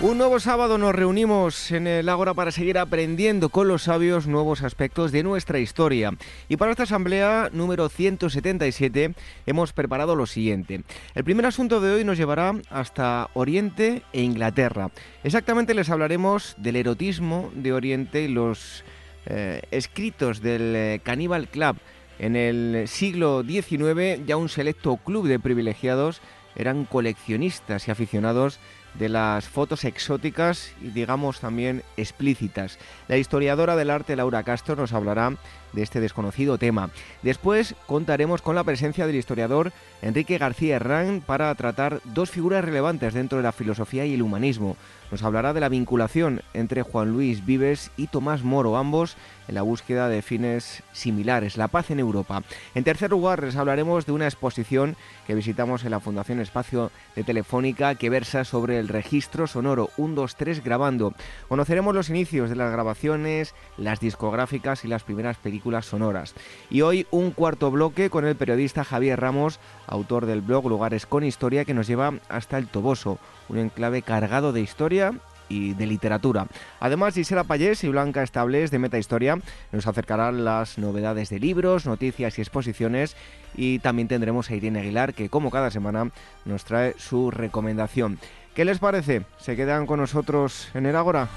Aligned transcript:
Un 0.00 0.18
nuevo 0.18 0.40
sábado 0.40 0.76
nos 0.76 0.92
reunimos 0.92 1.70
en 1.70 1.86
el 1.86 2.08
Ágora 2.08 2.34
para 2.34 2.50
seguir 2.50 2.78
aprendiendo 2.78 3.48
con 3.48 3.68
los 3.68 3.84
sabios 3.84 4.26
nuevos 4.26 4.62
aspectos 4.62 5.12
de 5.12 5.22
nuestra 5.22 5.60
historia. 5.60 6.10
Y 6.48 6.56
para 6.56 6.72
esta 6.72 6.82
asamblea 6.82 7.48
número 7.52 7.88
177 7.88 9.14
hemos 9.46 9.72
preparado 9.72 10.16
lo 10.16 10.26
siguiente. 10.26 10.82
El 11.14 11.22
primer 11.22 11.46
asunto 11.46 11.80
de 11.80 11.94
hoy 11.94 12.04
nos 12.04 12.18
llevará 12.18 12.54
hasta 12.70 13.30
Oriente 13.34 14.02
e 14.12 14.22
Inglaterra. 14.22 14.90
Exactamente 15.22 15.74
les 15.74 15.88
hablaremos 15.88 16.56
del 16.58 16.74
erotismo 16.74 17.52
de 17.54 17.72
Oriente 17.72 18.22
y 18.22 18.28
los 18.28 18.84
eh, 19.26 19.62
escritos 19.70 20.42
del 20.42 20.74
eh, 20.74 21.00
Cannibal 21.04 21.48
Club. 21.48 21.76
En 22.18 22.34
el 22.34 22.88
siglo 22.88 23.44
XIX 23.44 24.26
ya 24.26 24.36
un 24.36 24.48
selecto 24.48 24.96
club 24.96 25.28
de 25.28 25.38
privilegiados 25.38 26.20
eran 26.56 26.84
coleccionistas 26.84 27.88
y 27.88 27.90
aficionados 27.90 28.58
de 28.94 29.08
las 29.08 29.48
fotos 29.48 29.84
exóticas 29.84 30.72
y 30.80 30.88
digamos 30.88 31.40
también 31.40 31.82
explícitas. 31.96 32.78
La 33.08 33.16
historiadora 33.16 33.76
del 33.76 33.90
arte 33.90 34.16
Laura 34.16 34.42
Castro 34.42 34.76
nos 34.76 34.92
hablará 34.92 35.34
de 35.74 35.82
este 35.82 36.00
desconocido 36.00 36.58
tema. 36.58 36.90
Después 37.22 37.74
contaremos 37.86 38.42
con 38.42 38.54
la 38.54 38.64
presencia 38.64 39.06
del 39.06 39.16
historiador 39.16 39.72
Enrique 40.02 40.38
García 40.38 40.76
Herrán 40.76 41.22
para 41.24 41.54
tratar 41.54 42.00
dos 42.04 42.30
figuras 42.30 42.64
relevantes 42.64 43.14
dentro 43.14 43.38
de 43.38 43.44
la 43.44 43.52
filosofía 43.52 44.06
y 44.06 44.14
el 44.14 44.22
humanismo. 44.22 44.76
Nos 45.10 45.22
hablará 45.22 45.52
de 45.52 45.60
la 45.60 45.68
vinculación 45.68 46.42
entre 46.54 46.82
Juan 46.82 47.12
Luis 47.12 47.44
Vives 47.44 47.90
y 47.96 48.08
Tomás 48.08 48.42
Moro, 48.42 48.76
ambos 48.76 49.16
en 49.46 49.54
la 49.54 49.62
búsqueda 49.62 50.08
de 50.08 50.22
fines 50.22 50.82
similares, 50.92 51.56
la 51.56 51.68
paz 51.68 51.90
en 51.90 52.00
Europa. 52.00 52.42
En 52.74 52.84
tercer 52.84 53.10
lugar, 53.10 53.42
les 53.42 53.56
hablaremos 53.56 54.06
de 54.06 54.12
una 54.12 54.26
exposición 54.26 54.96
que 55.26 55.34
visitamos 55.34 55.84
en 55.84 55.90
la 55.90 56.00
Fundación 56.00 56.40
Espacio 56.40 56.90
de 57.14 57.24
Telefónica 57.24 57.94
que 57.94 58.10
versa 58.10 58.44
sobre 58.44 58.78
el 58.78 58.88
registro 58.88 59.46
sonoro 59.46 59.90
123 59.96 60.64
grabando. 60.64 61.14
Conoceremos 61.48 61.94
los 61.94 62.08
inicios 62.08 62.50
de 62.50 62.56
las 62.56 62.72
grabaciones, 62.72 63.54
las 63.76 64.00
discográficas 64.00 64.84
y 64.84 64.88
las 64.88 65.04
primeras 65.04 65.36
películas 65.36 65.63
sonoras. 65.82 66.34
Y 66.70 66.82
hoy 66.82 67.06
un 67.10 67.30
cuarto 67.30 67.70
bloque 67.70 68.10
con 68.10 68.26
el 68.26 68.36
periodista 68.36 68.84
Javier 68.84 69.20
Ramos, 69.20 69.60
autor 69.86 70.26
del 70.26 70.40
blog 70.40 70.68
Lugares 70.68 71.06
con 71.06 71.24
Historia, 71.24 71.64
que 71.64 71.74
nos 71.74 71.86
lleva 71.86 72.14
hasta 72.28 72.58
el 72.58 72.68
Toboso, 72.68 73.18
un 73.48 73.58
enclave 73.58 74.02
cargado 74.02 74.52
de 74.52 74.60
historia 74.60 75.12
y 75.48 75.74
de 75.74 75.86
literatura. 75.86 76.46
Además, 76.80 77.14
Gisela 77.14 77.44
Payés 77.44 77.84
y 77.84 77.88
Blanca 77.88 78.22
Estables 78.22 78.70
de 78.70 78.78
Meta 78.78 78.98
Historia 78.98 79.38
nos 79.72 79.86
acercarán 79.86 80.44
las 80.44 80.78
novedades 80.78 81.28
de 81.30 81.38
libros, 81.38 81.86
noticias 81.86 82.38
y 82.38 82.42
exposiciones 82.42 83.16
y 83.54 83.78
también 83.78 84.08
tendremos 84.08 84.50
a 84.50 84.54
Irene 84.54 84.80
Aguilar 84.80 85.14
que 85.14 85.28
como 85.28 85.50
cada 85.50 85.70
semana 85.70 86.10
nos 86.44 86.64
trae 86.64 86.94
su 86.98 87.30
recomendación. 87.30 88.18
¿Qué 88.54 88.64
les 88.64 88.78
parece? 88.78 89.24
¿Se 89.38 89.56
quedan 89.56 89.86
con 89.86 90.00
nosotros 90.00 90.68
en 90.74 90.86
el 90.86 90.96
Ágora? 90.96 91.28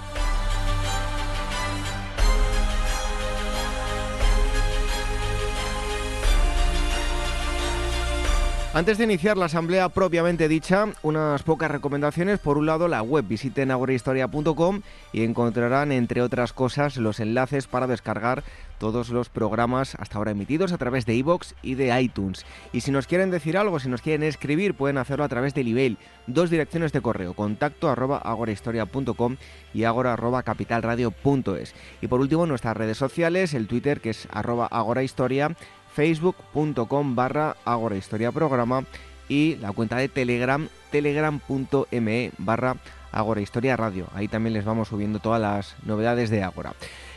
Antes 8.77 8.99
de 8.99 9.05
iniciar 9.05 9.37
la 9.37 9.45
asamblea 9.45 9.89
propiamente 9.89 10.47
dicha, 10.47 10.85
unas 11.01 11.41
pocas 11.41 11.71
recomendaciones. 11.71 12.37
Por 12.37 12.59
un 12.59 12.67
lado, 12.67 12.87
la 12.87 13.01
web 13.01 13.25
visiten 13.27 13.71
agorahistoria.com 13.71 14.81
y 15.11 15.23
encontrarán, 15.23 15.91
entre 15.91 16.21
otras 16.21 16.53
cosas, 16.53 16.95
los 16.97 17.19
enlaces 17.19 17.65
para 17.65 17.87
descargar 17.87 18.43
todos 18.77 19.09
los 19.09 19.29
programas 19.29 19.95
hasta 19.95 20.19
ahora 20.19 20.29
emitidos 20.29 20.73
a 20.73 20.77
través 20.77 21.07
de 21.07 21.15
iVoox 21.15 21.55
y 21.63 21.73
de 21.73 21.99
iTunes. 21.99 22.45
Y 22.71 22.81
si 22.81 22.91
nos 22.91 23.07
quieren 23.07 23.31
decir 23.31 23.57
algo, 23.57 23.79
si 23.79 23.89
nos 23.89 24.03
quieren 24.03 24.21
escribir, 24.21 24.75
pueden 24.75 24.99
hacerlo 24.99 25.25
a 25.25 25.29
través 25.29 25.55
del 25.55 25.69
email. 25.69 25.97
Dos 26.27 26.51
direcciones 26.51 26.93
de 26.93 27.01
correo, 27.01 27.33
contacto 27.33 27.89
arroba 27.89 28.19
agorahistoria.com 28.19 29.37
y 29.73 29.85
agora 29.85 30.13
arroba 30.13 30.43
capitalradio.es. 30.43 31.73
Y 32.03 32.07
por 32.07 32.19
último, 32.19 32.45
nuestras 32.45 32.77
redes 32.77 32.99
sociales, 32.99 33.55
el 33.55 33.65
Twitter 33.65 34.01
que 34.01 34.11
es 34.11 34.27
arroba 34.31 34.67
agorahistoria 34.67 35.55
facebook.com 35.97 37.15
barra 37.15 37.57
Agora 37.65 37.95
Historia 37.95 38.31
Programa 38.31 38.85
y 39.27 39.55
la 39.55 39.71
cuenta 39.71 39.97
de 39.97 40.07
Telegram, 40.07 40.69
telegram.me 40.91 42.31
barra 42.37 42.75
Agora 43.11 43.41
Historia 43.41 43.75
Radio. 43.75 44.05
Ahí 44.13 44.27
también 44.27 44.53
les 44.53 44.63
vamos 44.63 44.89
subiendo 44.89 45.17
todas 45.17 45.41
las 45.41 45.75
novedades 45.87 46.29
de 46.29 46.43
Agora. 46.43 46.73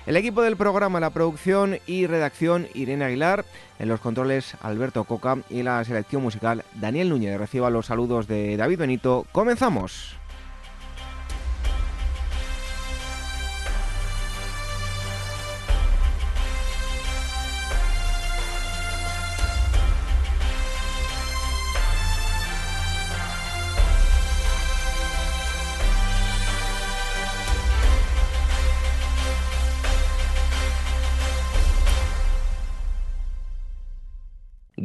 El 0.07 0.17
equipo 0.17 0.41
del 0.41 0.57
programa, 0.57 0.99
la 0.99 1.11
producción 1.11 1.79
y 1.87 2.07
redacción, 2.07 2.69
Irene 2.73 3.05
Aguilar, 3.05 3.45
en 3.79 3.89
los 3.89 4.01
controles 4.01 4.57
Alberto 4.63 5.05
Coca 5.05 5.37
y 5.51 5.63
la 5.63 5.85
selección 5.85 6.23
musical 6.23 6.65
Daniel 6.77 7.11
Núñez. 7.11 7.37
Reciba 7.37 7.69
los 7.69 7.85
saludos 7.85 8.29
de 8.29 8.57
David 8.57 8.79
Benito. 8.79 9.27
Comenzamos. 9.31 10.20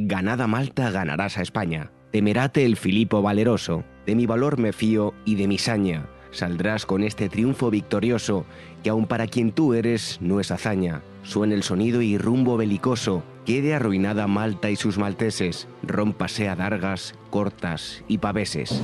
Ganada 0.07 0.45
Malta 0.45 0.91
ganarás 0.91 1.39
a 1.39 1.41
España. 1.41 1.91
Temerate 2.11 2.63
el 2.63 2.77
Filipo 2.77 3.23
valeroso, 3.23 3.83
de 4.05 4.13
mi 4.13 4.27
valor 4.27 4.59
me 4.59 4.71
fío 4.71 5.15
y 5.25 5.33
de 5.33 5.47
mi 5.47 5.57
saña. 5.57 6.05
Saldrás 6.29 6.85
con 6.85 7.01
este 7.01 7.27
triunfo 7.27 7.71
victorioso, 7.71 8.45
que 8.83 8.91
aun 8.91 9.07
para 9.07 9.25
quien 9.25 9.51
tú 9.51 9.73
eres 9.73 10.19
no 10.21 10.39
es 10.39 10.51
hazaña. 10.51 11.01
Suene 11.23 11.55
el 11.55 11.63
sonido 11.63 12.03
y 12.03 12.19
rumbo 12.19 12.55
belicoso, 12.55 13.23
quede 13.47 13.73
arruinada 13.73 14.27
Malta 14.27 14.69
y 14.69 14.75
sus 14.75 14.99
malteses, 14.99 15.67
rómpase 15.81 16.49
a 16.49 16.55
dargas, 16.55 17.15
cortas 17.31 18.03
y 18.07 18.19
paveses. 18.19 18.83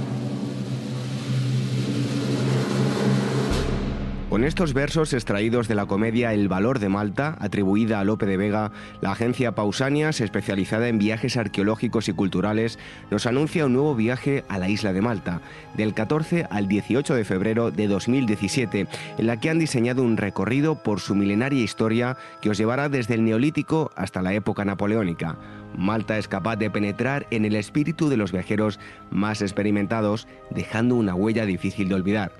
Con 4.41 4.47
estos 4.47 4.73
versos 4.73 5.13
extraídos 5.13 5.67
de 5.67 5.75
la 5.75 5.85
comedia 5.85 6.33
El 6.33 6.47
valor 6.47 6.79
de 6.79 6.89
Malta, 6.89 7.37
atribuida 7.39 7.99
a 7.99 8.03
Lope 8.03 8.25
de 8.25 8.37
Vega, 8.37 8.71
la 8.99 9.11
agencia 9.11 9.53
Pausanias, 9.53 10.19
especializada 10.19 10.87
en 10.87 10.97
viajes 10.97 11.37
arqueológicos 11.37 12.09
y 12.09 12.13
culturales, 12.13 12.79
nos 13.11 13.27
anuncia 13.27 13.67
un 13.67 13.73
nuevo 13.73 13.93
viaje 13.93 14.43
a 14.49 14.57
la 14.57 14.67
isla 14.67 14.93
de 14.93 15.01
Malta, 15.01 15.41
del 15.75 15.93
14 15.93 16.47
al 16.49 16.67
18 16.67 17.13
de 17.13 17.23
febrero 17.23 17.69
de 17.69 17.87
2017, 17.87 18.87
en 19.19 19.27
la 19.27 19.39
que 19.39 19.51
han 19.51 19.59
diseñado 19.59 20.01
un 20.01 20.17
recorrido 20.17 20.81
por 20.81 21.01
su 21.01 21.13
milenaria 21.13 21.61
historia 21.61 22.17
que 22.41 22.49
os 22.49 22.57
llevará 22.57 22.89
desde 22.89 23.13
el 23.13 23.23
Neolítico 23.23 23.91
hasta 23.95 24.23
la 24.23 24.33
época 24.33 24.65
napoleónica. 24.65 25.37
Malta 25.77 26.17
es 26.17 26.27
capaz 26.27 26.55
de 26.55 26.71
penetrar 26.71 27.27
en 27.29 27.45
el 27.45 27.55
espíritu 27.55 28.09
de 28.09 28.17
los 28.17 28.31
viajeros 28.31 28.79
más 29.11 29.43
experimentados, 29.43 30.27
dejando 30.49 30.95
una 30.95 31.13
huella 31.13 31.45
difícil 31.45 31.89
de 31.89 31.95
olvidar. 31.95 32.31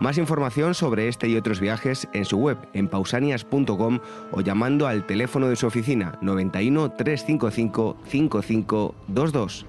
Más 0.00 0.16
información 0.16 0.74
sobre 0.74 1.08
este 1.08 1.28
y 1.28 1.36
otros 1.36 1.60
viajes 1.60 2.08
en 2.12 2.24
su 2.24 2.38
web 2.38 2.58
en 2.72 2.88
pausanias.com 2.88 3.98
o 4.32 4.40
llamando 4.40 4.86
al 4.86 5.06
teléfono 5.06 5.48
de 5.48 5.56
su 5.56 5.66
oficina 5.66 6.18
91 6.22 6.92
355 6.92 7.96
5522. 8.06 9.66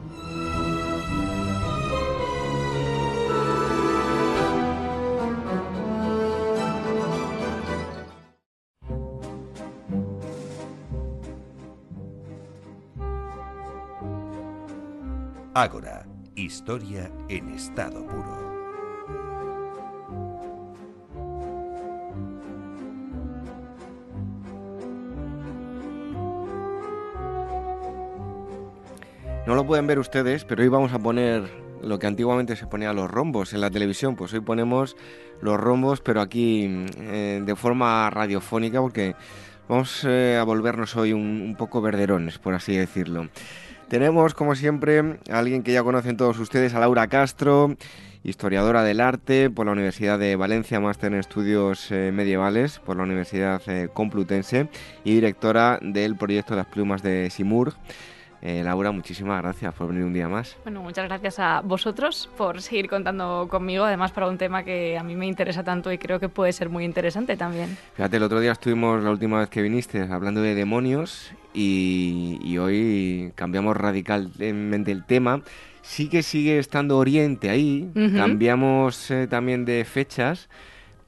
Ágora, 15.56 16.06
historia 16.36 17.12
en 17.28 17.50
estado 17.50 18.06
puro. 18.08 18.49
No 29.50 29.56
lo 29.56 29.66
pueden 29.66 29.88
ver 29.88 29.98
ustedes, 29.98 30.46
pero 30.46 30.62
hoy 30.62 30.68
vamos 30.68 30.94
a 30.94 31.00
poner 31.00 31.42
lo 31.82 31.98
que 31.98 32.06
antiguamente 32.06 32.56
se 32.56 32.68
ponía 32.68 32.94
los 32.94 33.10
rombos 33.10 33.52
en 33.52 33.62
la 33.62 33.72
televisión, 33.72 34.16
pues 34.16 34.32
hoy 34.32 34.42
ponemos 34.42 34.96
los 35.42 35.60
rombos, 35.60 36.02
pero 36.02 36.22
aquí 36.22 36.86
eh, 37.00 37.42
de 37.44 37.56
forma 37.56 38.12
radiofónica, 38.12 38.80
porque 38.80 39.16
vamos 39.68 40.06
eh, 40.08 40.38
a 40.40 40.44
volvernos 40.44 40.96
hoy 40.96 41.14
un, 41.14 41.56
poco 41.58 41.82
verderones, 41.82 42.38
por 42.38 42.54
así 42.54 42.78
decirlo. 42.78 43.28
Tenemos, 43.88 44.36
como 44.36 44.54
siempre, 44.54 45.18
a 45.32 45.40
alguien 45.40 45.64
que 45.64 45.74
ya 45.74 45.82
conocen 45.82 46.16
todos 46.16 46.38
ustedes, 46.38 46.76
a 46.76 46.80
Laura 46.80 47.08
Castro, 47.08 47.76
historiadora 48.24 48.84
del 48.84 49.02
arte 49.02 49.50
por 49.50 49.66
la 49.66 49.72
Universidad 49.72 50.20
de 50.20 50.36
Valencia, 50.36 50.80
máster 50.80 51.12
en 51.12 51.18
estudios 51.18 51.90
eh, 51.90 52.12
medievales 52.14 52.78
por 52.78 52.98
la 52.98 53.04
Universidad 53.04 53.64
Complutense 53.94 54.70
y 55.04 55.16
directora 55.16 55.80
del 55.82 56.16
proyecto 56.18 56.56
Las 56.56 56.68
Plumas 56.68 57.02
de 57.02 57.32
Simurg. 57.32 57.74
Eh, 58.42 58.62
Laura, 58.64 58.92
muchísimas 58.92 59.42
gracias 59.42 59.74
por 59.74 59.88
venir 59.88 60.04
un 60.04 60.14
día 60.14 60.30
más. 60.30 60.56
Bueno, 60.64 60.82
muchas 60.82 61.06
gracias 61.08 61.40
a 61.40 61.62
vosotros 61.62 62.30
por 62.38 62.62
seguir 62.62 62.90
contando 62.90 63.48
conmigo, 63.50 63.84
además 63.84 64.12
para 64.12 64.28
un 64.28 64.38
tema 64.38 64.64
que 64.64 64.98
a 64.98 65.04
mí 65.04 65.16
me 65.16 65.26
interesa 65.26 65.64
tanto 65.64 65.92
y 65.92 65.98
creo 65.98 66.20
que 66.20 66.30
puede 66.30 66.54
ser 66.54 66.70
muy 66.70 66.86
interesante 66.86 67.36
también. 67.36 67.78
Fíjate, 67.96 68.18
el 68.18 68.24
otro 68.24 68.40
día 68.40 68.54
estuvimos, 68.54 69.04
la 69.04 69.12
última 69.12 69.40
vez 69.40 69.50
que 69.50 69.62
viniste, 69.62 70.02
hablando 70.02 70.42
de 70.42 70.56
demonios 70.56 71.32
y, 71.54 72.58
hoy 72.58 73.32
cambiamos 73.36 73.76
radicalmente 73.76 74.92
el 74.92 75.06
tema. 75.06 75.42
Sí 75.82 76.10
que 76.10 76.24
sigue 76.24 76.60
estando 76.60 76.98
Oriente 76.98 77.50
ahí, 77.50 77.90
cambiamos 78.16 79.10
eh, 79.12 79.28
también 79.28 79.66
de 79.66 79.84
fechas 79.86 80.50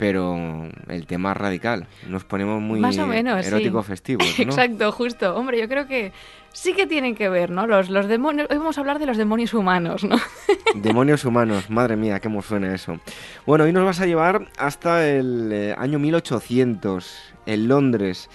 pero 0.02 0.68
el 0.88 1.06
tema 1.06 1.30
es 1.34 1.38
radical. 1.38 1.86
Nos 2.08 2.24
ponemos 2.24 2.60
muy 2.60 2.80
Más 2.80 2.98
o 2.98 3.06
menos, 3.06 3.46
erótico 3.46 3.84
festivos. 3.84 4.26
¿no? 4.40 4.46
Exacto, 4.46 4.92
justo. 4.92 5.36
Hombre, 5.36 5.60
yo 5.60 5.68
creo 5.68 5.86
que 5.86 6.12
sí 6.54 6.74
que 6.74 6.88
tienen 6.88 7.16
que 7.16 7.30
ver, 7.30 7.50
¿no? 7.50 7.68
Los, 7.68 7.90
los 7.90 8.08
demonios. 8.08 8.48
Hoy 8.50 8.58
vamos 8.58 8.78
a 8.78 8.82
hablar 8.82 9.00
de 9.00 9.06
los 9.06 9.18
demonios 9.18 9.54
humanos, 9.54 10.04
¿no? 10.04 10.18
demonios 10.76 11.26
humanos, 11.26 11.70
madre 11.70 11.96
mía, 11.96 12.20
me 12.24 12.42
suena 12.42 12.74
eso. 12.74 13.00
Bueno, 13.46 13.66
hoy 13.66 13.74
nos 13.74 13.86
vas 13.86 14.00
a 14.00 14.06
llevar 14.06 14.48
hasta 14.58 15.08
el 15.08 15.52
eh, 15.52 15.76
año 15.78 16.00
1800, 16.00 17.34
en 17.46 17.68
Londres. 17.68 18.30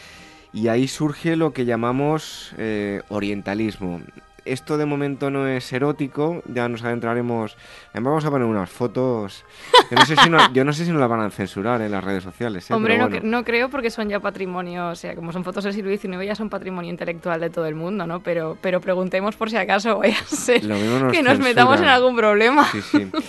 Y 0.52 0.68
ahí 0.68 0.88
surge 0.88 1.36
lo 1.36 1.52
que 1.52 1.66
llamamos 1.66 2.54
eh, 2.56 3.02
orientalismo 3.08 4.00
esto 4.46 4.78
de 4.78 4.86
momento 4.86 5.30
no 5.30 5.46
es 5.46 5.72
erótico, 5.72 6.42
ya 6.46 6.68
nos 6.68 6.82
adentraremos. 6.84 7.56
Además, 7.90 8.10
vamos 8.10 8.24
a 8.24 8.30
poner 8.30 8.46
unas 8.46 8.70
fotos. 8.70 9.44
Yo 9.90 9.96
no 9.96 10.06
sé 10.06 10.16
si, 10.16 10.30
no, 10.30 10.38
yo 10.52 10.64
no 10.64 10.72
sé 10.72 10.84
si 10.84 10.90
nos 10.90 11.00
las 11.00 11.08
van 11.08 11.20
a 11.20 11.30
censurar 11.30 11.80
en 11.82 11.90
las 11.90 12.02
redes 12.02 12.24
sociales. 12.24 12.70
¿eh? 12.70 12.74
Hombre, 12.74 12.98
no, 13.22 13.44
creo 13.44 13.68
porque 13.68 13.90
son 13.90 14.08
ya 14.08 14.20
patrimonio, 14.20 14.88
o 14.88 14.94
sea, 14.94 15.14
como 15.14 15.32
son 15.32 15.44
fotos 15.44 15.64
del 15.64 15.72
siglo 15.72 15.90
XIX, 15.90 16.24
ya 16.24 16.34
son 16.34 16.48
patrimonio 16.48 16.90
intelectual 16.90 17.40
de 17.40 17.50
todo 17.50 17.66
el 17.66 17.74
mundo, 17.74 18.06
¿no? 18.06 18.20
Pero, 18.20 18.56
pero 18.60 18.80
preguntemos 18.80 19.36
por 19.36 19.50
si 19.50 19.56
acaso 19.56 19.98
vaya 19.98 20.18
a 20.18 20.24
ser 20.24 20.62
que 21.10 21.22
nos 21.22 21.38
metamos 21.38 21.80
en 21.80 21.88
algún 21.88 22.16
problema. 22.16 22.64
Sí, 22.70 22.80
sí. 22.82 23.10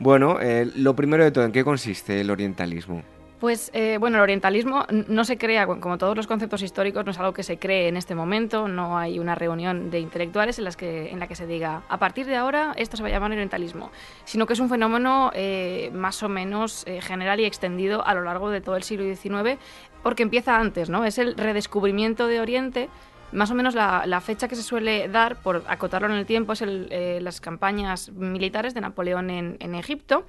Bueno, 0.00 0.38
eh, 0.40 0.68
lo 0.74 0.96
primero 0.96 1.22
de 1.22 1.30
todo, 1.30 1.44
¿en 1.44 1.52
qué 1.52 1.62
consiste 1.62 2.20
el 2.20 2.28
orientalismo? 2.28 3.04
Pues 3.44 3.70
eh, 3.74 3.98
bueno, 4.00 4.16
el 4.16 4.22
orientalismo 4.22 4.86
no 4.88 5.22
se 5.26 5.36
crea, 5.36 5.66
como 5.66 5.98
todos 5.98 6.16
los 6.16 6.26
conceptos 6.26 6.62
históricos, 6.62 7.04
no 7.04 7.10
es 7.10 7.18
algo 7.18 7.34
que 7.34 7.42
se 7.42 7.58
cree 7.58 7.88
en 7.88 7.98
este 7.98 8.14
momento, 8.14 8.68
no 8.68 8.96
hay 8.96 9.18
una 9.18 9.34
reunión 9.34 9.90
de 9.90 10.00
intelectuales 10.00 10.56
en, 10.56 10.64
las 10.64 10.78
que, 10.78 11.10
en 11.10 11.20
la 11.20 11.26
que 11.26 11.34
se 11.34 11.46
diga, 11.46 11.82
a 11.90 11.98
partir 11.98 12.24
de 12.24 12.36
ahora 12.36 12.72
esto 12.78 12.96
se 12.96 13.02
va 13.02 13.10
a 13.10 13.12
llamar 13.12 13.32
orientalismo, 13.32 13.90
sino 14.24 14.46
que 14.46 14.54
es 14.54 14.60
un 14.60 14.70
fenómeno 14.70 15.30
eh, 15.34 15.90
más 15.92 16.22
o 16.22 16.30
menos 16.30 16.84
eh, 16.86 17.02
general 17.02 17.38
y 17.38 17.44
extendido 17.44 18.02
a 18.06 18.14
lo 18.14 18.22
largo 18.22 18.48
de 18.48 18.62
todo 18.62 18.76
el 18.76 18.82
siglo 18.82 19.04
XIX, 19.14 19.60
porque 20.02 20.22
empieza 20.22 20.56
antes, 20.56 20.88
¿no? 20.88 21.04
Es 21.04 21.18
el 21.18 21.36
redescubrimiento 21.36 22.26
de 22.28 22.40
Oriente 22.40 22.88
más 23.32 23.50
o 23.50 23.54
menos 23.54 23.74
la, 23.74 24.20
fecha 24.22 24.48
que 24.48 24.56
se 24.56 24.62
suele 24.62 25.08
dar, 25.08 25.36
por 25.36 25.64
acotarlo 25.66 26.08
en 26.08 26.14
el 26.14 26.24
tiempo, 26.24 26.54
es 26.54 26.62
las 26.62 27.42
campañas 27.42 28.10
militares 28.10 28.72
de 28.72 28.80
Napoleón 28.80 29.28
en 29.28 29.74
Egipto. 29.74 30.24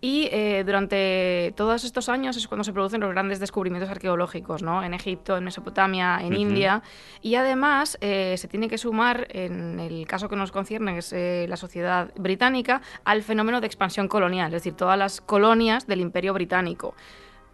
Y 0.00 0.28
eh, 0.30 0.62
durante 0.64 1.54
todos 1.56 1.84
estos 1.84 2.08
años 2.10 2.36
es 2.36 2.46
cuando 2.46 2.64
se 2.64 2.72
producen 2.72 3.00
los 3.00 3.10
grandes 3.10 3.40
descubrimientos 3.40 3.90
arqueológicos, 3.90 4.62
¿no? 4.62 4.82
En 4.82 4.92
Egipto, 4.92 5.36
en 5.36 5.44
Mesopotamia, 5.44 6.18
en 6.20 6.34
India. 6.34 6.82
Y 7.22 7.36
además 7.36 7.96
eh, 8.02 8.34
se 8.36 8.46
tiene 8.46 8.68
que 8.68 8.76
sumar, 8.76 9.26
en 9.30 9.80
el 9.80 10.06
caso 10.06 10.28
que 10.28 10.36
nos 10.36 10.52
concierne, 10.52 10.92
que 10.92 10.98
es 10.98 11.12
eh, 11.14 11.46
la 11.48 11.56
sociedad 11.56 12.12
británica, 12.16 12.82
al 13.04 13.22
fenómeno 13.22 13.60
de 13.60 13.66
expansión 13.66 14.06
colonial, 14.06 14.48
es 14.48 14.62
decir, 14.62 14.74
todas 14.74 14.98
las 14.98 15.20
colonias 15.22 15.86
del 15.86 16.00
imperio 16.00 16.34
británico. 16.34 16.94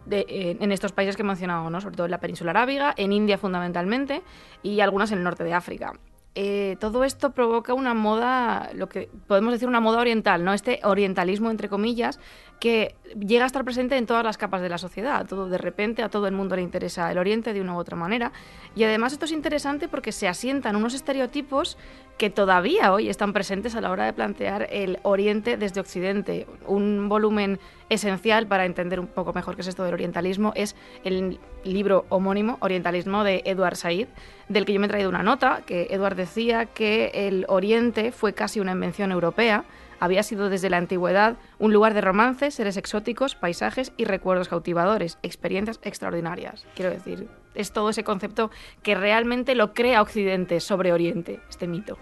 en 0.05 0.71
estos 0.73 0.91
países 0.91 1.15
que 1.15 1.21
he 1.21 1.25
mencionado, 1.25 1.69
¿no? 1.69 1.79
sobre 1.79 1.95
todo 1.95 2.05
en 2.05 2.11
la 2.11 2.19
península 2.19 2.51
arábiga, 2.51 2.93
en 2.97 3.13
India 3.13 3.37
fundamentalmente 3.37 4.21
y 4.61 4.81
algunas 4.81 5.13
en 5.13 5.19
el 5.19 5.23
norte 5.23 5.45
de 5.45 5.53
África. 5.53 5.93
Eh, 6.35 6.77
todo 6.79 7.03
esto 7.03 7.31
provoca 7.31 7.75
una 7.75 7.93
moda, 7.93 8.71
lo 8.73 8.89
que 8.89 9.09
podemos 9.27 9.53
decir 9.53 9.67
una 9.67 9.79
moda 9.79 9.99
oriental, 9.99 10.43
¿no? 10.43 10.53
Este 10.53 10.79
orientalismo, 10.83 11.51
entre 11.51 11.69
comillas, 11.69 12.19
que 12.63 12.95
llega 13.19 13.43
a 13.43 13.47
estar 13.47 13.65
presente 13.65 13.97
en 13.97 14.05
todas 14.05 14.23
las 14.23 14.37
capas 14.37 14.61
de 14.61 14.69
la 14.69 14.77
sociedad. 14.77 15.25
Todo 15.27 15.49
de 15.49 15.57
repente 15.57 16.01
a 16.01 16.07
todo 16.07 16.27
el 16.27 16.33
mundo 16.33 16.55
le 16.55 16.61
interesa 16.61 17.11
el 17.11 17.17
Oriente 17.17 17.51
de 17.51 17.59
una 17.59 17.75
u 17.75 17.77
otra 17.77 17.97
manera. 17.97 18.31
Y 18.73 18.85
además 18.85 19.11
esto 19.11 19.25
es 19.25 19.33
interesante 19.33 19.89
porque 19.89 20.13
se 20.13 20.29
asientan 20.29 20.77
unos 20.77 20.93
estereotipos 20.93 21.77
que 22.17 22.29
todavía 22.29 22.93
hoy 22.93 23.09
están 23.09 23.33
presentes 23.33 23.75
a 23.75 23.81
la 23.81 23.91
hora 23.91 24.05
de 24.05 24.13
plantear 24.13 24.69
el 24.71 24.99
Oriente 25.03 25.57
desde 25.57 25.81
Occidente. 25.81 26.47
Un 26.65 27.09
volumen 27.09 27.59
esencial 27.89 28.47
para 28.47 28.63
entender 28.63 29.01
un 29.01 29.07
poco 29.07 29.33
mejor 29.33 29.55
qué 29.55 29.61
es 29.61 29.67
esto 29.67 29.83
del 29.83 29.95
orientalismo 29.95 30.53
es 30.55 30.77
el 31.03 31.39
libro 31.65 32.05
homónimo, 32.07 32.59
Orientalismo, 32.61 33.25
de 33.25 33.41
Edward 33.43 33.75
Said, 33.75 34.07
del 34.47 34.63
que 34.63 34.71
yo 34.71 34.79
me 34.79 34.85
he 34.85 34.89
traído 34.89 35.09
una 35.09 35.21
nota, 35.21 35.63
que 35.65 35.87
Edward 35.89 36.15
decía 36.15 36.65
que 36.67 37.11
el 37.13 37.43
Oriente 37.49 38.13
fue 38.13 38.31
casi 38.31 38.61
una 38.61 38.71
invención 38.71 39.11
europea, 39.11 39.65
había 39.99 40.23
sido 40.23 40.49
desde 40.49 40.69
la 40.69 40.77
antigüedad 40.77 41.37
un 41.59 41.73
lugar 41.73 41.93
de 41.93 42.01
romances, 42.01 42.55
seres 42.55 42.77
exóticos, 42.77 43.35
paisajes 43.35 43.91
y 43.97 44.05
recuerdos 44.05 44.49
cautivadores, 44.49 45.17
experiencias 45.23 45.79
extraordinarias. 45.83 46.65
Quiero 46.75 46.91
decir, 46.91 47.27
es 47.55 47.71
todo 47.71 47.89
ese 47.89 48.03
concepto 48.03 48.51
que 48.81 48.95
realmente 48.95 49.55
lo 49.55 49.73
crea 49.73 50.01
Occidente 50.01 50.59
sobre 50.59 50.93
Oriente, 50.93 51.39
este 51.49 51.67
mito. 51.67 51.97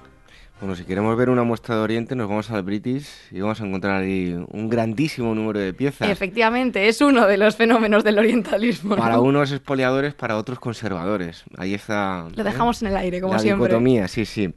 Bueno, 0.61 0.75
si 0.75 0.83
queremos 0.83 1.17
ver 1.17 1.31
una 1.31 1.41
muestra 1.43 1.75
de 1.75 1.81
Oriente, 1.81 2.15
nos 2.15 2.29
vamos 2.29 2.51
al 2.51 2.61
British 2.61 3.07
y 3.31 3.41
vamos 3.41 3.59
a 3.59 3.65
encontrar 3.65 4.03
ahí 4.03 4.39
un 4.49 4.69
grandísimo 4.69 5.33
número 5.33 5.59
de 5.59 5.73
piezas. 5.73 6.07
Efectivamente, 6.07 6.87
es 6.87 7.01
uno 7.01 7.25
de 7.25 7.35
los 7.37 7.55
fenómenos 7.55 8.03
del 8.03 8.19
orientalismo. 8.19 8.95
Para 8.95 9.19
unos 9.19 9.51
expoliadores, 9.51 10.13
para 10.13 10.37
otros 10.37 10.59
conservadores. 10.59 11.45
Ahí 11.57 11.73
está. 11.73 12.27
Lo 12.35 12.43
dejamos 12.43 12.79
en 12.83 12.89
el 12.89 12.97
aire, 12.97 13.21
como 13.21 13.33
la 13.33 13.39
siempre. 13.39 13.69
dicotomía, 13.69 14.07
sí, 14.07 14.23
sí. 14.23 14.53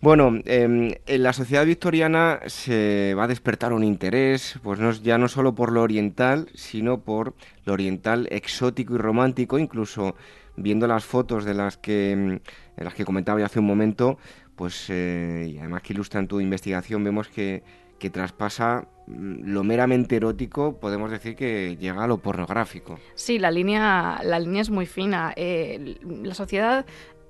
Bueno, 0.00 0.38
em, 0.44 0.92
en 1.06 1.22
la 1.24 1.32
sociedad 1.32 1.66
victoriana 1.66 2.40
se 2.46 3.14
va 3.14 3.24
a 3.24 3.28
despertar 3.28 3.72
un 3.72 3.82
interés, 3.82 4.58
pues 4.62 4.78
no, 4.78 4.92
ya 4.92 5.18
no 5.18 5.26
solo 5.26 5.56
por 5.56 5.72
lo 5.72 5.82
oriental, 5.82 6.48
sino 6.54 7.00
por 7.00 7.34
lo 7.64 7.72
oriental 7.72 8.28
exótico 8.30 8.94
y 8.94 8.98
romántico, 8.98 9.58
incluso 9.58 10.14
viendo 10.56 10.86
las 10.86 11.04
fotos 11.04 11.44
de 11.44 11.54
las 11.54 11.78
que, 11.78 12.12
em, 12.12 12.38
en 12.76 12.84
las 12.84 12.94
que 12.94 13.04
comentaba 13.04 13.40
ya 13.40 13.46
hace 13.46 13.58
un 13.58 13.66
momento, 13.66 14.18
pues 14.54 14.86
eh, 14.88 15.50
y 15.54 15.58
además 15.58 15.82
que 15.82 15.94
ilustran 15.94 16.28
tu 16.28 16.40
investigación, 16.40 17.02
vemos 17.02 17.28
que, 17.28 17.64
que 17.98 18.10
traspasa 18.10 18.86
mm, 19.08 19.52
lo 19.52 19.64
meramente 19.64 20.16
erótico, 20.16 20.78
podemos 20.78 21.10
decir 21.10 21.34
que 21.34 21.76
llega 21.76 22.04
a 22.04 22.06
lo 22.06 22.18
pornográfico. 22.18 23.00
Sí, 23.14 23.40
la 23.40 23.50
línea, 23.50 24.20
la 24.22 24.38
línea 24.38 24.62
es 24.62 24.70
muy 24.70 24.86
fina. 24.86 25.32
Eh, 25.34 25.96
la 26.22 26.34
sociedad 26.34 26.86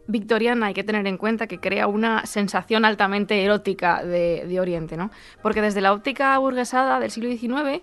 victoriana 0.08 0.66
hay 0.66 0.74
que 0.74 0.82
tener 0.82 1.06
en 1.06 1.18
cuenta 1.18 1.46
que 1.46 1.60
crea 1.60 1.86
una 1.86 2.26
sensación 2.26 2.84
altamente 2.84 3.44
erótica 3.44 4.02
de, 4.02 4.58
Oriente, 4.58 4.96
¿no? 4.96 5.10
Porque 5.42 5.62
desde 5.62 5.80
la 5.80 5.92
óptica 5.92 6.36
burguesada 6.38 6.98
del 6.98 7.12
siglo 7.12 7.30
XIX, 7.30 7.82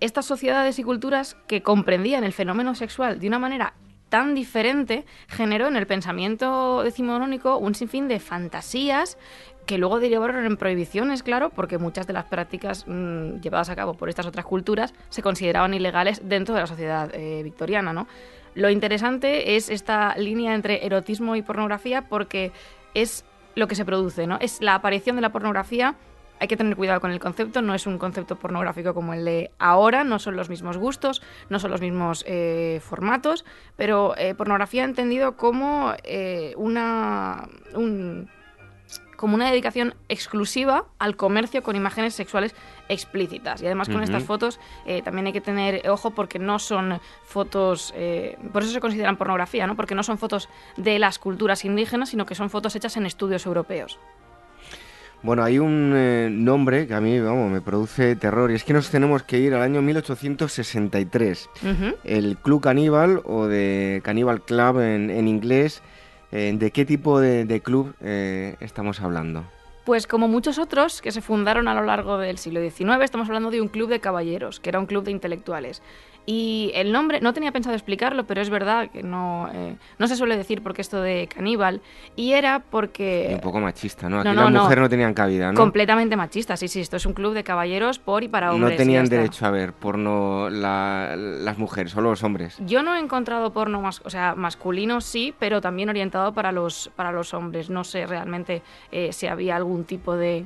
estas 0.00 0.24
sociedades 0.24 0.78
y 0.78 0.84
culturas 0.84 1.36
que 1.46 1.62
comprendían 1.62 2.24
el 2.24 2.32
fenómeno 2.32 2.74
sexual 2.74 3.20
de 3.20 3.28
una 3.28 3.38
manera 3.38 3.74
tan 4.08 4.34
diferente 4.34 5.04
generó 5.28 5.66
en 5.66 5.76
el 5.76 5.86
pensamiento 5.86 6.82
decimonónico 6.82 7.58
un 7.58 7.74
sinfín 7.74 8.06
de 8.06 8.20
fantasías 8.20 9.18
que 9.66 9.78
luego 9.78 9.98
derivaron 9.98 10.44
en 10.44 10.56
prohibiciones, 10.56 11.22
claro, 11.22 11.50
porque 11.50 11.78
muchas 11.78 12.06
de 12.06 12.12
las 12.12 12.24
prácticas 12.24 12.84
mm, 12.86 13.40
llevadas 13.40 13.70
a 13.70 13.76
cabo 13.76 13.94
por 13.94 14.08
estas 14.08 14.26
otras 14.26 14.44
culturas 14.44 14.94
se 15.08 15.22
consideraban 15.22 15.74
ilegales 15.74 16.22
dentro 16.24 16.54
de 16.54 16.60
la 16.60 16.66
sociedad 16.66 17.10
eh, 17.14 17.42
victoriana, 17.42 17.92
¿no? 17.92 18.06
Lo 18.54 18.70
interesante 18.70 19.56
es 19.56 19.68
esta 19.68 20.16
línea 20.16 20.54
entre 20.54 20.86
erotismo 20.86 21.36
y 21.36 21.42
pornografía 21.42 22.08
porque 22.08 22.52
es 22.94 23.24
lo 23.54 23.68
que 23.68 23.74
se 23.74 23.84
produce, 23.84 24.26
¿no? 24.26 24.38
Es 24.40 24.60
la 24.60 24.74
aparición 24.74 25.16
de 25.16 25.22
la 25.22 25.32
pornografía 25.32 25.96
hay 26.40 26.48
que 26.48 26.56
tener 26.56 26.76
cuidado 26.76 27.00
con 27.00 27.10
el 27.10 27.20
concepto, 27.20 27.62
no 27.62 27.74
es 27.74 27.86
un 27.86 27.98
concepto 27.98 28.36
pornográfico 28.36 28.92
como 28.92 29.14
el 29.14 29.24
de 29.24 29.50
ahora, 29.58 30.04
no 30.04 30.18
son 30.18 30.36
los 30.36 30.50
mismos 30.50 30.76
gustos, 30.76 31.22
no 31.48 31.58
son 31.58 31.70
los 31.70 31.80
mismos 31.80 32.24
eh, 32.26 32.80
formatos, 32.82 33.44
pero 33.76 34.16
eh, 34.16 34.34
pornografía 34.34 34.84
entendido 34.84 35.36
como 35.36 35.94
eh, 36.02 36.52
una 36.56 37.48
como 39.24 39.36
una 39.36 39.48
dedicación 39.48 39.94
exclusiva 40.10 40.84
al 40.98 41.16
comercio 41.16 41.62
con 41.62 41.76
imágenes 41.76 42.12
sexuales 42.12 42.54
explícitas. 42.90 43.62
Y 43.62 43.64
además 43.64 43.88
con 43.88 44.02
estas 44.02 44.22
fotos 44.22 44.60
también 45.02 45.28
hay 45.28 45.32
que 45.32 45.40
tener 45.40 45.88
ojo 45.88 46.10
porque 46.10 46.38
no 46.38 46.58
son 46.58 47.00
fotos, 47.24 47.94
por 48.52 48.62
eso 48.62 48.72
se 48.72 48.80
consideran 48.80 49.16
pornografía, 49.16 49.66
¿no? 49.66 49.76
porque 49.76 49.94
no 49.94 50.02
son 50.02 50.18
fotos 50.18 50.50
de 50.76 50.98
las 50.98 51.18
culturas 51.18 51.64
indígenas, 51.64 52.10
sino 52.10 52.26
que 52.26 52.34
son 52.34 52.50
fotos 52.50 52.76
hechas 52.76 52.98
en 52.98 53.06
estudios 53.06 53.46
europeos. 53.46 53.98
Bueno, 55.24 55.42
hay 55.42 55.58
un 55.58 55.94
eh, 55.96 56.28
nombre 56.30 56.86
que 56.86 56.92
a 56.92 57.00
mí, 57.00 57.18
vamos, 57.18 57.50
me 57.50 57.62
produce 57.62 58.14
terror 58.14 58.50
y 58.50 58.56
es 58.56 58.64
que 58.64 58.74
nos 58.74 58.90
tenemos 58.90 59.22
que 59.22 59.38
ir 59.38 59.54
al 59.54 59.62
año 59.62 59.80
1863. 59.80 61.48
El 62.04 62.36
Club 62.36 62.60
Caníbal 62.60 63.22
o 63.24 63.46
de 63.46 64.02
Caníbal 64.04 64.42
Club 64.42 64.80
en, 64.80 65.26
inglés, 65.26 65.82
eh, 66.34 66.52
¿de 66.52 66.70
qué 66.72 66.84
tipo 66.84 67.20
de, 67.20 67.60
club 67.60 67.94
eh, 68.00 68.56
estamos 68.58 69.00
hablando? 69.00 69.44
Pues 69.84 70.08
como 70.08 70.26
muchos 70.26 70.58
otros 70.58 71.00
que 71.00 71.12
se 71.12 71.20
fundaron 71.20 71.68
a 71.68 71.74
lo 71.74 71.84
largo 71.84 72.18
del 72.18 72.38
siglo 72.38 72.60
XIX, 72.60 73.02
estamos 73.04 73.28
hablando 73.28 73.50
de 73.52 73.60
un 73.60 73.68
club 73.68 73.88
de 73.88 74.00
caballeros, 74.00 74.58
que 74.58 74.70
era 74.70 74.80
un 74.80 74.86
club 74.86 75.04
de 75.04 75.12
intelectuales. 75.12 75.80
Y 76.26 76.70
el 76.74 76.90
nombre, 76.90 77.20
no 77.20 77.34
tenía 77.34 77.52
pensado 77.52 77.74
explicarlo, 77.74 78.24
pero 78.24 78.40
es 78.40 78.48
verdad 78.48 78.90
que 78.90 79.02
no, 79.02 79.50
eh, 79.52 79.76
no 79.98 80.08
se 80.08 80.16
suele 80.16 80.36
decir 80.36 80.62
porque 80.62 80.80
esto 80.80 81.02
de 81.02 81.28
caníbal. 81.28 81.82
Y 82.16 82.32
era 82.32 82.60
porque... 82.70 83.30
un 83.34 83.40
poco 83.40 83.60
machista, 83.60 84.08
¿no? 84.08 84.20
Aquí 84.20 84.32
las 84.32 84.50
mujeres 84.50 84.82
no 84.82 84.88
tenían 84.88 85.12
cabida, 85.12 85.52
¿no? 85.52 85.58
Completamente 85.58 86.16
machista, 86.16 86.56
sí, 86.56 86.68
sí. 86.68 86.80
Esto 86.80 86.96
es 86.96 87.04
un 87.04 87.12
club 87.12 87.34
de 87.34 87.44
caballeros 87.44 87.98
por 87.98 88.24
y 88.24 88.28
para 88.28 88.52
hombres. 88.52 88.72
No 88.72 88.76
tenían 88.76 89.06
derecho 89.06 89.44
a 89.44 89.50
ver 89.50 89.74
porno 89.74 90.48
las 90.48 91.58
mujeres, 91.58 91.92
solo 91.92 92.10
los 92.10 92.22
hombres. 92.22 92.56
Yo 92.60 92.82
no 92.82 92.96
he 92.96 93.00
encontrado 93.00 93.52
porno, 93.52 93.82
más, 93.82 94.00
o 94.04 94.10
sea, 94.10 94.34
masculino 94.34 95.02
sí, 95.02 95.34
pero 95.38 95.60
también 95.60 95.90
orientado 95.90 96.32
para 96.32 96.52
los, 96.52 96.90
para 96.96 97.12
los 97.12 97.34
hombres. 97.34 97.68
No 97.68 97.84
sé 97.84 98.06
realmente 98.06 98.62
eh, 98.92 99.12
si 99.12 99.26
había 99.26 99.56
algún 99.56 99.84
tipo 99.84 100.16
de 100.16 100.44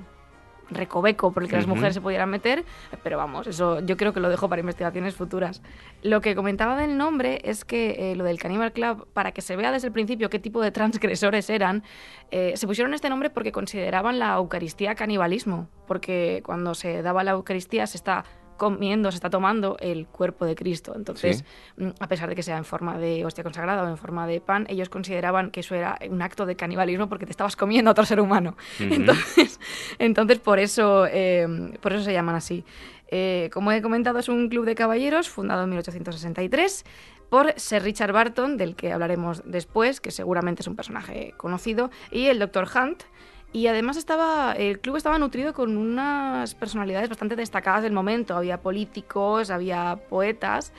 recoveco 0.71 1.33
por 1.33 1.43
el 1.43 1.49
que 1.49 1.57
las 1.57 1.67
mujeres 1.67 1.95
se 1.95 2.01
pudieran 2.01 2.31
meter, 2.31 2.65
pero 3.03 3.17
vamos, 3.17 3.47
eso 3.47 3.81
yo 3.81 3.97
creo 3.97 4.13
que 4.13 4.21
lo 4.21 4.29
dejo 4.29 4.49
para 4.49 4.61
investigaciones 4.61 5.15
futuras. 5.15 5.63
Lo 6.03 6.21
que 6.21 6.35
comentaba 6.35 6.77
del 6.77 6.97
nombre 6.97 7.41
es 7.45 7.65
que 7.65 8.13
eh, 8.13 8.17
lo 8.17 8.25
del 8.25 8.39
Cannibal 8.39 8.73
Club, 8.73 9.07
para 9.13 9.33
que 9.33 9.43
se 9.43 9.57
vea 9.57 9.73
desde 9.73 9.89
el 9.89 9.93
principio 9.93 10.31
qué 10.31 10.39
tipo 10.39 10.61
de 10.61 10.71
transgresores 10.71 11.51
eran, 11.51 11.83
eh, 12.31 12.53
se 12.57 12.67
pusieron 12.67 12.95
este 12.95 13.09
nombre 13.09 13.31
porque 13.31 13.53
consideraban 13.53 14.19
la 14.19 14.35
Eucaristía 14.35 14.95
canibalismo, 14.95 15.69
porque 15.87 16.43
cuando 16.45 16.75
se 16.75 17.03
daba 17.03 17.25
la 17.25 17.33
Eucaristía 17.33 17.87
se 17.87 17.97
está 17.97 18.25
comiendo, 18.59 19.11
se 19.11 19.17
está 19.17 19.31
tomando 19.31 19.79
el 19.81 20.07
cuerpo 20.07 20.45
de 20.45 20.55
Cristo. 20.55 20.93
Entonces, 20.95 21.45
mm, 21.79 21.89
a 21.99 22.09
pesar 22.09 22.29
de 22.29 22.35
que 22.35 22.43
sea 22.43 22.59
en 22.59 22.67
forma 22.67 22.99
de 22.99 23.25
hostia 23.25 23.43
consagrada 23.43 23.83
o 23.85 23.89
en 23.89 23.97
forma 23.97 24.27
de 24.27 24.43
pan, 24.43 24.67
ellos 24.69 24.91
consideraban 24.91 25.51
que 25.51 25.61
eso 25.61 25.75
era 25.75 25.99
un 26.11 26.21
acto 26.21 26.45
de 26.45 26.57
canibalismo 26.57 27.09
porque 27.09 27.25
te 27.25 27.31
estabas 27.31 27.57
comiendo 27.57 27.91
a 27.91 27.93
otro 27.93 28.05
ser 28.05 28.21
humano. 28.21 28.57
entonces, 28.79 29.59
entonces, 29.99 30.39
por 30.39 30.59
eso, 30.59 31.07
em, 31.07 31.73
por 31.81 31.95
eso 31.95 32.05
se 32.05 32.13
llaman 32.13 32.35
así. 32.35 32.65
Eh, 33.11 33.49
como 33.55 33.73
he 33.73 33.81
comentado, 33.81 34.19
es 34.19 34.29
un 34.29 34.51
club 34.51 34.67
de 34.67 34.75
caballeros 34.75 35.31
fundado 35.31 35.65
en 35.65 35.71
1863 35.71 36.85
por 37.31 37.53
Sir 37.59 37.83
Richard 37.83 38.13
Barton, 38.13 38.57
del 38.57 38.75
que 38.75 38.93
hablaremos 38.93 39.43
después, 39.45 40.01
que 40.01 40.11
seguramente 40.11 40.63
es 40.63 40.69
un 40.69 40.77
personaje 40.77 41.35
conocido, 41.37 41.91
y 42.11 42.27
el 42.27 42.39
Dr. 42.39 42.69
Hunt, 42.75 43.05
y 43.53 43.67
además 43.67 43.97
estaba, 43.97 44.53
el 44.53 44.79
club 44.81 44.97
estaba 44.97 45.19
nutrido 45.19 45.55
con 45.55 45.77
unas 45.77 46.55
personalidades 46.55 47.09
bastante 47.09 47.35
destacadas 47.35 47.83
del 47.83 47.93
momento. 47.93 48.37
Había 48.37 48.61
políticos, 48.61 49.51
había 49.51 49.99
poetas. 50.09 50.73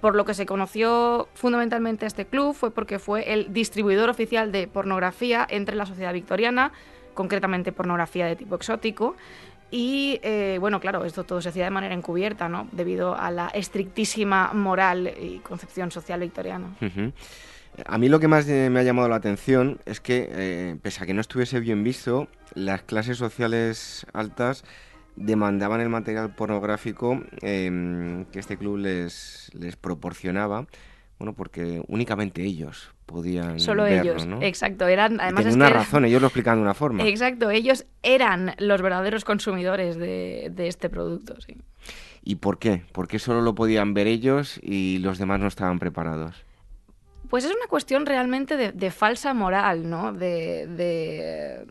Por 0.00 0.16
lo 0.16 0.24
que 0.24 0.34
se 0.34 0.44
conoció 0.44 1.28
fundamentalmente 1.34 2.06
este 2.06 2.26
club 2.26 2.54
fue 2.54 2.72
porque 2.72 2.98
fue 2.98 3.32
el 3.32 3.52
distribuidor 3.52 4.10
oficial 4.10 4.50
de 4.50 4.66
pornografía 4.66 5.46
entre 5.48 5.76
la 5.76 5.86
sociedad 5.86 6.12
victoriana, 6.12 6.72
concretamente 7.14 7.70
pornografía 7.70 8.26
de 8.26 8.34
tipo 8.34 8.56
exótico. 8.56 9.14
Y 9.70 10.18
eh, 10.22 10.58
bueno, 10.60 10.80
claro, 10.80 11.04
esto 11.04 11.22
todo 11.22 11.40
se 11.40 11.50
hacía 11.50 11.64
de 11.64 11.70
manera 11.70 11.94
encubierta, 11.94 12.48
¿no? 12.48 12.68
Debido 12.72 13.16
a 13.16 13.30
la 13.30 13.46
estrictísima 13.48 14.52
moral 14.52 15.14
y 15.18 15.38
concepción 15.38 15.92
social 15.92 16.18
victoriana. 16.18 16.76
A 17.86 17.98
mí 17.98 18.08
lo 18.08 18.20
que 18.20 18.28
más 18.28 18.46
me 18.46 18.78
ha 18.78 18.82
llamado 18.82 19.08
la 19.08 19.16
atención 19.16 19.80
es 19.86 20.00
que, 20.00 20.28
eh, 20.30 20.76
pese 20.82 21.02
a 21.02 21.06
que 21.06 21.14
no 21.14 21.20
estuviese 21.20 21.58
bien 21.60 21.82
visto, 21.82 22.28
las 22.54 22.82
clases 22.82 23.16
sociales 23.16 24.06
altas 24.12 24.64
demandaban 25.16 25.80
el 25.80 25.88
material 25.88 26.34
pornográfico 26.34 27.22
em, 27.40 28.24
que 28.26 28.38
este 28.38 28.56
club 28.56 28.78
les, 28.78 29.50
les 29.54 29.76
proporcionaba, 29.76 30.66
bueno, 31.18 31.34
porque 31.34 31.82
únicamente 31.88 32.42
ellos 32.42 32.94
podían 33.06 33.60
Solo 33.60 33.86
ellos, 33.86 34.26
exacto. 34.40 34.86
Eran, 34.86 35.20
además 35.20 35.54
una 35.54 35.70
razón, 35.70 36.04
ellos 36.04 36.20
lo 36.20 36.28
explican 36.28 36.56
de 36.56 36.62
una 36.62 36.74
forma. 36.74 37.04
Exacto, 37.04 37.50
ellos 37.50 37.86
eran 38.02 38.54
los 38.58 38.82
verdaderos 38.82 39.24
consumidores 39.24 39.96
de, 39.96 40.50
de 40.54 40.68
este 40.68 40.88
producto, 40.88 41.40
sí. 41.40 41.56
¿Y 42.24 42.36
por 42.36 42.58
qué? 42.58 42.82
¿Por 42.92 43.08
qué 43.08 43.18
solo 43.18 43.40
lo 43.40 43.54
podían 43.54 43.94
ver 43.94 44.06
ellos 44.06 44.60
y 44.62 44.98
los 44.98 45.18
demás 45.18 45.40
no 45.40 45.48
estaban 45.48 45.78
preparados? 45.78 46.44
Pues 47.32 47.46
es 47.46 47.50
una 47.50 47.66
cuestión 47.66 48.04
realmente 48.04 48.58
de, 48.58 48.90
falsa 48.90 49.32
moral, 49.32 49.88
¿no? 49.88 50.12
De, 50.12 51.64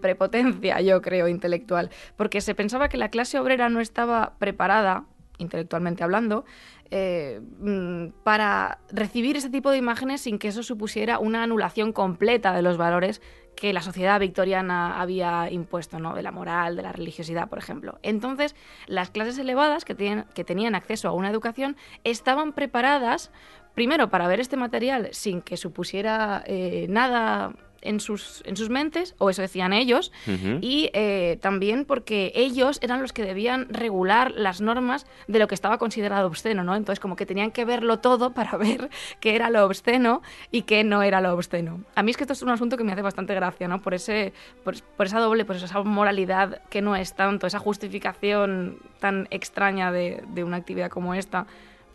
prepotencia, 0.00 0.80
yo 0.80 1.02
creo, 1.02 1.26
intelectual. 1.26 1.90
Porque 2.14 2.40
se 2.40 2.54
pensaba 2.54 2.88
que 2.88 2.96
la 2.96 3.08
clase 3.08 3.40
obrera 3.40 3.68
no 3.68 3.80
estaba 3.80 4.34
preparada, 4.38 5.06
intelectualmente 5.38 6.04
hablando, 6.04 6.44
eh, 6.92 7.40
mm, 7.58 8.22
para 8.22 8.78
recibir 8.92 9.36
ese 9.36 9.50
tipo 9.50 9.72
de 9.72 9.78
imágenes 9.78 10.20
sin 10.20 10.38
que 10.38 10.46
eso 10.46 10.62
supusiera 10.62 11.18
una 11.18 11.42
anulación 11.42 11.92
completa 11.92 12.52
de 12.54 12.62
los 12.62 12.76
valores 12.76 13.20
que 13.56 13.72
la 13.72 13.82
sociedad 13.82 14.20
victoriana 14.20 15.00
había 15.00 15.50
impuesto, 15.50 15.98
¿no? 15.98 16.14
de 16.14 16.22
la 16.22 16.30
moral, 16.30 16.76
de 16.76 16.82
la 16.82 16.92
religiosidad, 16.92 17.48
por 17.48 17.58
ejemplo. 17.58 17.98
Entonces, 18.02 18.54
las 18.86 19.10
clases 19.10 19.38
elevadas 19.38 19.84
que, 19.84 20.24
que 20.34 20.44
tenían 20.44 20.74
acceso 20.74 21.08
a 21.08 21.12
una 21.12 21.30
educación 21.30 21.76
estaban 22.04 22.52
preparadas 22.52 23.30
primero 23.74 24.08
para 24.08 24.26
ver 24.26 24.40
este 24.40 24.56
material 24.56 25.08
sin 25.12 25.42
que 25.42 25.56
supusiera 25.56 26.42
eh, 26.46 26.86
nada 26.88 27.52
en 27.86 28.00
sus, 28.00 28.42
en 28.46 28.56
sus 28.56 28.68
mentes, 28.70 29.14
o 29.18 29.30
eso 29.30 29.42
decían 29.42 29.72
ellos, 29.72 30.12
y 30.60 30.90
eh, 30.92 31.38
también 31.40 31.84
porque 31.84 32.32
ellos 32.34 32.78
eran 32.82 33.00
los 33.00 33.12
que 33.12 33.22
debían 33.22 33.68
regular 33.70 34.32
las 34.32 34.60
normas 34.60 35.06
de 35.28 35.38
lo 35.38 35.48
que 35.48 35.54
estaba 35.54 35.78
considerado 35.78 36.26
obsceno, 36.26 36.64
¿no? 36.64 36.74
Entonces 36.74 37.00
como 37.00 37.16
que 37.16 37.26
tenían 37.26 37.50
que 37.50 37.64
verlo 37.64 37.98
todo 37.98 38.32
para 38.32 38.56
ver 38.56 38.90
qué 39.20 39.34
era 39.34 39.50
lo 39.50 39.64
obsceno 39.64 40.22
y 40.50 40.62
qué 40.62 40.84
no 40.84 41.02
era 41.02 41.20
lo 41.20 41.32
obsceno. 41.32 41.80
A 41.94 42.02
mí 42.02 42.10
es 42.10 42.16
que 42.16 42.24
esto 42.24 42.32
es 42.32 42.42
un 42.42 42.50
asunto 42.50 42.76
que 42.76 42.84
me 42.84 42.92
hace 42.92 43.02
bastante 43.02 43.34
gracia, 43.34 43.68
¿no? 43.68 43.80
Por, 43.80 43.94
ese, 43.94 44.32
por, 44.64 44.80
por 44.96 45.06
esa 45.06 45.20
doble, 45.20 45.44
pues 45.44 45.62
esa 45.62 45.82
moralidad 45.82 46.62
que 46.68 46.82
no 46.82 46.96
es 46.96 47.14
tanto, 47.14 47.46
esa 47.46 47.58
justificación 47.58 48.78
tan 49.00 49.28
extraña 49.30 49.92
de, 49.92 50.22
de 50.28 50.44
una 50.44 50.56
actividad 50.56 50.90
como 50.90 51.14
esta 51.14 51.46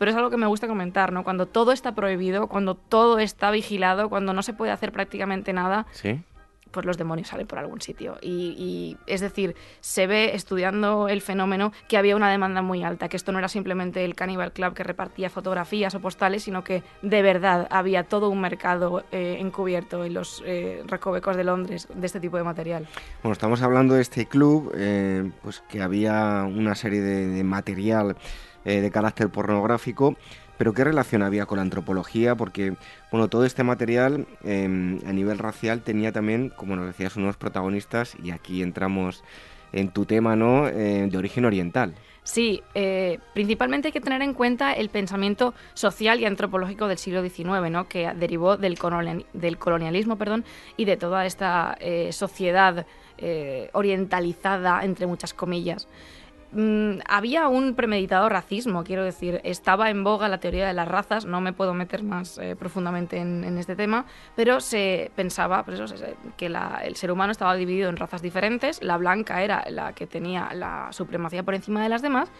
pero 0.02 0.10
es 0.10 0.16
algo 0.16 0.30
que 0.30 0.36
me 0.36 0.48
gusta 0.48 0.66
comentar, 0.66 1.12
¿no? 1.12 1.22
Cuando 1.22 1.46
todo 1.46 1.70
está 1.70 1.94
prohibido, 1.94 2.48
cuando 2.48 2.74
todo 2.74 3.20
está 3.20 3.52
vigilado, 3.52 4.08
cuando 4.08 4.32
no 4.32 4.42
se 4.42 4.52
puede 4.52 4.72
hacer 4.72 4.90
prácticamente 4.90 5.52
nada, 5.52 5.86
pues 6.72 6.84
los 6.84 6.98
demonios 6.98 7.28
salen 7.28 7.46
por 7.46 7.60
algún 7.60 7.80
sitio. 7.80 8.16
Y, 8.20 8.96
es 9.06 9.20
decir, 9.20 9.54
se 9.80 10.08
ve 10.08 10.34
estudiando 10.34 11.06
el 11.06 11.20
fenómeno 11.20 11.70
que 11.86 11.98
había 11.98 12.16
una 12.16 12.28
demanda 12.32 12.62
muy 12.62 12.82
alta, 12.82 13.08
que 13.08 13.16
esto 13.16 13.30
no 13.30 13.38
era 13.38 13.46
simplemente 13.46 14.04
el 14.04 14.16
Cannibal 14.16 14.50
Club 14.50 14.74
que 14.74 14.82
repartía 14.82 15.30
fotografías 15.30 15.94
o 15.94 16.00
postales, 16.00 16.42
sino 16.42 16.64
que 16.64 16.82
de 17.02 17.22
verdad 17.22 17.68
había 17.70 18.02
todo 18.02 18.28
un 18.28 18.40
mercado 18.40 19.04
eh, 19.12 19.36
encubierto 19.38 20.04
en 20.04 20.14
los 20.14 20.42
eh, 20.44 20.82
recovecos 20.88 21.36
de 21.36 21.44
Londres 21.44 21.86
de 21.94 22.06
este 22.06 22.18
tipo 22.18 22.38
de 22.38 22.42
material. 22.42 22.88
Bueno, 23.22 23.34
estamos 23.34 23.62
hablando 23.62 23.94
de 23.94 24.02
este 24.02 24.26
club, 24.26 24.72
eh, 24.74 25.30
pues 25.44 25.62
que 25.68 25.80
había 25.80 26.42
una 26.42 26.74
serie 26.74 27.02
de 27.02 27.44
material 27.44 28.16
eh, 28.64 28.80
de 28.80 28.90
carácter 28.90 29.28
pornográfico, 29.28 30.16
pero 30.58 30.72
¿qué 30.72 30.84
relación 30.84 31.22
había 31.22 31.46
con 31.46 31.56
la 31.56 31.62
antropología? 31.62 32.36
Porque, 32.36 32.74
bueno, 33.10 33.28
todo 33.28 33.44
este 33.44 33.64
material 33.64 34.26
em, 34.44 35.00
a 35.06 35.12
nivel 35.12 35.38
racial 35.38 35.82
tenía 35.82 36.12
también, 36.12 36.50
como 36.50 36.76
nos 36.76 36.86
decías, 36.86 37.16
unos 37.16 37.36
protagonistas, 37.36 38.16
y 38.22 38.30
aquí 38.30 38.62
entramos 38.62 39.24
en 39.72 39.88
tu 39.88 40.04
tema, 40.04 40.36
¿no?, 40.36 40.68
eh, 40.68 41.08
de 41.10 41.18
origen 41.18 41.44
oriental. 41.44 41.94
Sí, 42.22 42.62
eh, 42.74 43.18
principalmente 43.34 43.88
hay 43.88 43.92
que 43.92 44.00
tener 44.00 44.22
en 44.22 44.34
cuenta 44.34 44.72
el 44.74 44.90
pensamiento 44.90 45.54
social 45.74 46.20
y 46.20 46.24
antropológico 46.24 46.86
del 46.86 46.98
siglo 46.98 47.20
XIX, 47.20 47.68
¿no? 47.68 47.88
que 47.88 48.12
derivó 48.14 48.56
del, 48.56 48.78
colonialismo 48.78 50.16
perdón, 50.16 50.44
y 50.76 50.84
de 50.84 50.96
toda 50.96 51.26
esta 51.26 51.76
sociedad 52.12 52.86
orientalizada, 53.72 54.84
entre 54.84 55.06
muchas 55.06 55.34
comillas. 55.34 55.88
Mm, 56.54 56.98
había 57.08 57.48
un 57.48 57.74
premeditado 57.74 58.28
racismo, 58.28 58.84
quiero 58.84 59.04
decir, 59.04 59.40
estaba 59.42 59.88
en 59.88 60.04
boga 60.04 60.28
la 60.28 60.38
teoría 60.38 60.66
de 60.66 60.74
las 60.74 60.86
razas, 60.86 61.24
no 61.24 61.40
me 61.40 61.54
puedo 61.54 61.72
meter 61.72 62.02
más 62.02 62.36
eh, 62.36 62.56
profundamente 62.56 63.16
en, 63.16 63.56
este 63.56 63.74
tema, 63.74 64.04
pero 64.36 64.60
se 64.60 65.10
pensaba 65.16 65.64
pues 65.64 65.80
eso, 65.80 65.94
que 66.36 66.46
el 66.46 66.96
ser 66.96 67.10
humano 67.10 67.32
estaba 67.32 67.54
dividido 67.54 67.88
en 67.88 67.96
razas 67.96 68.20
diferentes, 68.20 68.82
la 68.82 68.98
blanca 68.98 69.42
era 69.42 69.64
la 69.70 69.94
que 69.94 70.06
tenía 70.06 70.50
la 70.52 70.88
supremacía 70.92 71.42
por 71.42 71.54
encima 71.54 71.82
de 71.82 71.88
las 71.88 72.02
demás, 72.02 72.30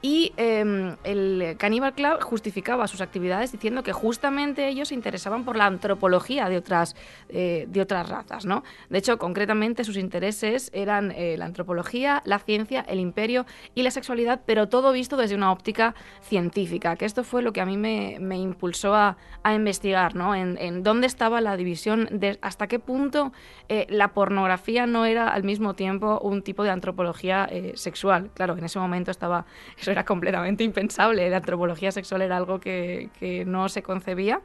Y 0.00 0.32
em, 0.36 0.94
el 1.02 1.56
Cannibal 1.58 1.92
Club 1.92 2.22
justificaba 2.22 2.86
sus 2.86 3.00
actividades 3.00 3.50
diciendo 3.50 3.82
que 3.82 3.92
justamente 3.92 4.68
ellos 4.68 4.88
se 4.88 4.94
interesaban 4.94 5.44
por 5.44 5.56
la 5.56 5.66
antropología 5.66 6.48
de 6.48 6.56
otras, 6.56 6.94
eh, 7.28 7.66
de 7.68 7.80
otras 7.80 8.08
razas. 8.08 8.46
¿no? 8.46 8.62
De 8.90 8.98
hecho, 8.98 9.18
concretamente 9.18 9.82
sus 9.82 9.96
intereses 9.96 10.70
eran 10.72 11.10
eh, 11.10 11.36
la 11.36 11.46
antropología, 11.46 12.22
la 12.24 12.38
ciencia, 12.38 12.84
el 12.88 13.00
imperio 13.00 13.44
y 13.74 13.82
la 13.82 13.90
sexualidad, 13.90 14.42
pero 14.46 14.68
todo 14.68 14.92
visto 14.92 15.16
desde 15.16 15.34
una 15.34 15.50
óptica 15.50 15.96
científica, 16.22 16.94
que 16.94 17.04
esto 17.04 17.24
fue 17.24 17.42
lo 17.42 17.52
que 17.52 17.60
a 17.60 17.66
mí 17.66 17.76
me, 17.76 18.18
me 18.20 18.38
impulsó 18.38 18.94
a, 18.94 19.16
a 19.42 19.54
investigar, 19.54 20.14
¿no? 20.14 20.34
En, 20.34 20.58
dónde 20.82 21.08
estaba 21.08 21.40
la 21.40 21.56
división, 21.56 22.08
hasta 22.40 22.68
qué 22.68 22.78
punto 22.78 23.32
eh, 23.68 23.86
la 23.88 24.08
pornografía 24.12 24.86
no 24.86 25.06
era 25.06 25.28
al 25.28 25.42
mismo 25.42 25.74
tiempo 25.74 26.20
un 26.22 26.42
tipo 26.42 26.62
de 26.62 26.70
antropología 26.70 27.48
sexual. 27.74 28.30
Claro, 28.34 28.56
en 28.56 28.64
ese 28.64 28.78
momento 28.78 29.10
estaba 29.10 29.46
era 29.90 30.04
completamente 30.04 30.64
impensable. 30.64 31.28
La 31.30 31.38
antropología 31.38 31.92
sexual 31.92 32.22
era 32.22 32.36
algo 32.36 32.60
que, 32.60 33.10
no 33.46 33.68
se 33.68 33.82
concebía. 33.82 34.40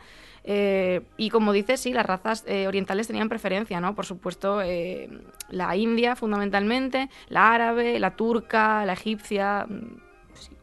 Eh, 0.45 1.01
y 1.15 1.29
como 1.29 1.53
dices, 1.53 1.79
sí, 1.79 1.93
las 1.93 2.05
razas 2.05 2.43
eh, 2.47 2.67
orientales 2.67 3.07
tenían 3.07 3.29
preferencia, 3.29 3.79
¿no? 3.79 3.95
Por 3.95 4.05
supuesto, 4.05 4.61
eh, 4.61 5.09
la 5.49 5.75
india 5.77 6.15
fundamentalmente, 6.15 7.09
la 7.29 7.53
árabe, 7.53 7.97
la 7.99 8.11
turca, 8.11 8.85
la 8.85 8.93
egipcia, 8.93 9.65
mm, 9.67 10.01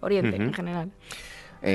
Oriente 0.00 0.36
en 0.36 0.52
general. 0.52 0.90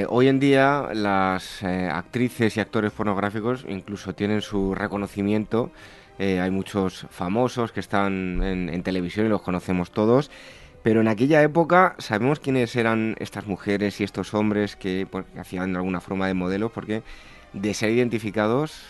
hoy 0.10 0.28
en 0.28 0.40
día 0.40 0.90
las 0.94 1.64
actrices 1.64 2.58
y 2.58 2.60
actores 2.60 2.92
pornográficos 2.92 3.66
incluso 3.70 4.14
tienen 4.14 4.42
su 4.42 4.76
reconocimiento. 4.76 5.72
hay 6.20 6.52
muchos 6.52 7.08
famosos 7.10 7.72
que 7.72 7.80
están 7.80 8.44
en 8.44 8.84
televisión 8.84 9.28
y 9.28 9.30
los 9.30 9.42
conocemos 9.42 9.92
todos. 9.92 10.30
Pero 10.86 11.02
en 11.02 11.08
aquella 11.08 11.42
época 11.42 11.96
sabemos 11.98 12.40
quiénes 12.40 12.76
eran 12.76 13.16
estas 13.18 13.48
mujeres 13.48 14.00
y 14.00 14.04
estos 14.04 14.36
hombres 14.36 14.76
que, 14.76 15.08
pues, 15.10 15.26
hacían 15.36 15.76
alguna 15.76 16.00
forma 16.00 16.28
de 16.28 16.36
modelos, 16.36 16.72
porque 16.72 17.02
de 17.54 17.74
ser 17.74 17.90
identificados 17.90 18.84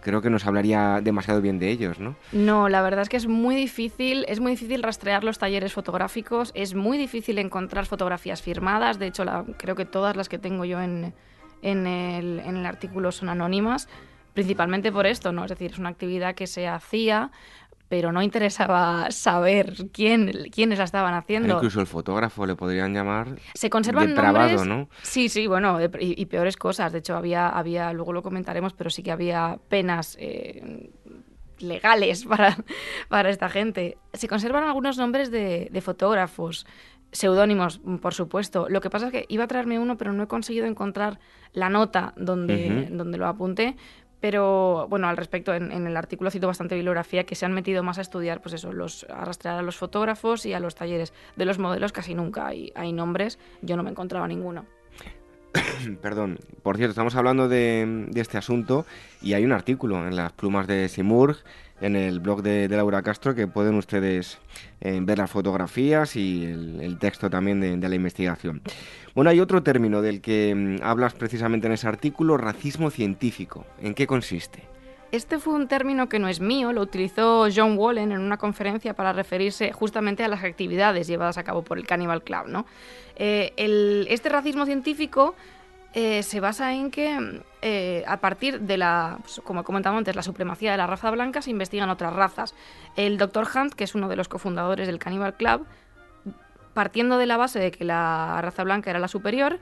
creo 0.00 0.22
que 0.22 0.30
nos 0.30 0.46
hablaría 0.46 1.02
demasiado 1.02 1.42
bien 1.42 1.58
de 1.58 1.68
ellos, 1.68 1.98
¿no? 1.98 2.16
No, 2.32 2.70
la 2.70 2.80
verdad 2.80 3.02
es 3.02 3.10
que 3.10 3.18
es 3.18 3.26
muy 3.26 3.56
difícil, 3.56 4.24
es 4.26 4.40
muy 4.40 4.52
difícil 4.52 4.82
rastrear 4.82 5.22
los 5.22 5.38
talleres 5.38 5.74
fotográficos, 5.74 6.50
es 6.54 6.74
muy 6.74 6.96
difícil 6.96 7.38
encontrar 7.38 7.84
fotografías 7.84 8.40
firmadas, 8.40 8.98
de 8.98 9.08
hecho 9.08 9.26
creo 9.58 9.76
que 9.76 9.84
todas 9.84 10.16
las 10.16 10.30
que 10.30 10.38
tengo 10.38 10.64
yo 10.64 10.80
en, 10.80 11.12
en, 11.60 11.86
el, 11.86 12.40
en 12.40 12.56
el 12.56 12.64
artículo 12.64 13.12
son 13.12 13.28
anónimas, 13.28 13.86
principalmente 14.32 14.90
por 14.90 15.06
esto, 15.06 15.30
¿no? 15.32 15.44
Es 15.44 15.50
decir, 15.50 15.72
es 15.72 15.78
una 15.78 15.90
actividad 15.90 16.34
que 16.34 16.46
se 16.46 16.68
hacía 16.68 17.30
pero 17.88 18.12
no 18.12 18.22
interesaba 18.22 19.10
saber 19.10 19.74
quién, 19.92 20.48
quiénes 20.50 20.78
la 20.78 20.84
estaban 20.84 21.14
haciendo. 21.14 21.54
incluso 21.54 21.80
el 21.80 21.86
fotógrafo 21.86 22.46
le 22.46 22.56
podrían 22.56 22.94
llamar 22.94 23.36
Se 23.54 23.70
conservan 23.70 24.14
nombres, 24.14 24.66
¿no? 24.66 24.88
Sí, 25.02 25.28
sí, 25.28 25.46
bueno, 25.46 25.78
y, 26.00 26.26
peores 26.26 26.56
cosas. 26.56 26.92
De 26.92 26.98
hecho, 26.98 27.16
había, 27.16 27.48
había, 27.48 27.92
luego 27.92 28.12
lo 28.12 28.22
comentaremos, 28.22 28.72
pero 28.72 28.90
sí 28.90 29.02
que 29.02 29.12
había 29.12 29.58
penas 29.68 30.16
eh, 30.18 30.90
legales 31.58 32.24
para, 32.28 32.56
para 33.08 33.30
esta 33.30 33.48
gente. 33.48 33.98
Se 34.12 34.28
conservan 34.28 34.64
algunos 34.64 34.96
nombres 34.98 35.30
de, 35.30 35.80
fotógrafos, 35.82 36.66
seudónimos, 37.12 37.80
por 38.00 38.14
supuesto. 38.14 38.66
Lo 38.68 38.80
que 38.80 38.90
pasa 38.90 39.06
es 39.06 39.12
que 39.12 39.26
iba 39.28 39.44
a 39.44 39.48
traerme 39.48 39.78
uno, 39.78 39.96
pero 39.96 40.12
no 40.12 40.24
he 40.24 40.28
conseguido 40.28 40.66
encontrar 40.66 41.20
la 41.52 41.68
nota 41.68 42.12
donde, 42.16 42.88
donde 42.90 43.18
lo 43.18 43.26
apunté, 43.26 43.76
pero 44.24 44.86
bueno, 44.88 45.06
al 45.06 45.18
respecto, 45.18 45.52
en, 45.52 45.70
el 45.70 45.98
artículo 45.98 46.30
cito 46.30 46.46
bastante 46.46 46.76
bibliografía 46.76 47.24
que 47.24 47.34
se 47.34 47.44
han 47.44 47.52
metido 47.52 47.82
más 47.82 47.98
a 47.98 48.00
estudiar, 48.00 48.40
pues 48.40 48.54
eso, 48.54 48.72
los, 48.72 49.04
a 49.10 49.22
rastrear 49.22 49.58
a 49.58 49.60
los 49.60 49.76
fotógrafos 49.76 50.46
y 50.46 50.54
a 50.54 50.60
los 50.60 50.74
talleres. 50.74 51.12
De 51.36 51.44
los 51.44 51.58
modelos 51.58 51.92
casi 51.92 52.14
nunca 52.14 52.46
hay, 52.46 52.92
nombres, 52.94 53.38
yo 53.60 53.76
no 53.76 53.82
me 53.82 53.90
encontraba 53.90 54.26
ninguno. 54.26 54.64
Perdón, 56.00 56.38
por 56.62 56.78
cierto, 56.78 56.92
estamos 56.92 57.14
hablando 57.16 57.50
de, 57.50 58.06
de, 58.08 58.18
este 58.22 58.38
asunto 58.38 58.86
y 59.20 59.34
hay 59.34 59.44
un 59.44 59.52
artículo 59.52 60.08
en 60.08 60.16
las 60.16 60.32
plumas 60.32 60.66
de 60.68 60.88
Simurg 60.88 61.36
en 61.80 61.96
el 61.96 62.20
blog 62.20 62.42
de, 62.42 62.68
Laura 62.68 63.02
Castro 63.02 63.34
que 63.34 63.46
pueden 63.46 63.74
ustedes 63.74 64.38
eh, 64.80 64.98
ver 65.02 65.18
las 65.18 65.30
fotografías 65.30 66.16
y 66.16 66.44
el, 66.44 66.98
texto 66.98 67.28
también 67.28 67.60
de, 67.80 67.88
la 67.88 67.94
investigación. 67.94 68.62
Bueno, 69.14 69.30
hay 69.30 69.40
otro 69.40 69.62
término 69.62 70.00
del 70.02 70.20
que 70.20 70.54
mm, 70.54 70.82
hablas 70.82 71.14
precisamente 71.14 71.66
en 71.66 71.72
ese 71.72 71.88
artículo, 71.88 72.36
racismo 72.36 72.90
científico. 72.90 73.66
¿En 73.80 73.94
qué 73.94 74.06
consiste? 74.06 74.74
Este 75.14 75.38
fue 75.38 75.54
un 75.54 75.68
término 75.68 76.08
que 76.08 76.18
no 76.18 76.26
es 76.26 76.40
mío, 76.40 76.72
lo 76.72 76.80
utilizó 76.80 77.46
John 77.54 77.78
Wallen 77.78 78.10
en 78.10 78.20
una 78.20 78.36
conferencia 78.36 78.94
para 78.94 79.12
referirse 79.12 79.72
justamente 79.72 80.24
a 80.24 80.28
las 80.28 80.42
actividades 80.42 81.06
llevadas 81.06 81.38
a 81.38 81.44
cabo 81.44 81.62
por 81.62 81.78
el 81.78 81.86
Cannibal 81.86 82.24
Club. 82.24 82.48
¿no? 82.48 82.66
Eh, 83.14 83.52
este 84.08 84.28
racismo 84.28 84.66
científico 84.66 85.36
eh, 85.96 86.24
se 86.24 86.40
basa 86.40 86.74
en 86.74 86.90
que 86.90 87.40
eh, 87.62 88.02
a 88.08 88.16
partir 88.16 88.60
de 88.62 88.76
la, 88.76 89.18
pues, 89.22 89.40
como 89.44 89.60
he 89.60 89.64
comentado 89.64 89.96
antes, 89.96 90.16
la 90.16 90.24
supremacía 90.24 90.72
de 90.72 90.76
la 90.76 90.88
raza 90.88 91.08
blanca 91.12 91.40
se 91.40 91.50
investigan 91.50 91.88
otras 91.88 92.12
razas. 92.12 92.56
El 92.96 93.16
Dr. 93.16 93.46
Hunt, 93.54 93.74
que 93.74 93.84
es 93.84 93.94
uno 93.94 94.08
de 94.08 94.16
los 94.16 94.26
cofundadores 94.26 94.88
del 94.88 94.98
Cannibal 94.98 95.34
Club, 95.34 95.66
partiendo 96.72 97.16
de 97.16 97.26
la 97.26 97.36
base 97.36 97.60
de 97.60 97.70
que 97.70 97.84
la 97.84 98.40
raza 98.42 98.64
blanca 98.64 98.90
era 98.90 98.98
la 98.98 99.06
superior, 99.06 99.60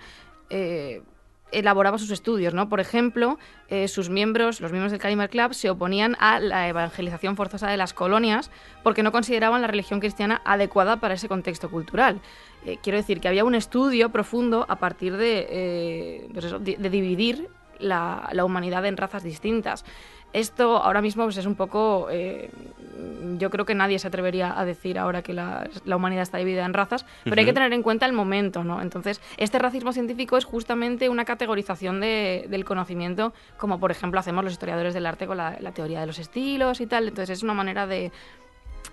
eh, 0.48 1.02
elaboraba 1.50 1.98
sus 1.98 2.10
estudios, 2.10 2.54
¿no? 2.54 2.70
Por 2.70 2.80
ejemplo, 2.80 3.38
sus 3.86 4.08
miembros, 4.08 4.62
los 4.62 4.72
miembros 4.72 4.90
del 4.90 5.02
Cannibal 5.02 5.28
Club, 5.28 5.52
se 5.52 5.68
oponían 5.68 6.16
a 6.18 6.40
la 6.40 6.66
evangelización 6.66 7.36
forzosa 7.36 7.68
de 7.68 7.76
las 7.76 7.92
colonias 7.92 8.50
porque 8.82 9.02
no 9.02 9.12
consideraban 9.12 9.60
la 9.60 9.66
religión 9.66 10.00
cristiana 10.00 10.40
adecuada 10.46 10.96
para 10.96 11.12
ese 11.12 11.28
contexto 11.28 11.70
cultural. 11.70 12.22
Eh, 12.64 12.78
quiero 12.82 12.96
decir 12.96 13.20
que 13.20 13.28
había 13.28 13.44
un 13.44 13.54
estudio 13.54 14.10
profundo 14.10 14.66
a 14.68 14.76
partir 14.76 15.16
de, 15.16 15.46
eh, 15.50 16.28
pues 16.32 16.52
de, 16.60 16.90
dividir 16.90 17.48
la, 17.78 18.30
humanidad 18.44 18.84
en 18.86 18.96
razas 18.96 19.24
distintas. 19.24 19.84
Esto 20.32 20.78
ahora 20.78 21.02
mismo 21.02 21.24
pues, 21.24 21.36
es 21.36 21.46
un 21.46 21.56
poco... 21.56 22.08
Eh, 22.10 22.50
yo 23.38 23.50
creo 23.50 23.66
que 23.66 23.74
nadie 23.74 23.98
se 23.98 24.06
atrevería 24.08 24.58
a 24.58 24.64
decir 24.64 24.98
ahora 24.98 25.22
que 25.22 25.34
la, 25.34 25.68
humanidad 25.86 26.22
está 26.22 26.38
dividida 26.38 26.64
en 26.64 26.72
razas, 26.72 27.04
pero 27.24 27.38
hay 27.38 27.44
que 27.44 27.52
tener 27.52 27.72
en 27.72 27.82
cuenta 27.82 28.06
el 28.06 28.12
momento, 28.12 28.62
¿no? 28.64 28.80
Entonces, 28.80 29.20
este 29.36 29.58
racismo 29.58 29.92
científico 29.92 30.36
es 30.36 30.44
justamente 30.44 31.08
una 31.08 31.24
categorización 31.24 32.00
del 32.00 32.64
conocimiento, 32.64 33.32
como 33.58 33.80
por 33.80 33.90
ejemplo 33.90 34.20
hacemos 34.20 34.44
los 34.44 34.52
historiadores 34.52 34.94
del 34.94 35.06
arte 35.06 35.26
con 35.26 35.36
la 35.36 35.72
teoría 35.74 36.00
de 36.00 36.06
los 36.06 36.18
estilos 36.18 36.80
y 36.80 36.86
tal. 36.86 37.08
Entonces, 37.08 37.38
es 37.38 37.42
una 37.42 37.54
manera 37.54 37.86
de, 37.86 38.12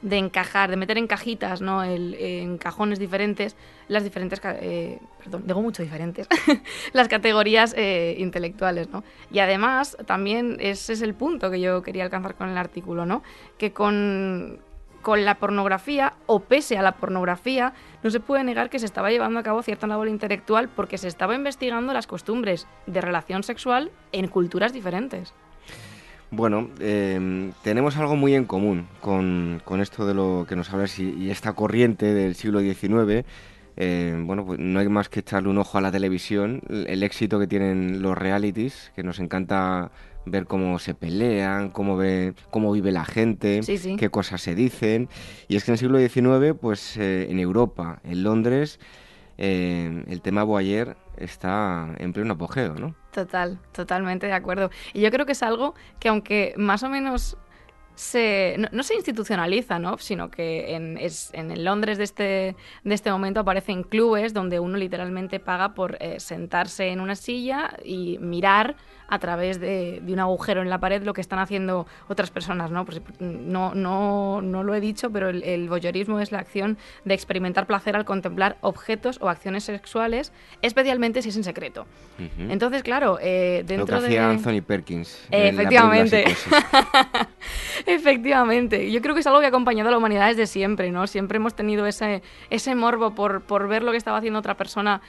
de 0.02 0.18
encajar, 0.18 0.70
de 0.70 0.78
meter 0.78 0.98
en 0.98 1.08
cajitas, 1.08 1.62
¿no? 1.62 1.84
en 1.84 2.58
cajones 2.58 3.00
diferentes, 3.00 3.56
las 3.88 4.04
diferentes, 4.04 4.40
eh, 4.44 5.00
perdón, 5.18 5.44
digo 5.46 5.62
mucho 5.62 5.84
diferentes, 5.84 6.28
las 6.94 7.08
categorías 7.08 7.74
eh, 7.76 8.16
intelectuales, 8.18 8.90
¿no? 8.90 9.04
Y 9.32 9.40
además, 9.40 9.98
también 10.06 10.58
ese 10.60 10.94
es 10.94 11.02
el 11.02 11.14
punto 11.14 11.52
que 11.52 11.60
yo 11.60 11.82
quería 11.82 12.06
alcanzar 12.06 12.36
con 12.36 12.50
el 12.50 12.58
artículo, 12.58 13.06
¿no? 13.06 13.24
Que 13.58 13.74
con, 13.74 14.60
con 15.02 15.26
la 15.26 15.36
pornografía, 15.36 16.14
o 16.28 16.40
pese 16.42 16.78
a 16.78 16.82
la 16.82 16.94
pornografía, 16.94 17.74
no 18.04 18.10
se 18.10 18.20
puede 18.20 18.44
negar 18.44 18.70
que 18.70 18.80
se 18.80 18.86
estaba 18.86 19.10
llevando 19.10 19.40
a 19.40 19.44
cabo 19.44 19.64
cierta 19.64 19.88
labor 19.88 20.08
intelectual 20.08 20.70
porque 20.70 20.98
se 20.98 21.08
estaba 21.08 21.36
investigando 21.36 21.92
las 21.94 22.08
costumbres 22.08 22.68
de 22.86 23.02
relación 23.02 23.44
sexual 23.44 23.92
en 24.12 24.28
culturas 24.28 24.72
diferentes. 24.72 25.34
Bueno, 26.32 26.70
em, 26.80 27.54
tenemos 27.64 27.98
algo 27.98 28.16
muy 28.16 28.36
en 28.36 28.46
común 28.46 28.88
con, 29.02 29.62
esto 29.82 30.06
de 30.06 30.14
lo 30.14 30.46
que 30.48 30.56
nos 30.56 30.72
hablas 30.72 31.00
y, 31.00 31.32
esta 31.32 31.54
corriente 31.54 32.14
del 32.14 32.36
siglo 32.36 32.60
XIX. 32.60 33.26
Em, 33.78 34.28
bueno, 34.28 34.46
pues 34.46 34.60
no 34.60 34.80
hay 34.80 34.90
más 34.90 35.10
que 35.10 35.22
echarle 35.22 35.50
un 35.50 35.58
ojo 35.58 35.78
a 35.80 35.82
la 35.82 35.92
televisión, 35.92 36.62
el, 36.70 37.02
éxito 37.02 37.40
que 37.40 37.48
tienen 37.48 38.04
los 38.04 38.16
realities, 38.16 38.92
que 38.96 39.02
nos 39.04 39.20
encanta 39.20 39.92
ver 40.26 40.46
cómo 40.46 40.78
se 40.78 40.94
pelean, 40.94 41.70
cómo, 41.72 41.98
ve, 41.98 42.34
cómo 42.52 42.72
vive 42.74 42.92
la 42.92 43.06
gente, 43.06 43.62
qué 43.98 44.10
cosas 44.10 44.42
se 44.42 44.54
dicen. 44.54 45.10
Y 45.48 45.56
es 45.56 45.64
que 45.64 45.72
en 45.72 45.74
el 45.74 45.80
siglo 45.80 45.98
XIX, 45.98 46.56
pues 46.60 46.96
eh, 46.98 47.28
en 47.32 47.40
Europa, 47.40 48.02
en 48.04 48.22
Londres, 48.22 48.80
em, 49.42 50.04
el 50.10 50.22
tema 50.22 50.44
Boyer 50.44 50.98
está 51.18 51.96
en 51.98 52.12
pleno 52.12 52.34
apogeo, 52.34 52.76
¿no? 52.76 52.94
Total, 53.12 53.58
totalmente 53.72 54.28
de 54.28 54.34
acuerdo. 54.34 54.70
Y 54.94 55.00
yo 55.02 55.12
creo 55.12 55.26
que 55.26 55.32
es 55.32 55.44
algo 55.44 55.76
que 56.00 56.10
aunque 56.10 56.54
más 56.58 56.84
o 56.84 56.90
menos 56.90 57.38
no, 58.72 58.84
se 58.84 58.96
institucionaliza, 58.96 59.78
¿no? 59.78 59.98
sino 59.98 60.32
que 60.32 60.76
en, 60.76 60.98
el 60.98 61.66
Londres 61.66 61.98
de 61.98 62.04
este, 62.06 62.56
de 62.84 62.94
este 62.94 63.12
momento 63.12 63.42
aparecen 63.42 63.84
clubes 63.84 64.34
donde 64.34 64.60
uno 64.60 64.78
literalmente 64.78 65.40
paga 65.40 65.74
por 65.74 65.98
eh, 66.00 66.20
sentarse 66.20 66.88
en 66.90 67.02
una 67.02 67.16
silla 67.16 67.78
y 67.84 68.18
mirar 68.20 68.78
a 69.10 69.20
través 69.20 69.60
de, 69.60 70.02
un 70.08 70.20
agujero 70.20 70.62
en 70.62 70.70
la 70.70 70.80
pared 70.80 71.04
lo 71.04 71.14
que 71.14 71.22
están 71.22 71.40
haciendo 71.40 71.88
otras 72.08 72.32
personas, 72.32 72.72
¿no? 72.72 72.86
Pues, 72.86 73.02
no, 73.20 73.74
no, 73.74 74.42
no 74.42 74.64
lo 74.64 74.74
he 74.74 74.80
dicho, 74.80 75.10
pero 75.12 75.30
el, 75.30 75.44
el 75.44 75.70
voyeurismo 75.70 76.20
es 76.20 76.32
la 76.32 76.40
acción 76.40 76.78
de 77.06 77.14
experimentar 77.14 77.68
placer 77.68 77.96
al 77.96 78.06
contemplar 78.06 78.58
objetos 78.62 79.18
o 79.22 79.30
acciones 79.30 79.64
sexuales, 79.64 80.32
especialmente 80.62 81.22
si 81.22 81.30
es 81.30 81.38
en 81.38 81.44
secreto. 81.44 81.86
Entonces, 82.38 82.84
claro, 82.84 83.18
eh, 83.22 83.64
dentro 83.66 83.96
lo 83.96 84.02
que 84.02 84.08
hacía 84.08 84.30
Anthony 84.30 84.62
Perkins. 84.62 85.26
efectivamente. 85.32 86.26
efectivamente. 87.86 88.92
Yo 88.92 89.02
creo 89.02 89.14
que 89.14 89.22
es 89.22 89.28
algo 89.28 89.40
que 89.40 89.46
ha 89.46 89.50
acompañado 89.50 89.88
a 89.88 89.92
la 89.92 89.98
humanidad 89.98 90.28
desde 90.28 90.48
siempre, 90.48 90.92
¿no? 90.92 91.08
Siempre 91.08 91.38
hemos 91.38 91.56
tenido 91.56 91.86
ese, 91.86 92.22
ese 92.50 92.76
morbo 92.76 93.16
por, 93.16 93.42
por 93.42 93.68
ver 93.68 93.84
lo 93.84 93.92
que 93.92 93.98
estaba 93.98 94.18
haciendo 94.18 94.40
otra 94.40 94.56
persona 94.56 95.02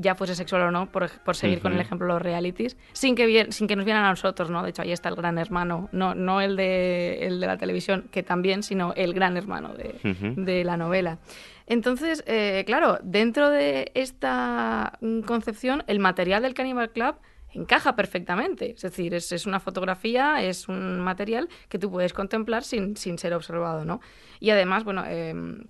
ya 0.00 0.14
fuese 0.14 0.34
sexual 0.34 0.62
o 0.62 0.70
no, 0.70 0.90
por, 0.90 1.10
por 1.22 1.36
seguir 1.36 1.60
con 1.60 1.72
el 1.72 1.80
ejemplo 1.80 2.06
de 2.06 2.12
los 2.14 2.22
realities, 2.22 2.76
sin 2.92 3.14
que, 3.14 3.48
sin 3.50 3.66
que 3.66 3.76
nos 3.76 3.84
vieran 3.84 4.04
a 4.04 4.10
nosotros, 4.10 4.50
¿no? 4.50 4.62
De 4.62 4.70
hecho, 4.70 4.82
ahí 4.82 4.92
está 4.92 5.08
el 5.08 5.16
gran 5.16 5.38
hermano, 5.38 5.88
no, 5.92 6.14
no 6.14 6.40
el, 6.40 6.56
de, 6.56 7.26
el 7.26 7.40
de 7.40 7.46
la 7.46 7.56
televisión, 7.56 8.08
que 8.10 8.22
también, 8.22 8.62
sino 8.62 8.92
el 8.94 9.14
gran 9.14 9.36
hermano 9.36 9.74
de, 9.74 9.98
de 10.36 10.64
la 10.64 10.76
novela. 10.76 11.18
Entonces, 11.66 12.24
eh, 12.26 12.64
claro, 12.66 12.98
dentro 13.02 13.50
de 13.50 13.92
esta 13.94 14.98
mm, 15.00 15.20
concepción, 15.20 15.84
el 15.86 15.98
material 15.98 16.42
del 16.42 16.54
Cannibal 16.54 16.90
Club 16.90 17.16
encaja 17.52 17.94
perfectamente. 17.94 18.72
Es 18.72 18.82
decir, 18.82 19.14
es, 19.14 19.32
es, 19.32 19.46
una 19.46 19.60
fotografía, 19.60 20.42
es 20.42 20.68
un 20.68 21.00
material 21.00 21.48
que 21.68 21.78
tú 21.78 21.90
puedes 21.90 22.12
contemplar 22.12 22.64
sin, 22.64 22.96
sin 22.96 23.18
ser 23.18 23.34
observado, 23.34 23.84
¿no? 23.84 24.00
Y 24.40 24.50
además, 24.50 24.84
bueno, 24.84 25.04
em, 25.06 25.64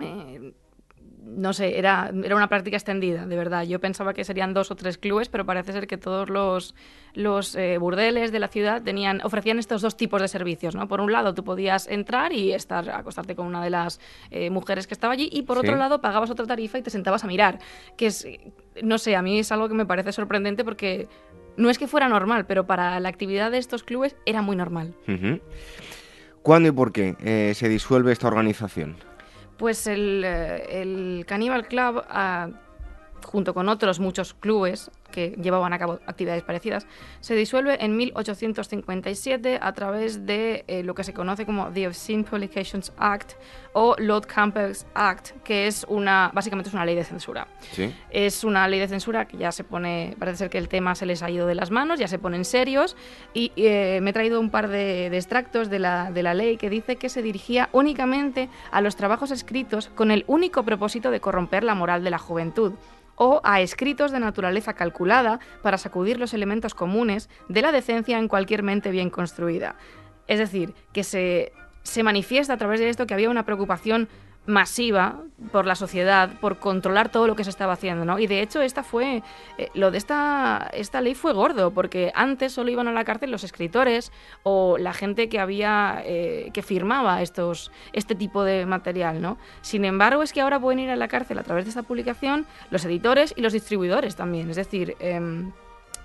eh, 0.00 0.52
no 1.36 1.52
sé, 1.52 1.78
era, 1.78 2.10
era 2.24 2.34
una 2.34 2.48
práctica 2.48 2.76
extendida, 2.76 3.26
de 3.26 3.36
verdad. 3.36 3.64
Yo 3.64 3.80
pensaba 3.80 4.14
que 4.14 4.24
serían 4.24 4.54
dos 4.54 4.70
o 4.70 4.76
tres 4.76 4.98
clubes, 4.98 5.28
pero 5.28 5.44
parece 5.44 5.72
ser 5.72 5.86
que 5.86 5.96
todos 5.96 6.30
los, 6.30 6.74
los 7.14 7.54
eh, 7.54 7.78
burdeles 7.78 8.32
de 8.32 8.38
la 8.38 8.48
ciudad 8.48 8.82
tenían, 8.82 9.20
ofrecían 9.22 9.58
estos 9.58 9.82
dos 9.82 9.96
tipos 9.96 10.20
de 10.20 10.28
servicios, 10.28 10.74
¿no? 10.74 10.88
Por 10.88 11.00
un 11.00 11.12
lado, 11.12 11.34
tú 11.34 11.44
podías 11.44 11.86
entrar 11.86 12.32
y 12.32 12.52
estar, 12.52 12.88
acostarte 12.90 13.36
con 13.36 13.46
una 13.46 13.62
de 13.62 13.70
las 13.70 14.00
eh, 14.30 14.50
mujeres 14.50 14.86
que 14.86 14.94
estaba 14.94 15.12
allí, 15.12 15.28
y 15.32 15.42
por 15.42 15.58
otro 15.58 15.76
lado, 15.76 16.00
pagabas 16.00 16.30
otra 16.30 16.46
tarifa 16.46 16.78
y 16.78 16.82
te 16.82 16.90
sentabas 16.90 17.24
a 17.24 17.26
mirar. 17.26 17.58
Que 17.96 18.06
es, 18.06 18.26
no 18.82 18.98
sé, 18.98 19.14
a 19.14 19.22
mí 19.22 19.38
es 19.38 19.52
algo 19.52 19.68
que 19.68 19.74
me 19.74 19.86
parece 19.86 20.12
sorprendente 20.12 20.64
porque 20.64 21.08
no 21.56 21.70
es 21.70 21.78
que 21.78 21.86
fuera 21.86 22.08
normal, 22.08 22.46
pero 22.46 22.66
para 22.66 22.98
la 23.00 23.08
actividad 23.08 23.50
de 23.50 23.58
estos 23.58 23.82
clubes 23.82 24.16
era 24.24 24.42
muy 24.42 24.56
normal. 24.56 24.94
¿Cuándo 26.42 26.68
y 26.68 26.72
por 26.72 26.92
qué 26.92 27.16
eh, 27.20 27.52
se 27.54 27.68
disuelve 27.68 28.12
esta 28.12 28.28
organización? 28.28 29.07
Pues 29.58 29.86
el, 29.86 30.22
eh, 30.24 30.80
el 30.82 31.24
Cannibal 31.26 31.66
Club, 31.66 32.02
ah, 32.08 32.48
junto 33.24 33.52
con 33.52 33.68
otros 33.68 33.98
muchos 33.98 34.32
clubes, 34.32 34.90
que 35.18 35.34
llevaban 35.42 35.72
a 35.72 35.78
cabo 35.78 35.98
actividades 36.06 36.44
parecidas, 36.44 36.86
se 37.20 37.34
disuelve 37.34 37.84
en 37.84 37.96
1857 37.96 39.58
a 39.60 39.72
través 39.72 40.26
de 40.26 40.64
eh, 40.68 40.84
lo 40.84 40.94
que 40.94 41.02
se 41.02 41.12
conoce 41.12 41.44
como 41.44 41.72
The 41.72 41.88
Obscene 41.88 42.22
Publications 42.22 42.92
Act 42.96 43.32
o 43.72 43.96
Lord 43.98 44.26
Campbell's 44.26 44.86
Act, 44.94 45.30
que 45.42 45.66
es 45.66 45.84
una, 45.88 46.30
básicamente 46.32 46.68
es 46.68 46.74
una 46.74 46.84
ley 46.84 46.94
de 46.94 47.02
censura. 47.02 47.48
Es 48.10 48.44
una 48.44 48.68
ley 48.68 48.78
de 48.78 48.86
censura 48.86 49.26
que 49.26 49.36
ya 49.36 49.50
se 49.50 49.64
pone, 49.64 50.14
parece 50.18 50.38
ser 50.38 50.50
que 50.50 50.58
el 50.58 50.68
tema 50.68 50.94
se 50.94 51.04
les 51.04 51.22
ha 51.22 51.30
ido 51.30 51.46
de 51.48 51.56
las 51.56 51.72
manos, 51.72 51.98
ya 51.98 52.06
se 52.06 52.20
ponen 52.20 52.44
serios, 52.44 52.96
y 53.34 53.50
eh, 53.56 53.98
me 54.02 54.10
he 54.10 54.12
traído 54.12 54.38
un 54.38 54.50
par 54.50 54.68
de, 54.68 55.10
de 55.10 55.16
extractos 55.16 55.68
de 55.68 55.80
la, 55.80 56.12
de 56.12 56.22
la 56.22 56.34
ley 56.34 56.56
que 56.56 56.70
dice 56.70 56.96
que 56.96 57.08
se 57.08 57.22
dirigía 57.22 57.68
únicamente 57.72 58.48
a 58.70 58.80
los 58.80 58.94
trabajos 58.94 59.32
escritos 59.32 59.90
con 59.96 60.12
el 60.12 60.24
único 60.28 60.62
propósito 60.62 61.10
de 61.10 61.20
corromper 61.20 61.64
la 61.64 61.74
moral 61.74 62.04
de 62.04 62.10
la 62.10 62.18
juventud 62.18 62.74
o 63.18 63.40
a 63.44 63.60
escritos 63.60 64.12
de 64.12 64.20
naturaleza 64.20 64.72
calculada 64.72 65.40
para 65.62 65.76
sacudir 65.76 66.18
los 66.18 66.32
elementos 66.32 66.74
comunes 66.74 67.28
de 67.48 67.62
la 67.62 67.72
decencia 67.72 68.18
en 68.18 68.28
cualquier 68.28 68.62
mente 68.62 68.90
bien 68.90 69.10
construida. 69.10 69.76
Es 70.26 70.38
decir, 70.38 70.74
que 70.92 71.04
se, 71.04 71.52
se 71.82 72.02
manifiesta 72.02 72.54
a 72.54 72.56
través 72.58 72.80
de 72.80 72.88
esto 72.88 73.06
que 73.06 73.14
había 73.14 73.30
una 73.30 73.44
preocupación 73.44 74.08
masiva 74.48 75.20
por 75.52 75.66
la 75.66 75.74
sociedad, 75.74 76.30
por 76.40 76.58
controlar 76.58 77.10
todo 77.10 77.26
lo 77.26 77.36
que 77.36 77.44
se 77.44 77.50
estaba 77.50 77.74
haciendo, 77.74 78.06
¿no? 78.06 78.18
Y 78.18 78.26
de 78.26 78.40
hecho 78.40 78.62
esta 78.62 78.82
fue, 78.82 79.22
eh, 79.58 79.68
lo 79.74 79.90
de 79.90 79.98
esta, 79.98 80.70
esta 80.72 81.02
ley 81.02 81.14
fue 81.14 81.34
gordo, 81.34 81.70
porque 81.70 82.10
antes 82.14 82.54
solo 82.54 82.70
iban 82.70 82.88
a 82.88 82.92
la 82.92 83.04
cárcel 83.04 83.30
los 83.30 83.44
escritores 83.44 84.10
o 84.44 84.78
la 84.78 84.94
gente 84.94 85.28
que 85.28 85.38
había, 85.38 86.02
eh, 86.04 86.50
que 86.54 86.62
firmaba 86.62 87.20
estos, 87.20 87.70
este 87.92 88.14
tipo 88.14 88.42
de 88.42 88.64
material, 88.64 89.20
¿no? 89.20 89.36
Sin 89.60 89.84
embargo 89.84 90.22
es 90.22 90.32
que 90.32 90.40
ahora 90.40 90.58
pueden 90.58 90.80
ir 90.80 90.90
a 90.90 90.96
la 90.96 91.08
cárcel 91.08 91.38
a 91.38 91.42
través 91.42 91.66
de 91.66 91.68
esta 91.68 91.82
publicación 91.82 92.46
los 92.70 92.84
editores 92.86 93.34
y 93.36 93.42
los 93.42 93.52
distribuidores 93.52 94.16
también, 94.16 94.48
es 94.48 94.56
decir... 94.56 94.96
Em, 94.98 95.52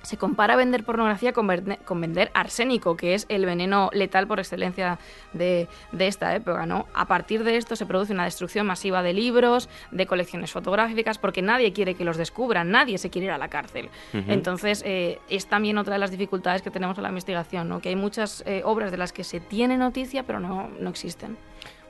se 0.04 0.18
compara 0.18 0.56
vender 0.58 0.84
pornografía 0.84 1.32
con, 1.32 1.48
vender 1.48 2.30
arsénico, 2.34 2.98
que 2.98 3.16
es 3.16 3.26
el 3.30 3.46
veneno 3.46 3.90
letal 3.94 4.28
por 4.28 4.40
excelencia 4.40 5.00
de, 5.32 5.68
esta 5.98 6.36
época, 6.36 6.66
¿no? 6.66 6.88
A 6.94 7.06
partir 7.08 7.44
de 7.44 7.56
esto 7.56 7.76
se 7.78 7.86
produce 7.86 8.14
una 8.14 8.26
destrucción 8.26 8.68
masiva 8.68 9.02
de 9.02 9.14
libros, 9.14 9.70
de 9.92 10.06
colecciones 10.06 10.52
fotográficas, 10.52 11.18
porque 11.18 11.42
nadie 11.42 11.72
quiere 11.72 11.96
que 11.96 12.04
los 12.04 12.18
descubran, 12.18 12.70
nadie 12.70 12.98
se 12.98 13.10
quiere 13.10 13.28
ir 13.28 13.32
a 13.32 13.38
la 13.38 13.48
cárcel. 13.48 13.90
Entonces, 14.12 14.84
eh, 14.86 15.20
es 15.30 15.48
también 15.48 15.78
otra 15.78 15.94
de 15.94 16.00
las 16.00 16.12
dificultades 16.12 16.62
que 16.62 16.70
tenemos 16.70 16.98
en 16.98 17.04
la 17.04 17.10
investigación, 17.10 17.70
¿no? 17.70 17.80
Que 17.80 17.90
hay 17.90 17.96
muchas 17.96 18.44
eh, 18.46 18.62
obras 18.66 18.92
de 18.92 18.98
las 18.98 19.14
que 19.14 19.24
se 19.24 19.40
tiene 19.40 19.78
noticia, 19.78 20.24
pero 20.24 20.40
no, 20.40 20.70
no 20.80 20.90
existen. 20.90 21.38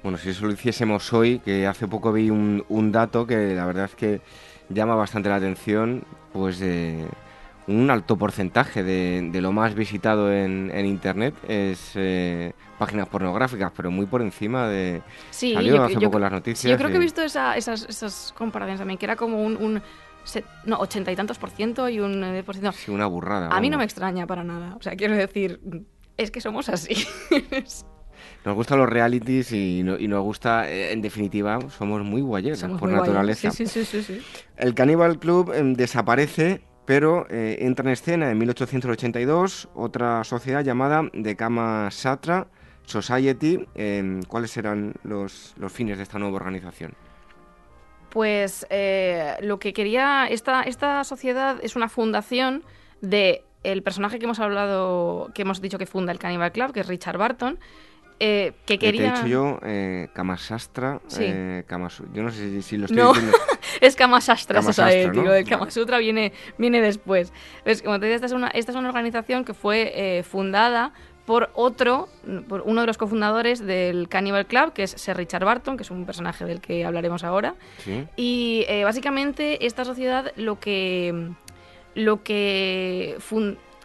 Bueno, 0.04 0.20
si 0.20 0.30
eso 0.30 0.46
lo 0.46 0.54
hiciésemos 0.54 1.12
hoy, 1.14 1.40
que 1.40 1.66
hace 1.66 1.88
poco 1.88 2.12
vi 2.12 2.30
un, 2.30 2.64
un 2.70 2.92
dato 2.92 3.26
que 3.26 3.56
la 3.56 3.66
verdad 3.66 3.86
es 3.86 3.96
que 3.96 4.22
llama 4.70 4.94
bastante 4.94 5.30
la 5.30 5.38
atención, 5.38 6.04
pues... 6.32 6.60
de 6.60 7.08
un 7.68 7.90
alto 7.90 8.18
porcentaje 8.18 8.84
de, 8.84 9.42
lo 9.42 9.52
más 9.52 9.76
visitado 9.76 10.32
en, 10.32 10.86
Internet 10.86 11.36
es 11.48 11.92
eh, 11.96 12.54
páginas 12.78 13.08
pornográficas, 13.08 13.72
pero 13.76 13.92
muy 13.92 14.06
por 14.06 14.22
encima 14.22 14.68
de... 14.68 15.02
Sí, 15.32 15.54
yo, 15.64 15.84
hace 15.84 16.00
poco 16.00 16.20
las 16.20 16.32
noticias. 16.32 16.70
yo 16.70 16.78
creo 16.78 16.90
que 16.90 16.98
he 16.98 17.00
visto 17.00 17.22
esas, 17.22 17.58
esas 17.68 18.34
comparaciones 18.38 18.80
también, 18.80 18.98
que 18.98 19.06
era 19.06 19.16
como 19.16 19.42
un... 19.42 19.82
no, 20.66 20.78
ochenta 20.78 21.12
y 21.12 21.16
tantos 21.16 21.38
por 21.38 21.50
ciento 21.50 21.88
y 21.90 22.00
un 22.00 22.24
eh, 22.24 22.44
por 22.44 22.56
ciento. 22.56 22.74
Sí, 22.74 22.92
una 22.92 23.06
burrada. 23.06 23.50
A 23.50 23.62
mí 23.62 23.70
no 23.70 23.78
me 23.78 23.84
extraña 23.84 24.28
para 24.28 24.44
nada. 24.44 24.76
O 24.76 24.82
sea, 24.82 24.96
quiero 24.96 25.16
decir, 25.16 25.62
es 26.18 26.32
que 26.32 26.42
somos 26.42 26.70
así. 26.70 26.96
Nos 28.46 28.56
gustan 28.56 28.78
los 28.80 28.90
realities 28.90 29.52
y, 29.54 29.84
nos 29.84 30.22
gusta, 30.22 30.70
eh, 30.70 30.92
en 30.92 31.02
definitiva, 31.02 31.60
somos 31.70 32.04
muy 32.04 32.22
guayeros 32.22 32.62
por 32.80 32.90
naturaleza. 32.90 33.52
Sí, 33.52 33.66
sí, 33.66 33.86
sí, 33.86 34.04
sí, 34.04 34.22
El 34.58 34.74
Cannibal 34.74 35.18
Club 35.18 35.54
em, 35.54 35.74
desaparece 35.74 36.62
pero 36.86 37.26
eh, 37.30 37.58
entra 37.62 37.86
en 37.86 37.94
escena 37.94 38.32
en 38.32 38.38
1882 38.38 39.70
otra 39.74 40.24
sociedad 40.24 40.64
llamada 40.64 41.10
The 41.12 41.36
Kama 41.36 41.90
Satra 41.92 42.48
Society. 42.86 43.66
Em, 43.76 44.22
¿Cuáles 44.24 44.52
serán 44.52 44.94
los, 45.04 45.56
fines 45.70 45.98
de 45.98 46.04
esta 46.04 46.20
nueva 46.20 46.36
organización? 46.38 46.94
Pues 48.10 48.68
eh, 48.70 49.36
lo 49.42 49.60
que 49.60 49.74
quería, 49.74 50.28
esta, 50.28 50.64
esta 50.64 51.04
sociedad 51.04 51.58
es 51.64 51.76
una 51.76 51.90
fundación 51.90 52.64
de 53.02 53.44
personaje 53.84 54.20
que 54.20 54.26
hemos 54.26 54.40
hablado, 54.40 55.32
que 55.34 55.44
hemos 55.44 55.62
dicho 55.62 55.78
que 55.78 55.86
funda 55.86 56.12
el 56.12 56.20
Cannibal 56.20 56.52
Club, 56.52 56.74
que 56.74 56.82
es 56.82 56.88
Richard 56.88 57.18
Barton, 57.18 57.58
eh, 58.26 58.54
que 58.66 58.80
quería... 58.80 59.02
Te 59.02 59.08
he 59.08 59.12
dicho 59.12 59.28
yo, 59.28 59.60
eh, 59.64 60.08
Kamasastra, 60.14 61.02
sí. 61.08 61.26
eh, 61.28 61.66
Yo 62.14 62.24
no 62.24 62.32
sé 62.32 62.62
si, 62.62 62.78
lo 62.78 62.86
estoy 62.86 63.06
diciendo... 63.06 63.38
es 63.82 63.98
Kamasastra 63.98 64.62
Society, 64.62 65.18
¿no? 65.18 65.34
el 65.34 65.46
Kamasutra 65.46 65.98
viene, 65.98 66.32
viene 66.58 66.80
después. 66.80 67.34
Pues, 67.66 67.82
como 67.82 68.00
te 68.00 68.06
decía, 68.06 68.16
esta 68.16 68.28
es 68.28 68.32
una, 68.32 68.48
esta 68.48 68.72
es 68.72 68.78
una 68.78 68.88
organización 68.88 69.44
que 69.44 69.54
fue 69.54 69.92
eh, 69.94 70.24
fundada 70.24 70.94
por 71.26 71.52
otro, 71.54 72.08
por 72.48 72.62
uno 72.62 72.82
de 72.82 72.88
los 72.88 72.98
cofundadores 72.98 73.60
del 73.60 74.08
Cannibal 74.08 74.46
Club, 74.46 74.72
que 74.72 74.84
es 74.84 74.92
Sir 74.92 75.18
Richard 75.18 75.44
Barton, 75.44 75.76
que 75.76 75.84
es 75.84 75.92
un 75.92 76.06
personaje 76.06 76.46
del 76.46 76.62
que 76.62 76.86
hablaremos 76.86 77.26
ahora. 77.26 77.56
¿Sí? 77.80 78.08
Y 78.16 78.66
eh, 78.70 78.86
básicamente 78.86 79.66
esta 79.66 79.84
sociedad 79.84 80.32
lo 80.38 80.62
que, 80.62 81.32
lo 81.94 82.24
que 82.24 83.18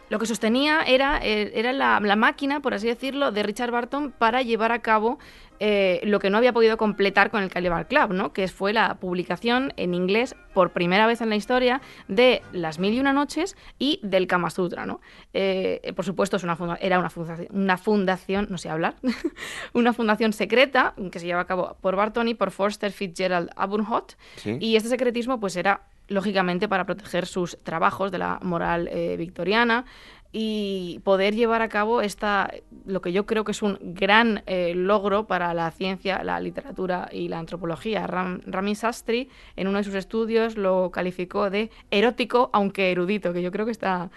lo 0.09 0.19
que 0.19 0.27
sostenía 0.27 0.83
era, 0.83 1.19
eh, 1.23 1.53
era 1.55 1.73
la, 1.73 2.01
máquina, 2.17 2.61
por 2.61 2.75
así 2.75 2.87
decirlo, 2.87 3.33
de 3.33 3.43
Richard 3.43 3.71
Barton 3.71 4.13
para 4.13 4.43
llevar 4.43 4.73
a 4.73 4.81
cabo 4.81 5.19
eh, 5.61 6.01
lo 6.05 6.21
que 6.21 6.31
no 6.31 6.39
había 6.39 6.53
podido 6.53 6.77
completar 6.77 7.31
con 7.31 7.43
el 7.43 7.51
Calibar 7.51 7.89
Club, 7.89 8.13
¿no? 8.13 8.33
que 8.33 8.47
fue 8.49 8.73
la 8.73 8.95
publicación 8.95 9.73
en 9.77 9.93
inglés 9.93 10.37
por 10.55 10.71
primera 10.73 11.07
vez 11.07 11.21
en 11.21 11.29
la 11.29 11.37
historia 11.37 11.81
de 12.07 12.43
Las 12.53 12.79
Mil 12.79 12.95
y 12.95 13.01
Una 13.01 13.13
Noches 13.13 13.57
y 13.79 14.01
del 14.03 14.27
Kama 14.27 14.51
Sutra. 14.51 14.87
¿no? 14.87 15.01
Eh, 15.35 15.93
por 15.97 16.05
supuesto, 16.05 16.37
es 16.37 16.45
una 16.45 16.57
era 16.81 16.99
una 16.99 17.11
fundación, 17.11 17.49
una 17.51 17.77
fundación, 17.77 18.47
no 18.51 18.59
sé 18.59 18.71
hablar, 18.71 18.95
una 19.75 19.93
fundación 19.93 20.33
secreta 20.33 20.95
que 21.11 21.19
se 21.19 21.27
lleva 21.27 21.41
a 21.41 21.47
cabo 21.47 21.77
por 21.81 21.97
Barton 21.97 22.29
y 22.29 22.35
por 22.35 22.51
Forster 22.51 22.93
Fitzgerald 22.93 23.51
Abunhot. 23.57 24.17
Y 24.61 24.77
este 24.77 24.89
secretismo 24.89 25.41
pues 25.41 25.57
era 25.57 25.83
lógicamente 26.09 26.69
para 26.69 26.85
proteger 26.85 27.27
sus 27.27 27.59
trabajos 27.63 28.11
de 28.11 28.19
la 28.19 28.39
moral 28.43 28.89
eh, 28.89 29.17
victoriana 29.17 29.85
y 30.33 31.01
poder 31.05 31.35
llevar 31.35 31.63
a 31.63 31.69
cabo 31.69 32.03
esta 32.03 32.51
lo 32.85 33.01
que 33.01 33.13
yo 33.13 33.25
creo 33.25 33.45
que 33.45 33.53
es 33.53 33.63
un 33.63 33.79
gran 33.81 34.43
eh, 34.47 34.75
logro 34.75 35.27
para 35.27 35.55
la 35.55 35.71
ciencia, 35.71 36.23
la 36.23 36.39
literatura 36.41 37.09
y 37.11 37.29
la 37.29 37.39
antropología. 37.39 38.07
Ram, 38.07 38.41
Rami 38.47 38.75
Sastri 38.75 39.31
en 39.57 39.69
uno 39.69 39.79
de 39.79 39.85
sus 39.85 39.95
estudios 39.95 40.57
lo 40.57 40.91
calificó 40.91 41.49
de 41.49 41.71
erótico 41.91 42.51
aunque 42.53 42.91
erudito, 42.91 43.33
que 43.33 43.43
yo 43.43 43.51
creo 43.51 43.65
que 43.65 43.73
está 43.73 44.11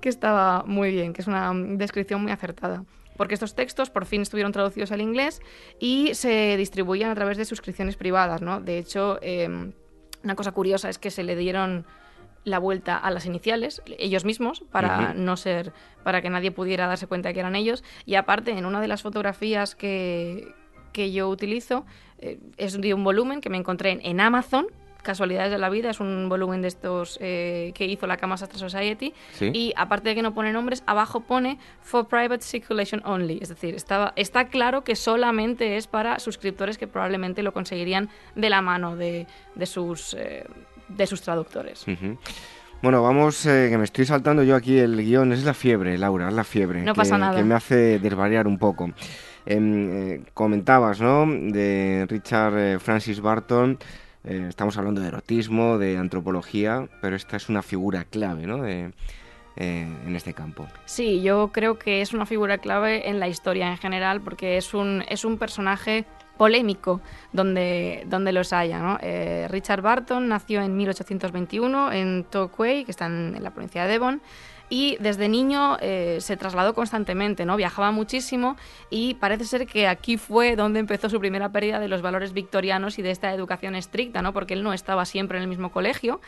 que 0.00 0.08
estaba 0.08 0.62
muy 0.64 0.92
bien, 0.92 1.12
que 1.12 1.22
es 1.22 1.26
una 1.26 1.52
descripción 1.52 2.22
muy 2.22 2.30
acertada 2.30 2.84
porque 3.18 3.34
estos 3.34 3.54
textos 3.54 3.90
por 3.90 4.06
fin 4.06 4.22
estuvieron 4.22 4.52
traducidos 4.52 4.92
al 4.92 5.02
inglés 5.02 5.42
y 5.80 6.14
se 6.14 6.56
distribuían 6.56 7.10
a 7.10 7.14
través 7.16 7.36
de 7.36 7.44
suscripciones 7.44 7.96
privadas, 7.96 8.40
¿no? 8.40 8.60
De 8.60 8.78
hecho, 8.78 9.18
em, 9.20 9.72
una 10.22 10.34
cosa 10.34 10.52
curiosa 10.52 10.88
es 10.88 10.98
que 10.98 11.10
se 11.10 11.22
le 11.22 11.36
dieron 11.36 11.86
la 12.44 12.58
vuelta 12.58 12.96
a 12.96 13.10
las 13.10 13.26
iniciales, 13.26 13.82
ellos 13.98 14.24
mismos, 14.24 14.64
para 14.70 15.12
no 15.14 15.36
ser, 15.36 15.72
para 16.02 16.22
que 16.22 16.30
nadie 16.30 16.50
pudiera 16.50 16.86
darse 16.86 17.06
cuenta 17.06 17.28
de 17.28 17.34
que 17.34 17.40
eran 17.40 17.56
ellos. 17.56 17.84
Y 18.06 18.14
aparte, 18.14 18.52
en 18.52 18.64
una 18.64 18.80
de 18.80 18.88
las 18.88 19.02
fotografías 19.02 19.74
que, 19.74 20.54
que 20.92 21.12
yo 21.12 21.28
utilizo, 21.28 21.84
eh, 22.18 22.38
es 22.56 22.80
de 22.80 22.94
un 22.94 23.04
volumen 23.04 23.40
que 23.40 23.50
me 23.50 23.58
encontré 23.58 23.98
en 24.02 24.20
Amazon, 24.20 24.66
Casualidades 25.02 25.50
de 25.50 25.58
la 25.58 25.70
Vida, 25.70 25.90
es 25.90 26.00
un 26.00 26.28
volumen 26.28 26.60
de 26.62 26.68
estos 26.68 27.18
eh, 27.20 27.72
que 27.74 27.86
hizo 27.86 28.06
la 28.06 28.16
Kama 28.16 28.36
Sastra 28.36 28.58
Society. 28.58 29.14
Y 29.40 29.72
aparte 29.76 30.10
de 30.10 30.14
que 30.14 30.22
no 30.22 30.34
pone 30.34 30.52
nombres, 30.52 30.82
abajo 30.86 31.20
pone 31.20 31.58
For 31.80 32.08
Private 32.08 32.42
Circulation 32.42 33.02
Only. 33.04 33.38
Es 33.40 33.48
decir, 33.48 33.74
estaba, 33.74 34.12
está 34.16 34.48
claro 34.48 34.84
que 34.84 34.96
solamente 34.96 35.76
es 35.76 35.86
para 35.86 36.18
suscriptores 36.18 36.78
que 36.78 36.86
probablemente 36.86 37.42
lo 37.42 37.52
conseguirían 37.52 38.08
de 38.34 38.50
la 38.50 38.60
mano 38.60 38.96
de, 38.96 39.26
de 39.54 39.66
sus, 39.66 40.14
eh, 40.14 40.44
de 40.88 41.06
sus 41.06 41.22
traductores. 41.22 41.86
Bueno, 42.82 43.02
vamos, 43.02 43.44
eh, 43.46 43.68
que 43.70 43.78
me 43.78 43.84
estoy 43.84 44.04
saltando 44.04 44.42
yo 44.42 44.54
aquí 44.54 44.78
el 44.78 44.96
guion. 44.96 45.32
Es 45.32 45.44
la 45.44 45.54
fiebre, 45.54 45.98
Laura, 45.98 46.28
es 46.28 46.34
la 46.34 46.44
fiebre. 46.44 46.82
No 46.82 46.94
pasa 46.94 47.18
nada. 47.18 47.36
Que 47.36 47.44
me 47.44 47.54
hace 47.54 47.98
desvariar 47.98 48.46
un 48.46 48.58
poco. 48.58 48.90
Em, 49.46 50.24
comentabas, 50.34 51.00
¿no? 51.00 51.26
De 51.26 52.06
Richard 52.08 52.78
Francis 52.80 53.20
Barton. 53.20 53.78
Eh, 54.28 54.44
estamos 54.46 54.76
hablando 54.76 55.00
de 55.00 55.08
erotismo, 55.08 55.78
de 55.78 55.96
antropología, 55.96 56.86
pero 57.00 57.16
esta 57.16 57.38
es 57.38 57.48
una 57.48 57.62
figura 57.62 58.04
clave 58.04 58.46
¿no? 58.46 58.58
de, 58.58 58.92
eh, 59.56 59.88
en 60.06 60.16
este 60.16 60.34
campo. 60.34 60.68
Sí, 60.84 61.22
yo 61.22 61.50
creo 61.50 61.78
que 61.78 62.02
es 62.02 62.12
una 62.12 62.26
figura 62.26 62.58
clave 62.58 63.08
en 63.08 63.20
la 63.20 63.28
historia 63.28 63.70
en 63.70 63.78
general 63.78 64.20
porque 64.20 64.58
es 64.58 64.74
un, 64.74 65.02
es 65.08 65.24
un 65.24 65.38
personaje 65.38 66.04
polémico 66.38 67.00
donde, 67.32 68.04
donde 68.06 68.32
los 68.32 68.52
haya. 68.52 68.98
Eh, 69.02 69.46
Richard 69.50 69.82
Barton 69.82 70.28
nació 70.28 70.62
en 70.62 70.76
1821 70.76 71.92
en 71.92 72.24
Torquay, 72.24 72.84
que 72.84 72.90
está 72.90 73.06
en 73.06 73.36
la 73.42 73.50
provincia 73.50 73.84
de 73.84 73.90
Devon 73.90 74.22
y 74.70 74.96
desde 75.00 75.28
niño 75.28 75.78
eh, 75.80 76.18
se 76.20 76.36
trasladó 76.36 76.74
constantemente, 76.74 77.44
¿no? 77.44 77.56
Viajaba 77.56 77.90
muchísimo 77.90 78.56
y 78.90 79.14
parece 79.14 79.44
ser 79.44 79.66
que 79.66 79.86
aquí 79.88 80.16
fue 80.16 80.56
donde 80.56 80.80
empezó 80.80 81.08
su 81.08 81.18
primera 81.20 81.50
pérdida 81.50 81.80
de 81.80 81.88
los 81.88 82.02
valores 82.02 82.32
victorianos 82.32 82.98
y 82.98 83.02
de 83.02 83.10
esta 83.10 83.32
educación 83.32 83.74
estricta, 83.74 84.22
¿no? 84.22 84.32
Porque 84.32 84.54
él 84.54 84.62
no 84.62 84.72
estaba 84.72 85.04
siempre 85.04 85.38
en 85.38 85.44
el 85.44 85.48
mismo 85.48 85.70
colegio 85.70 86.20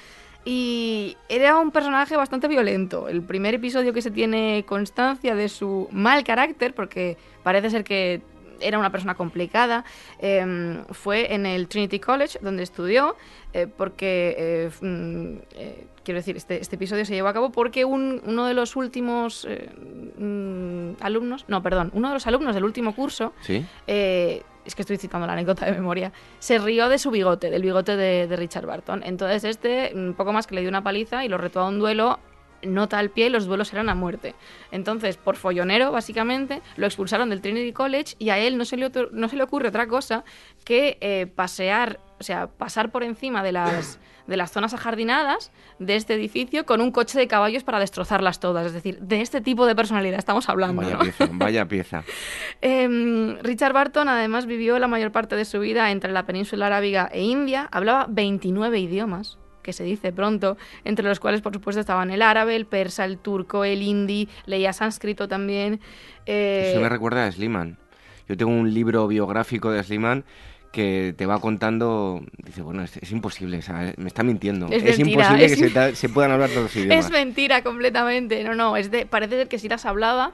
y 0.45 1.19
era 1.29 1.59
un 1.59 1.71
personaje 1.71 2.17
bastante 2.17 2.49
violento. 2.49 3.09
El 3.09 3.23
primer 3.23 3.55
episodio 3.55 3.93
que 3.93 4.01
se 4.01 4.11
tiene 4.11 4.65
constancia 4.67 5.35
de 5.35 5.51
su 5.51 5.89
mal 5.93 6.25
carácter, 6.25 6.75
porque 6.75 7.19
parece 7.43 7.69
ser 7.69 7.85
que 7.85 8.23
era 8.61 8.79
una 8.79 8.91
persona 8.91 9.15
complicada, 9.15 9.85
em, 10.19 10.85
fue 10.91 11.35
en 11.35 11.47
el 11.47 11.69
Trinity 11.69 11.99
College, 12.01 12.39
donde 12.41 12.63
estudió, 12.63 13.17
eh, 13.53 13.67
porque, 13.67 14.35
eh, 14.39 14.71
mm, 14.81 15.39
eh, 15.55 15.87
quiero 16.05 16.19
decir, 16.19 16.37
este, 16.37 16.61
este, 16.61 16.77
episodio 16.77 17.05
se 17.05 17.15
llevó 17.15 17.29
a 17.29 17.33
cabo 17.33 17.51
porque 17.51 17.85
uno 17.85 18.47
de 18.47 18.55
los 18.55 18.77
últimos 18.77 19.47
mm, 20.19 20.93
alumnos, 21.01 21.45
no, 21.49 21.63
perdón, 21.63 21.91
uno 21.95 22.09
de 22.09 22.15
los 22.15 22.27
alumnos 22.27 22.55
del 22.55 22.65
último 22.65 22.95
curso, 22.95 23.33
es 24.63 24.75
que 24.75 24.83
estoy 24.83 24.99
citando 24.99 25.27
la 25.27 25.33
anécdota 25.33 25.67
de 25.67 25.73
memoria, 25.73 26.13
se 26.39 26.59
rió 26.59 26.89
de 26.89 26.99
su 26.99 27.11
bigote, 27.11 27.51
del 27.51 27.63
bigote 27.63 27.97
de, 27.97 28.27
de 28.27 28.37
Richard 28.37 28.67
Barton. 28.67 29.03
Entonces 29.05 29.45
este, 29.45 29.93
un 29.95 30.15
poco 30.15 30.33
más 30.33 30.47
que 30.47 30.55
le 30.55 30.61
dio 30.61 30.71
una 30.71 30.85
paliza 30.85 31.25
y 31.25 31.29
lo 31.29 31.39
retó 31.39 31.61
a 31.61 31.69
un 31.69 31.79
duelo 31.79 32.21
nota 32.63 32.99
al 32.99 33.11
pie 33.11 33.27
y 33.27 33.31
los 33.31 33.47
duelos 33.47 33.73
eran 33.73 33.89
a 33.89 33.95
muerte. 33.95 34.35
Entonces, 34.71 35.17
por 35.17 35.37
follonero, 35.37 35.93
básicamente, 35.93 36.63
lo 36.77 36.87
expulsaron 36.87 37.31
del 37.31 37.41
Trinity 37.41 37.73
College 37.73 38.15
y 38.19 38.31
a 38.31 38.39
él 38.39 38.59
no 38.59 38.65
se 38.65 38.77
le, 38.77 38.91
no 39.13 39.29
se 39.29 39.37
le 39.37 39.43
ocurre 39.43 39.69
otra 39.69 39.87
cosa 39.87 40.25
que 40.65 40.99
eh, 41.01 41.27
pasear, 41.27 42.01
o 42.19 42.25
sea, 42.25 42.49
pasar 42.49 42.91
por 42.91 43.03
encima 43.03 43.43
de 43.43 43.53
las, 43.53 43.99
de 44.27 44.37
las 44.37 44.53
zonas 44.53 44.75
ajardinadas 44.75 45.53
de 45.79 45.97
este 45.97 46.15
edificio 46.15 46.67
con 46.67 46.81
un 46.81 46.91
coche 46.91 47.19
de 47.19 47.27
caballos 47.27 47.65
para 47.65 47.79
destrozarlas 47.79 48.41
todas. 48.41 48.67
Es 48.67 48.73
decir, 48.73 48.99
de 49.01 49.21
este 49.21 49.41
tipo 49.41 49.67
de 49.67 49.75
personalidad 49.75 50.19
estamos 50.19 50.49
hablando. 50.49 50.83
Vaya 50.83 50.99
pieza, 50.99 51.29
vaya 51.33 51.69
pieza. 51.69 52.05
Em, 52.63 53.39
Richard 53.43 53.73
Barton 53.73 54.09
además 54.09 54.47
vivió 54.47 54.79
la 54.79 54.87
mayor 54.87 55.13
parte 55.13 55.35
de 55.35 55.45
su 55.45 55.61
vida 55.61 55.91
entre 55.91 56.13
la 56.13 56.27
península 56.27 56.67
arábiga 56.67 57.09
e 57.13 57.23
India, 57.23 57.69
hablaba 57.73 58.07
29 58.09 58.79
idiomas 58.79 59.40
que 59.63 59.73
se 59.73 59.85
dice 59.85 60.13
pronto, 60.13 60.57
entre 60.85 61.05
los 61.05 61.21
cuales 61.21 61.41
por 61.41 61.53
supuesto 61.53 61.81
estaban 61.81 62.11
el 62.11 62.23
árabe, 62.23 62.57
el 62.57 62.67
persa, 62.67 63.05
el 63.05 63.19
turco, 63.19 63.65
el 63.65 63.83
hindi, 63.83 64.29
leía 64.47 64.73
sánscrito 64.73 65.29
también. 65.29 65.81
Eh... 66.27 66.71
Eso 66.73 66.81
me 66.81 66.89
recuerda 66.89 67.27
a 67.27 67.33
Sliman. 67.33 67.79
Yo 68.29 68.37
tengo 68.37 68.53
un 68.53 68.73
libro 68.73 69.09
biográfico 69.09 69.71
de 69.71 69.83
Sliman 69.83 70.25
que 70.73 71.15
te 71.17 71.27
va 71.27 71.41
contando, 71.41 72.23
dice, 72.45 72.63
bueno, 72.63 72.85
es, 72.85 73.11
imposible, 73.11 73.61
me 73.97 74.07
está 74.07 74.23
mintiendo. 74.23 74.69
Es, 74.69 74.99
imposible 74.99 75.49
que 75.49 75.95
se, 75.97 76.09
puedan 76.09 76.31
hablar 76.31 76.51
todos 76.51 76.65
los 76.65 76.77
idiomas. 76.77 77.07
Es 77.07 77.11
mentira 77.11 77.63
completamente, 77.63 78.45
no, 78.45 78.55
no, 78.55 78.77
es 78.77 78.91
de, 78.91 79.05
parece 79.05 79.37
ser 79.37 79.49
que 79.49 79.69
las 79.69 79.85
hablaba 79.85 80.33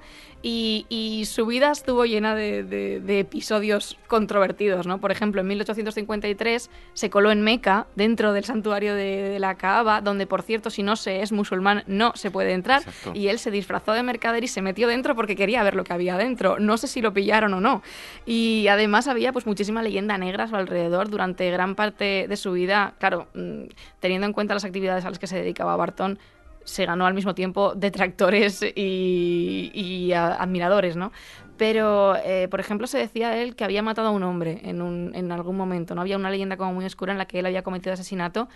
y, 0.49 1.25
su 1.27 1.45
vida 1.45 1.73
estuvo 1.73 2.05
llena 2.05 2.37
de, 2.37 3.03
episodios 3.19 3.99
controvertidos, 4.07 4.87
¿no? 4.87 4.99
Por 4.99 5.11
ejemplo, 5.11 5.41
en 5.41 5.49
1853 5.49 6.71
se 6.93 7.11
coló 7.11 7.33
en 7.33 7.43
Meca, 7.43 7.89
dentro 7.97 8.33
del 8.33 8.45
santuario 8.45 8.95
de, 8.95 9.39
la 9.41 9.57
Kaaba, 9.57 10.01
donde, 10.01 10.27
por 10.29 10.43
cierto, 10.43 10.71
si 10.71 10.85
no 10.85 10.95
se 10.95 11.23
es 11.23 11.33
musulmán, 11.33 11.83
no 11.89 12.13
se 12.15 12.31
puede 12.31 12.53
entrar, 12.53 12.83
y 13.13 13.27
él 13.27 13.41
se 13.41 13.51
disfrazó 13.51 13.93
de 13.93 14.05
mercader 14.05 14.45
y 14.45 14.49
se 14.49 14.63
metió 14.63 14.87
dentro 14.87 15.17
porque 15.17 15.35
quería 15.35 15.65
ver 15.65 15.75
lo 15.75 15.83
que 15.83 15.93
había 15.93 16.17
dentro. 16.17 16.61
No 16.61 16.77
sé 16.79 16.87
si 16.87 17.01
lo 17.01 17.13
pillaron 17.13 17.53
o 17.55 17.61
no. 17.61 17.83
Y 18.25 18.69
además 18.69 19.09
había 19.09 19.33
pues 19.33 19.47
muchísima 19.47 19.83
leyenda 19.83 20.17
negra 20.17 20.45
a 20.45 20.49
su 20.49 20.55
alrededor 20.55 21.11
durante 21.11 21.51
gran 21.51 21.75
parte 21.75 22.27
de 22.29 22.37
su 22.37 22.53
vida. 22.53 22.95
Claro, 22.99 23.27
mm, 23.35 23.65
teniendo 23.99 24.27
en 24.27 24.33
cuenta 24.33 24.55
las 24.55 24.65
actividades 24.65 25.05
a 25.05 25.11
las 25.11 25.19
que 25.19 25.27
se 25.27 25.37
dedicaba 25.37 25.77
Barton, 25.77 26.19
se 26.67 26.85
ganó 26.85 27.07
al 27.07 27.15
mismo 27.15 27.35
tiempo 27.35 27.75
detractores 27.75 28.63
y, 28.63 30.13
admiradores, 30.15 30.97
¿no? 30.97 31.13
Pero, 31.57 32.17
eh, 32.17 32.49
por 32.51 32.61
ejemplo, 32.61 32.87
se 32.87 32.99
decía 32.99 33.41
él 33.43 33.57
que 33.57 33.65
había 33.65 33.83
matado 33.83 34.09
a 34.09 34.11
un 34.11 34.23
hombre 34.23 34.61
en, 34.65 34.83
un, 34.83 35.13
en 35.15 35.33
algún 35.33 35.57
momento, 35.57 35.95
¿no? 35.95 36.03
Había 36.03 36.19
una 36.19 36.31
leyenda 36.31 36.59
como 36.59 36.75
muy 36.75 36.85
oscura 36.85 37.13
en 37.13 37.19
la 37.19 37.27
que 37.27 37.39
él 37.39 37.47
había 37.47 37.63
cometido 37.63 37.95
asesinato 37.95 38.49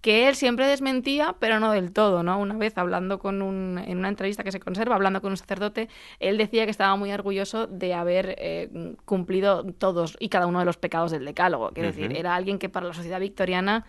que 0.00 0.28
él 0.28 0.34
siempre 0.34 0.66
desmentía, 0.66 1.36
pero 1.38 1.60
no 1.60 1.72
del 1.72 1.92
todo, 1.92 2.22
¿no? 2.22 2.38
Una 2.38 2.56
vez 2.56 2.76
hablando 2.78 3.18
con 3.18 3.42
un, 3.42 3.78
en 3.78 3.98
una 3.98 4.08
entrevista 4.08 4.42
que 4.42 4.52
se 4.52 4.60
conserva, 4.60 4.94
hablando 4.94 5.20
con 5.20 5.30
un 5.30 5.36
sacerdote, 5.36 5.88
él 6.20 6.38
decía 6.38 6.64
que 6.64 6.70
estaba 6.70 6.96
muy 6.96 7.12
orgulloso 7.12 7.66
de 7.66 7.92
haber 7.92 8.34
eh, 8.38 8.94
cumplido 9.04 9.64
todos 9.64 10.16
y 10.18 10.30
cada 10.30 10.46
uno 10.46 10.58
de 10.58 10.64
los 10.64 10.78
pecados 10.78 11.10
del 11.10 11.24
decálogo. 11.24 11.70
Quiero 11.74 11.88
decir, 11.90 12.16
era 12.16 12.34
alguien 12.34 12.58
que 12.58 12.70
para 12.70 12.86
la 12.86 12.94
sociedad 12.94 13.20
victoriana 13.20 13.84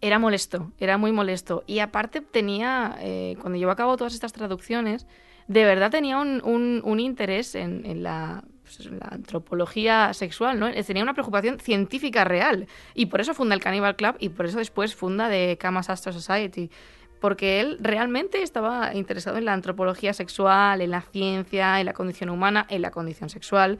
era 0.00 0.18
molesto, 0.18 0.72
era 0.78 0.98
muy 0.98 1.12
molesto. 1.12 1.64
Y 1.66 1.80
aparte 1.80 2.20
tenía, 2.20 2.96
eh, 3.00 3.36
cuando 3.40 3.58
llevó 3.58 3.72
a 3.72 3.76
cabo 3.76 3.96
todas 3.96 4.14
estas 4.14 4.32
traducciones, 4.32 5.06
de 5.46 5.64
verdad 5.64 5.90
tenía 5.90 6.18
un, 6.18 7.00
interés 7.00 7.54
en 7.54 8.02
la 8.02 8.44
pues 8.68 8.90
la 8.90 9.08
antropología 9.10 10.12
sexual, 10.12 10.60
¿no? 10.60 10.70
Tenía 10.70 11.02
una 11.02 11.14
preocupación 11.14 11.58
científica 11.58 12.24
real. 12.24 12.66
Y 12.94 13.06
por 13.06 13.20
eso 13.20 13.34
funda 13.34 13.54
el 13.54 13.60
Cannibal 13.60 13.96
Club 13.96 14.16
y 14.18 14.28
por 14.28 14.46
eso 14.46 14.58
después 14.58 14.94
funda 14.94 15.28
The 15.28 15.56
Camas 15.58 15.90
Astro 15.90 16.12
Society. 16.12 16.70
Porque 17.20 17.60
él 17.60 17.78
realmente 17.80 18.42
estaba 18.42 18.94
interesado 18.94 19.38
en 19.38 19.46
la 19.46 19.52
antropología 19.52 20.12
sexual, 20.12 20.80
en 20.82 20.90
la 20.90 21.00
ciencia, 21.00 21.80
en 21.80 21.86
la 21.86 21.92
condición 21.92 22.30
humana, 22.30 22.66
en 22.68 22.82
la 22.82 22.90
condición 22.90 23.28
sexual. 23.28 23.78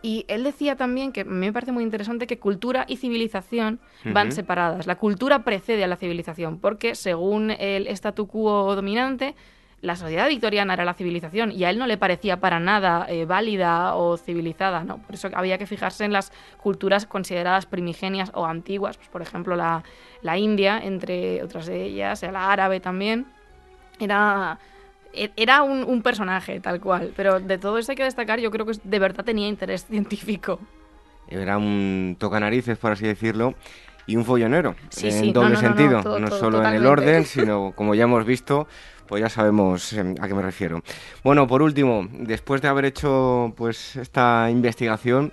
Y 0.00 0.24
él 0.28 0.44
decía 0.44 0.76
también, 0.76 1.12
que 1.12 1.24
me 1.24 1.52
parece 1.52 1.72
muy 1.72 1.82
interesante, 1.82 2.26
que 2.26 2.38
cultura 2.38 2.84
y 2.86 2.98
civilización 2.98 3.80
van 4.04 4.30
separadas. 4.30 4.86
La 4.86 4.96
cultura 4.96 5.42
precede 5.42 5.82
a 5.82 5.88
la 5.88 5.96
civilización, 5.96 6.58
porque 6.58 6.94
según 6.94 7.50
el 7.50 7.88
statu 7.88 8.28
quo 8.28 8.76
dominante, 8.76 9.34
la 9.80 9.94
sociedad 9.94 10.28
victoriana 10.28 10.74
era 10.74 10.84
la 10.84 10.94
civilización 10.94 11.52
y 11.52 11.64
a 11.64 11.70
él 11.70 11.78
no 11.78 11.86
le 11.86 11.96
parecía 11.96 12.40
para 12.40 12.58
nada 12.58 13.06
eh, 13.08 13.26
válida 13.26 13.94
o 13.94 14.16
civilizada, 14.16 14.82
¿no? 14.82 14.98
Por 14.98 15.14
eso 15.14 15.28
había 15.34 15.56
que 15.56 15.66
fijarse 15.66 16.04
en 16.04 16.12
las 16.12 16.32
culturas 16.56 17.06
consideradas 17.06 17.66
primigenias 17.66 18.32
o 18.34 18.44
antiguas, 18.44 18.96
pues, 18.96 19.08
por 19.08 19.22
ejemplo 19.22 19.54
la, 19.54 19.84
la 20.22 20.36
India, 20.36 20.80
entre 20.82 21.42
otras 21.44 21.66
de 21.66 21.84
ellas, 21.84 22.22
la 22.22 22.50
árabe 22.50 22.80
también. 22.80 23.26
Era, 24.00 24.58
era 25.12 25.62
un, 25.62 25.84
un, 25.84 26.02
personaje 26.02 26.60
tal 26.60 26.80
cual, 26.80 27.12
pero 27.16 27.40
de 27.40 27.58
todo 27.58 27.78
eso 27.78 27.92
hay 27.92 27.96
que 27.96 28.04
destacar, 28.04 28.40
yo 28.40 28.50
creo 28.50 28.66
que 28.66 28.72
de 28.82 28.98
verdad 28.98 29.24
tenía 29.24 29.48
interés 29.48 29.86
científico. 29.90 30.58
Era 31.28 31.58
un 31.58 32.16
tocanarices, 32.18 32.78
por 32.78 32.92
así 32.92 33.06
decirlo, 33.06 33.54
y 34.06 34.16
un 34.16 34.24
follonero, 34.24 34.74
en 35.02 35.32
doble 35.32 35.56
sentido, 35.56 36.02
no, 36.18 36.30
solo 36.30 36.64
en 36.64 36.74
el 36.74 36.86
orden, 36.86 37.24
sino 37.26 37.72
como 37.74 37.94
ya 37.94 38.04
hemos 38.04 38.24
visto, 38.24 38.66
pues 39.06 39.20
ya 39.20 39.28
sabemos 39.28 39.92
em, 39.92 40.14
a 40.20 40.26
qué 40.26 40.34
me 40.34 40.42
refiero. 40.42 40.82
Bueno, 41.22 41.46
por 41.46 41.60
último, 41.60 42.08
después 42.10 42.62
de 42.62 42.68
haber 42.68 42.86
hecho 42.86 43.52
pues 43.56 43.96
esta 43.96 44.48
investigación, 44.50 45.32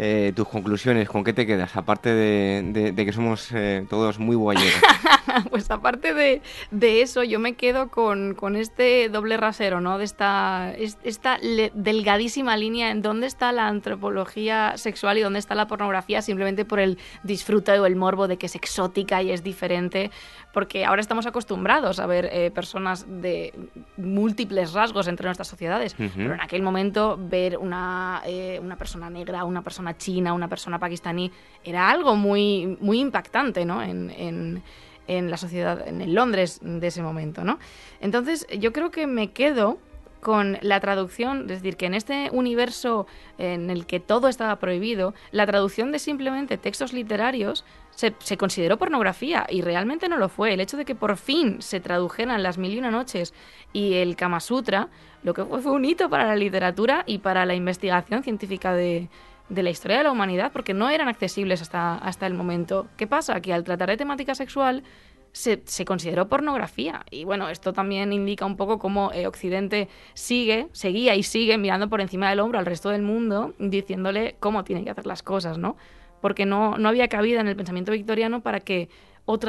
eh, 0.00 0.32
tus 0.36 0.46
conclusiones, 0.46 1.08
¿con 1.08 1.24
qué 1.24 1.32
te 1.32 1.44
quedas? 1.44 1.76
Aparte 1.76 2.14
de, 2.14 2.94
que 2.96 3.12
somos 3.12 3.50
eh, 3.52 3.84
todos 3.90 4.20
muy 4.20 4.36
guayeros. 4.36 4.80
pues 5.50 5.68
aparte 5.72 6.14
de, 6.14 7.02
eso, 7.02 7.24
yo 7.24 7.40
me 7.40 7.54
quedo 7.54 7.88
con, 7.88 8.36
este 8.54 9.08
doble 9.08 9.36
rasero, 9.36 9.80
¿no? 9.80 9.98
De 9.98 10.04
esta, 10.04 10.72
esta 11.02 11.38
delgadísima 11.74 12.56
línea 12.56 12.92
en 12.92 13.02
dónde 13.02 13.26
está 13.26 13.50
la 13.50 13.66
antropología 13.66 14.76
sexual 14.76 15.18
y 15.18 15.22
dónde 15.22 15.40
está 15.40 15.56
la 15.56 15.66
pornografía 15.66 16.22
simplemente 16.22 16.64
por 16.64 16.78
el 16.78 16.98
disfrute 17.24 17.78
o 17.80 17.86
el 17.86 17.96
morbo 17.96 18.28
de 18.28 18.36
que 18.36 18.46
es 18.46 18.54
exótica 18.54 19.20
y 19.22 19.32
es 19.32 19.42
diferente, 19.42 20.12
porque 20.52 20.84
ahora 20.84 21.00
estamos 21.00 21.26
acostumbrados 21.26 22.00
a 22.00 22.06
ver 22.06 22.28
eh, 22.32 22.50
personas 22.50 23.06
de 23.08 23.52
múltiples 23.96 24.72
rasgos 24.72 25.08
entre 25.08 25.26
nuestras 25.26 25.48
sociedades, 25.48 25.94
pero 25.94 26.34
en 26.34 26.40
aquel 26.40 26.62
momento 26.62 27.18
ver 27.20 27.58
una, 27.58 28.22
una 28.60 28.76
persona 28.76 29.10
negra, 29.10 29.44
una 29.44 29.62
persona 29.62 29.96
china, 29.96 30.32
una 30.32 30.48
persona 30.48 30.78
pakistaní, 30.78 31.30
era 31.64 31.90
algo 31.90 32.16
muy, 32.16 32.78
muy 32.80 33.00
impactante 33.00 33.64
¿no? 33.64 33.82
en, 33.82 34.62
la 35.06 35.36
sociedad, 35.36 35.86
en 35.86 36.00
el 36.00 36.14
Londres 36.14 36.60
de 36.62 36.86
ese 36.86 37.02
momento. 37.02 37.44
¿no? 37.44 37.58
Entonces, 38.00 38.46
yo 38.58 38.72
creo 38.72 38.90
que 38.90 39.06
me 39.06 39.32
quedo 39.32 39.78
con 40.20 40.58
la 40.62 40.80
traducción, 40.80 41.42
es 41.42 41.62
decir, 41.62 41.76
que 41.76 41.86
en 41.86 41.94
este 41.94 42.28
universo 42.32 43.06
en 43.38 43.70
el 43.70 43.86
que 43.86 44.00
todo 44.00 44.28
estaba 44.28 44.56
prohibido, 44.56 45.14
la 45.30 45.46
traducción 45.46 45.92
de 45.92 45.98
simplemente 45.98 46.58
textos 46.58 46.92
literarios 46.92 47.64
se, 47.98 48.14
se, 48.20 48.36
consideró 48.36 48.76
pornografía 48.76 49.44
y 49.50 49.60
realmente 49.60 50.08
no 50.08 50.18
lo 50.18 50.28
fue. 50.28 50.54
El 50.54 50.60
hecho 50.60 50.76
de 50.76 50.84
que 50.84 50.94
por 50.94 51.16
fin 51.16 51.60
se 51.60 51.80
tradujeran 51.80 52.44
las 52.44 52.56
mil 52.56 52.72
y 52.72 52.78
una 52.78 52.92
noches 52.92 53.34
y 53.72 53.94
el 53.94 54.14
Kama 54.14 54.38
Sutra, 54.38 54.88
lo 55.24 55.34
que 55.34 55.44
fue 55.44 55.72
un 55.72 55.84
hito 55.84 56.08
para 56.08 56.24
la 56.24 56.36
literatura 56.36 57.02
y 57.06 57.18
para 57.18 57.44
la 57.44 57.56
investigación 57.56 58.22
científica 58.22 58.72
de, 58.72 59.08
de 59.48 59.62
la 59.64 59.70
historia 59.70 59.98
de 59.98 60.04
la 60.04 60.12
humanidad 60.12 60.52
porque 60.52 60.74
no 60.74 60.88
eran 60.90 61.08
accesibles 61.08 61.60
hasta, 61.60 61.96
hasta 61.96 62.28
el 62.28 62.34
momento. 62.34 62.86
¿Qué 62.96 63.08
pasa? 63.08 63.40
Que 63.40 63.52
al 63.52 63.64
tratar 63.64 63.88
de 63.88 63.96
temática 63.96 64.36
sexual 64.36 64.84
se, 65.32 65.64
se 65.64 65.84
consideró 65.84 66.28
pornografía. 66.28 67.04
Y 67.10 67.24
bueno, 67.24 67.48
esto 67.48 67.72
también 67.72 68.12
indica 68.12 68.46
un 68.46 68.56
poco 68.56 68.78
cómo 68.78 69.10
eh, 69.12 69.26
Occidente 69.26 69.88
sigue, 70.14 70.68
seguía 70.70 71.16
y 71.16 71.24
sigue 71.24 71.58
mirando 71.58 71.88
por 71.88 72.00
encima 72.00 72.30
del 72.30 72.38
hombro 72.38 72.60
al 72.60 72.66
resto 72.66 72.90
del 72.90 73.02
mundo 73.02 73.54
diciéndole 73.58 74.36
cómo 74.38 74.62
tiene 74.62 74.84
que 74.84 74.90
hacer 74.90 75.04
las 75.04 75.24
cosas, 75.24 75.58
¿no? 75.58 75.76
Porque 76.20 76.46
no, 76.46 76.78
no 76.78 76.88
había 76.88 77.08
cabida 77.08 77.40
en 77.40 77.48
el 77.48 77.56
pensamiento 77.56 77.92
victoriano 77.92 78.40
para 78.42 78.60
que 78.60 78.88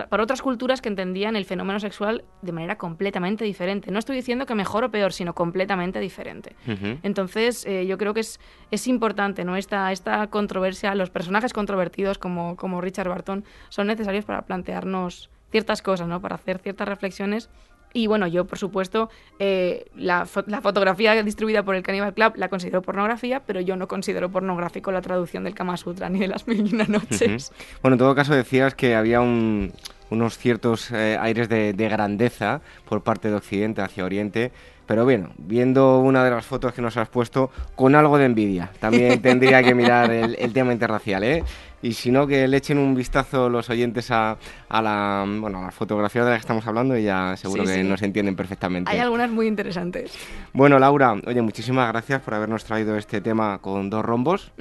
para 0.10 0.24
otras 0.24 0.42
culturas 0.42 0.82
que 0.82 0.90
entendían 0.90 1.38
el 1.38 1.46
fenómeno 1.46 1.80
sexual 1.80 2.26
de 2.42 2.52
manera 2.52 2.78
completamente 2.78 3.46
diferente. 3.46 3.92
No 3.92 4.00
estoy 4.00 4.18
diciendo 4.18 4.46
que 4.46 4.54
mejor 4.54 4.84
o 4.84 4.92
peor, 4.92 5.14
sino 5.14 5.34
completamente 5.34 6.02
diferente. 6.02 6.56
Entonces, 7.02 7.66
eh, 7.66 7.86
yo 7.86 7.98
creo 7.98 8.14
que 8.14 8.20
es, 8.20 8.42
es 8.72 8.88
importante 8.88 9.46
¿no? 9.46 9.56
esta, 9.56 9.90
esta 9.94 10.28
controversia, 10.28 10.94
los 10.96 11.10
personajes 11.10 11.54
controvertidos 11.54 12.18
como, 12.18 12.58
como 12.58 12.82
Richard 12.82 13.08
Barton 13.08 13.46
son 13.70 13.88
necesarios 13.88 14.26
para 14.26 14.42
plantearnos 14.42 15.30
ciertas 15.50 15.82
cosas, 15.82 16.08
¿no? 16.10 16.22
para 16.22 16.36
hacer 16.36 16.60
ciertas 16.60 16.88
reflexiones 16.88 17.50
y 17.94 18.08
bueno, 18.08 18.28
yo 18.28 18.46
por 18.46 18.58
supuesto 18.58 19.10
eh, 19.40 19.86
la, 19.96 20.26
fotografía 20.26 21.22
distribuida 21.24 21.64
por 21.64 21.76
el 21.76 21.84
Cannibal 21.84 22.14
Club 22.14 22.34
la 22.36 22.50
considero 22.50 22.82
pornografía, 22.82 23.42
pero 23.46 23.62
yo 23.62 23.76
no 23.76 23.88
considero 23.88 24.30
pornográfico 24.30 24.92
la 24.92 25.02
traducción 25.02 25.44
del 25.44 25.56
Kama 25.56 25.78
Sutra 25.78 26.10
ni 26.10 26.20
de 26.20 26.28
las 26.28 26.48
mil 26.48 26.68
y 26.68 26.74
una 26.74 26.86
noches. 26.86 27.52
Bueno, 27.82 27.96
en 27.96 28.00
todo 28.00 28.16
caso 28.16 28.34
decías 28.34 28.76
que 28.76 28.96
había 28.96 29.22
unos 29.22 30.38
ciertos 30.38 30.92
eh, 30.92 31.18
aires 31.20 31.50
de, 31.50 31.74
grandeza 31.74 32.62
por 32.88 33.02
parte 33.02 33.30
de 33.30 33.36
Occidente 33.36 33.82
hacia 33.82 34.06
Oriente, 34.06 34.52
pero 34.86 35.04
bueno, 35.04 35.32
viendo 35.38 36.00
una 36.00 36.24
de 36.24 36.32
las 36.32 36.46
fotos 36.46 36.74
que 36.74 36.82
nos 36.82 36.98
has 36.98 37.10
puesto, 37.10 37.52
con 37.76 37.96
algo 37.96 38.18
de 38.18 38.26
envidia. 38.26 38.72
También 38.80 39.22
tendría 39.22 39.62
que 39.62 39.76
mirar 39.76 40.12
el, 40.12 40.36
el 40.40 40.52
tema 40.52 40.74
interracial, 40.74 41.24
¿eh? 41.24 41.44
Y 41.82 41.94
si 41.94 42.12
no, 42.12 42.28
que 42.28 42.48
le 42.48 42.58
echen 42.58 42.78
un 42.78 42.96
vistazo 42.96 43.50
los 43.50 43.70
oyentes 43.70 44.12
a, 44.12 44.38
a 44.68 44.82
la, 44.82 45.26
bueno, 45.28 45.60
a 45.60 45.62
la 45.64 45.72
fotografía 45.72 46.24
de 46.24 46.32
la 46.32 46.36
que 46.36 46.42
estamos 46.42 46.66
hablando 46.68 46.98
y 46.98 47.04
ya 47.04 47.38
seguro 47.38 47.64
que 47.64 47.84
nos 47.84 48.02
entienden 48.02 48.36
perfectamente. 48.36 48.92
Hay 48.92 49.00
algunas 49.00 49.30
muy 49.30 49.48
interesantes. 49.48 50.14
Bueno, 50.54 50.80
Laura, 50.80 51.16
oye, 51.26 51.42
muchísimas 51.42 51.88
gracias 51.90 52.22
por 52.22 52.34
habernos 52.34 52.66
traído 52.66 52.98
este 52.98 53.22
tema 53.22 53.60
con 53.60 53.90
dos 53.90 54.04
rombos 54.04 54.52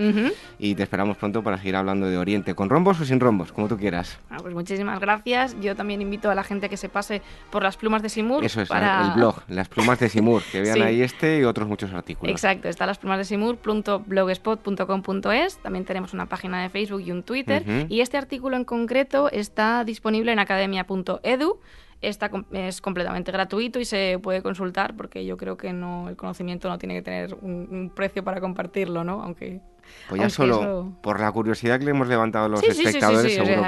y 0.58 0.74
te 0.74 0.82
esperamos 0.82 1.16
pronto 1.16 1.42
para 1.42 1.56
seguir 1.58 1.76
hablando 1.76 2.06
de 2.06 2.18
Oriente, 2.18 2.54
con 2.54 2.70
rombos 2.70 3.00
o 3.00 3.04
sin 3.04 3.20
rombos, 3.20 3.52
como 3.52 3.68
tú 3.68 3.76
quieras. 3.76 4.18
Ah, 4.30 4.38
pues 4.40 4.54
muchísimas 4.54 5.00
gracias. 5.00 5.56
Yo 5.60 5.76
también 5.76 6.00
invito 6.00 6.30
a 6.30 6.34
la 6.34 6.44
gente 6.44 6.68
que 6.68 6.76
se 6.76 6.88
pase 6.88 7.22
por 7.50 7.62
las 7.62 7.76
plumas 7.76 8.02
de 8.02 8.08
Simur. 8.08 8.44
Eso 8.44 8.60
es, 8.60 8.70
el 8.70 9.12
blog, 9.14 9.36
las 9.48 9.68
plumas 9.68 9.98
de 9.98 10.08
Simur, 10.08 10.42
que 10.50 10.60
vean 10.60 10.82
ahí 10.82 11.02
este 11.02 11.40
y 11.40 11.44
otros 11.44 11.68
muchos 11.68 11.92
artículos. 11.92 12.30
Exacto, 12.30 12.68
está 12.68 12.86
las 12.86 12.98
plumas 12.98 13.18
de 13.18 13.24
Simur.blogspot.com.es. 13.24 15.58
También 15.58 15.84
tenemos 15.84 16.12
una 16.12 16.26
página 16.26 16.62
de 16.62 16.68
Facebook 16.68 17.02
un 17.10 17.22
Twitter. 17.22 17.64
Y 17.88 18.00
este 18.00 18.16
artículo 18.16 18.56
en 18.56 18.64
concreto 18.64 19.30
está 19.30 19.84
disponible 19.84 20.32
en 20.32 20.38
academia.edu. 20.38 21.60
Está, 22.00 22.30
es 22.52 22.80
completamente 22.80 23.32
gratuito 23.32 23.80
y 23.80 23.84
se 23.84 24.20
puede 24.22 24.40
consultar 24.40 24.96
porque 24.96 25.24
yo 25.24 25.36
creo 25.36 25.56
que 25.56 25.72
no 25.72 26.08
el 26.08 26.14
conocimiento 26.14 26.68
no 26.68 26.78
tiene 26.78 26.94
que 26.94 27.02
tener 27.02 27.34
un, 27.34 27.90
precio 27.92 28.22
para 28.22 28.40
compartirlo, 28.40 29.02
¿no? 29.02 29.20
Aunque 29.20 29.60
pues 30.08 30.20
ya 30.20 30.30
solo 30.30 30.92
por 31.02 31.18
la 31.18 31.32
curiosidad 31.32 31.80
que 31.80 31.86
le 31.86 31.90
hemos 31.90 32.06
levantado 32.06 32.44
a 32.44 32.48
los 32.48 32.62
espectadores, 32.62 33.34
seguro 33.34 33.62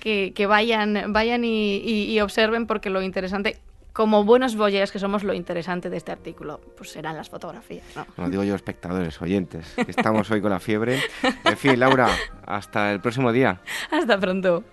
que... 0.00 0.32
que... 0.34 0.46
vayan, 0.46 1.14
vayan 1.14 1.42
y, 1.44 2.20
observen 2.20 2.66
porque 2.66 2.90
lo 2.90 3.00
interesante, 3.00 3.56
como 3.94 4.24
buenos 4.24 4.56
boyers 4.56 4.90
que 4.90 4.98
somos, 4.98 5.22
lo 5.22 5.32
interesante 5.32 5.88
de 5.88 5.96
este 5.96 6.10
artículo, 6.10 6.60
pues 6.76 6.90
serán 6.90 7.16
las 7.16 7.30
fotografías. 7.30 7.86
¿no? 7.94 8.04
no 8.16 8.28
digo 8.28 8.42
yo 8.42 8.56
espectadores, 8.56 9.22
oyentes, 9.22 9.72
que 9.76 9.90
estamos 9.90 10.30
hoy 10.32 10.42
con 10.42 10.50
la 10.50 10.60
fiebre. 10.60 11.00
En 11.44 11.56
fin, 11.56 11.78
Laura, 11.78 12.08
hasta 12.44 12.92
el 12.92 13.00
próximo 13.00 13.32
día. 13.32 13.60
Hasta 13.90 14.18
pronto. 14.18 14.64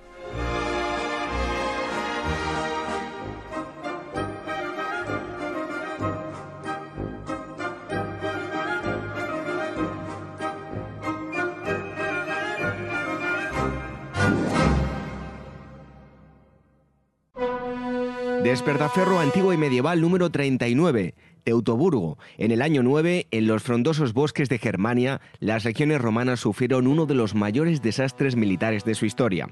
Despertaferro 18.52 19.20
antiguo 19.22 19.54
y 19.54 19.58
medieval 19.58 20.02
número 20.02 20.30
39. 20.30 21.16
Teutoburgo. 21.46 22.18
En 22.38 22.52
el 22.52 22.62
año 22.62 22.84
9, 22.84 23.28
en 23.32 23.48
los 23.48 23.64
frondosos 23.64 24.12
bosques 24.12 24.50
de 24.50 24.58
Germania, 24.58 25.22
las 25.40 25.64
regiones 25.64 26.02
romanas 26.02 26.42
sufrieron 26.42 26.86
uno 26.86 27.06
de 27.06 27.16
los 27.16 27.34
mayores 27.34 27.82
desastres 27.82 28.36
militares 28.36 28.84
de 28.84 28.94
su 28.94 29.06
historia. 29.06 29.48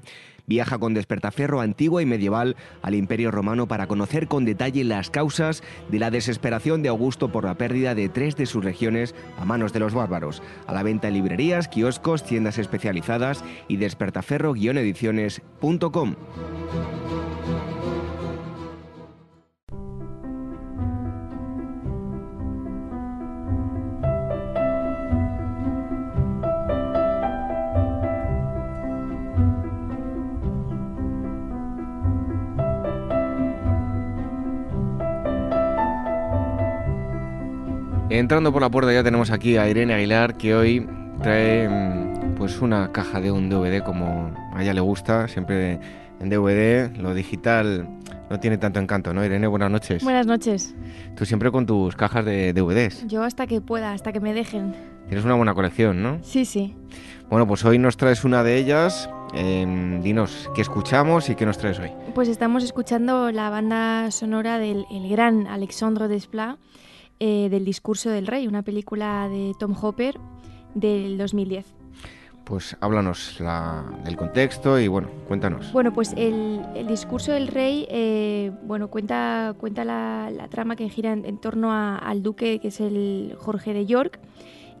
Viaja 0.46 0.78
con 0.78 0.92
despertaferro 0.92 1.62
antiguo 1.62 2.02
y 2.02 2.06
medieval 2.06 2.56
al 2.82 2.94
Imperio 2.94 3.30
Romano 3.30 3.66
para 3.66 3.86
conocer 3.86 4.28
con 4.28 4.44
detalle 4.44 4.84
las 4.84 5.08
causas 5.08 5.62
de 5.88 5.98
la 5.98 6.10
desesperación 6.10 6.82
de 6.82 6.90
Augusto 6.90 7.32
por 7.32 7.46
la 7.46 7.54
pérdida 7.54 7.94
de 7.94 8.10
tres 8.10 8.36
de 8.36 8.44
sus 8.44 8.62
regiones 8.62 9.14
a 9.38 9.46
manos 9.46 9.72
de 9.72 9.80
los 9.80 9.94
bárbaros. 9.94 10.42
A 10.66 10.74
la 10.74 10.82
venta 10.82 11.08
en 11.08 11.14
librerías, 11.14 11.68
kioscos, 11.68 12.22
tiendas 12.22 12.58
especializadas 12.58 13.42
y 13.66 13.78
despertaferro-ediciones.com. 13.78 16.16
Entrando 38.10 38.52
por 38.52 38.60
la 38.60 38.68
puerta 38.68 38.92
ya 38.92 39.04
tenemos 39.04 39.30
aquí 39.30 39.56
a 39.56 39.68
Irene 39.68 39.94
Aguilar 39.94 40.36
que 40.36 40.56
hoy 40.56 40.84
trae 41.22 41.68
mm, 41.68 42.34
pues 42.34 42.60
una 42.60 42.90
caja 42.90 43.20
de 43.20 43.30
un 43.30 43.48
DVD 43.48 43.84
como 43.84 44.34
a 44.52 44.60
ella 44.60 44.74
le 44.74 44.80
gusta, 44.80 45.28
siempre 45.28 45.78
en 46.18 46.28
DVD, 46.28 46.96
lo 46.96 47.14
digital 47.14 47.88
no 48.28 48.40
tiene 48.40 48.58
tanto 48.58 48.80
encanto, 48.80 49.14
¿no? 49.14 49.24
Irene, 49.24 49.46
buenas 49.46 49.70
noches. 49.70 50.02
Buenas 50.02 50.26
noches. 50.26 50.74
Tú 51.16 51.24
siempre 51.24 51.52
con 51.52 51.66
tus 51.66 51.94
cajas 51.94 52.24
de 52.24 52.52
DVDs. 52.52 53.06
Yo 53.06 53.22
hasta 53.22 53.46
que 53.46 53.60
pueda, 53.60 53.92
hasta 53.92 54.12
que 54.12 54.18
me 54.18 54.34
dejen. 54.34 54.74
Tienes 55.06 55.24
una 55.24 55.34
buena 55.34 55.54
colección, 55.54 56.02
¿no? 56.02 56.18
Sí, 56.22 56.44
sí. 56.44 56.74
Bueno, 57.28 57.46
pues 57.46 57.64
hoy 57.64 57.78
nos 57.78 57.96
traes 57.96 58.24
una 58.24 58.42
de 58.42 58.56
ellas. 58.56 59.08
dinos 59.32 60.50
qué 60.56 60.62
escuchamos 60.62 61.30
y 61.30 61.36
qué 61.36 61.46
nos 61.46 61.58
traes 61.58 61.78
hoy. 61.78 61.92
Pues 62.12 62.28
estamos 62.28 62.64
escuchando 62.64 63.30
la 63.30 63.50
banda 63.50 64.10
sonora 64.10 64.58
del 64.58 64.84
el 64.90 65.08
gran 65.08 65.46
Alexandre 65.46 66.08
Desplat 66.08 66.58
eh, 67.20 67.48
del 67.50 67.64
discurso 67.64 68.10
del 68.10 68.26
rey, 68.26 68.46
una 68.46 68.62
película 68.62 69.28
de 69.28 69.52
Tom 69.58 69.74
Hopper 69.80 70.18
del 70.74 71.18
2010. 71.18 71.66
Pues 72.44 72.76
háblanos 72.80 73.36
del 74.04 74.16
contexto 74.16 74.80
y 74.80 74.88
bueno, 74.88 75.08
cuéntanos. 75.28 75.70
Bueno, 75.72 75.92
pues 75.92 76.14
el, 76.16 76.62
discurso 76.88 77.30
del 77.30 77.46
rey, 77.46 77.86
eh, 77.90 78.50
bueno, 78.64 78.88
cuenta, 78.88 79.54
cuenta 79.60 79.84
la, 79.84 80.48
trama 80.50 80.74
que 80.74 80.88
gira 80.88 81.12
en, 81.12 81.38
torno 81.38 81.72
al 81.72 82.22
duque, 82.22 82.58
que 82.58 82.68
es 82.68 82.80
el 82.80 83.36
Jorge 83.38 83.72
de 83.74 83.86
York, 83.86 84.18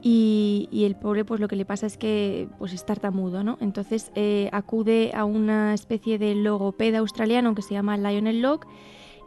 y, 0.02 0.68
el 0.72 0.96
pobre 0.96 1.24
pues 1.24 1.40
lo 1.40 1.48
que 1.48 1.56
le 1.56 1.64
pasa 1.64 1.86
es 1.86 1.96
que 1.96 2.48
pues 2.58 2.72
es 2.72 2.86
tartamudo, 2.86 3.44
¿no? 3.44 3.58
Entonces 3.60 4.10
eh, 4.14 4.48
acude 4.52 5.12
a 5.14 5.24
una 5.24 5.74
especie 5.74 6.18
de 6.18 6.34
logopeda 6.34 6.98
australiano 6.98 7.54
que 7.54 7.62
se 7.62 7.74
llama 7.74 7.98
Lionel 7.98 8.40
Locke 8.40 8.66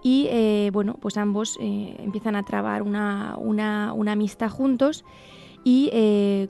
y 0.03 0.27
eh, 0.29 0.69
bueno, 0.73 0.97
pues 1.01 1.17
ambos 1.17 1.57
eh, 1.61 1.95
empiezan 1.99 2.35
a 2.35 2.43
trabar 2.43 2.83
una, 2.83 3.33
amistad 4.07 4.49
juntos 4.49 5.05
y 5.63 5.89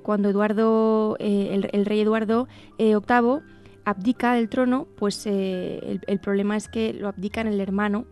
cuando 0.02 0.30
Eduardo, 0.30 1.18
el, 1.20 1.86
rey 1.86 2.00
Eduardo 2.00 2.48
VIII 2.80 3.42
abdica 3.86 4.34
del 4.34 4.50
trono, 4.50 4.88
pues 4.98 5.28
el, 5.28 6.02
el 6.08 6.20
problema 6.20 6.58
es 6.58 6.68
que 6.68 6.94
lo 6.94 7.08
abdica 7.08 7.42
en 7.42 7.48
el 7.48 7.62
hermano 7.62 8.06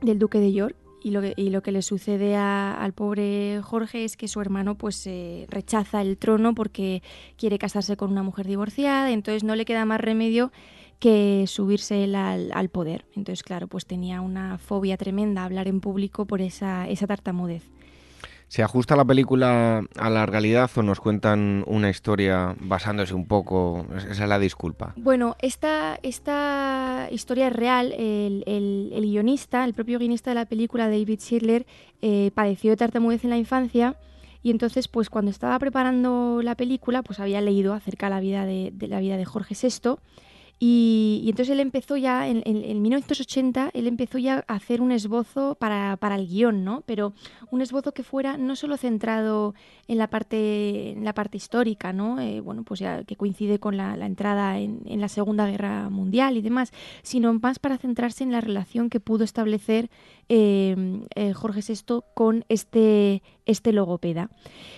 del 0.00 0.20
duque 0.20 0.38
de 0.38 0.52
York 0.52 0.76
y 1.02 1.10
lo 1.10 1.20
que, 1.20 1.32
y 1.36 1.50
lo 1.50 1.62
que 1.62 1.72
le 1.72 1.82
sucede 1.82 2.36
al 2.36 2.92
pobre 2.92 3.60
Jorge 3.62 4.04
es 4.04 4.16
que 4.16 4.28
su 4.28 4.40
hermano 4.40 4.76
pues 4.76 5.06
eh, 5.06 5.46
rechaza 5.48 6.02
el 6.02 6.16
trono 6.16 6.54
porque 6.54 7.02
quiere 7.36 7.58
casarse 7.58 7.96
con 7.96 8.10
una 8.10 8.22
mujer 8.22 8.46
divorciada, 8.46 9.10
entonces 9.10 9.44
no 9.44 9.54
le 9.54 9.64
queda 9.64 9.84
más 9.84 10.00
remedio 10.00 10.52
que 10.98 11.44
subirse 11.46 12.04
él 12.04 12.14
al, 12.14 12.50
al, 12.52 12.68
poder. 12.68 13.04
Entonces, 13.14 13.42
claro, 13.42 13.66
pues 13.68 13.86
tenía 13.86 14.20
una 14.20 14.58
fobia 14.58 14.96
tremenda 14.96 15.42
a 15.42 15.44
hablar 15.44 15.68
en 15.68 15.80
público 15.80 16.26
por 16.26 16.40
esa, 16.40 16.88
esa 16.88 17.06
tartamudez. 17.06 17.62
¿Se 18.48 18.62
ajusta 18.62 18.96
la 18.96 19.04
película 19.04 19.82
a 19.96 20.10
la 20.10 20.24
realidad 20.24 20.70
o 20.74 20.82
nos 20.82 21.00
cuentan 21.00 21.64
una 21.66 21.90
historia 21.90 22.56
basándose 22.60 23.12
un 23.12 23.26
poco? 23.26 23.86
Esa 23.94 24.22
es 24.22 24.28
la 24.28 24.38
disculpa. 24.38 24.94
Bueno, 24.96 25.36
esta, 25.40 26.00
esta 26.02 27.08
historia 27.10 27.48
es 27.48 27.52
real. 27.52 27.92
El, 27.92 28.42
el, 28.46 29.02
guionista, 29.02 29.66
el 29.66 29.74
propio 29.74 29.98
guionista 29.98 30.30
de 30.30 30.36
la 30.36 30.46
película, 30.46 30.88
David 30.88 31.20
Schindler, 31.20 31.66
eh, 32.00 32.30
padeció 32.34 32.70
de 32.70 32.78
tartamudez 32.78 33.22
en 33.24 33.30
la 33.30 33.36
infancia 33.36 33.96
y 34.42 34.50
entonces, 34.50 34.88
pues 34.88 35.10
cuando 35.10 35.30
estaba 35.30 35.58
preparando 35.58 36.40
la 36.42 36.54
película, 36.54 37.02
pues 37.02 37.20
había 37.20 37.42
leído 37.42 37.74
acerca 37.74 38.06
de 38.06 38.10
la 38.10 38.20
vida 38.20 38.46
de, 38.46 38.70
de 38.72 38.88
la 38.88 39.00
vida 39.00 39.18
de 39.18 39.26
Jorge 39.26 39.54
VI 39.60 39.96
y, 40.60 41.24
entonces 41.28 41.52
él 41.52 41.60
empezó 41.60 41.96
ya, 41.96 42.26
en, 42.26 42.82
1980, 42.82 43.70
él 43.74 43.86
empezó 43.86 44.18
ya 44.18 44.44
a 44.48 44.54
hacer 44.54 44.80
un 44.80 44.90
esbozo 44.90 45.54
para, 45.54 45.96
para, 45.96 46.16
el 46.16 46.26
guion, 46.26 46.64
¿no? 46.64 46.82
Pero 46.84 47.12
un 47.52 47.62
esbozo 47.62 47.92
que 47.92 48.02
fuera 48.02 48.36
no 48.36 48.56
solo 48.56 48.76
centrado 48.76 49.54
en 49.86 49.98
la 49.98 50.08
parte, 50.10 50.90
en 50.90 51.04
la 51.04 51.14
parte 51.14 51.36
histórica, 51.36 51.92
¿no? 51.92 52.20
Eh, 52.20 52.40
bueno, 52.40 52.64
pues 52.64 52.80
ya 52.80 53.04
que 53.04 53.14
coincide 53.14 53.60
con 53.60 53.76
la, 53.76 53.94
entrada 54.04 54.58
en, 54.58 54.80
en, 54.86 55.00
la 55.00 55.08
Segunda 55.08 55.46
Guerra 55.46 55.90
Mundial 55.90 56.36
y 56.36 56.42
demás, 56.42 56.72
sino 57.02 57.32
más 57.34 57.60
para 57.60 57.78
centrarse 57.78 58.24
en 58.24 58.32
la 58.32 58.40
relación 58.40 58.90
que 58.90 58.98
pudo 58.98 59.22
establecer 59.22 59.90
Em, 60.30 61.06
eh, 61.14 61.32
Jorge 61.32 61.62
VI 61.66 62.00
con 62.12 62.44
este, 62.50 63.22
este 63.46 63.72
logopeda. 63.72 64.28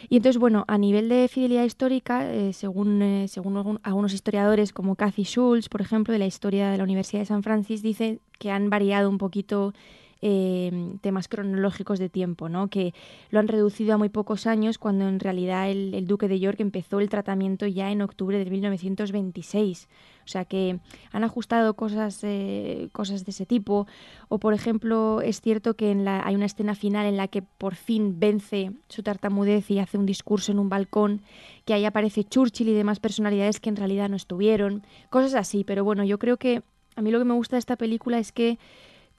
Y 0.09 0.19
entonces, 0.19 0.39
bueno, 0.39 0.65
a 0.69 0.79
nivel 0.79 1.09
de 1.09 1.27
fidelidad 1.27 1.65
histórica, 1.65 2.33
eh, 2.33 2.53
según, 2.53 3.03
eh, 3.03 3.27
según 3.27 3.81
algunos 3.83 4.13
historiadores 4.13 4.73
como 4.73 4.95
Cathy 4.95 5.25
Schulz, 5.25 5.69
por 5.69 5.81
ejemplo, 5.81 6.13
de 6.13 6.21
la 6.21 6.27
historia 6.27 6.71
de 6.71 6.79
la 6.79 6.85
Universidad 6.85 7.23
de 7.23 7.27
San 7.27 7.43
Francisco, 7.43 7.89
dice 7.89 8.21
que 8.39 8.53
han 8.53 8.71
variado 8.71 9.11
un 9.11 9.19
poquito 9.19 9.75
Em, 10.23 10.99
temas 10.99 11.29
cronológicos 11.29 11.99
de 11.99 12.11
tiempo, 12.11 12.51
¿no? 12.51 12.69
que 12.69 12.93
lo 13.31 13.41
han 13.41 13.49
reducido 13.49 13.95
a 13.95 13.97
muy 13.97 14.11
pocos 14.11 14.47
años 14.47 14.77
cuando 14.77 15.09
en 15.09 15.19
realidad 15.19 15.71
el, 15.71 16.07
duque 16.07 16.29
de 16.29 16.39
York 16.39 16.61
empezó 16.61 17.01
el 17.01 17.09
tratamiento 17.09 17.67
ya 17.67 17.91
en 17.91 18.03
octubre 18.03 18.39
de 18.39 18.51
1926. 18.51 19.89
O 20.23 20.29
sea 20.29 20.45
que 20.45 20.79
han 21.13 21.25
ajustado 21.25 21.73
cosas, 21.73 22.21
eh, 22.23 22.91
cosas 22.93 23.25
de 23.25 23.31
ese 23.31 23.47
tipo. 23.47 23.87
O 24.29 24.39
por 24.39 24.53
ejemplo, 24.53 25.23
es 25.23 25.41
cierto 25.41 25.73
que 25.73 25.91
en 25.91 26.05
la, 26.05 26.21
hay 26.23 26.35
una 26.35 26.45
escena 26.45 26.75
final 26.75 27.07
en 27.07 27.17
la 27.17 27.29
que 27.29 27.41
por 27.41 27.75
fin 27.75 28.21
vence 28.21 28.73
su 28.89 29.03
tartamudez 29.03 29.71
y 29.71 29.79
hace 29.79 29.97
un 29.97 30.05
discurso 30.05 30.53
en 30.53 30.59
un 30.59 30.69
balcón, 30.69 31.23
que 31.65 31.73
ahí 31.73 31.87
aparece 31.87 32.25
Churchill 32.25 32.69
y 32.69 32.75
demás 32.75 33.01
personalidades 33.01 33.59
que 33.59 33.71
en 33.71 33.77
realidad 33.77 34.11
no 34.11 34.17
estuvieron. 34.17 34.85
Cosas 35.09 35.35
así, 35.35 35.65
pero 35.65 35.83
bueno, 35.83 36.05
yo 36.05 36.19
creo 36.19 36.37
que 36.37 36.63
a 36.95 37.01
mí 37.01 37.11
lo 37.11 37.19
que 37.19 37.25
me 37.25 37.33
gusta 37.33 37.57
de 37.57 37.61
esta 37.61 37.77
película 37.77 38.19
es 38.19 38.33
que 38.33 38.59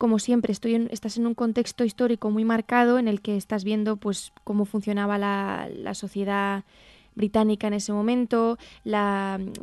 como 0.02 0.18
siempre, 0.18 0.52
estoy 0.52 0.74
en, 0.74 0.88
estás 0.90 1.18
en 1.18 1.28
un 1.28 1.36
contexto 1.36 1.84
histórico 1.84 2.32
muy 2.32 2.44
marcado 2.44 2.98
en 2.98 3.08
el 3.08 3.22
que 3.22 3.38
estás 3.38 3.64
viendo 3.64 3.98
pues, 3.98 4.34
cómo 4.44 4.66
funcionaba 4.66 5.20
la, 5.20 5.94
sociedad 5.94 6.64
británica 7.14 7.68
en 7.68 7.74
ese 7.74 7.94
momento, 7.94 8.58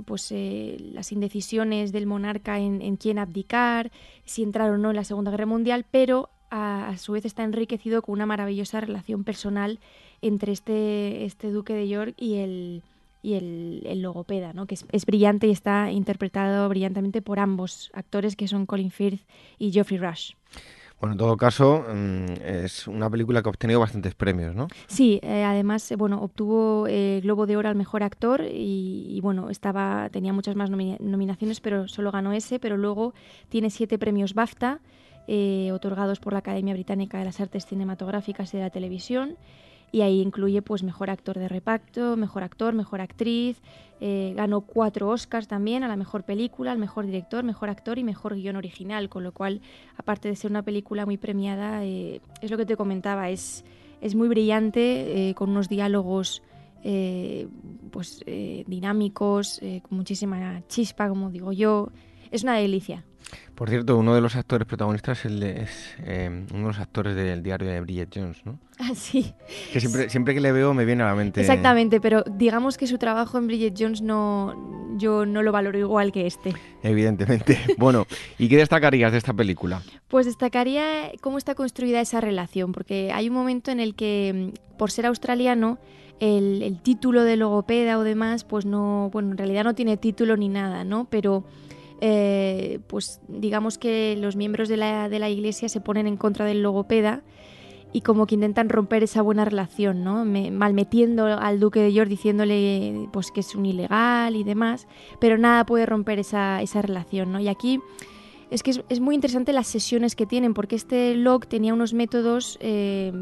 pues, 0.04 0.30
eh, 0.30 0.76
las 0.92 1.10
indecisiones 1.10 1.90
del 1.90 2.06
monarca 2.06 2.60
en, 2.60 2.96
quién 2.98 3.18
abdicar, 3.18 3.90
si 4.26 4.44
entrar 4.44 4.70
o 4.70 4.78
no 4.78 4.90
en 4.90 4.96
la 4.96 5.02
Segunda 5.02 5.32
Guerra 5.32 5.46
Mundial, 5.46 5.84
pero 5.90 6.30
a, 6.52 6.94
su 6.98 7.14
vez 7.14 7.24
está 7.24 7.42
enriquecido 7.42 8.00
con 8.02 8.12
una 8.12 8.26
maravillosa 8.26 8.80
relación 8.80 9.24
personal 9.24 9.80
entre 10.22 10.52
este, 10.52 11.24
este 11.24 11.50
duque 11.50 11.74
de 11.74 11.88
York 11.88 12.14
y 12.16 12.36
el, 12.36 12.82
y 13.22 13.34
el, 13.34 14.02
logopeda, 14.02 14.52
¿no? 14.52 14.66
que 14.66 14.76
es, 14.92 15.06
brillante 15.06 15.46
y 15.46 15.50
está 15.50 15.90
interpretado 15.90 16.68
brillantemente 16.68 17.22
por 17.22 17.38
ambos 17.38 17.90
actores, 17.94 18.36
que 18.36 18.48
son 18.48 18.66
Colin 18.66 18.90
Firth 18.90 19.22
y 19.58 19.72
Geoffrey 19.72 19.98
Rush. 19.98 20.32
Bueno, 21.00 21.12
en 21.12 21.18
todo 21.18 21.36
caso, 21.36 21.84
mm, 21.88 22.42
es 22.44 22.88
una 22.88 23.08
película 23.08 23.40
que 23.40 23.48
ha 23.48 23.50
obtenido 23.50 23.78
bastantes 23.78 24.16
premios, 24.16 24.56
¿no? 24.56 24.66
Sí, 24.88 25.20
eh, 25.22 25.44
además, 25.44 25.88
eh, 25.92 25.96
bueno, 25.96 26.20
obtuvo 26.20 26.88
el 26.88 27.20
Globo 27.20 27.46
de 27.46 27.56
Oro 27.56 27.68
al 27.68 27.76
Mejor 27.76 28.02
Actor 28.02 28.44
y, 28.50 29.20
bueno, 29.22 29.48
estaba, 29.48 30.08
tenía 30.10 30.32
muchas 30.32 30.56
más 30.56 30.70
nominaciones, 30.70 31.60
pero 31.60 31.86
solo 31.86 32.10
ganó 32.10 32.32
ese, 32.32 32.58
pero 32.58 32.76
luego 32.76 33.14
tiene 33.48 33.70
siete 33.70 33.96
premios 33.96 34.34
BAFTA, 34.34 34.80
eh, 35.28 35.70
otorgados 35.72 36.18
por 36.18 36.32
la 36.32 36.40
Academia 36.40 36.74
Británica 36.74 37.18
de 37.18 37.26
las 37.26 37.38
Artes 37.38 37.66
Cinematográficas 37.66 38.52
y 38.54 38.56
de 38.56 38.64
la 38.64 38.70
Televisión, 38.70 39.36
y 39.90 40.02
ahí 40.02 40.20
incluye 40.20 40.62
pues 40.62 40.82
mejor 40.82 41.10
actor 41.10 41.38
de 41.38 41.48
reparto, 41.48 42.16
mejor 42.16 42.42
actor, 42.42 42.74
mejor 42.74 43.00
actriz, 43.00 43.60
eh, 44.00 44.32
ganó 44.36 44.60
cuatro 44.60 45.08
Oscars 45.08 45.48
también 45.48 45.82
a 45.82 45.88
la 45.88 45.96
mejor 45.96 46.24
película, 46.24 46.72
al 46.72 46.78
mejor 46.78 47.06
director, 47.06 47.42
mejor 47.42 47.68
actor 47.70 47.98
y 47.98 48.04
mejor 48.04 48.34
guion 48.34 48.56
original, 48.56 49.08
con 49.08 49.24
lo 49.24 49.32
cual 49.32 49.60
aparte 49.96 50.28
de 50.28 50.36
ser 50.36 50.50
una 50.50 50.62
película 50.62 51.04
muy 51.04 51.16
premiada, 51.16 51.84
eh, 51.84 52.20
es 52.40 52.50
lo 52.50 52.56
que 52.56 52.66
te 52.66 52.76
comentaba, 52.76 53.30
es, 53.30 53.64
es 54.00 54.14
muy 54.14 54.28
brillante, 54.28 55.30
eh, 55.30 55.34
con 55.34 55.50
unos 55.50 55.68
diálogos 55.68 56.42
pues 57.90 58.24
dinámicos, 58.24 59.60
con 59.82 59.98
muchísima 59.98 60.62
chispa, 60.68 61.08
como 61.08 61.28
digo 61.28 61.52
yo, 61.52 61.90
es 62.30 62.44
una 62.44 62.54
delicia. 62.54 63.04
Por 63.58 63.70
cierto, 63.70 63.96
uno 63.96 64.14
de 64.14 64.20
los 64.20 64.36
actores 64.36 64.68
protagonistas 64.68 65.24
es, 65.24 65.96
eh, 66.04 66.46
uno 66.52 66.60
de 66.60 66.66
los 66.68 66.78
actores 66.78 67.16
del 67.16 67.42
diario 67.42 67.68
de 67.68 67.80
Bridget 67.80 68.08
Jones, 68.14 68.38
¿no? 68.44 68.58
Ah, 68.78 68.92
sí. 68.94 69.34
Que 69.72 69.80
siempre, 69.80 70.08
siempre 70.08 70.34
que 70.34 70.40
le 70.40 70.52
veo 70.52 70.72
me 70.72 70.84
viene 70.84 71.02
a 71.02 71.06
la 71.06 71.16
mente. 71.16 71.40
Exactamente, 71.40 72.00
pero 72.00 72.22
digamos 72.22 72.78
que 72.78 72.86
su 72.86 72.96
trabajo 72.96 73.36
en 73.36 73.48
Bridget 73.48 73.74
Jones 73.76 74.00
no, 74.00 74.96
yo 74.96 75.26
no 75.26 75.42
lo 75.42 75.50
valoro 75.50 75.76
igual 75.76 76.12
que 76.12 76.28
este. 76.28 76.54
Evidentemente. 76.84 77.58
bueno, 77.78 78.06
¿y 78.38 78.48
qué 78.48 78.56
destacarías 78.56 79.10
de 79.10 79.18
esta 79.18 79.34
película? 79.34 79.82
Pues 80.06 80.26
destacaría 80.26 81.10
cómo 81.20 81.38
está 81.38 81.56
construida 81.56 82.00
esa 82.00 82.20
relación, 82.20 82.70
porque 82.70 83.10
hay 83.12 83.28
un 83.28 83.34
momento 83.34 83.72
en 83.72 83.80
el 83.80 83.96
que, 83.96 84.52
por 84.78 84.92
ser 84.92 85.06
australiano, 85.06 85.78
el, 86.20 86.62
el 86.62 86.80
título 86.80 87.24
de 87.24 87.36
logopeda 87.36 87.98
o 87.98 88.04
demás, 88.04 88.44
pues 88.44 88.64
no, 88.64 89.10
bueno, 89.12 89.32
en 89.32 89.38
realidad 89.38 89.64
no 89.64 89.74
tiene 89.74 89.96
título 89.96 90.36
ni 90.36 90.48
nada, 90.48 90.84
¿no? 90.84 91.08
Pero 91.10 91.42
eh, 92.00 92.80
pues 92.86 93.20
digamos 93.28 93.78
que 93.78 94.16
los 94.18 94.36
miembros 94.36 94.68
de 94.68 94.76
la, 94.76 95.08
de 95.08 95.18
la, 95.18 95.28
iglesia 95.28 95.68
se 95.68 95.80
ponen 95.80 96.06
en 96.06 96.16
contra 96.16 96.44
del 96.44 96.62
logopeda 96.62 97.22
y 97.92 98.02
como 98.02 98.26
que 98.26 98.34
intentan 98.34 98.68
romper 98.68 99.02
esa 99.02 99.22
buena 99.22 99.44
relación, 99.44 100.04
¿no? 100.04 100.24
malmetiendo 100.24 101.26
al 101.26 101.58
duque 101.58 101.80
de 101.80 101.92
York 101.92 102.08
diciéndole 102.08 103.08
pues 103.12 103.30
que 103.30 103.40
es 103.40 103.54
un 103.54 103.66
ilegal 103.66 104.36
y 104.36 104.44
demás, 104.44 104.86
pero 105.20 105.38
nada 105.38 105.64
puede 105.64 105.86
romper 105.86 106.18
esa, 106.18 106.60
esa 106.60 106.82
relación, 106.82 107.32
¿no? 107.32 107.40
Y 107.40 107.48
aquí 107.48 107.80
es 108.50 108.62
que 108.62 108.82
es, 108.88 109.00
muy 109.00 109.14
interesante 109.14 109.52
las 109.52 109.66
sesiones 109.66 110.16
que 110.16 110.26
tienen, 110.26 110.54
porque 110.54 110.76
este 110.76 111.14
log 111.14 111.46
tenía 111.46 111.74
unos 111.74 111.92
métodos 111.92 112.58
eh, 112.60 113.12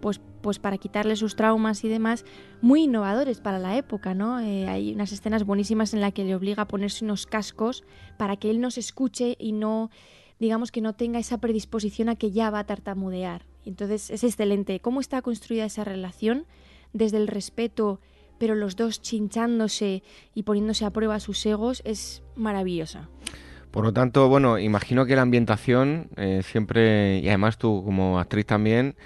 pues, 0.00 0.20
pues 0.40 0.58
para 0.58 0.78
quitarle 0.78 1.16
sus 1.16 1.36
traumas 1.36 1.84
y 1.84 1.88
demás, 1.88 2.24
muy 2.60 2.84
innovadores 2.84 3.40
para 3.40 3.58
la 3.58 3.76
época, 3.76 4.14
¿no? 4.14 4.40
Eh, 4.40 4.68
hay 4.68 4.92
unas 4.94 5.12
escenas 5.12 5.44
buenísimas 5.44 5.94
en 5.94 6.00
las 6.00 6.12
que 6.12 6.24
le 6.24 6.34
obliga 6.34 6.62
a 6.62 6.68
ponerse 6.68 7.04
unos 7.04 7.26
cascos 7.26 7.84
para 8.16 8.36
que 8.36 8.50
él 8.50 8.60
no 8.60 8.70
se 8.70 8.80
escuche 8.80 9.36
y 9.38 9.52
no, 9.52 9.90
digamos 10.38 10.72
que 10.72 10.80
no 10.80 10.94
tenga 10.94 11.18
esa 11.18 11.38
predisposición 11.38 12.08
a 12.08 12.16
que 12.16 12.30
ya 12.30 12.50
va 12.50 12.60
a 12.60 12.64
tartamudear. 12.64 13.44
Entonces 13.64 14.10
es 14.10 14.24
excelente. 14.24 14.80
¿Cómo 14.80 15.00
está 15.00 15.20
construida 15.22 15.64
esa 15.64 15.84
relación? 15.84 16.46
Desde 16.92 17.18
el 17.18 17.28
respeto, 17.28 18.00
pero 18.38 18.54
los 18.54 18.76
dos 18.76 19.02
chinchándose 19.02 20.02
y 20.34 20.44
poniéndose 20.44 20.84
a 20.84 20.90
prueba 20.90 21.20
sus 21.20 21.44
egos, 21.44 21.82
es 21.84 22.22
maravillosa. 22.34 23.08
Por 23.70 23.84
lo 23.84 23.92
tanto, 23.92 24.28
bueno, 24.28 24.58
imagino 24.58 25.04
que 25.04 25.14
la 25.14 25.22
ambientación 25.22 26.08
eh, 26.16 26.40
siempre, 26.42 27.18
y 27.18 27.28
además 27.28 27.58
tú 27.58 27.82
como 27.84 28.18
actriz 28.18 28.46
también, 28.46 28.96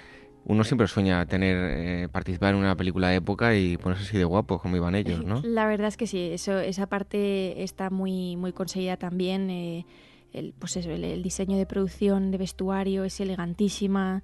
uno 0.45 0.63
siempre 0.63 0.87
sueña 0.87 1.25
tener 1.25 1.57
eh, 1.57 2.09
participar 2.09 2.53
en 2.53 2.59
una 2.59 2.75
película 2.75 3.09
de 3.09 3.15
época 3.15 3.55
y 3.55 3.77
ponerse 3.77 4.03
así 4.03 4.17
de 4.17 4.25
guapos 4.25 4.61
como 4.61 4.75
iban 4.75 4.95
ellos, 4.95 5.23
¿no? 5.23 5.41
La 5.43 5.65
verdad 5.65 5.87
es 5.87 5.97
que 5.97 6.07
sí, 6.07 6.29
eso, 6.31 6.59
esa 6.59 6.87
parte 6.87 7.63
está 7.63 7.89
muy, 7.89 8.35
muy 8.35 8.51
conseguida 8.51 8.97
también. 8.97 9.49
Eh, 9.49 9.85
el, 10.33 10.53
pues 10.57 10.75
eso, 10.77 10.91
el, 10.91 11.23
diseño 11.23 11.57
de 11.57 11.65
producción 11.65 12.31
de 12.31 12.37
vestuario 12.37 13.03
es 13.03 13.19
elegantísima, 13.19 14.23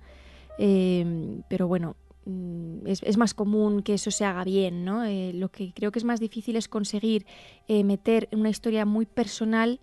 eh, 0.58 1.42
pero 1.48 1.68
bueno, 1.68 1.96
mm, 2.26 2.88
es, 2.88 3.18
más 3.18 3.34
común 3.34 3.84
que 3.84 3.94
eso 3.94 4.12
se 4.12 4.26
haga 4.26 4.44
bien, 4.44 4.84
¿no? 4.84 5.06
Eh, 5.06 5.32
lo 5.34 5.50
que 5.50 5.72
creo 5.74 5.92
que 5.92 6.00
es 6.00 6.06
más 6.06 6.20
difícil 6.20 6.56
es 6.56 6.68
conseguir 6.68 7.26
eh, 7.68 7.84
meter 7.84 8.28
una 8.32 8.50
historia 8.50 8.86
muy 8.86 9.06
personal 9.06 9.80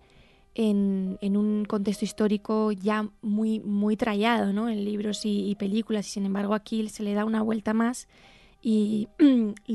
en, 0.57 1.37
un 1.37 1.65
contexto 1.65 2.03
histórico 2.03 2.71
ya 2.71 3.07
muy, 3.21 3.59
muy 3.59 3.95
trallado, 3.95 4.51
¿no? 4.53 4.69
En 4.69 4.83
libros 4.83 5.21
y, 5.23 5.55
películas, 5.55 6.07
y 6.07 6.11
sin 6.11 6.25
embargo 6.25 6.55
aquí 6.55 6.89
se 6.89 7.03
le 7.03 7.13
da 7.13 7.25
una 7.25 7.43
vuelta 7.43 7.73
más 7.73 8.07
y, 8.61 9.07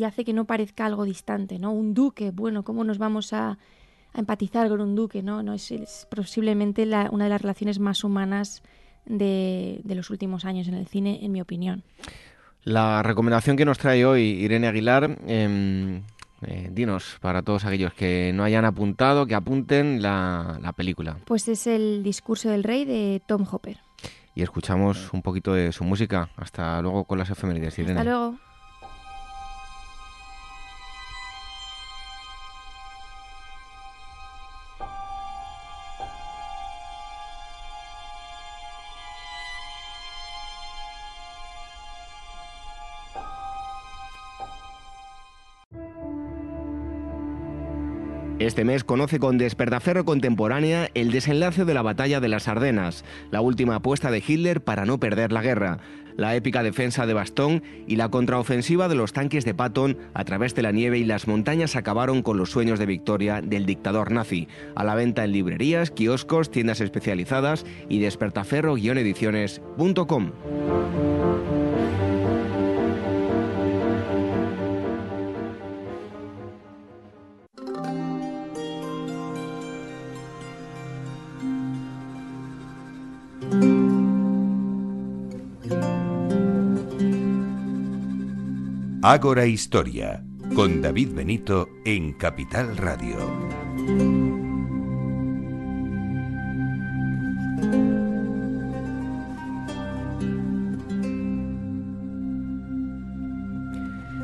hace 0.05 0.25
que 0.25 0.33
no 0.33 0.45
parezca 0.45 0.85
algo 0.85 1.05
distante, 1.05 1.59
¿no? 1.59 1.73
Un 1.73 1.95
duque, 1.95 2.33
bueno, 2.33 2.65
¿cómo 2.65 2.83
nos 2.85 2.99
vamos 2.99 3.33
a, 3.33 3.59
empatizar 4.15 4.69
con 4.69 4.83
un 4.83 4.95
duque, 4.95 5.23
¿no? 5.23 5.43
no 5.43 5.55
es, 5.55 6.07
posiblemente 6.11 6.83
una 7.11 7.25
de 7.25 7.31
las 7.31 7.41
relaciones 7.41 7.79
más 7.79 8.05
humanas 8.05 8.63
de, 9.07 9.81
los 9.87 10.11
últimos 10.11 10.45
años 10.45 10.69
en 10.69 10.75
el 10.75 10.87
cine, 10.87 11.21
en 11.23 11.33
mi 11.33 11.41
opinión. 11.41 11.83
La 12.65 13.03
recomendación 13.03 13.57
que 13.57 13.65
nos 13.65 13.79
trae 13.79 14.05
hoy 14.05 14.23
Irene 14.23 14.67
Aguilar, 14.69 15.17
em, 15.27 16.03
eh, 16.47 16.69
dinos 16.73 17.19
para 17.21 17.43
todos 17.43 17.65
aquellos 17.65 17.93
que 17.95 18.33
no 18.35 18.45
hayan 18.45 18.65
apuntado, 18.65 19.27
que 19.27 19.35
apunten 19.35 20.03
la, 20.03 20.59
la 20.63 20.73
película. 20.73 21.19
Pues 21.25 21.49
es 21.49 21.67
el 21.67 22.03
discurso 22.03 22.51
del 22.51 22.65
rey 22.65 22.85
de 22.85 23.23
Tom 23.27 23.47
Hopper. 23.51 23.79
Y 24.35 24.43
escuchamos 24.43 25.13
un 25.13 25.23
poquito 25.23 25.53
de 25.53 25.73
su 25.73 25.85
música. 25.85 26.31
Hasta 26.37 26.81
luego 26.81 27.05
con 27.05 27.19
las 27.19 27.31
efemérides, 27.31 27.79
Irene. 27.79 28.01
Hasta 28.01 28.11
luego. 28.11 28.39
Este 48.43 48.65
mes 48.65 48.83
conoce 48.83 49.21
con 49.21 49.39
Despertaferro 49.39 50.05
Contemporánea 50.05 50.91
el 50.95 51.13
desenlace 51.13 51.65
de 51.65 51.75
la 51.75 51.83
batalla 51.83 52.19
de 52.19 52.27
las 52.27 52.49
Ardenas, 52.49 53.05
la 53.31 53.41
última 53.41 53.77
apuesta 53.77 54.11
de 54.11 54.21
Hitler 54.27 54.61
para 54.61 54.85
no 54.85 54.99
perder 54.99 55.31
la 55.31 55.43
guerra, 55.43 55.79
la 56.17 56.35
épica 56.35 56.65
defensa 56.65 57.07
de 57.07 57.15
Bastón 57.15 57.63
y 57.87 57.95
la 57.95 58.09
contraofensiva 58.09 58.89
de 58.89 58.97
los 58.97 59.13
tanques 59.13 59.45
de 59.45 59.55
Patton 59.55 59.97
a 60.13 60.25
través 60.25 60.57
de 60.57 60.63
la 60.63 60.73
nieve 60.73 60.99
y 60.99 61.05
las 61.05 61.29
montañas 61.29 61.77
acabaron 61.77 62.23
con 62.23 62.37
los 62.37 62.51
sueños 62.51 62.81
de 62.81 62.87
victoria 62.87 63.43
del 63.43 63.65
dictador 63.65 64.11
nazi. 64.11 64.49
A 64.75 64.83
la 64.83 64.97
venta 64.97 65.23
en 65.23 65.31
librerías, 65.31 65.93
kioscos, 65.93 66.51
tiendas 66.51 66.81
especializadas 66.81 67.65
y 67.89 68.01
despertaferro-ediciones.com. 68.01 70.33
Ágora 89.05 89.47
Historia, 89.47 90.23
con 90.55 90.81
David 90.81 91.09
Benito 91.13 91.69
en 91.85 92.13
Capital 92.13 92.77
Radio. 92.77 93.17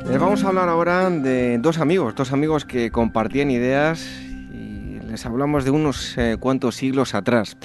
Les 0.05 0.17
vamos 0.17 0.45
a 0.45 0.47
hablar 0.47 0.69
ahora 0.69 1.09
de 1.09 1.57
dos 1.57 1.79
amigos, 1.79 2.15
dos 2.15 2.31
amigos 2.31 2.63
que 2.63 2.89
compartían 2.89 3.51
ideas 3.51 4.07
y 4.53 5.01
les 5.05 5.25
hablamos 5.25 5.65
de 5.65 5.71
unos 5.71 6.17
eh, 6.17 6.37
cuantos 6.39 6.77
siglos 6.77 7.15
atrás. 7.15 7.57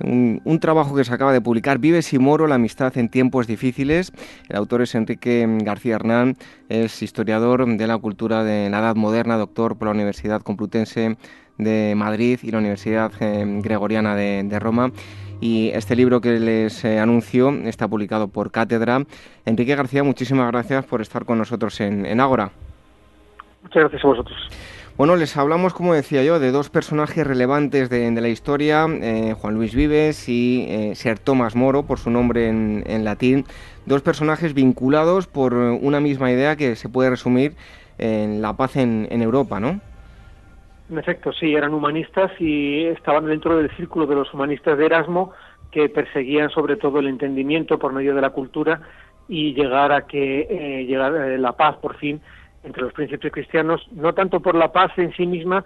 Un, 0.00 0.58
trabajo 0.60 0.94
que 0.94 1.04
se 1.04 1.12
acaba 1.12 1.32
de 1.32 1.40
publicar, 1.40 1.78
Vives 1.78 2.12
y 2.12 2.18
Moro, 2.18 2.46
la 2.46 2.56
amistad 2.56 2.96
en 2.98 3.08
tiempos 3.08 3.46
difíciles. 3.46 4.12
El 4.48 4.56
autor 4.56 4.82
es 4.82 4.94
Enrique 4.94 5.46
García 5.62 5.96
Hernán, 5.96 6.36
es 6.68 7.02
historiador 7.02 7.66
de 7.66 7.86
la 7.86 7.98
cultura 7.98 8.44
de 8.44 8.70
la 8.70 8.78
Edad 8.78 8.96
Moderna, 8.96 9.36
doctor 9.36 9.76
por 9.76 9.88
la 9.88 9.94
Universidad 9.94 10.42
Complutense 10.42 11.16
de 11.58 11.94
Madrid 11.96 12.38
y 12.42 12.50
la 12.50 12.58
Universidad 12.58 13.12
eh, 13.20 13.44
Gregoriana 13.62 14.14
de, 14.14 14.58
Roma. 14.58 14.92
Y 15.40 15.70
este 15.70 15.94
libro 15.94 16.20
que 16.20 16.40
les 16.40 16.84
eh, 16.84 16.98
anuncio 16.98 17.50
está 17.64 17.86
publicado 17.86 18.28
por 18.28 18.50
Cátedra. 18.50 19.04
Enrique 19.44 19.76
García, 19.76 20.02
muchísimas 20.02 20.50
gracias 20.50 20.84
por 20.84 21.00
estar 21.00 21.24
con 21.24 21.38
nosotros 21.38 21.80
en, 21.80 22.06
en. 22.06 22.18
Muchas 22.18 22.50
gracias 23.82 24.04
a 24.04 24.08
vosotros. 24.08 24.36
Bueno, 24.98 25.14
les 25.14 25.36
hablamos, 25.36 25.74
como 25.74 25.94
decía 25.94 26.24
yo, 26.24 26.40
de 26.40 26.50
dos 26.50 26.70
personajes 26.70 27.24
relevantes 27.24 27.88
de, 27.88 28.10
la 28.10 28.26
historia, 28.26 28.84
eh, 28.88 29.32
Juan 29.38 29.54
Luis 29.54 29.72
Vives 29.72 30.28
y 30.28 30.66
eh, 30.68 30.96
Ser 30.96 31.20
Tomás 31.20 31.54
Moro, 31.54 31.84
por 31.84 32.00
su 32.00 32.10
nombre 32.10 32.48
en, 32.48 33.04
latín, 33.04 33.44
dos 33.86 34.02
personajes 34.02 34.54
vinculados 34.54 35.28
por 35.28 35.54
una 35.54 36.00
misma 36.00 36.32
idea 36.32 36.56
que 36.56 36.74
se 36.74 36.88
puede 36.88 37.10
resumir 37.10 37.52
en 37.98 38.42
la 38.42 38.54
paz 38.54 38.74
en, 38.74 39.06
Europa, 39.22 39.60
¿no? 39.60 39.78
En 40.90 40.98
efecto, 40.98 41.32
sí, 41.32 41.54
eran 41.54 41.74
humanistas 41.74 42.32
y 42.40 42.86
estaban 42.86 43.26
dentro 43.26 43.56
del 43.56 43.70
círculo 43.76 44.04
de 44.04 44.16
los 44.16 44.34
humanistas 44.34 44.76
de 44.76 44.86
Erasmo 44.86 45.30
que 45.70 45.88
perseguían 45.88 46.50
sobre 46.50 46.74
todo 46.74 46.98
el 46.98 47.06
entendimiento 47.06 47.78
por 47.78 47.92
medio 47.92 48.16
de 48.16 48.20
la 48.20 48.30
cultura 48.30 48.80
y 49.28 49.54
llegar 49.54 49.92
a 49.92 50.08
que 50.08 50.48
eh, 50.50 50.86
llegar 50.86 51.12
la 51.12 51.52
paz 51.52 51.76
por 51.76 51.96
fin 51.98 52.20
entre 52.68 52.84
los 52.84 52.92
príncipes 52.92 53.32
cristianos, 53.32 53.86
no 53.92 54.14
tanto 54.14 54.40
por 54.40 54.54
la 54.54 54.72
paz 54.72 54.92
en 54.96 55.12
sí 55.14 55.26
misma, 55.26 55.64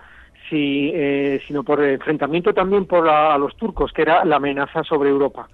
eh, 0.54 1.40
sino 1.46 1.62
por 1.62 1.80
el 1.80 1.94
enfrentamiento 1.94 2.52
también 2.52 2.84
por 2.84 3.08
a 3.08 3.38
los 3.38 3.56
turcos, 3.56 3.92
que 3.92 4.02
era 4.02 4.24
la 4.24 4.36
amenaza 4.36 4.82
sobre 4.84 5.08
Europa. 5.08 5.48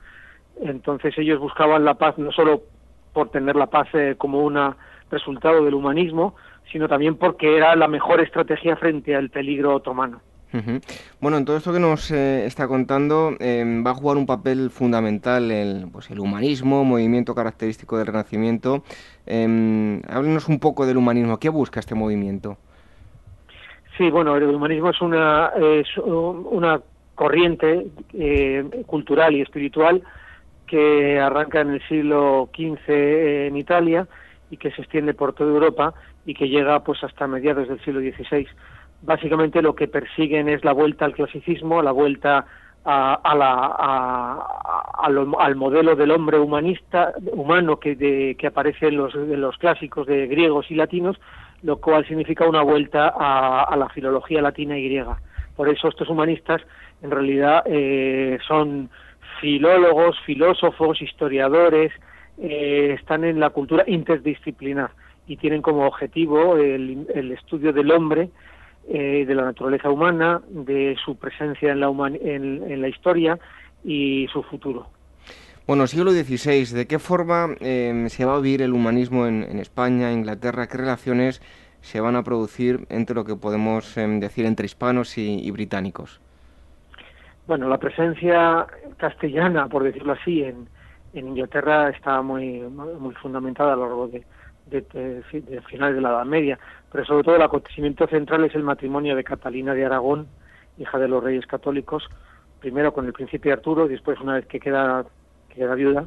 Entonces 0.61 1.17
ellos 1.19 1.39
buscaban 1.39 1.85
la 1.85 1.95
paz 1.95 2.19
no 2.19 2.33
solo 2.33 2.63
por 3.13 3.31
tener 3.31 3.55
la 3.55 3.67
paz 3.67 3.89
eh, 3.93 4.17
como 4.19 4.43
un 4.43 4.59
resultado 5.11 5.65
del 5.65 5.75
humanismo, 5.75 6.35
sino 6.73 6.89
también 6.89 7.17
porque 7.17 7.57
era 7.57 7.77
la 7.77 7.87
mejor 7.87 8.21
estrategia 8.21 8.77
frente 8.77 9.15
al 9.15 9.31
peligro 9.31 9.77
otomano. 9.77 10.21
Bueno, 11.21 11.37
en 11.37 11.45
todo 11.45 11.57
esto 11.57 11.73
que 11.73 11.79
nos 11.79 12.11
eh, 12.11 12.47
está 12.47 12.67
contando 12.69 13.33
em, 13.39 13.85
va 13.85 13.91
a 13.91 13.95
jugar 13.95 14.17
un 14.17 14.27
papel 14.27 14.71
fundamental 14.71 15.51
el, 15.51 15.89
pues, 15.93 16.11
el 16.11 16.21
humanismo, 16.21 16.85
movimiento 16.85 17.35
característico 17.35 17.99
del 17.99 18.07
Renacimiento. 18.07 18.83
Eh, 19.27 20.01
háblenos 20.09 20.49
un 20.49 20.59
poco 20.59 20.87
del 20.87 20.97
humanismo. 20.97 21.39
¿Qué 21.39 21.51
busca 21.51 21.81
este 21.81 21.95
movimiento? 21.95 22.57
Sí, 23.99 24.11
bueno, 24.11 24.37
el 24.37 24.45
humanismo 24.45 24.91
es 24.91 25.01
una, 25.01 25.53
una 26.51 26.81
corriente 27.15 27.89
eh, 28.15 28.65
cultural 28.87 29.35
y 29.35 29.43
espiritual 29.43 30.03
que 30.69 31.19
arranca 31.19 31.61
en 31.61 31.71
el 31.71 31.83
siglo 31.89 32.49
XV 32.55 32.89
en 33.49 33.57
Italia 33.57 34.07
y 34.51 34.57
que 34.57 34.71
se 34.71 34.83
extiende 34.83 35.15
por 35.15 35.33
toda 35.33 35.51
Europa 35.51 35.95
y 36.25 36.35
que 36.35 36.49
llega 36.49 36.85
pues 36.85 37.03
hasta 37.03 37.27
mediados 37.27 37.69
del 37.69 37.83
siglo 37.85 38.01
XVI 38.01 38.47
básicamente 39.03 39.63
lo 39.63 39.75
que 39.75 39.89
persiguen 39.89 40.49
es 40.49 40.65
la 40.65 40.73
vuelta 40.73 41.05
al 41.05 41.15
clasicismo, 41.15 41.83
la 41.83 41.93
vuelta 41.93 42.47
a, 42.85 43.35
la, 43.37 44.47
al 45.39 45.57
modelo 45.57 45.95
del 45.95 46.11
hombre 46.11 46.39
humanista, 46.39 47.13
humano 47.33 47.79
que, 47.79 48.35
que 48.39 48.47
aparece 48.47 48.89
en 48.89 48.97
los, 48.97 49.15
los 49.15 49.59
clásicos 49.59 50.07
de 50.07 50.27
griegos 50.27 50.71
y 50.71 50.75
latinos, 50.75 51.21
lo 51.63 51.79
cual 51.79 52.07
significa 52.07 52.49
una 52.49 52.63
vuelta 52.63 53.13
a, 53.15 53.77
la 53.77 53.89
filología 53.91 54.41
latina 54.41 54.79
y 54.79 54.85
griega. 54.85 55.21
Por 55.57 55.69
eso 55.69 55.89
estos 55.89 56.09
humanistas 56.09 56.63
en 57.03 57.11
realidad 57.11 57.63
eh, 57.67 58.39
son 58.47 58.89
filólogos, 59.41 60.19
filósofos, 60.25 61.03
historiadores, 61.03 61.93
eh, 62.39 62.97
están 62.99 63.25
en 63.25 63.41
la 63.41 63.51
cultura 63.51 63.85
interdisciplinar 63.87 64.91
y 65.27 65.37
tienen 65.37 65.61
como 65.61 65.87
objetivo 65.87 66.57
el, 66.57 67.07
el 67.15 67.33
estudio 67.33 67.73
del 67.73 67.91
hombre 67.91 68.31
eh, 68.91 69.27
de 69.27 69.35
la 69.35 69.45
naturaleza 69.45 69.91
humana, 69.91 70.41
de 70.49 70.97
su 71.05 71.17
presencia 71.17 71.73
en 71.73 71.81
la, 71.81 71.89
en, 72.23 72.81
la 72.81 72.89
historia 72.89 73.39
y 73.85 74.27
su 74.33 74.43
futuro. 74.43 74.87
Bueno, 75.67 75.87
siglo 75.87 76.11
XVI, 76.11 76.75
¿de 76.75 76.87
qué 76.87 76.99
forma 76.99 77.49
em, 77.61 78.09
se 78.09 78.25
va 78.25 78.37
a 78.37 78.41
vivir 78.41 78.63
el 78.63 78.73
humanismo 78.73 79.27
en, 79.27 79.59
España, 79.59 80.11
Inglaterra? 80.11 80.69
¿Qué 80.69 80.79
relaciones 80.79 81.43
se 81.83 82.01
van 82.01 82.17
a 82.17 82.23
producir 82.23 82.87
entre 82.89 83.15
lo 83.15 83.27
que 83.27 83.37
podemos 83.37 83.95
em, 83.99 84.21
decir 84.21 84.47
entre 84.47 84.65
hispanos 84.65 85.19
y, 85.19 85.51
británicos? 85.51 86.19
Bueno, 87.47 87.69
la 87.69 87.77
presencia 87.77 88.67
castellana, 88.97 89.69
por 89.69 89.83
decirlo 89.85 90.15
así, 90.15 90.45
en, 90.45 90.67
en 91.13 91.29
Inglaterra 91.29 91.91
está 91.91 92.23
muy, 92.23 92.61
muy 92.61 93.15
fundamentada 93.17 93.75
a 93.75 93.77
lo 93.77 93.83
largo 93.83 94.09
de, 94.09 94.25
de, 94.71 95.23
finales 95.69 95.97
de 95.97 96.01
la 96.01 96.11
Edad 96.11 96.25
Media, 96.25 96.59
pero 96.91 97.05
sobre 97.05 97.25
todo 97.25 97.37
el 97.37 97.43
acontecimiento 97.43 98.07
central 98.07 98.45
es 98.45 98.55
el 98.55 98.63
matrimonio 98.63 99.17
de 99.17 99.25
Catalina 99.25 99.75
de 99.75 99.85
Aragón, 99.85 100.29
hija 100.79 100.99
de 100.99 101.09
los 101.09 101.23
reyes 101.23 101.47
católicos, 101.47 102.09
primero 102.61 102.93
con 102.93 103.07
el 103.07 103.13
príncipe 103.13 103.53
Arturo 103.53 103.87
y 103.87 103.91
después 103.91 104.21
una 104.21 104.35
vez 104.35 104.47
que 104.47 104.61
queda, 104.61 105.05
queda 105.55 105.75
viuda, 105.75 106.07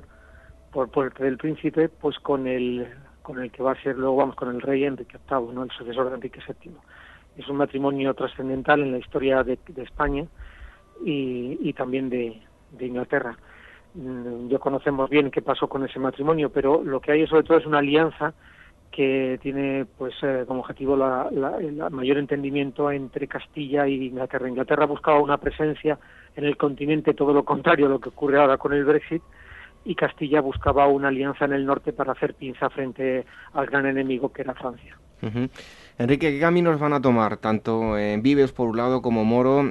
por, 0.72 0.90
por 0.90 1.12
el 1.20 1.38
príncipe, 1.38 1.90
pues 1.90 2.18
con 2.20 2.48
el 2.48 2.88
con 3.22 3.40
el 3.40 3.52
que 3.52 3.62
va 3.62 3.74
a 3.74 3.82
ser 3.84 3.98
luego, 3.98 4.16
vamos, 4.16 4.36
con 4.36 4.50
el 4.50 4.62
rey 4.62 4.84
Enrique 4.84 5.20
VIII, 5.30 5.54
¿no? 5.54 5.64
el 5.64 5.70
sucesor 5.70 6.10
de 6.10 6.16
Enrique 6.16 6.40
VII. 6.46 6.74
Es 7.38 7.48
un 7.48 7.58
matrimonio 7.58 8.16
trascendental 8.16 8.82
en 8.82 8.92
la 8.92 8.98
historia 8.98 9.44
de, 9.44 9.60
España 9.78 10.26
y, 11.06 11.58
y 11.62 11.74
también 11.74 12.10
de, 12.10 12.42
de 12.72 12.86
Inglaterra. 12.88 13.38
Mm, 13.94 14.48
ya 14.48 14.60
conocemos 14.60 15.10
bien 15.10 15.32
qué 15.32 15.42
pasó 15.42 15.68
con 15.68 15.84
ese 15.84 16.00
matrimonio, 16.00 16.50
pero 16.50 16.84
lo 16.84 17.00
que 17.00 17.12
hay 17.12 17.28
sobre 17.28 17.44
todo 17.44 17.58
es 17.58 17.66
una 17.66 17.80
alianza 17.80 18.34
que 18.92 19.40
tiene 19.42 19.86
pues 19.98 20.14
eh, 20.22 20.44
como 20.48 20.60
objetivo 20.60 20.98
la, 20.98 21.30
la, 21.32 21.90
mayor 21.90 22.18
entendimiento 22.18 22.92
entre 22.92 23.28
Castilla 23.28 23.88
y 23.88 24.08
Inglaterra. 24.08 24.50
Inglaterra 24.50 24.86
buscaba 24.86 25.20
una 25.22 25.38
presencia 25.38 25.98
en 26.36 26.44
el 26.44 26.58
continente, 26.58 27.14
todo 27.14 27.34
lo 27.34 27.46
contrario 27.46 27.86
a 27.86 27.90
lo 27.90 28.00
que 28.00 28.10
ocurre 28.10 28.40
ahora 28.40 28.58
con 28.58 28.74
el 28.74 28.84
Brexit, 28.84 29.22
y 29.86 29.96
Castilla 29.96 30.42
buscaba 30.42 30.88
una 30.88 31.08
alianza 31.08 31.46
en 31.46 31.54
el 31.54 31.66
norte 31.66 31.94
para 31.94 32.12
hacer 32.12 32.36
pinza 32.36 32.70
frente 32.70 33.26
al 33.54 33.66
gran 33.66 33.86
enemigo 33.86 34.32
que 34.32 34.42
era 34.44 34.54
Francia. 34.54 34.98
Enrique, 35.98 36.32
¿qué 36.32 36.40
caminos 36.40 36.80
van 36.80 36.94
a 36.94 37.02
tomar 37.02 37.38
tanto 37.38 37.98
en 37.98 38.22
Vives 38.24 38.52
por 38.52 38.68
un 38.68 38.78
lado 38.78 39.02
como 39.02 39.24
Moro 39.24 39.64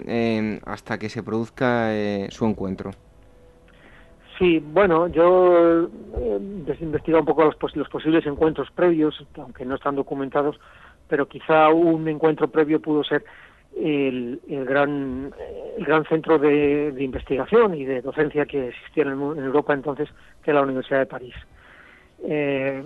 hasta 0.64 0.98
que 0.98 1.08
se 1.08 1.22
produzca 1.22 1.94
eh, 1.94 2.28
su 2.30 2.46
encuentro? 2.46 2.92
Sí, 4.40 4.58
bueno, 4.58 5.06
yo 5.08 5.82
he 5.82 6.36
eh, 6.36 6.76
investigado 6.80 7.20
un 7.20 7.26
poco 7.26 7.44
los, 7.44 7.56
posibles 7.56 8.24
encuentros 8.24 8.70
previos, 8.70 9.22
aunque 9.36 9.66
no 9.66 9.74
están 9.74 9.96
documentados, 9.96 10.58
pero 11.08 11.28
quizá 11.28 11.68
un 11.68 12.08
encuentro 12.08 12.48
previo 12.48 12.80
pudo 12.80 13.04
ser 13.04 13.22
el, 13.76 14.40
gran, 14.48 15.30
el 15.76 15.84
gran 15.84 16.06
centro 16.06 16.38
de, 16.38 16.94
investigación 16.98 17.74
y 17.74 17.84
de 17.84 18.00
docencia 18.00 18.46
que 18.46 18.68
existía 18.68 19.02
en, 19.02 19.10
Europa 19.10 19.74
entonces, 19.74 20.08
que 20.42 20.52
era 20.52 20.60
la 20.60 20.64
Universidad 20.64 21.00
de 21.00 21.06
París. 21.06 21.34
Eh, 22.24 22.82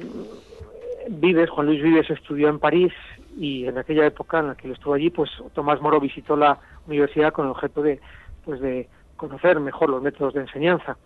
Vives, 1.08 1.50
Juan 1.50 1.68
Luis 1.68 1.84
Vives 1.84 2.10
estudió 2.10 2.48
en 2.48 2.58
París 2.58 2.92
y 3.38 3.66
en 3.66 3.78
aquella 3.78 4.06
época 4.06 4.40
en 4.40 4.48
la 4.48 4.54
que 4.56 4.66
él 4.66 4.72
estuvo 4.72 4.94
allí, 4.94 5.10
pues 5.10 5.30
Tomás 5.52 5.80
Moro 5.80 6.00
visitó 6.00 6.34
la 6.34 6.58
universidad 6.88 7.32
con 7.32 7.44
el 7.44 7.52
objeto 7.52 7.80
de, 7.80 8.00
pues 8.44 8.60
de 8.60 8.88
conocer 9.16 9.60
mejor 9.60 9.90
los 9.90 10.02
métodos 10.02 10.34
de 10.34 10.40
enseñanza. 10.40 10.96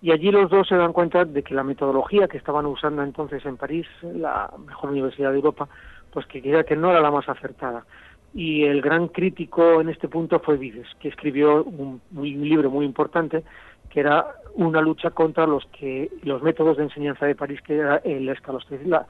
Y 0.00 0.12
allí 0.12 0.30
los 0.30 0.50
dos 0.50 0.68
se 0.68 0.76
dan 0.76 0.92
cuenta 0.92 1.24
de 1.24 1.42
que 1.42 1.54
la 1.54 1.64
metodología 1.64 2.28
que 2.28 2.38
estaban 2.38 2.66
usando 2.66 3.02
entonces 3.02 3.44
en 3.44 3.56
París, 3.56 3.86
la 4.02 4.50
mejor 4.66 4.90
universidad 4.90 5.30
de 5.30 5.36
Europa, 5.36 5.68
pues 6.12 6.26
que 6.26 6.40
quería 6.40 6.64
que 6.64 6.76
no 6.76 6.90
era 6.90 7.00
la 7.00 7.10
más 7.10 7.28
acertada. 7.28 7.84
Y 8.32 8.64
el 8.64 8.80
gran 8.80 9.08
crítico 9.08 9.80
en 9.80 9.88
este 9.88 10.06
punto 10.06 10.38
fue 10.38 10.56
Vives, 10.56 10.86
que 11.00 11.08
escribió 11.08 11.64
un, 11.64 12.00
libro 12.12 12.70
muy 12.70 12.84
importante 12.84 13.42
que 13.90 14.00
era 14.00 14.26
una 14.54 14.82
lucha 14.82 15.10
contra 15.10 15.46
los 15.46 15.64
que 15.66 16.10
los 16.22 16.42
métodos 16.42 16.76
de 16.76 16.82
enseñanza 16.84 17.24
de 17.24 17.34
París, 17.34 17.60
que 17.62 17.78
era 17.78 17.96
el 18.04 18.26
la, 18.26 19.06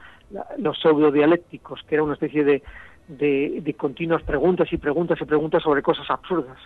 los 0.57 0.79
pseudodialécticos, 0.79 1.83
que 1.83 1.95
era 1.95 2.03
una 2.03 2.13
especie 2.13 2.45
de, 2.45 2.63
de 3.09 3.75
continuas 3.77 4.23
preguntas 4.23 4.71
y 4.71 4.77
preguntas 4.77 5.19
y 5.21 5.25
preguntas 5.25 5.61
sobre 5.61 5.81
cosas 5.81 6.09
absurdas 6.09 6.57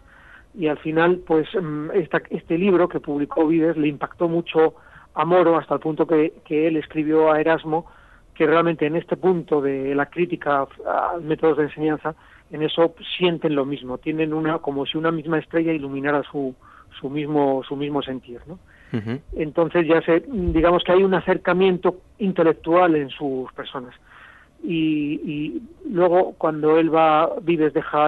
y 0.56 0.68
al 0.68 0.78
final 0.78 1.22
pues 1.26 1.48
mm, 1.60 1.90
este 2.30 2.58
libro 2.58 2.88
que 2.88 3.00
publicó 3.00 3.48
Vives 3.48 3.78
le 3.78 3.88
impactó 3.88 4.28
mucho 4.28 4.76
a 5.14 5.26
Moro 5.26 5.58
hasta 5.58 5.76
el 5.76 5.80
punto 5.80 6.08
que, 6.08 6.34
que 6.46 6.68
él 6.68 6.78
escribió 6.78 7.32
a 7.32 7.40
Erasmo 7.40 7.86
que 8.34 8.48
realmente 8.48 8.86
en 8.86 8.96
este 8.96 9.16
punto 9.16 9.62
de 9.62 9.94
la 9.94 10.08
crítica 10.08 10.68
a 10.88 11.18
métodos 11.22 11.58
de 11.58 11.64
enseñanza 11.66 12.16
en 12.52 12.64
eso 12.64 12.96
sienten 13.18 13.56
lo 13.56 13.66
mismo 13.66 13.98
tienen 13.98 14.34
una 14.34 14.60
como 14.60 14.86
si 14.86 14.98
una 14.98 15.12
misma 15.12 15.40
estrella 15.40 15.72
iluminara 15.72 16.24
su 16.24 16.56
su 17.00 17.10
mismo 17.10 17.64
su 17.68 17.76
mismo 17.76 18.02
sentir 18.02 18.42
¿no? 18.48 18.60
entonces 19.36 19.88
ya 19.88 20.02
se 20.02 20.24
digamos 20.28 20.84
que 20.84 20.92
hay 20.92 21.04
un 21.04 21.16
acercamiento 21.16 21.98
intelectual 22.20 22.96
en 22.96 23.10
sus 23.10 23.52
personas 23.54 23.96
y, 24.64 25.62
luego 25.90 26.34
cuando 26.38 26.80
él 26.80 26.94
va, 26.94 27.36
Vives 27.42 27.74
deja 27.74 28.08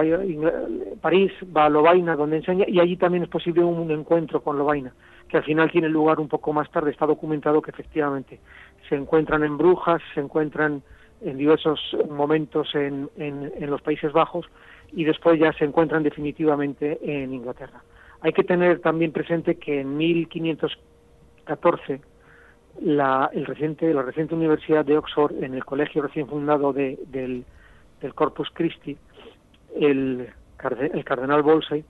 París, 1.00 1.32
va 1.54 1.66
a 1.66 1.68
Lovaina 1.68 2.16
donde 2.16 2.38
enseña 2.38 2.64
y 2.66 2.80
allí 2.80 2.96
también 2.96 3.24
es 3.24 3.28
posible 3.28 3.62
un, 3.62 3.90
encuentro 3.90 4.42
con 4.42 4.58
Lovaina, 4.58 4.92
que 5.28 5.36
al 5.36 5.44
final 5.44 5.70
tiene 5.70 5.88
lugar 5.88 6.18
un 6.18 6.28
poco 6.28 6.52
más 6.52 6.70
tarde, 6.70 6.90
está 6.90 7.06
documentado 7.06 7.60
que 7.60 7.70
efectivamente 7.70 8.40
se 8.88 8.94
encuentran 8.94 9.44
en 9.44 9.58
Brujas, 9.58 10.00
se 10.14 10.20
encuentran 10.20 10.82
en 11.20 11.36
diversos 11.36 11.80
momentos 12.08 12.74
en, 12.74 13.10
en, 13.16 13.52
en 13.58 13.70
los 13.70 13.82
Países 13.82 14.12
Bajos 14.12 14.46
y 14.92 15.04
después 15.04 15.38
ya 15.38 15.52
se 15.52 15.64
encuentran 15.64 16.02
definitivamente 16.02 16.98
en 17.02 17.34
Inglaterra. 17.34 17.82
Hay 18.20 18.32
que 18.32 18.44
tener 18.44 18.80
también 18.80 19.12
presente 19.12 19.56
que 19.56 19.80
en 19.80 19.96
1514 19.96 22.00
la, 22.80 23.30
el 23.32 23.46
reciente, 23.46 23.92
la 23.92 24.02
reciente 24.02 24.34
Universidad 24.34 24.84
de 24.84 24.98
Oxford, 24.98 25.42
en 25.42 25.54
el 25.54 25.64
colegio 25.64 26.02
recién 26.02 26.26
fundado 26.26 26.72
de, 26.72 26.98
del, 27.08 27.44
Corpus 28.14 28.48
Christi, 28.52 28.96
el, 29.74 30.28
el 30.92 31.04
cardenal 31.04 31.42
Wolsey 31.42 31.84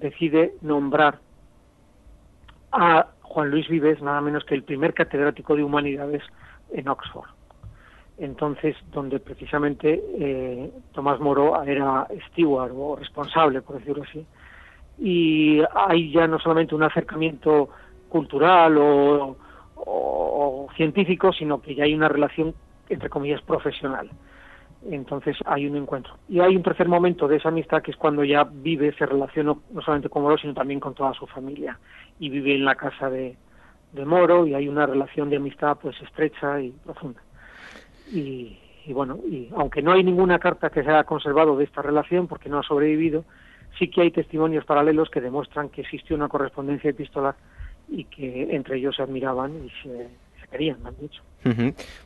decide 0.00 0.54
nombrar 0.60 1.18
a 2.72 3.06
Juan 3.22 3.50
Luis 3.50 3.68
Vives, 3.68 4.02
nada 4.02 4.20
menos 4.20 4.44
que 4.44 4.54
el 4.54 4.62
primer 4.62 4.92
catedrático 4.92 5.56
de 5.56 5.64
humanidades 5.64 6.22
en 6.72 6.88
Oxford. 6.88 7.28
Entonces, 8.18 8.76
donde 8.92 9.18
precisamente 9.20 10.02
eh, 10.18 10.70
Tomás 10.92 11.18
Moro 11.18 11.62
era 11.62 12.06
steward 12.28 12.72
o 12.74 12.96
responsable, 12.96 13.62
por 13.62 13.78
decirlo 13.78 14.02
así, 14.02 14.26
y 14.98 15.62
hay 15.74 16.12
ya 16.12 16.26
no 16.26 16.38
solamente 16.38 16.74
un 16.74 16.82
acercamiento 16.82 17.70
cultural 18.08 18.76
o, 18.78 19.36
o, 19.86 20.68
científico, 20.76 21.32
sino 21.32 21.60
que 21.60 21.74
ya 21.74 21.84
hay 21.84 21.94
una 21.94 22.08
relación, 22.08 22.54
entre 22.88 23.08
comillas, 23.08 23.42
profesional. 23.42 24.10
Entonces 24.90 25.36
hay 25.44 25.66
un 25.66 25.76
encuentro. 25.76 26.14
Y 26.28 26.40
hay 26.40 26.56
un 26.56 26.62
tercer 26.62 26.88
momento 26.88 27.28
de 27.28 27.36
esa 27.36 27.50
amistad 27.50 27.82
que 27.82 27.92
es 27.92 27.96
cuando 27.96 28.24
ya 28.24 28.44
vive, 28.44 28.92
se 28.94 29.06
relaciona 29.06 29.54
no 29.70 29.82
solamente 29.82 30.08
con 30.08 30.22
Moro, 30.22 30.38
sino 30.38 30.54
también 30.54 30.80
con 30.80 30.94
toda 30.94 31.14
su 31.14 31.26
familia. 31.26 31.78
Y 32.18 32.30
vive 32.30 32.54
en 32.54 32.64
la 32.64 32.74
casa 32.74 33.08
de, 33.08 33.36
de 33.92 34.04
Moro 34.04 34.46
y 34.46 34.54
hay 34.54 34.68
una 34.68 34.86
relación 34.86 35.30
de 35.30 35.36
amistad 35.36 35.78
pues 35.80 36.00
estrecha 36.02 36.60
y 36.60 36.70
profunda. 36.70 37.20
Y, 38.10 38.58
y, 38.84 38.92
bueno, 38.92 39.18
y 39.24 39.50
aunque 39.56 39.82
no 39.82 39.92
hay 39.92 40.02
ninguna 40.02 40.38
carta 40.38 40.70
que 40.70 40.82
se 40.82 40.90
haya 40.90 41.04
conservado 41.04 41.56
de 41.56 41.64
esta 41.64 41.82
relación 41.82 42.26
porque 42.26 42.48
no 42.48 42.58
ha 42.58 42.62
sobrevivido, 42.64 43.24
sí 43.78 43.88
que 43.88 44.02
hay 44.02 44.10
testimonios 44.10 44.64
paralelos 44.64 45.10
que 45.10 45.20
demuestran 45.20 45.68
que 45.68 45.82
existió 45.82 46.16
una 46.16 46.28
correspondencia 46.28 46.90
epistolar 46.90 47.36
y 47.92 48.04
que 48.04 48.54
entre 48.54 48.78
ellos 48.78 48.96
se 48.96 49.02
admiraban 49.02 49.52
y 49.66 49.70
se, 49.82 50.08
querían, 50.50 50.78
han 50.84 50.94
dicho. 51.00 51.22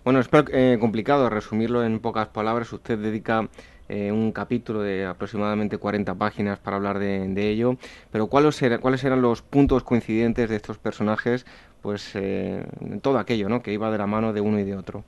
Bueno, 0.05 0.21
es 0.21 0.29
eh, 0.53 0.77
complicado 0.81 1.29
resumirlo 1.29 1.85
en 1.85 2.01
pocas 2.01 2.29
palabras. 2.29 2.73
Usted 2.73 2.99
dedica 2.99 3.49
eh, 3.89 4.11
un 4.13 4.33
capítulo 4.33 4.83
de 4.83 5.05
aproximadamente 5.05 5.79
40 5.79 6.15
páginas 6.15 6.59
para 6.59 6.77
hablar 6.77 6.99
de, 6.99 7.51
ello, 7.51 7.77
pero 8.11 8.29
¿cuáles, 8.29 8.63
¿cuáles 8.81 9.05
eran 9.05 9.23
los 9.23 9.43
puntos 9.43 9.83
coincidentes 9.83 10.49
de 10.49 10.57
estos 10.57 10.79
personajes? 10.79 11.47
Pues 11.83 12.15
eh, 12.15 12.65
todo 13.03 13.19
aquello, 13.19 13.49
¿no? 13.49 13.63
Que 13.63 13.73
iba 13.73 13.91
de 13.91 13.99
la 13.99 14.07
mano 14.07 14.33
de 14.33 14.41
uno 14.41 14.59
y 14.59 14.65
de 14.65 14.77
otro. 14.77 15.05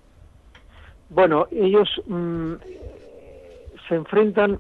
Bueno, 1.11 1.47
ellos 1.51 1.89
mm, 2.07 2.55
se 3.89 3.95
enfrentan, 3.95 4.59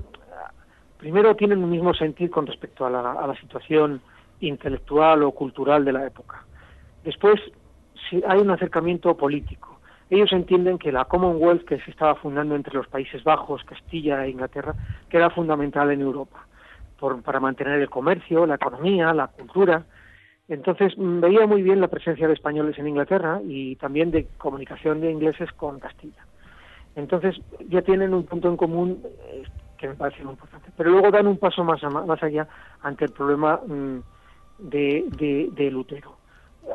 primero 0.98 1.36
tienen 1.36 1.62
un 1.62 1.70
mismo 1.70 1.92
sentir 1.94 2.30
con 2.30 2.46
respecto 2.46 2.86
a 2.86 2.90
la, 2.90 3.12
a 3.12 3.26
la 3.26 3.36
situación 3.36 4.00
intelectual 4.40 5.22
o 5.22 5.32
cultural 5.32 5.84
de 5.84 5.92
la 5.92 6.06
época. 6.06 6.44
Después 7.04 7.40
si 8.08 8.22
hay 8.26 8.38
un 8.38 8.50
acercamiento 8.50 9.16
político. 9.16 9.80
Ellos 10.10 10.32
entienden 10.32 10.78
que 10.78 10.92
la 10.92 11.04
Commonwealth 11.04 11.64
que 11.64 11.80
se 11.80 11.90
estaba 11.90 12.14
fundando 12.14 12.54
entre 12.54 12.74
los 12.74 12.88
Países 12.88 13.22
Bajos, 13.24 13.62
Castilla 13.64 14.24
e 14.24 14.30
Inglaterra, 14.30 14.74
que 15.08 15.18
era 15.18 15.30
fundamental 15.30 15.90
en 15.90 16.00
Europa 16.00 16.46
por, 16.98 17.22
para 17.22 17.40
mantener 17.40 17.80
el 17.80 17.90
comercio, 17.90 18.46
la 18.46 18.54
economía, 18.54 19.12
la 19.12 19.28
cultura. 19.28 19.84
Entonces 20.48 20.96
mm, 20.96 21.20
veía 21.20 21.46
muy 21.46 21.62
bien 21.62 21.80
la 21.80 21.88
presencia 21.88 22.26
de 22.26 22.34
españoles 22.34 22.78
en 22.78 22.88
Inglaterra 22.88 23.40
y 23.44 23.76
también 23.76 24.10
de 24.10 24.26
comunicación 24.38 25.00
de 25.00 25.10
ingleses 25.10 25.52
con 25.52 25.78
Castilla. 25.78 26.26
Entonces 26.96 27.38
ya 27.68 27.82
tienen 27.82 28.14
un 28.14 28.24
punto 28.24 28.48
en 28.48 28.56
común 28.56 29.02
eh, 29.26 29.42
que 29.76 29.88
me 29.88 29.94
parece 29.94 30.24
muy 30.24 30.32
importante. 30.32 30.70
Pero 30.76 30.90
luego 30.90 31.10
dan 31.10 31.26
un 31.26 31.36
paso 31.36 31.62
más, 31.62 31.82
más 31.82 32.22
allá 32.22 32.48
ante 32.82 33.04
el 33.04 33.12
problema 33.12 33.60
mm, 33.64 33.98
de, 34.58 35.48
de, 35.54 35.70
Lutero. 35.70 36.16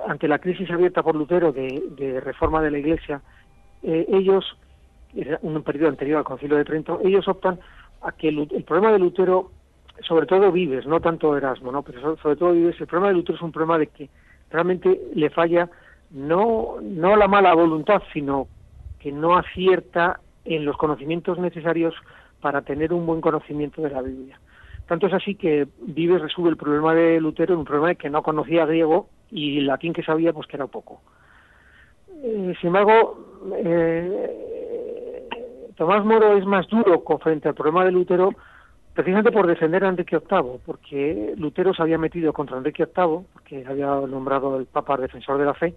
Ante 0.08 0.28
la 0.28 0.40
crisis 0.40 0.70
abierta 0.72 1.04
por 1.04 1.16
Lutero 1.16 1.52
de, 1.52 2.22
reforma 2.24 2.62
de 2.62 2.72
la 2.72 2.80
Iglesia, 2.80 3.22
eh, 3.84 4.06
ellos, 4.10 4.58
en 5.14 5.38
un 5.42 5.64
periodo 5.64 5.90
anterior 5.90 6.20
al 6.20 6.24
Concilio 6.24 6.58
de 6.58 6.66
Trento, 6.66 7.00
ellos 7.04 7.28
optan 7.28 7.60
a 8.02 8.12
que 8.12 8.30
el, 8.30 8.64
problema 8.66 8.92
de 8.92 9.00
Lutero, 9.00 9.52
sobre 10.02 10.26
todo 10.26 10.52
Vives, 10.52 10.86
no 10.86 11.00
tanto 11.00 11.38
Erasmo, 11.38 11.72
¿no? 11.72 11.84
pero 11.84 12.18
sobre, 12.18 12.36
todo 12.36 12.54
Vives, 12.54 12.80
el 12.80 12.88
problema 12.88 13.10
de 13.10 13.16
Lutero 13.16 13.38
es 13.38 13.42
un 13.42 13.52
problema 13.52 13.78
de 13.78 13.88
que 13.88 14.10
realmente 14.50 15.02
le 15.14 15.30
falla 15.30 15.70
no, 16.12 16.78
no 16.82 17.16
la 17.16 17.28
mala 17.28 17.54
voluntad, 17.54 18.02
sino 18.14 18.48
que 19.00 19.12
no 19.12 19.38
acierta 19.38 20.20
en 20.46 20.66
los 20.66 20.78
conocimientos 20.78 21.38
necesarios 21.40 21.94
para 22.42 22.62
tener 22.62 22.94
un 22.94 23.06
buen 23.06 23.22
conocimiento 23.22 23.82
de 23.82 23.90
la 23.90 24.02
Biblia. 24.02 24.40
Tanto 24.88 25.08
es 25.08 25.14
así 25.14 25.36
que 25.36 25.68
Vives 25.82 26.22
resuelve 26.22 26.52
el 26.52 26.58
problema 26.58 26.94
de 26.94 27.20
Lutero 27.20 27.54
en 27.54 27.60
un 27.60 27.66
problema 27.66 27.90
de 27.90 27.96
que 27.96 28.10
no 28.10 28.22
conocía 28.22 28.66
griego 28.66 29.10
y 29.32 29.62
latín 29.62 29.94
que 29.94 30.04
sabía 30.04 30.34
pues 30.34 30.48
que 30.48 30.58
era 30.58 30.68
poco. 30.68 31.02
Eh, 32.24 32.54
sin 32.60 32.68
embargo, 32.68 33.40
Tomás 35.76 36.06
Moro 36.06 36.38
es 36.38 36.46
más 36.46 36.68
duro 36.68 37.04
frente 37.20 37.48
al 37.48 37.56
problema 37.56 37.86
de 37.86 37.92
Lutero 37.92 38.32
precisamente 38.94 39.32
por 39.32 39.48
defender 39.48 39.84
a 39.84 39.90
Enrique 39.90 40.20
VIII, 40.20 40.60
porque 40.66 41.34
Lutero 41.38 41.74
se 41.74 41.82
había 41.82 41.98
metido 41.98 42.32
contra 42.32 42.58
Enrique 42.58 42.86
VIII, 42.86 43.26
porque 43.34 43.66
había 43.68 43.88
nombrado 43.88 44.58
el 44.58 44.66
Papa 44.66 44.98
defensor 44.98 45.40
de 45.40 45.46
la 45.46 45.54
fe, 45.54 45.74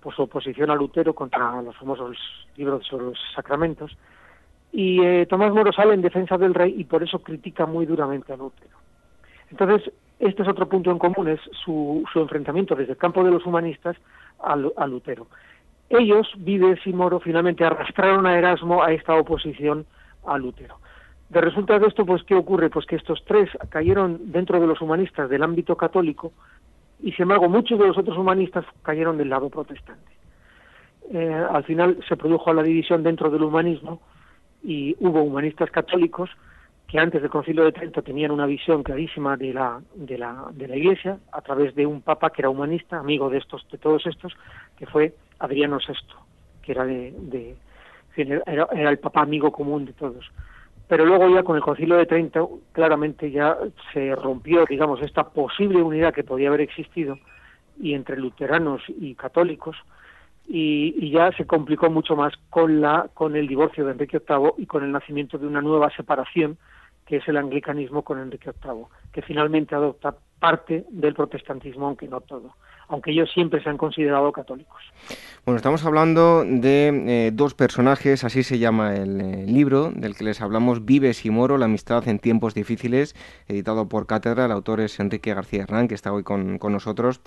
por 0.00 0.14
su 0.14 0.22
oposición 0.22 0.70
a 0.70 0.74
Lutero 0.74 1.14
contra 1.14 1.60
los 1.62 1.76
famosos 1.76 2.16
libros 2.56 2.86
sobre 2.86 3.06
los 3.06 3.18
sacramentos, 3.34 3.96
y 4.76 5.00
eh, 5.02 5.24
Tomás 5.24 5.54
Moro 5.54 5.72
sale 5.72 5.94
en 5.94 6.02
defensa 6.02 6.36
del 6.36 6.52
rey 6.52 6.74
y 6.76 6.84
por 6.84 7.02
eso 7.02 7.20
critica 7.20 7.64
muy 7.64 7.86
duramente 7.86 8.34
a 8.34 8.36
Lutero. 8.36 8.76
Entonces, 9.50 9.90
este 10.18 10.42
es 10.42 10.48
otro 10.48 10.68
punto 10.68 10.90
en 10.90 10.98
común, 10.98 11.28
es 11.28 11.40
su, 11.64 12.04
enfrentamiento 12.14 12.74
desde 12.74 12.92
el 12.92 12.98
campo 12.98 13.24
de 13.24 13.30
los 13.30 13.46
humanistas 13.46 13.96
a 14.38 14.86
Lutero. 14.86 15.28
Ellos, 15.88 16.30
Vives 16.36 16.78
y 16.84 16.92
Moro, 16.92 17.20
finalmente 17.20 17.64
arrastraron 17.64 18.26
a 18.26 18.36
Erasmo 18.36 18.82
a 18.82 18.92
esta 18.92 19.14
oposición 19.14 19.86
a 20.26 20.36
Lutero. 20.36 20.76
De 21.30 21.40
resulta 21.40 21.78
de 21.78 21.86
esto, 21.86 22.04
pues, 22.04 22.22
¿qué 22.24 22.34
ocurre? 22.34 22.68
Pues 22.68 22.84
que 22.84 22.96
estos 22.96 23.24
tres 23.24 23.48
cayeron 23.70 24.30
dentro 24.30 24.60
de 24.60 24.66
los 24.66 24.82
humanistas 24.82 25.30
del 25.30 25.42
ámbito 25.42 25.74
católico 25.78 26.32
y, 27.00 27.12
sin 27.12 27.22
embargo, 27.22 27.48
muchos 27.48 27.78
de 27.78 27.86
los 27.86 27.96
otros 27.96 28.18
humanistas 28.18 28.66
cayeron 28.82 29.16
del 29.16 29.30
lado 29.30 29.48
protestante. 29.48 30.12
Eh, 31.14 31.46
al 31.50 31.64
final 31.64 31.98
se 32.06 32.16
produjo 32.18 32.52
la 32.52 32.62
división 32.62 33.02
dentro 33.02 33.30
del 33.30 33.42
humanismo 33.42 34.02
y 34.66 34.96
hubo 34.98 35.22
humanistas 35.22 35.70
católicos 35.70 36.28
que 36.88 36.98
antes 36.98 37.22
del 37.22 37.30
Concilio 37.30 37.64
de 37.64 37.72
Trento 37.72 38.02
tenían 38.02 38.32
una 38.32 38.46
visión 38.46 38.82
clarísima 38.82 39.36
de 39.36 39.54
la, 39.54 39.80
de 39.94 40.18
la, 40.18 40.46
de 40.52 40.66
la 40.66 40.76
Iglesia 40.76 41.18
a 41.32 41.40
través 41.40 41.74
de 41.76 41.86
un 41.86 42.02
papa 42.02 42.30
que 42.30 42.42
era 42.42 42.50
humanista, 42.50 42.98
amigo 42.98 43.30
de 43.30 43.38
estos, 43.38 43.66
de 43.70 43.78
todos 43.78 44.04
estos, 44.06 44.36
que 44.76 44.86
fue 44.86 45.14
Adriano 45.38 45.78
VI, 45.78 45.94
que 46.62 46.72
era 46.72 46.84
de, 46.84 47.14
de 47.16 47.56
era, 48.16 48.90
el 48.90 48.98
papa 48.98 49.22
amigo 49.22 49.52
común 49.52 49.84
de 49.84 49.92
todos. 49.92 50.28
Pero 50.88 51.04
luego 51.04 51.28
ya 51.28 51.44
con 51.44 51.56
el 51.56 51.62
Concilio 51.62 51.96
de 51.96 52.06
Trento 52.06 52.60
claramente 52.72 53.30
ya 53.30 53.56
se 53.92 54.16
rompió, 54.16 54.64
digamos, 54.68 55.00
esta 55.00 55.28
posible 55.28 55.80
unidad 55.80 56.12
que 56.12 56.24
podía 56.24 56.48
haber 56.48 56.62
existido 56.62 57.18
y 57.80 57.94
entre 57.94 58.16
luteranos 58.16 58.82
y 58.88 59.14
católicos 59.14 59.76
y, 60.48 61.10
ya 61.10 61.32
se 61.32 61.46
complicó 61.46 61.90
mucho 61.90 62.16
más 62.16 62.32
con 62.50 62.80
la 62.80 63.08
con 63.14 63.36
el 63.36 63.48
divorcio 63.48 63.84
de 63.84 63.92
Enrique 63.92 64.22
VIII 64.26 64.52
y 64.58 64.66
con 64.66 64.84
el 64.84 64.92
nacimiento 64.92 65.38
de 65.38 65.46
una 65.46 65.60
nueva 65.60 65.90
separación 65.90 66.58
que 67.06 67.16
es 67.16 67.28
el 67.28 67.36
anglicanismo 67.36 68.02
con 68.02 68.18
Enrique 68.18 68.50
VIII, 68.62 68.84
que 69.12 69.22
finalmente 69.22 69.74
adopta 69.74 70.16
parte 70.38 70.84
del 70.90 71.14
protestantismo, 71.14 71.86
aunque 71.86 72.08
no 72.08 72.20
todo 72.20 72.54
aunque 72.88 73.10
ellos 73.10 73.30
siempre 73.32 73.62
se 73.62 73.68
han 73.68 73.78
considerado 73.78 74.32
católicos. 74.32 74.80
Bueno, 75.44 75.56
estamos 75.56 75.84
hablando 75.84 76.44
de 76.44 77.26
eh, 77.26 77.30
dos 77.32 77.54
personajes, 77.54 78.24
así 78.24 78.42
se 78.42 78.58
llama 78.58 78.94
el 78.94 79.20
eh, 79.20 79.46
libro 79.46 79.90
del 79.94 80.16
que 80.16 80.24
les 80.24 80.40
hablamos, 80.40 80.84
Vives 80.84 81.24
y 81.24 81.30
Moro, 81.30 81.58
la 81.58 81.66
amistad 81.66 82.06
en 82.08 82.18
tiempos 82.18 82.54
difíciles, 82.54 83.14
editado 83.48 83.88
por 83.88 84.06
Cátedra, 84.06 84.46
el 84.46 84.52
autor 84.52 84.80
es 84.80 84.98
Enrique 85.00 85.34
García 85.34 85.62
Hernán, 85.62 85.88
que 85.88 85.94
está 85.94 86.12
hoy 86.12 86.22
con, 86.22 86.58
nosotros. 86.60 87.20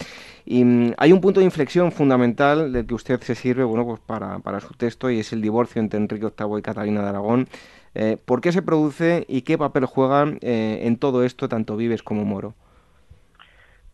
Y 0.46 0.64
mm, 0.64 0.94
hay 0.98 1.14
un 1.14 1.22
punto 1.22 1.40
de 1.40 1.46
inflexión 1.46 1.92
fundamental 1.92 2.74
del 2.74 2.86
que 2.86 2.94
usted 2.94 3.22
se 3.22 3.36
sirve 3.36 3.64
bueno, 3.64 3.86
pues 3.86 4.00
para, 4.00 4.60
su 4.60 4.74
texto 4.74 5.10
y 5.10 5.20
es 5.20 5.32
el 5.34 5.42
divorcio 5.42 5.82
entre 5.82 6.00
Enrique 6.00 6.28
VIII 6.38 6.60
y 6.60 6.62
Catalina 6.62 7.02
de 7.02 7.10
Aragón. 7.10 7.48
Eh, 7.96 8.18
¿Por 8.24 8.42
qué 8.42 8.52
se 8.52 8.62
produce 8.62 9.26
y 9.28 9.42
qué 9.42 9.58
papel 9.58 9.86
juegan 9.86 10.38
en 10.42 10.98
todo 10.98 11.24
esto 11.24 11.50
tanto 11.50 11.76
Vives 11.76 12.04
como 12.04 12.24
Moro? 12.24 12.54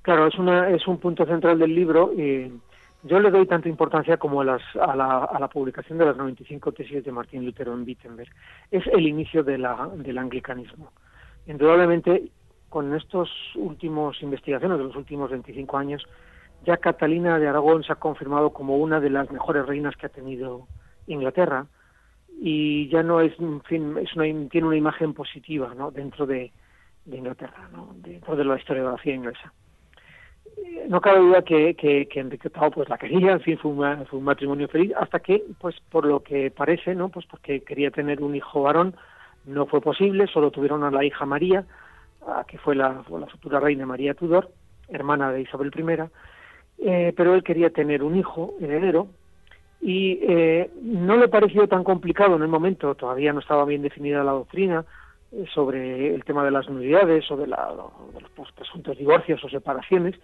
Claro, 0.06 0.28
es, 0.28 0.38
una, 0.38 0.70
es 0.70 0.86
un 0.88 1.00
punto 1.00 1.26
central 1.26 1.58
del 1.58 1.74
libro 1.74 2.14
y 2.14 2.54
yo 3.02 3.20
le 3.20 3.32
doy 3.32 3.48
tanta 3.48 3.68
importancia 3.68 4.18
como 4.18 4.42
a, 4.42 4.46
las, 4.46 4.62
a, 4.76 4.96
la, 4.96 5.24
a 5.24 5.40
la 5.40 5.48
publicación 5.48 5.98
de 5.98 6.06
las 6.06 6.16
95 6.16 6.74
tesis 6.74 7.04
de 7.04 7.12
Martín 7.12 7.44
Lutero 7.44 7.74
en 7.74 7.82
Wittenberg. 7.82 8.30
Es 8.70 8.86
el 8.86 9.08
inicio 9.08 9.44
de 9.44 9.58
la, 9.58 9.90
del 9.96 10.20
anglicanismo. 10.20 10.92
Indudablemente, 11.48 12.30
con 12.70 12.94
estas 12.94 13.28
últimas 13.56 14.22
investigaciones 14.22 14.78
de 14.78 14.84
los 14.84 14.96
últimos 14.96 15.32
25 15.32 15.76
años, 15.76 16.06
ya 16.68 16.78
Catalina 16.78 17.40
de 17.40 17.48
Aragón 17.48 17.84
se 17.84 17.92
ha 17.92 17.96
confirmado 17.96 18.52
como 18.52 18.78
una 18.78 19.00
de 19.00 19.10
las 19.10 19.32
mejores 19.32 19.66
reinas 19.66 19.96
que 19.96 20.06
ha 20.06 20.10
tenido 20.10 20.68
Inglaterra 21.08 21.66
y 22.40 22.90
ya 22.90 23.02
no 23.02 23.22
es, 23.22 23.34
en 23.40 23.64
fin, 23.64 23.98
es 23.98 24.12
tiene 24.52 24.68
una 24.68 24.78
imagen 24.78 25.16
positiva 25.16 25.74
¿no? 25.74 25.90
dentro 25.90 26.28
de, 26.28 26.52
de 27.06 27.18
Inglaterra, 27.18 27.70
¿no? 27.72 27.90
dentro 27.96 28.36
de 28.36 28.46
la 28.46 28.56
historiografía 28.56 29.16
inglesa 29.16 29.52
no 30.88 31.02
cabe 31.02 31.20
duda 31.20 31.42
que, 31.42 31.76
que, 31.76 32.08
que 32.08 32.20
Enrique 32.20 32.50
VIII 32.50 32.72
pues 32.72 32.90
la 32.90 32.98
quería, 32.98 33.32
en 33.32 33.42
fin, 33.42 33.58
fue, 33.58 33.72
un 33.72 34.24
matrimonio 34.24 34.68
feliz, 34.68 34.94
hasta 35.00 35.20
que, 35.20 35.44
pues 35.60 35.76
por 35.90 36.06
lo 36.06 36.22
que 36.22 36.52
parece, 36.52 36.96
¿no? 36.96 37.10
Pues 37.10 37.26
porque 37.26 37.62
quería 37.62 37.92
tener 37.92 38.22
un 38.22 38.36
hijo 38.36 38.64
varón, 38.64 38.96
no 39.46 39.66
fue 39.66 39.82
posible, 39.82 40.28
solo 40.28 40.52
tuvieron 40.52 40.84
a 40.84 40.92
la 40.92 41.04
hija 41.04 41.26
María, 41.26 41.66
que 42.48 42.58
fue 42.58 42.76
la, 42.76 43.04
futura 43.04 43.60
reina 43.60 43.86
María 43.86 44.14
Tudor, 44.14 44.50
hermana 44.90 45.32
de 45.32 45.42
Isabel 45.42 45.72
I, 45.76 46.10
eh, 46.80 47.14
pero 47.16 47.36
él 47.36 47.44
quería 47.44 47.70
tener 47.70 48.04
un 48.04 48.16
hijo 48.16 48.56
heredero, 48.60 49.08
y 49.82 50.20
eh, 50.24 50.72
no 50.82 51.18
le 51.18 51.28
pareció 51.28 51.68
tan 51.68 51.84
complicado 51.84 52.36
en 52.36 52.42
el 52.42 52.48
momento, 52.48 52.96
todavía 52.96 53.34
no 53.34 53.40
estaba 53.40 53.66
bien 53.66 53.84
definida 53.84 54.24
la 54.24 54.32
doctrina, 54.32 54.84
eh, 54.84 54.86
sobre 55.54 56.14
el 56.14 56.24
tema 56.24 56.44
de 56.44 56.52
las 56.52 56.70
nulidades 56.70 57.30
o 57.32 57.38
de, 57.38 57.48
la, 57.48 57.74
los 58.38 58.52
presuntos 58.54 58.98
divorcios 58.98 59.44
o 59.44 59.50
separaciones, 59.50 60.16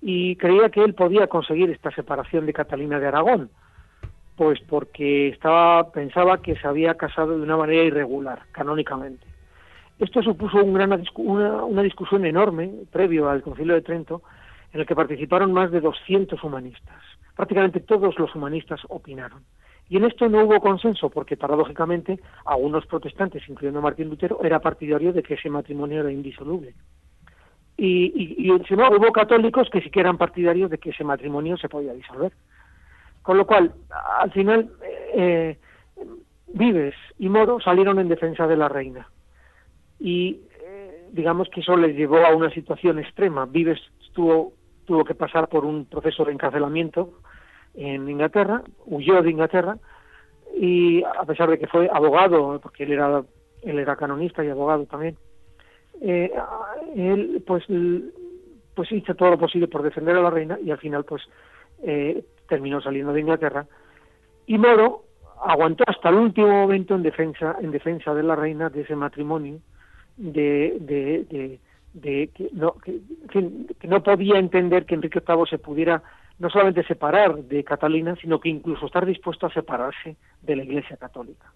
y 0.00 0.36
creía 0.36 0.68
que 0.70 0.82
él 0.82 0.94
podía 0.94 1.28
conseguir 1.28 1.70
esta 1.70 1.90
separación 1.92 2.44
de 2.46 2.52
Catalina 2.52 2.98
de 2.98 3.06
Aragón, 3.06 3.50
pues 4.36 4.60
porque 4.68 5.28
estaba 5.28 5.92
pensaba 5.92 6.42
que 6.42 6.56
se 6.56 6.66
había 6.66 6.94
casado 6.94 7.36
de 7.36 7.42
una 7.42 7.56
manera 7.56 7.84
irregular, 7.84 8.42
canónicamente. 8.52 9.26
Esto 9.98 10.22
supuso 10.22 10.64
gran, 10.66 11.04
una, 11.14 11.64
una 11.64 11.82
discusión 11.82 12.26
enorme 12.26 12.72
previo 12.90 13.28
al 13.28 13.42
Concilio 13.42 13.74
de 13.74 13.82
Trento, 13.82 14.22
en 14.72 14.80
el 14.80 14.86
que 14.86 14.96
participaron 14.96 15.52
más 15.52 15.70
de 15.70 15.80
200 15.80 16.42
humanistas. 16.42 17.02
Prácticamente 17.36 17.80
todos 17.80 18.18
los 18.18 18.34
humanistas 18.34 18.80
opinaron. 18.88 19.42
Y 19.92 19.98
en 19.98 20.04
esto 20.04 20.26
no 20.26 20.44
hubo 20.44 20.58
consenso, 20.60 21.10
porque 21.10 21.36
paradójicamente 21.36 22.18
algunos 22.46 22.86
protestantes, 22.86 23.46
incluyendo 23.46 23.82
Martín 23.82 24.08
Lutero, 24.08 24.42
era 24.42 24.58
partidario 24.58 25.12
de 25.12 25.22
que 25.22 25.34
ese 25.34 25.50
matrimonio 25.50 26.00
era 26.00 26.10
indisoluble 26.10 26.74
y, 27.76 28.12
y, 28.14 28.46
y 28.46 28.50
hubo 28.50 29.12
católicos 29.12 29.68
que 29.70 29.80
sí 29.80 29.90
que 29.90 30.00
eran 30.00 30.16
partidarios 30.16 30.70
de 30.70 30.78
que 30.78 30.90
ese 30.90 31.04
matrimonio 31.04 31.56
se 31.56 31.68
podía 31.68 31.92
disolver. 31.92 32.32
Con 33.22 33.36
lo 33.36 33.46
cual, 33.46 33.72
al 34.20 34.30
final, 34.32 34.70
eh, 35.14 35.58
Vives 36.54 36.94
y 37.18 37.28
Moro 37.28 37.60
salieron 37.60 37.98
en 37.98 38.08
defensa 38.08 38.46
de 38.46 38.56
la 38.56 38.68
reina. 38.68 39.08
Y 39.98 40.40
eh, 40.64 41.08
digamos 41.12 41.48
que 41.48 41.60
eso 41.60 41.76
les 41.76 41.96
llevó 41.96 42.24
a 42.24 42.34
una 42.34 42.50
situación 42.50 42.98
extrema. 42.98 43.46
Vives 43.46 43.80
tuvo, 44.12 44.52
tuvo 44.84 45.04
que 45.04 45.14
pasar 45.14 45.48
por 45.48 45.64
un 45.64 45.84
proceso 45.84 46.24
de 46.24 46.32
encarcelamiento 46.32 47.18
en 47.74 48.08
Inglaterra, 48.08 48.62
huyó 48.86 49.22
de 49.22 49.30
Inglaterra, 49.30 49.78
y 50.54 51.02
a 51.02 51.24
pesar 51.24 51.50
de 51.50 51.58
que 51.58 51.66
fue 51.66 51.88
abogado, 51.92 52.60
porque 52.62 52.84
él 52.84 52.92
era, 52.92 53.22
él 53.62 53.78
era 53.78 53.96
canonista 53.96 54.44
y 54.44 54.48
abogado 54.48 54.84
también, 54.86 55.16
eh, 56.00 56.32
él 56.94 57.42
pues 57.46 57.64
pues 58.74 58.90
hizo 58.90 59.14
todo 59.14 59.30
lo 59.30 59.38
posible 59.38 59.68
por 59.68 59.82
defender 59.82 60.16
a 60.16 60.22
la 60.22 60.30
reina 60.30 60.58
y 60.62 60.70
al 60.70 60.78
final 60.78 61.04
pues 61.04 61.22
eh, 61.82 62.24
terminó 62.48 62.80
saliendo 62.80 63.12
de 63.12 63.20
Inglaterra. 63.20 63.66
Y 64.46 64.58
Moro 64.58 65.04
aguantó 65.44 65.84
hasta 65.86 66.08
el 66.08 66.16
último 66.16 66.48
momento 66.48 66.94
en 66.94 67.02
defensa 67.02 67.56
en 67.60 67.70
defensa 67.70 68.14
de 68.14 68.22
la 68.22 68.34
reina 68.34 68.70
de 68.70 68.82
ese 68.82 68.96
matrimonio 68.96 69.60
de, 70.16 70.76
de, 70.80 71.58
de, 71.92 72.28
que 72.28 72.48
no 72.52 72.74
que, 72.74 73.00
que 73.78 73.88
no 73.88 74.02
podía 74.02 74.38
entender 74.38 74.86
que 74.86 74.94
Enrique 74.94 75.22
VIII 75.26 75.46
se 75.48 75.58
pudiera 75.58 76.02
no 76.38 76.50
solamente 76.50 76.84
separar 76.84 77.36
de 77.36 77.64
Catalina 77.64 78.16
sino 78.16 78.40
que 78.40 78.48
incluso 78.48 78.86
estar 78.86 79.06
dispuesto 79.06 79.46
a 79.46 79.52
separarse 79.52 80.16
de 80.42 80.56
la 80.56 80.64
Iglesia 80.64 80.96
católica 80.96 81.52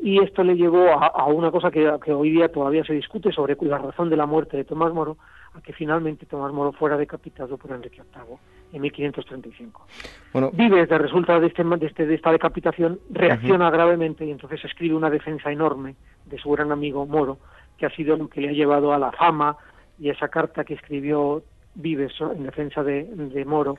y 0.00 0.22
esto 0.22 0.44
le 0.44 0.56
llevó 0.56 0.90
a, 0.92 1.26
una 1.26 1.50
cosa 1.50 1.70
que, 1.70 1.88
hoy 2.12 2.30
día 2.30 2.48
todavía 2.50 2.84
se 2.84 2.92
discute 2.92 3.32
sobre 3.32 3.56
la 3.60 3.78
razón 3.78 4.08
de 4.08 4.16
la 4.16 4.26
muerte 4.26 4.56
de 4.56 4.64
Tomás 4.64 4.92
Moro, 4.94 5.16
a 5.54 5.60
que 5.60 5.72
finalmente 5.72 6.26
Tomás 6.26 6.52
Moro 6.52 6.72
fuera 6.72 6.96
decapitado 6.96 7.56
por 7.56 7.72
Enrique 7.72 8.02
VIII 8.02 8.36
en 8.74 8.82
1535. 8.82 9.86
Bueno, 10.32 10.50
Vives, 10.52 10.88
de 10.88 10.98
resultado 10.98 11.40
de, 11.40 11.48
este, 11.48 11.64
de, 11.64 11.86
este, 11.86 12.06
de 12.06 12.14
esta 12.14 12.30
decapitación, 12.30 13.00
reacciona 13.10 13.70
gravemente 13.70 14.24
y 14.24 14.30
entonces 14.30 14.64
escribe 14.64 14.94
una 14.94 15.10
defensa 15.10 15.50
enorme 15.50 15.96
de 16.26 16.38
su 16.38 16.50
gran 16.50 16.70
amigo 16.70 17.04
Moro, 17.04 17.38
que 17.76 17.86
ha 17.86 17.90
sido 17.90 18.16
lo 18.16 18.28
que 18.28 18.40
le 18.40 18.50
ha 18.50 18.52
llevado 18.52 18.92
a 18.92 18.98
la 18.98 19.10
fama 19.10 19.56
y 19.98 20.10
esa 20.10 20.28
carta 20.28 20.64
que 20.64 20.74
escribió 20.74 21.42
Vives 21.78 22.12
en 22.20 22.42
defensa 22.42 22.82
de, 22.82 23.04
de 23.04 23.44
Moro 23.44 23.78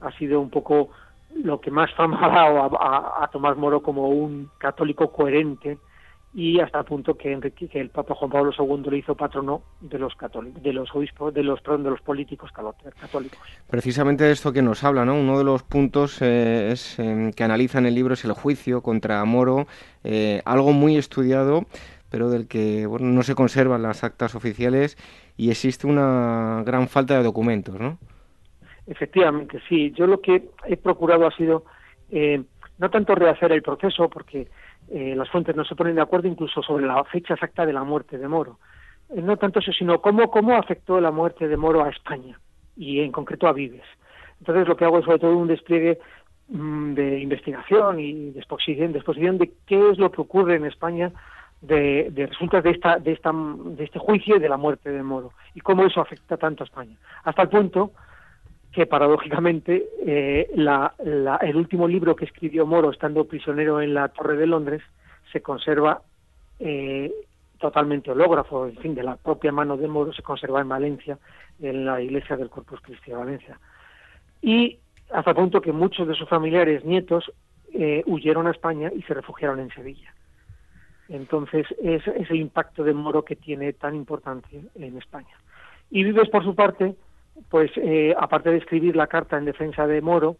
ha 0.00 0.10
sido 0.12 0.40
un 0.40 0.50
poco 0.50 0.90
lo 1.34 1.60
que 1.60 1.70
más 1.70 1.92
fama 1.94 2.18
ha 2.24 2.28
dado 2.28 2.78
a, 2.80 3.28
Tomás 3.32 3.56
Moro 3.56 3.82
como 3.82 4.08
un 4.08 4.50
católico 4.58 5.12
coherente 5.12 5.78
y 6.32 6.60
hasta 6.60 6.78
el 6.78 6.84
punto 6.84 7.16
que, 7.16 7.32
Enrique, 7.32 7.66
que 7.68 7.80
el 7.80 7.90
Papa 7.90 8.14
Juan 8.14 8.30
Pablo 8.30 8.52
II 8.56 8.88
le 8.88 8.98
hizo 8.98 9.16
patrono 9.16 9.62
de 9.80 9.98
los 9.98 10.14
católicos, 10.14 10.62
de 10.62 10.72
los 10.72 10.94
obispos, 10.94 11.34
de 11.34 11.42
los 11.42 11.60
de 11.62 11.90
los 11.90 12.00
políticos 12.02 12.50
católicos. 12.52 13.40
Precisamente 13.68 14.24
de 14.24 14.32
esto 14.32 14.52
que 14.52 14.62
nos 14.62 14.84
habla, 14.84 15.04
¿no? 15.04 15.14
Uno 15.18 15.38
de 15.38 15.44
los 15.44 15.64
puntos 15.64 16.22
eh, 16.22 16.72
eh, 16.98 17.30
que 17.34 17.44
analiza 17.44 17.78
en 17.78 17.86
el 17.86 17.96
libro 17.96 18.14
es 18.14 18.24
el 18.24 18.32
juicio 18.32 18.80
contra 18.80 19.24
Moro, 19.24 19.66
eh, 20.04 20.40
algo 20.44 20.72
muy 20.72 20.96
estudiado, 20.96 21.66
pero 22.10 22.30
del 22.30 22.46
que 22.46 22.86
bueno, 22.86 23.06
no 23.06 23.24
se 23.24 23.34
conservan 23.34 23.82
las 23.82 24.04
actas 24.04 24.36
oficiales 24.36 24.96
y 25.40 25.48
existe 25.48 25.86
una 25.86 26.62
gran 26.66 26.86
falta 26.86 27.16
de 27.16 27.22
documentos, 27.22 27.80
¿no? 27.80 27.96
Efectivamente, 28.86 29.58
sí. 29.66 29.90
Yo 29.92 30.06
lo 30.06 30.20
que 30.20 30.50
he 30.66 30.76
procurado 30.76 31.26
ha 31.26 31.30
sido 31.34 31.64
no 32.78 32.90
tanto 32.90 33.14
rehacer 33.14 33.50
el 33.52 33.62
proceso, 33.62 34.10
porque 34.10 34.48
eh, 34.90 35.14
las 35.16 35.30
fuentes 35.30 35.56
no 35.56 35.64
se 35.64 35.74
ponen 35.74 35.94
de 35.94 36.02
acuerdo 36.02 36.28
incluso 36.28 36.62
sobre 36.62 36.84
la 36.84 37.02
fecha 37.04 37.34
exacta 37.34 37.64
de 37.64 37.72
la 37.72 37.84
muerte 37.84 38.18
de 38.18 38.28
Moro. 38.28 38.58
Eh, 39.08 39.22
no 39.22 39.38
tanto 39.38 39.60
eso, 39.60 39.72
sino 39.72 40.02
cómo, 40.02 40.30
cómo 40.30 40.56
afectó 40.56 41.00
la 41.00 41.10
muerte 41.10 41.48
de 41.48 41.56
Moro 41.56 41.84
a 41.84 41.88
España 41.88 42.38
y 42.76 43.00
en 43.00 43.10
concreto 43.10 43.46
a 43.46 43.54
Vives. 43.54 43.86
Entonces 44.40 44.68
lo 44.68 44.76
que 44.76 44.84
hago 44.84 44.98
es 44.98 45.06
sobre 45.06 45.20
todo 45.20 45.38
un 45.38 45.48
despliegue 45.48 45.98
mm, 46.48 46.92
de 46.92 47.20
investigación 47.20 47.98
y 47.98 48.12
de 48.12 48.32
de 48.32 48.98
exposición 48.98 49.38
de 49.38 49.52
qué 49.66 49.90
es 49.90 49.98
lo 49.98 50.10
que 50.10 50.20
ocurre 50.20 50.56
en 50.56 50.66
España 50.66 51.12
de, 51.60 52.10
de 52.10 52.26
resultas 52.26 52.64
de 52.64 52.70
esta, 52.70 52.98
de 52.98 53.12
esta, 53.12 53.32
de 53.32 53.84
este 53.84 53.98
juicio 53.98 54.36
y 54.36 54.40
de 54.40 54.48
la 54.48 54.56
muerte 54.56 54.90
de 54.90 55.02
Moro 55.02 55.32
y 55.54 55.60
cómo 55.60 55.84
eso 55.84 56.00
afecta 56.00 56.36
tanto 56.36 56.64
a 56.64 56.66
España. 56.66 56.96
Hasta 57.24 57.42
el 57.42 57.48
punto 57.48 57.92
que 58.72 58.86
paradójicamente 58.86 59.88
eh, 60.06 60.48
el 60.54 61.56
último 61.56 61.88
libro 61.88 62.14
que 62.14 62.24
escribió 62.24 62.66
Moro 62.66 62.90
estando 62.90 63.24
prisionero 63.24 63.80
en 63.80 63.94
la 63.94 64.08
Torre 64.08 64.36
de 64.36 64.46
Londres 64.46 64.82
se 65.32 65.42
conserva 65.42 66.02
eh, 66.60 67.12
totalmente 67.58 68.10
hológrafo, 68.10 68.66
en 68.66 68.76
fin, 68.76 68.94
de 68.94 69.02
la 69.02 69.16
propia 69.16 69.52
mano 69.52 69.76
de 69.76 69.88
Moro 69.88 70.12
se 70.12 70.22
conserva 70.22 70.60
en 70.60 70.68
Valencia, 70.68 71.18
en 71.60 71.84
la 71.84 72.00
iglesia 72.00 72.36
del 72.36 72.48
Corpus 72.48 72.80
Christi 72.80 73.10
de 73.10 73.16
Valencia. 73.16 73.58
Y 74.40 74.78
hasta 75.12 75.30
el 75.30 75.36
punto 75.36 75.60
que 75.60 75.72
muchos 75.72 76.06
de 76.06 76.14
sus 76.14 76.28
familiares 76.28 76.84
nietos 76.84 77.30
eh, 77.72 78.02
huyeron 78.06 78.46
a 78.46 78.52
España 78.52 78.90
y 78.94 79.02
se 79.02 79.14
refugiaron 79.14 79.60
en 79.60 79.70
Sevilla. 79.70 80.14
Entonces, 81.10 81.66
es, 81.82 82.06
es 82.06 82.30
el 82.30 82.36
impacto 82.36 82.84
de 82.84 82.94
Moro 82.94 83.24
que 83.24 83.36
tiene 83.36 83.72
tan 83.72 83.94
importante 83.94 84.62
en 84.76 84.96
España. 84.96 85.36
Y 85.90 86.04
Vives, 86.04 86.30
por 86.30 86.44
su 86.44 86.54
parte, 86.54 86.94
pues 87.48 87.70
eh, 87.76 88.14
aparte 88.18 88.50
de 88.50 88.58
escribir 88.58 88.94
la 88.96 89.08
carta 89.08 89.36
en 89.36 89.44
defensa 89.44 89.86
de 89.86 90.00
Moro, 90.00 90.36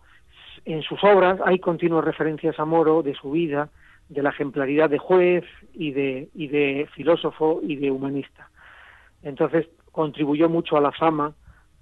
en 0.64 0.82
sus 0.82 1.02
obras 1.02 1.40
hay 1.44 1.58
continuas 1.58 2.04
referencias 2.04 2.58
a 2.58 2.64
Moro, 2.64 3.02
de 3.02 3.14
su 3.14 3.32
vida, 3.32 3.68
de 4.08 4.22
la 4.22 4.30
ejemplaridad 4.30 4.90
de 4.90 4.98
juez 4.98 5.44
y 5.74 5.92
de, 5.92 6.28
y 6.34 6.48
de 6.48 6.88
filósofo 6.94 7.60
y 7.62 7.76
de 7.76 7.90
humanista. 7.90 8.48
Entonces 9.22 9.68
contribuyó 9.92 10.48
mucho 10.48 10.76
a 10.76 10.80
la 10.80 10.92
fama 10.92 11.34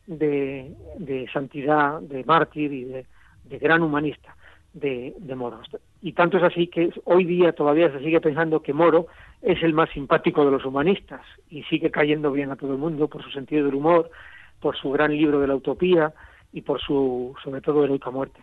de, 0.07 0.73
de 0.99 1.29
santidad, 1.33 2.01
de 2.01 2.25
mártir 2.25 2.73
y 2.73 2.85
de, 2.85 3.07
de 3.45 3.59
gran 3.59 3.83
humanista 3.83 4.35
de, 4.73 5.15
de, 5.19 5.35
Moro. 5.35 5.61
Y 6.01 6.13
tanto 6.13 6.39
es 6.39 6.45
así 6.45 6.69
que 6.69 6.91
hoy 7.05 7.25
día 7.25 7.53
todavía 7.53 7.91
se 7.91 7.99
sigue 7.99 8.21
pensando 8.21 8.63
que 8.63 8.73
Moro 8.73 9.09
es 9.43 9.63
el 9.63 9.75
más 9.75 9.91
simpático 9.91 10.45
de 10.45 10.53
los 10.53 10.65
humanistas 10.65 11.23
y 11.51 11.63
sigue 11.65 11.91
cayendo 11.91 12.31
bien 12.31 12.51
a 12.51 12.57
todo 12.57 12.73
el 12.73 12.79
mundo 12.79 13.09
por 13.09 13.23
su 13.23 13.31
sentido 13.31 13.67
del 13.67 13.75
humor 13.75 14.11
por 14.61 14.77
su 14.77 14.91
gran 14.91 15.13
libro 15.13 15.41
de 15.41 15.47
la 15.47 15.55
utopía 15.55 16.13
y 16.53 16.63
por 16.63 16.81
su, 16.81 17.35
sobre 17.43 17.61
todo, 17.61 17.85
heroica 17.85 18.11
muerte. 18.11 18.41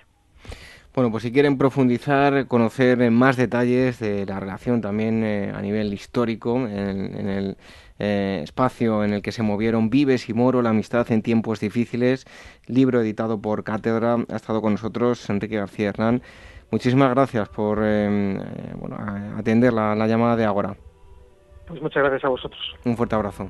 Bueno, 0.94 1.12
pues 1.12 1.24
si 1.24 1.34
quieren 1.34 1.58
profundizar, 1.58 2.48
conocer 2.48 3.12
más 3.12 3.36
detalles 3.36 4.00
de 4.00 4.26
la 4.26 4.40
relación 4.40 4.80
también 4.80 5.24
eh, 5.26 5.52
a 5.54 5.62
nivel 5.62 5.94
histórico 5.94 6.56
en, 6.56 7.28
el 7.28 7.58
eh, 8.00 8.40
espacio 8.44 9.04
en 9.04 9.12
el 9.12 9.22
que 9.22 9.34
se 9.34 9.44
movieron 9.44 9.90
Vives 9.90 10.30
y 10.30 10.34
Moro, 10.34 10.62
la 10.62 10.70
amistad 10.70 11.12
en 11.12 11.22
tiempos 11.22 11.60
difíciles, 11.60 12.26
libro 12.68 13.02
editado 13.02 13.42
por 13.42 13.66
Cátedra, 13.66 14.24
ha 14.30 14.36
estado 14.36 14.62
con 14.62 14.74
nosotros 14.74 15.30
Enrique 15.30 15.58
García 15.58 15.90
Hernán. 15.90 16.22
Muchísimas 16.72 17.10
gracias 17.12 17.48
por 17.50 17.80
eh, 17.82 18.74
bueno, 18.76 18.98
atender 19.38 19.72
la, 19.72 19.96
la 19.96 20.08
llamada 20.08 20.36
de 20.36 20.46
Agora. 20.46 20.76
Pues 21.68 21.82
muchas 21.82 22.04
gracias 22.04 22.26
a 22.26 22.30
vosotros. 22.30 22.62
Un 22.86 22.96
fuerte 22.96 23.16
abrazo. 23.16 23.50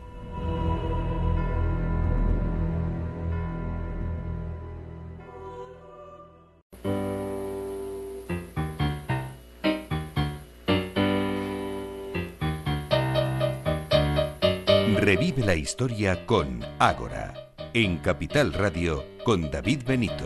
Revive 15.05 15.45
la 15.45 15.55
historia 15.55 16.25
con 16.25 16.61
Ágora, 16.79 17.51
en 17.73 17.97
Capital 17.97 18.53
Radio 18.53 19.03
con 19.23 19.51
David 19.51 19.83
Benito. 19.85 20.25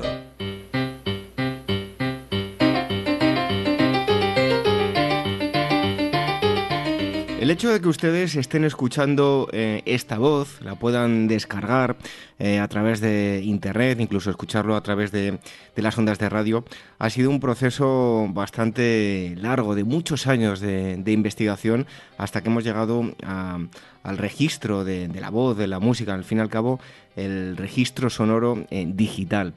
El 7.49 7.53
hecho 7.53 7.71
de 7.71 7.81
que 7.81 7.87
ustedes 7.87 8.35
estén 8.35 8.63
escuchando 8.63 9.49
eh, 9.51 9.81
esta 9.87 10.19
voz, 10.19 10.61
la 10.61 10.75
puedan 10.75 11.27
descargar 11.27 11.95
eh, 12.37 12.59
a 12.59 12.67
través 12.67 13.01
de 13.01 13.41
internet, 13.43 13.99
incluso 13.99 14.29
escucharlo 14.29 14.75
a 14.75 14.83
través 14.83 15.11
de, 15.11 15.39
las 15.75 15.97
ondas 15.97 16.19
de 16.19 16.29
radio, 16.29 16.63
ha 16.99 17.09
sido 17.09 17.31
un 17.31 17.39
proceso 17.39 18.27
bastante 18.29 19.33
largo, 19.35 19.73
de 19.73 19.83
muchos 19.83 20.27
años 20.27 20.59
de, 20.59 21.01
investigación, 21.07 21.87
hasta 22.19 22.43
que 22.43 22.49
hemos 22.49 22.63
llegado 22.63 23.15
al 23.23 24.17
registro 24.19 24.83
de, 24.83 25.07
la 25.07 25.31
voz, 25.31 25.57
de 25.57 25.65
la 25.65 25.79
música, 25.79 26.13
al 26.13 26.25
fin 26.25 26.37
y 26.37 26.41
al 26.41 26.49
cabo, 26.49 26.79
el 27.15 27.57
registro 27.57 28.11
sonoro 28.11 28.63
eh, 28.69 28.85
digital. 28.87 29.55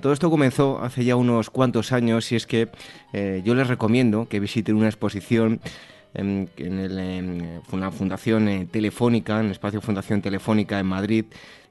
todo 0.00 0.14
esto 0.14 0.30
comenzó 0.30 0.82
hace 0.82 1.04
ya 1.04 1.14
unos 1.14 1.50
cuantos 1.50 1.92
años 1.92 2.32
y 2.32 2.36
es 2.36 2.46
que 2.46 2.70
yo 3.12 3.54
les 3.54 3.68
recomiendo 3.68 4.28
que 4.28 4.40
visiten 4.40 4.76
una 4.76 4.88
exposición 4.88 5.60
en, 6.18 6.50
en, 6.56 7.62
una 7.72 7.90
fundación 7.90 8.48
eh, 8.48 8.66
telefónica, 8.70 9.40
en 9.40 9.46
el 9.46 9.52
espacio 9.52 9.80
Fundación 9.80 10.20
Telefónica 10.20 10.78
en 10.78 10.86
Madrid, 10.86 11.24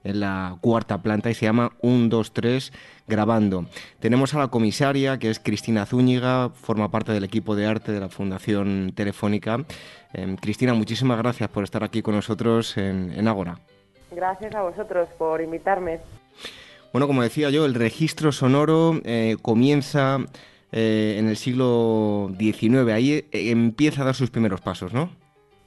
en 0.03 0.19
la 0.21 0.57
cuarta 0.61 1.01
planta 1.01 1.29
y 1.29 1.33
se 1.33 1.45
llama 1.45 1.71
123 1.81 2.71
grabando. 3.07 3.65
Tenemos 3.99 4.33
a 4.33 4.39
la 4.39 4.47
comisaria 4.47 5.19
que 5.19 5.29
es 5.29 5.39
Cristina 5.39 5.85
Zúñiga, 5.85 6.49
forma 6.49 6.89
parte 6.89 7.11
del 7.11 7.23
equipo 7.23 7.55
de 7.55 7.65
arte 7.65 7.91
de 7.91 7.99
la 7.99 8.09
Fundación 8.09 8.93
Telefónica. 8.95 9.65
Em, 10.13 10.37
Cristina, 10.37 10.73
muchísimas 10.73 11.17
gracias 11.17 11.49
por 11.49 11.63
estar 11.63 11.83
aquí 11.83 12.01
con 12.01 12.15
nosotros 12.15 12.77
en, 12.77 13.11
en 13.11 13.27
Ágora. 13.27 13.59
Gracias 14.11 14.55
a 14.55 14.61
vosotros 14.61 15.09
por 15.17 15.41
invitarme. 15.41 15.99
Bueno, 16.93 17.07
como 17.07 17.21
decía 17.21 17.49
yo, 17.49 17.65
el 17.65 17.73
registro 17.73 18.31
sonoro 18.31 19.01
eh, 19.03 19.35
comienza 19.41 20.19
eh, 20.71 21.15
en 21.17 21.29
el 21.29 21.37
siglo 21.37 22.29
XIX. 22.37 22.91
Ahí 22.93 23.13
eh, 23.13 23.51
empieza 23.51 24.01
a 24.01 24.05
dar 24.05 24.15
sus 24.15 24.29
primeros 24.29 24.61
pasos, 24.61 24.93
¿no? 24.93 25.09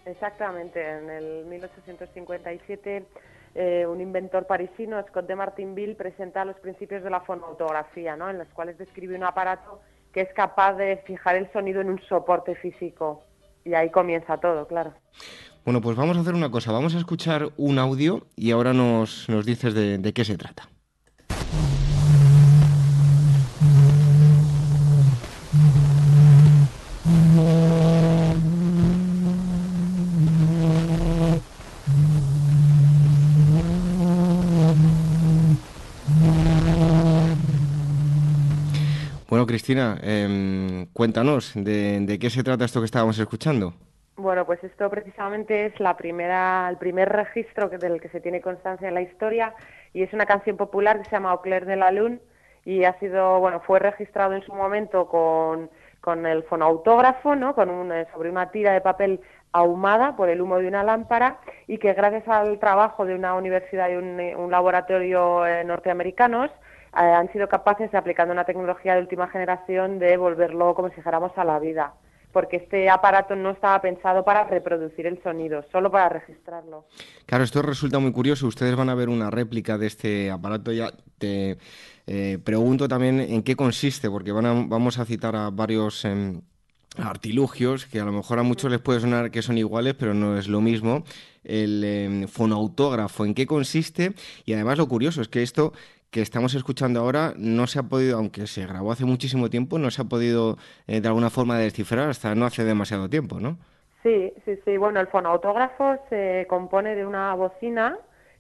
Exactamente. 0.05 0.81
En 0.81 1.11
el 1.11 1.47
1857 1.47 3.07
eh, 3.55 3.85
un 3.87 4.01
inventor 4.01 4.47
parisino, 4.47 5.03
Scott 5.09 5.27
de 5.27 5.35
Martinville, 5.35 5.97
presenta 5.97 6.45
los 6.45 6.57
principios 6.61 7.03
de 7.03 7.11
la 7.11 7.21
fonoautografía, 7.21 8.17
¿no? 8.17 8.31
en 8.31 8.39
los 8.39 8.49
cuales 8.49 8.79
describe 8.79 9.17
un 9.17 9.25
aparato 9.25 9.81
que 10.13 10.21
es 10.21 10.33
capaz 10.35 10.75
de 10.75 10.99
fijar 11.07 11.37
el 11.37 11.51
sonido 11.53 11.81
en 11.81 11.91
un 11.91 12.01
soporte 12.09 12.55
físico. 12.57 13.25
Y 13.65 13.75
ahí 13.75 13.91
comienza 13.91 14.39
todo, 14.39 14.67
claro. 14.67 14.95
Bueno, 15.65 15.81
pues 15.81 15.97
vamos 15.97 16.17
a 16.17 16.21
hacer 16.21 16.35
una 16.35 16.51
cosa. 16.51 16.73
Vamos 16.73 16.95
a 16.95 16.99
escuchar 16.99 17.51
un 17.57 17.79
audio 17.79 18.27
y 18.35 18.51
ahora 18.51 18.73
nos, 18.73 19.29
nos 19.29 19.45
dices 19.45 19.75
de 19.75 20.13
qué 20.13 20.25
se 20.25 20.37
trata. 20.37 20.69
Cristina, 39.51 39.99
em, 40.03 40.87
cuéntanos 40.93 41.53
de, 41.57 42.19
qué 42.21 42.31
se 42.31 42.45
trata 42.45 42.65
esto 42.65 42.79
que 42.79 42.85
estábamos 42.85 43.19
escuchando. 43.19 43.75
Bueno, 44.15 44.47
pues 44.47 44.63
esto 44.63 44.89
precisamente 44.89 45.67
es 45.67 45.81
la 45.81 45.97
primera, 45.97 46.69
el 46.71 46.77
primer 46.77 47.09
registro 47.09 47.69
del 47.69 48.01
que 48.01 48.09
se 48.11 48.21
tiene 48.21 48.41
constancia 48.41 48.87
en 48.87 48.95
la 48.95 49.03
historia 49.03 49.53
y 49.93 50.05
es 50.05 50.13
una 50.13 50.25
canción 50.25 50.57
popular 50.57 50.99
que 50.99 51.07
se 51.07 51.17
llama 51.17 51.33
Au 51.33 51.43
clair 51.43 51.67
de 51.67 51.75
la 51.75 51.91
lune 51.91 52.21
y 52.65 52.85
ha 52.85 52.97
sido, 53.01 53.41
bueno, 53.41 53.61
fue 53.67 53.81
registrado 53.81 54.35
en 54.35 54.43
su 54.43 54.55
momento 54.55 55.09
con, 55.09 55.69
con 56.01 56.27
el 56.27 56.45
fonautógrafo, 56.45 57.35
¿no? 57.35 57.57
Con 57.57 57.71
un, 57.71 57.91
eh, 57.91 58.07
sobre 58.13 58.31
una 58.31 58.53
tira 58.53 58.73
de 58.73 58.81
papel 58.81 59.21
ahumada 59.53 60.15
por 60.15 60.29
el 60.29 60.41
humo 60.41 60.59
de 60.59 60.69
una 60.69 60.85
lámpara 60.85 61.41
y 61.67 61.79
que 61.79 61.93
gracias 61.95 62.29
al 62.29 62.61
trabajo 62.61 63.05
de 63.05 63.17
una 63.17 63.35
universidad 63.35 63.91
y 63.91 63.97
un, 63.97 64.21
eh, 64.21 64.37
laboratorio 64.49 65.45
eh, 65.45 65.65
norteamericanos 65.65 66.51
eh, 66.51 66.70
han 66.93 67.31
sido 67.33 67.49
capaces, 67.49 67.95
aplicando 67.95 68.33
una 68.33 68.45
tecnología 68.45 68.95
de 68.95 69.01
última 69.01 69.29
generación, 69.29 69.99
de 69.99 70.17
volverlo 70.17 70.75
como 70.75 70.89
si 70.91 70.97
dijéramos 70.97 71.33
a 71.37 71.45
la 71.45 71.59
vida. 71.59 71.95
porque 72.33 72.59
este 72.59 72.89
aparato 72.89 73.35
no 73.35 73.51
estaba 73.51 73.81
pensado 73.81 74.25
para 74.25 74.45
reproducir 74.45 75.05
el 75.05 75.21
sonido, 75.21 75.65
solo 75.73 75.91
para 75.91 76.09
registrarlo. 76.09 76.87
Claro, 77.27 77.43
esto 77.43 77.61
resulta 77.61 77.99
muy 77.99 78.13
curioso. 78.13 78.47
Ustedes 78.47 78.77
van 78.77 78.89
a 78.89 78.95
ver 78.95 79.09
una 79.09 79.31
réplica 79.31 79.77
de 79.79 79.89
este 79.89 80.31
aparato. 80.31 80.71
Ya 80.71 80.93
te 81.19 81.59
eh, 82.07 82.39
pregunto 82.43 82.87
también 82.87 83.19
en 83.19 83.43
qué 83.43 83.57
consiste, 83.57 84.09
porque 84.09 84.31
van 84.31 84.69
vamos 84.69 84.99
a 84.99 85.05
citar 85.05 85.35
a 85.35 85.51
varios 85.51 86.05
em, 86.05 86.41
artilugios 86.97 87.87
que 87.87 88.01
a 88.01 88.05
lo 88.05 88.13
mejor 88.13 88.39
a 88.39 88.43
muchos 88.43 88.71
les 88.71 88.81
puede 88.81 89.01
sonar 89.01 89.31
que 89.31 89.43
son 89.43 89.59
iguales, 89.59 89.95
pero 89.99 90.15
no 90.15 90.39
es 90.39 90.49
lo 90.49 90.61
mismo. 90.61 91.05
El 91.45 91.85
em, 91.85 92.29
fonoautógrafo, 92.29 93.25
¿en 93.25 93.35
qué 93.35 93.47
consiste? 93.47 94.15
Y 94.45 94.53
además 94.53 94.79
lo 94.79 94.89
curioso 94.89 95.21
es 95.23 95.29
que 95.29 95.43
esto 95.43 95.73
que 96.11 96.23
estamos 96.23 96.55
escuchando 96.55 97.01
ahora 97.01 97.33
no 97.37 97.67
se 97.67 97.79
ha 97.79 97.85
podido, 97.85 98.19
aunque 98.19 98.47
se 98.47 98.67
grabó 98.67 98.93
hace 98.93 99.05
muchísimo 99.05 99.49
tiempo, 99.49 99.79
no 99.79 99.91
se 99.91 100.03
ha 100.03 100.05
podido 100.07 100.57
eh, 100.87 101.01
de 101.01 101.09
alguna 101.09 101.31
forma 101.31 101.59
descifrar 101.59 102.09
hasta 102.09 102.35
no 102.35 102.47
hace 102.47 102.65
demasiado 102.65 103.09
tiempo, 103.09 103.39
¿no? 103.39 103.59
Sí, 104.03 104.33
sí, 104.45 104.59
sí. 104.65 104.77
Bueno, 104.77 104.99
el 105.01 105.07
fonoautógrafo 105.07 105.99
se 106.09 106.47
compone 106.49 106.97
de 106.97 107.07
una 107.07 107.35
bocina 107.35 107.97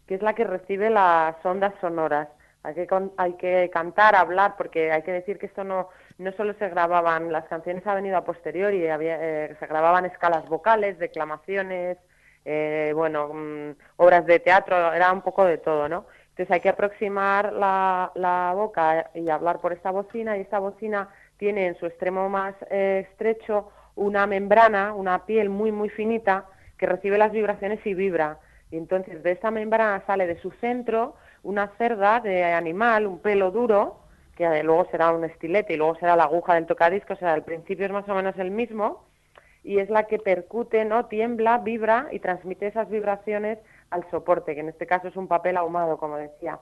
que 0.07 0.17
es 0.17 0.23
la 0.23 0.35
que 0.35 0.43
recibe 0.43 0.91
las 0.91 1.37
ondas 1.45 1.73
sonoras. 1.81 2.29
Hay 2.65 2.75
que, 2.75 2.89
hay 3.17 3.35
que 3.35 3.71
cantar, 3.73 4.17
hablar, 4.17 4.57
porque 4.59 4.91
hay 4.91 5.03
que 5.03 5.13
decir 5.13 5.39
que 5.39 5.47
esto 5.47 5.63
no, 5.63 5.89
no 6.19 6.33
solo 6.33 6.53
se 6.55 6.69
grababan, 6.69 7.31
las 7.31 7.45
canciones 7.45 7.87
han 7.87 7.95
venido 7.95 8.17
a 8.17 8.25
posteriori, 8.25 8.89
había, 8.89 9.17
eh, 9.21 9.57
se 9.59 9.67
grababan 9.67 10.05
escalas 10.05 10.47
vocales, 10.49 10.99
declamaciones, 10.99 11.97
eh, 12.45 12.93
bueno, 12.95 13.31
mm, 13.33 13.71
obras 13.97 14.27
de 14.27 14.41
teatro, 14.41 14.93
era 14.93 15.13
un 15.13 15.23
poco 15.23 15.45
de 15.45 15.59
todo, 15.59 15.89
¿no? 15.89 16.07
Entonces 16.41 16.55
hay 16.55 16.61
que 16.63 16.71
aproximar 16.71 17.53
la, 17.53 18.53
boca 18.55 19.11
y 19.15 19.29
hablar 19.29 19.61
por 19.61 19.75
esta 19.75 19.91
bocina 19.91 20.39
y 20.39 20.41
esta 20.41 20.59
bocina 20.59 21.11
tiene 21.37 21.67
en 21.67 21.75
su 21.79 21.85
extremo 21.85 22.31
más 22.31 22.55
eh, 22.71 23.07
estrecho 23.11 23.71
una 23.95 24.27
membrana, 24.27 24.95
una 24.95 25.27
piel 25.27 25.51
muy 25.51 25.71
muy 25.71 25.91
finita 25.91 26.47
que 26.79 26.87
recibe 26.87 27.19
las 27.19 27.31
vibraciones 27.33 27.85
y 27.85 27.93
vibra. 27.93 28.39
Y 28.71 28.79
entonces 28.79 29.23
de 29.23 29.33
esta 29.33 29.51
membrana 29.51 30.03
sale 30.07 30.27
de 30.27 30.41
su 30.41 30.51
centro 30.53 31.15
una 31.43 31.69
cerda 31.77 32.21
de 32.21 32.43
animal, 32.43 33.07
un 33.07 33.19
pelo 33.19 33.51
duro, 33.51 33.99
que 34.35 34.63
luego 34.63 34.87
será 34.91 35.11
un 35.11 35.25
estilete 35.25 35.75
y 35.75 35.77
luego 35.77 35.97
será 35.97 36.17
la 36.17 36.25
aguja 36.25 36.55
del 36.55 36.65
tocadiscos, 36.65 37.19
o 37.19 37.21
sea, 37.21 37.35
al 37.35 37.45
principio 37.45 37.85
es 37.85 37.93
más 37.93 38.09
o 38.09 38.15
menos 38.15 38.35
el 38.39 38.51
mismo, 38.51 39.05
y 39.63 39.79
es 39.79 39.91
la 39.91 40.05
que 40.05 40.19
percute, 40.19 40.87
¿no? 40.87 41.05
Tiembla, 41.05 41.59
vibra 41.59 42.09
y 42.13 42.19
transmite 42.19 42.67
esas 42.67 42.89
vibraciones 42.89 43.59
al 43.91 44.09
soporte, 44.11 44.55
que 44.55 44.61
en 44.61 44.69
este 44.69 44.87
caso 44.87 45.09
es 45.09 45.17
un 45.17 45.29
papel 45.29 45.57
ahumado, 45.57 45.99
como 45.99 46.17
decía. 46.17 46.59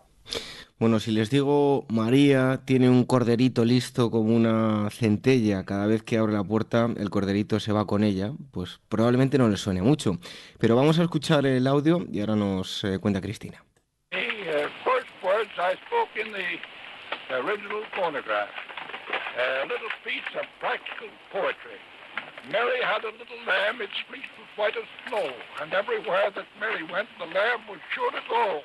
Bueno, 0.79 1.01
si 1.01 1.11
les 1.11 1.29
digo 1.31 1.87
María 1.89 2.61
tiene 2.65 2.89
un 2.89 3.05
corderito 3.05 3.65
listo 3.65 4.11
como 4.11 4.35
una 4.35 4.89
centella, 4.91 5.65
cada 5.65 5.87
vez 5.87 6.05
que 6.05 6.19
abre 6.19 6.33
la 6.33 6.45
puerta 6.45 6.89
el 6.97 7.11
corderito 7.11 7.59
se 7.59 7.73
va 7.73 7.87
con 7.87 8.05
ella, 8.05 8.33
pues 8.53 8.81
probablemente 8.89 9.39
no 9.39 9.49
les 9.49 9.61
suene 9.61 9.83
mucho. 9.83 10.19
Pero 10.59 10.77
vamos 10.77 11.01
a 11.01 11.03
escuchar 11.03 11.47
el 11.47 11.67
audio 11.67 12.07
y 12.11 12.21
ahora 12.21 12.37
nos 12.37 12.85
eh, 12.85 12.99
cuenta 13.01 13.21
Cristina. 13.21 13.65
First 14.11 15.09
words 15.23 15.51
I 15.59 15.75
spoke 15.87 16.15
in 16.17 16.33
the 16.33 16.59
Mary 22.51 22.81
had 22.83 23.05
a 23.05 23.13
little 23.13 23.41
lamb, 23.47 23.83
its 23.83 23.93
fleece 24.09 24.25
was 24.39 24.49
white 24.57 24.77
as 24.77 24.89
snow, 25.07 25.29
and 25.61 25.73
everywhere 25.75 26.31
that 26.35 26.47
Mary 26.59 26.83
went, 26.91 27.09
the 27.19 27.27
lamb 27.27 27.61
was 27.69 27.79
sure 27.95 28.11
to 28.11 28.23
go. 28.27 28.63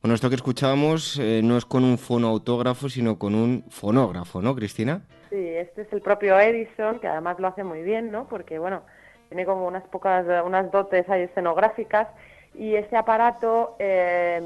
Bueno, 0.00 0.14
esto 0.14 0.28
que 0.28 0.36
escuchábamos 0.36 1.18
eh, 1.18 1.40
no 1.42 1.56
es 1.56 1.64
con 1.64 1.82
un 1.82 1.98
fonoautógrafo, 1.98 2.88
sino 2.88 3.18
con 3.18 3.34
un 3.34 3.64
fonógrafo, 3.68 4.40
¿no, 4.42 4.54
Cristina? 4.54 5.02
Sí, 5.30 5.36
este 5.36 5.82
es 5.82 5.92
el 5.92 6.02
propio 6.02 6.38
Edison, 6.38 7.00
que 7.00 7.08
además 7.08 7.40
lo 7.40 7.48
hace 7.48 7.64
muy 7.64 7.82
bien, 7.82 8.12
¿no? 8.12 8.28
Porque, 8.28 8.60
bueno, 8.60 8.82
tiene 9.28 9.44
como 9.44 9.66
unas 9.66 9.82
pocas, 9.84 10.24
unas 10.44 10.70
dotes 10.70 11.08
ahí 11.08 11.22
escenográficas, 11.22 12.06
y 12.54 12.76
ese 12.76 12.96
aparato, 12.96 13.74
eh, 13.80 14.40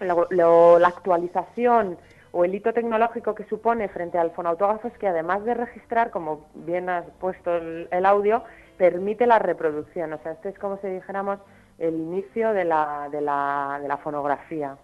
la 0.00 0.88
actualización 0.88 1.96
o 2.36 2.44
el 2.44 2.54
hito 2.54 2.74
tecnológico 2.74 3.34
que 3.34 3.44
supone 3.44 3.88
frente 3.88 4.18
al 4.18 4.30
fonautógrafo 4.32 4.88
es 4.88 4.98
que 4.98 5.08
además 5.08 5.42
de 5.46 5.54
registrar, 5.54 6.10
como 6.10 6.46
bien 6.54 6.90
has 6.90 7.06
puesto 7.18 7.56
el, 7.56 8.04
audio, 8.04 8.44
permite 8.76 9.26
la 9.26 9.38
reproducción. 9.38 10.12
O 10.12 10.18
sea, 10.22 10.32
este 10.32 10.50
es 10.50 10.58
como 10.58 10.76
si 10.82 10.86
dijéramos 10.88 11.38
el 11.78 11.94
inicio 11.94 12.52
de 12.52 12.66
la, 12.66 13.08
de 13.10 13.22
la, 13.22 13.78
de 13.80 13.88
la 13.88 13.96
fonografía. 13.96 14.76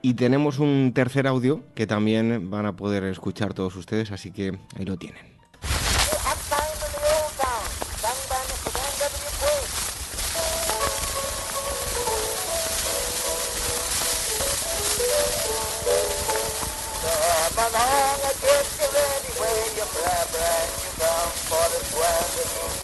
Y 0.00 0.14
tenemos 0.14 0.60
un 0.60 0.92
tercer 0.94 1.26
audio 1.26 1.60
que 1.74 1.88
también 1.88 2.50
van 2.50 2.66
a 2.66 2.76
poder 2.76 3.02
escuchar 3.02 3.52
todos 3.52 3.74
ustedes, 3.74 4.12
así 4.12 4.30
que 4.30 4.52
ahí 4.78 4.84
lo 4.84 4.96
tienen. 4.96 5.33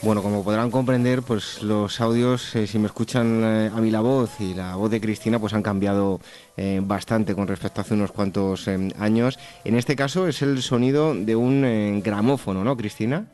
Bueno, 0.03 0.23
como 0.23 0.43
podrán 0.43 0.71
comprender, 0.71 1.21
pues 1.21 1.63
los 1.63 2.01
audios, 2.01 2.57
eh, 2.57 2.67
si 2.67 2.79
me 2.79 2.87
escuchan 2.87 3.45
eh, 3.45 3.71
a 3.71 3.79
mí 3.83 3.91
la 3.91 4.01
voz 4.01 4.41
y 4.41 4.55
la 4.55 4.75
voz 4.75 4.91
de 4.91 4.99
Cristina, 4.99 5.39
pues 5.39 5.53
han 5.53 5.63
cambiado 5.63 6.21
eh, 6.57 6.81
bastante 6.83 7.35
con 7.35 7.47
respecto 7.47 7.81
a 7.81 7.83
hace 7.83 7.93
unos 7.93 8.11
cuantos 8.11 8.67
años. 8.99 9.39
En 9.63 9.75
este 9.75 9.97
caso 9.97 10.27
es 10.27 10.41
el 10.41 10.63
sonido 10.63 11.15
de 11.15 11.37
un 11.37 12.01
gramófono, 12.03 12.65
¿no, 12.65 12.79
Cristina? 12.79 13.27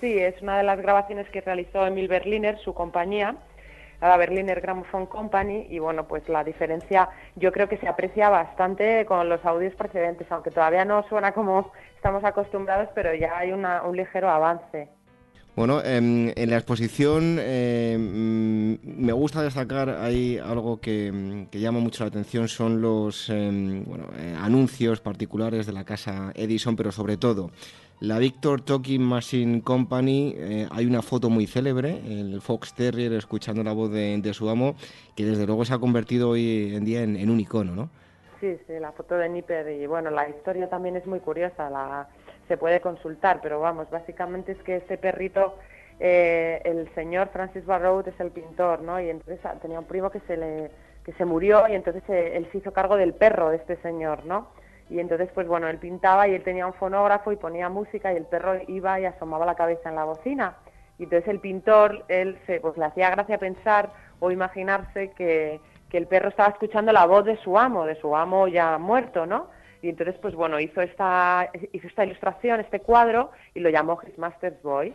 Sí, 0.00 0.16
es 0.16 0.40
una 0.42 0.58
de 0.58 0.62
las 0.62 0.80
grabaciones 0.80 1.28
que 1.30 1.40
realizó 1.40 1.84
Emil 1.84 2.06
Berliner, 2.06 2.56
su 2.60 2.72
compañía, 2.72 3.34
la 4.00 4.16
Berliner 4.16 4.60
Gramophone 4.60 5.06
Company, 5.06 5.66
y 5.70 5.80
bueno, 5.80 6.06
pues 6.06 6.28
la 6.28 6.44
diferencia 6.44 7.08
yo 7.34 7.50
creo 7.50 7.68
que 7.68 7.78
se 7.78 7.88
aprecia 7.88 8.28
bastante 8.28 9.04
con 9.06 9.28
los 9.28 9.44
audios 9.44 9.74
precedentes, 9.74 10.30
aunque 10.30 10.52
todavía 10.52 10.84
no 10.84 11.02
suena 11.08 11.32
como 11.32 11.72
estamos 11.96 12.22
acostumbrados, 12.22 12.90
pero 12.94 13.12
ya 13.12 13.38
hay 13.38 13.50
un 13.50 13.66
ligero 13.96 14.30
avance. 14.30 14.88
Bueno, 15.54 15.82
em, 15.84 16.32
en 16.34 16.50
la 16.50 16.56
exposición 16.56 17.38
em, 17.38 18.78
me 18.82 19.12
gusta 19.12 19.42
destacar 19.42 19.90
hay 19.90 20.38
algo 20.38 20.80
que, 20.80 21.46
llama 21.52 21.78
mucho 21.78 22.04
la 22.04 22.08
atención 22.08 22.48
son 22.48 22.80
los 22.80 23.28
em, 23.28 23.82
eh, 24.16 24.34
anuncios 24.40 25.00
particulares 25.00 25.66
de 25.66 25.74
la 25.74 25.84
casa 25.84 26.32
Edison, 26.34 26.74
pero 26.74 26.90
sobre 26.90 27.18
todo 27.18 27.50
la 28.00 28.18
Victor 28.18 28.62
Talking 28.62 29.02
Machine 29.02 29.62
Company. 29.62 30.34
Eh, 30.36 30.68
hay 30.70 30.86
una 30.86 31.02
foto 31.02 31.28
muy 31.28 31.46
célebre, 31.46 32.00
el 32.04 32.40
Fox 32.40 32.74
Terrier 32.74 33.12
escuchando 33.12 33.62
la 33.62 33.72
voz 33.72 33.92
de, 33.92 34.34
su 34.34 34.48
amo, 34.48 34.74
que 35.14 35.24
desde 35.24 35.46
luego 35.46 35.66
se 35.66 35.74
ha 35.74 35.78
convertido 35.78 36.30
hoy 36.30 36.74
en 36.74 36.84
día 36.84 37.02
en, 37.02 37.30
un 37.30 37.38
icono, 37.38 37.76
¿no? 37.76 37.90
Sí, 38.40 38.56
sí, 38.66 38.72
la 38.80 38.90
foto 38.90 39.14
de 39.14 39.28
Nipper 39.28 39.68
y 39.80 39.86
bueno, 39.86 40.10
la 40.10 40.28
historia 40.28 40.68
también 40.68 40.96
es 40.96 41.06
muy 41.06 41.20
curiosa. 41.20 41.70
La 41.70 42.08
se 42.48 42.56
puede 42.56 42.80
consultar, 42.80 43.40
pero 43.42 43.60
vamos, 43.60 43.90
básicamente 43.90 44.52
es 44.52 44.58
que 44.62 44.76
ese 44.76 44.98
perrito, 44.98 45.56
eh, 46.00 46.60
el 46.64 46.92
señor 46.94 47.28
Francis 47.28 47.64
Barrow 47.64 48.02
es 48.06 48.18
el 48.20 48.30
pintor, 48.30 48.82
¿no? 48.82 49.00
Y 49.00 49.10
entonces 49.10 49.40
ah, 49.44 49.54
tenía 49.60 49.78
un 49.78 49.86
primo 49.86 50.10
que 50.10 50.20
se 50.20 50.36
le 50.36 50.70
que 51.04 51.12
se 51.14 51.24
murió 51.24 51.66
y 51.68 51.74
entonces 51.74 52.02
eh, 52.08 52.36
él 52.36 52.48
se 52.52 52.58
hizo 52.58 52.72
cargo 52.72 52.96
del 52.96 53.14
perro 53.14 53.50
de 53.50 53.56
este 53.56 53.76
señor, 53.78 54.24
¿no? 54.24 54.48
Y 54.88 55.00
entonces, 55.00 55.30
pues 55.34 55.46
bueno, 55.46 55.68
él 55.68 55.78
pintaba 55.78 56.28
y 56.28 56.34
él 56.34 56.42
tenía 56.42 56.66
un 56.66 56.74
fonógrafo 56.74 57.32
y 57.32 57.36
ponía 57.36 57.68
música 57.68 58.12
y 58.12 58.16
el 58.16 58.24
perro 58.26 58.60
iba 58.68 59.00
y 59.00 59.06
asomaba 59.06 59.46
la 59.46 59.54
cabeza 59.54 59.88
en 59.88 59.96
la 59.96 60.04
bocina. 60.04 60.56
Y 60.98 61.04
entonces 61.04 61.28
el 61.28 61.40
pintor, 61.40 62.04
él 62.08 62.38
se, 62.46 62.60
pues 62.60 62.76
le 62.76 62.84
hacía 62.84 63.10
gracia 63.10 63.38
pensar 63.38 63.90
o 64.20 64.30
imaginarse 64.30 65.10
que, 65.12 65.60
que 65.88 65.98
el 65.98 66.06
perro 66.06 66.28
estaba 66.28 66.50
escuchando 66.50 66.92
la 66.92 67.06
voz 67.06 67.24
de 67.24 67.36
su 67.38 67.58
amo, 67.58 67.86
de 67.86 67.98
su 68.00 68.14
amo 68.14 68.48
ya 68.48 68.76
muerto, 68.78 69.24
¿no? 69.24 69.48
Y 69.82 69.88
entonces, 69.88 70.16
pues 70.22 70.34
bueno, 70.34 70.60
hizo 70.60 70.80
esta, 70.80 71.50
hizo 71.72 71.88
esta 71.88 72.04
ilustración, 72.04 72.60
este 72.60 72.80
cuadro, 72.80 73.32
y 73.52 73.60
lo 73.60 73.68
llamó 73.68 73.98
His 74.06 74.16
Master's 74.16 74.62
Boy. 74.62 74.94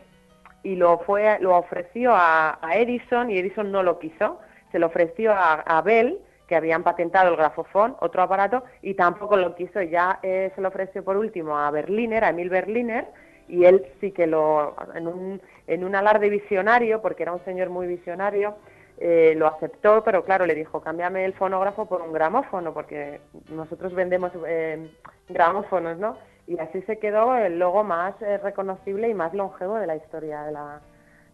Y 0.63 0.75
lo, 0.75 0.99
fue, 0.99 1.37
lo 1.39 1.55
ofreció 1.57 2.13
a, 2.15 2.57
Edison, 2.73 3.29
y 3.29 3.37
Edison 3.37 3.71
no 3.71 3.83
lo 3.83 3.99
quiso. 3.99 4.39
Se 4.71 4.79
lo 4.79 4.87
ofreció 4.87 5.33
a, 5.33 5.81
Bell, 5.81 6.19
que 6.47 6.55
habían 6.55 6.83
patentado 6.83 7.29
el 7.29 7.35
grafofón, 7.35 7.97
otro 7.99 8.21
aparato, 8.21 8.63
y 8.81 8.93
tampoco 8.93 9.35
lo 9.35 9.55
quiso. 9.55 9.81
Ya 9.81 10.19
eh, 10.23 10.51
se 10.55 10.61
lo 10.61 10.69
ofreció 10.69 11.03
por 11.03 11.17
último 11.17 11.57
a 11.57 11.69
Berliner, 11.69 12.23
a 12.23 12.29
Emil 12.29 12.49
Berliner, 12.49 13.07
y 13.49 13.65
él 13.65 13.85
sí 13.99 14.11
que 14.11 14.25
lo, 14.25 14.75
en 14.95 15.07
un, 15.07 15.41
en 15.67 15.83
un 15.83 15.95
alarde 15.95 16.29
visionario, 16.29 17.01
porque 17.01 17.23
era 17.23 17.33
un 17.33 17.43
señor 17.43 17.69
muy 17.69 17.87
visionario, 17.87 18.55
eh, 18.97 19.33
lo 19.37 19.47
aceptó, 19.47 20.03
pero 20.03 20.23
claro, 20.23 20.45
le 20.45 20.55
dijo, 20.55 20.81
cámbiame 20.81 21.25
el 21.25 21.33
fonógrafo 21.33 21.85
por 21.85 22.01
un 22.01 22.13
gramófono, 22.13 22.73
porque 22.73 23.21
nosotros 23.49 23.93
vendemos 23.93 24.31
eh, 24.47 24.89
gramófonos, 25.29 25.97
¿no? 25.97 26.17
Y 26.47 26.57
así 26.59 26.81
se 26.83 26.97
quedó 26.97 27.35
el 27.35 27.59
logo 27.59 27.83
más 27.83 28.19
eh, 28.21 28.37
reconocible 28.37 29.09
y 29.09 29.13
más 29.13 29.33
longevo 29.33 29.75
de 29.75 29.87
la 29.87 29.95
historia 29.97 30.43
de 30.43 30.51
la, 30.51 30.81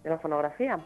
de 0.04 0.10
la 0.10 0.20
fonografía. 0.20 0.80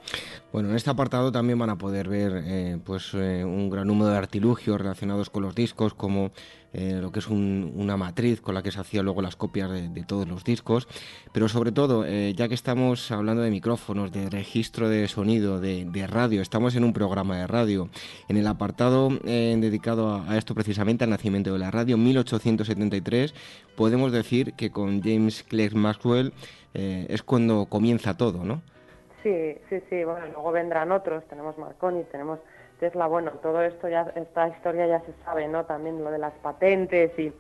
Bueno, 0.53 0.69
en 0.69 0.75
este 0.75 0.89
apartado 0.89 1.31
también 1.31 1.57
van 1.57 1.71
a 1.71 1.77
poder 1.77 2.07
ver 2.07 2.43
eh, 2.45 2.77
pues 2.83 3.13
eh, 3.15 3.43
un 3.43 3.69
gran 3.69 3.87
número 3.87 4.11
de 4.11 4.17
artilugios 4.17 4.79
relacionados 4.79 5.29
con 5.29 5.43
los 5.43 5.55
discos, 5.55 5.95
como 5.95 6.31
eh, 6.73 6.99
lo 7.01 7.11
que 7.11 7.19
es 7.19 7.27
una 7.27 7.97
matriz 7.97 8.41
con 8.41 8.53
la 8.53 8.61
que 8.61 8.71
se 8.71 8.79
hacían 8.79 9.05
luego 9.05 9.23
las 9.23 9.35
copias 9.35 9.71
de, 9.71 10.03
todos 10.03 10.27
los 10.27 10.43
discos, 10.43 10.87
pero 11.33 11.49
sobre 11.49 11.71
todo, 11.71 12.05
ya 12.05 12.47
que 12.47 12.53
estamos 12.53 13.09
hablando 13.09 13.41
de 13.41 13.49
micrófonos, 13.49 14.11
de 14.11 14.29
registro 14.29 14.87
de 14.87 15.07
sonido, 15.07 15.59
de, 15.59 16.07
radio, 16.07 16.41
estamos 16.41 16.75
en 16.75 16.83
un 16.83 16.93
programa 16.93 17.37
de 17.37 17.47
radio. 17.47 17.89
En 18.27 18.37
el 18.37 18.45
apartado 18.45 19.09
dedicado 19.09 20.09
a, 20.09 20.31
a, 20.31 20.37
esto 20.37 20.53
precisamente, 20.53 21.03
al 21.03 21.09
nacimiento 21.09 21.51
de 21.51 21.59
la 21.59 21.71
radio, 21.71 21.97
1873, 21.97 23.33
podemos 23.75 24.11
decir 24.11 24.53
que 24.53 24.69
con 24.69 25.01
James 25.01 25.43
Clerk 25.43 25.73
Maxwell 25.73 26.33
es 26.73 27.23
cuando 27.23 27.65
comienza 27.65 28.15
todo, 28.15 28.43
¿no? 28.43 28.61
Sí, 29.27 29.57
sí, 29.69 29.83
sí, 29.89 30.03
bueno, 30.05 30.25
luego 30.27 30.53
vendrán 30.53 30.89
otros, 30.93 31.21
tenemos 31.27 31.57
Marconi, 31.57 32.05
tenemos 32.05 32.39
Tesla, 32.79 33.07
bueno, 33.07 33.31
todo 33.43 33.61
esto 33.61 33.89
ya, 33.89 34.09
esta 34.15 34.47
historia 34.47 34.87
ya 34.87 35.01
se 35.01 35.11
sabe, 35.25 35.49
¿no? 35.49 35.65
También 35.65 36.01
lo 36.01 36.11
de 36.11 36.17
las 36.17 36.31
patentes 36.35 37.11
y, 37.19 37.33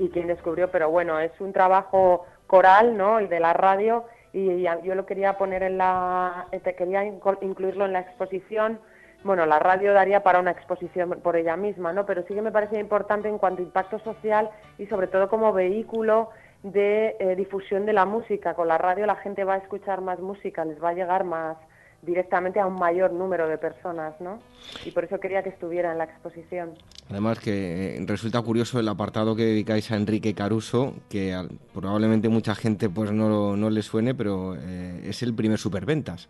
y 0.00 0.08
quién 0.08 0.26
descubrió, 0.26 0.68
pero 0.72 0.90
bueno, 0.90 1.20
es 1.20 1.30
un 1.40 1.52
trabajo 1.52 2.26
coral, 2.48 2.96
¿no? 2.96 3.20
El 3.20 3.28
de 3.28 3.38
la 3.38 3.52
radio 3.52 4.06
y, 4.32 4.62
yo 4.82 4.96
lo 4.96 5.06
quería 5.06 5.38
poner 5.38 5.62
en 5.62 5.78
la, 5.78 6.48
quería 6.76 7.04
incluirlo 7.04 7.84
en 7.84 7.92
la 7.92 8.00
exposición, 8.00 8.80
bueno, 9.22 9.46
la 9.46 9.60
radio 9.60 9.92
daría 9.92 10.24
para 10.24 10.40
una 10.40 10.50
exposición 10.50 11.20
por 11.22 11.36
ella 11.36 11.56
misma, 11.56 11.92
¿no? 11.92 12.04
Pero 12.04 12.24
sí 12.26 12.34
que 12.34 12.42
me 12.42 12.50
parece 12.50 12.80
importante 12.80 13.28
en 13.28 13.38
cuanto 13.38 13.62
a 13.62 13.64
impacto 13.64 14.00
social 14.00 14.50
y 14.76 14.86
sobre 14.86 15.06
todo 15.06 15.28
como 15.28 15.52
vehículo 15.52 16.30
de 16.62 17.16
eh, 17.20 17.36
difusión 17.36 17.86
de 17.86 17.92
la 17.92 18.04
música. 18.04 18.54
Con 18.54 18.68
la 18.68 18.78
radio 18.78 19.06
la 19.06 19.16
gente 19.16 19.44
va 19.44 19.54
a 19.54 19.58
escuchar 19.58 20.00
más 20.00 20.18
música, 20.20 20.64
les 20.64 20.82
va 20.82 20.90
a 20.90 20.94
llegar 20.94 21.24
más 21.24 21.56
directamente 22.02 22.60
a 22.60 22.66
un 22.66 22.74
mayor 22.74 23.12
número 23.12 23.48
de 23.48 23.58
personas, 23.58 24.20
¿no? 24.20 24.38
Y 24.84 24.92
por 24.92 25.04
eso 25.04 25.18
quería 25.18 25.42
que 25.42 25.48
estuviera 25.48 25.90
en 25.90 25.98
la 25.98 26.04
exposición. 26.04 26.74
Además 27.10 27.40
que 27.40 27.96
eh, 27.96 28.04
resulta 28.06 28.40
curioso 28.42 28.78
el 28.78 28.88
apartado 28.88 29.34
que 29.34 29.42
dedicáis 29.42 29.90
a 29.90 29.96
Enrique 29.96 30.34
Caruso, 30.34 30.94
que 31.10 31.34
probablemente 31.74 32.28
mucha 32.28 32.54
gente 32.54 32.88
pues 32.88 33.10
no, 33.10 33.56
no 33.56 33.70
le 33.70 33.82
suene, 33.82 34.14
pero 34.14 34.54
eh, 34.54 35.00
es 35.04 35.22
el 35.22 35.34
primer 35.34 35.58
superventas. 35.58 36.28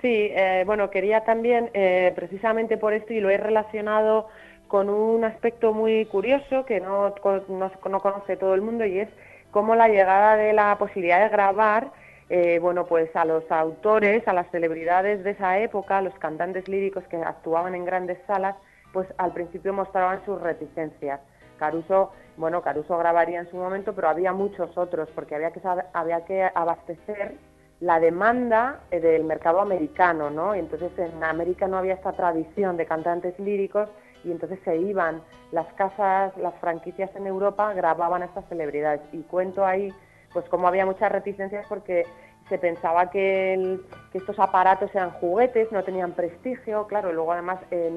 Sí, 0.00 0.32
bueno, 0.66 0.90
quería 0.90 1.20
también, 1.20 1.70
precisamente 2.16 2.76
por 2.76 2.92
esto, 2.92 3.12
y 3.12 3.20
lo 3.20 3.30
he 3.30 3.36
relacionado 3.36 4.26
con 4.66 4.90
un 4.90 5.22
aspecto 5.22 5.72
muy 5.72 6.06
curioso 6.06 6.64
que 6.64 6.80
no, 6.80 7.14
no, 7.48 7.70
no 7.88 8.00
conoce 8.00 8.36
todo 8.36 8.54
el 8.54 8.62
mundo, 8.62 8.84
y 8.84 8.98
es 8.98 9.08
como 9.52 9.76
la 9.76 9.88
llegada 9.88 10.36
de 10.36 10.52
la 10.52 10.76
posibilidad 10.78 11.22
de 11.22 11.28
grabar, 11.28 11.92
eh, 12.30 12.58
bueno, 12.58 12.86
pues 12.86 13.14
a 13.14 13.24
los 13.26 13.48
autores, 13.52 14.26
a 14.26 14.32
las 14.32 14.50
celebridades 14.50 15.22
de 15.22 15.32
esa 15.32 15.58
época, 15.58 16.00
los 16.00 16.14
cantantes 16.14 16.66
líricos 16.66 17.04
que 17.04 17.18
actuaban 17.18 17.74
en 17.74 17.84
grandes 17.84 18.18
salas, 18.26 18.56
pues 18.92 19.06
al 19.18 19.32
principio 19.32 19.74
mostraban 19.74 20.24
sus 20.24 20.40
reticencias. 20.40 21.20
Caruso, 21.58 22.12
bueno, 22.38 22.62
Caruso 22.62 22.96
grabaría 22.96 23.40
en 23.40 23.50
su 23.50 23.56
momento, 23.56 23.94
pero 23.94 24.08
había 24.08 24.32
muchos 24.32 24.76
otros, 24.76 25.10
porque 25.14 25.34
había 25.34 25.50
que, 25.50 25.60
había 25.92 26.24
que 26.24 26.50
abastecer 26.54 27.34
la 27.80 28.00
demanda 28.00 28.80
eh, 28.90 29.00
del 29.00 29.24
mercado 29.24 29.60
americano, 29.60 30.30
¿no? 30.30 30.56
Y 30.56 30.60
entonces 30.60 30.90
en 30.96 31.22
América 31.22 31.68
no 31.68 31.76
había 31.76 31.94
esta 31.94 32.12
tradición 32.12 32.78
de 32.78 32.86
cantantes 32.86 33.38
líricos 33.38 33.90
y 34.24 34.30
entonces 34.30 34.58
se 34.64 34.76
iban 34.76 35.22
las 35.50 35.66
casas, 35.74 36.36
las 36.36 36.54
franquicias 36.56 37.14
en 37.16 37.26
Europa 37.26 37.72
grababan 37.74 38.22
a 38.22 38.26
estas 38.26 38.48
celebridades 38.48 39.00
y 39.12 39.22
cuento 39.22 39.64
ahí 39.64 39.92
pues 40.32 40.48
como 40.48 40.66
había 40.66 40.86
muchas 40.86 41.12
reticencias 41.12 41.66
porque 41.68 42.04
se 42.48 42.58
pensaba 42.58 43.10
que, 43.10 43.78
estos 44.12 44.38
aparatos 44.38 44.94
eran 44.94 45.10
juguetes, 45.12 45.70
no 45.72 45.82
tenían 45.84 46.12
prestigio, 46.12 46.86
claro, 46.86 47.12
luego 47.12 47.32
además 47.32 47.58
eh, 47.70 47.94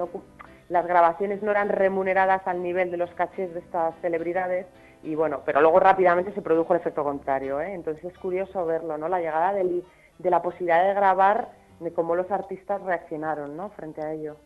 las 0.69 0.88
grabaciones 0.88 1.41
no 1.43 1.51
eran 1.51 1.69
remuneradas 1.69 2.45
al 2.47 2.61
nivel 2.61 2.91
de 2.91 2.97
los 2.97 3.09
cachés 3.11 3.53
de 3.53 3.59
estas 3.59 3.95
celebridades 4.01 4.65
y 5.03 5.15
bueno, 5.15 5.41
pero 5.45 5.61
luego 5.61 5.80
rápidamente 5.80 6.32
se 6.34 6.41
produjo 6.41 6.73
el 6.73 6.80
efecto 6.80 7.03
contrario, 7.03 7.61
¿eh? 7.61 7.73
entonces 7.73 8.05
es 8.05 8.17
curioso 8.17 8.65
verlo, 8.65 8.97
¿no? 8.97 9.07
La 9.07 9.19
llegada 9.19 9.53
de 9.53 9.84
la 10.30 10.41
posibilidad 10.41 10.84
de 10.86 10.93
grabar 10.93 11.49
de 11.80 11.91
cómo 11.91 12.15
los 12.15 12.30
artistas 12.32 12.82
reaccionaron 12.82 13.55
¿no? 13.57 13.69
frente 13.69 14.01
a 14.01 14.13
ello. 14.13 14.38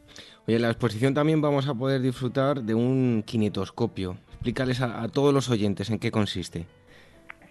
Oye, 0.47 0.55
en 0.55 0.61
la 0.61 0.69
exposición 0.69 1.13
también 1.13 1.41
vamos 1.41 1.67
a 1.67 1.73
poder 1.73 2.01
disfrutar 2.01 2.61
de 2.61 2.73
un 2.73 3.23
kinetoscopio. 3.25 4.17
Explícales 4.31 4.81
a, 4.81 5.07
todos 5.09 5.33
los 5.33 5.49
oyentes 5.49 5.89
en 5.89 5.99
qué 5.99 6.11
consiste. 6.11 6.65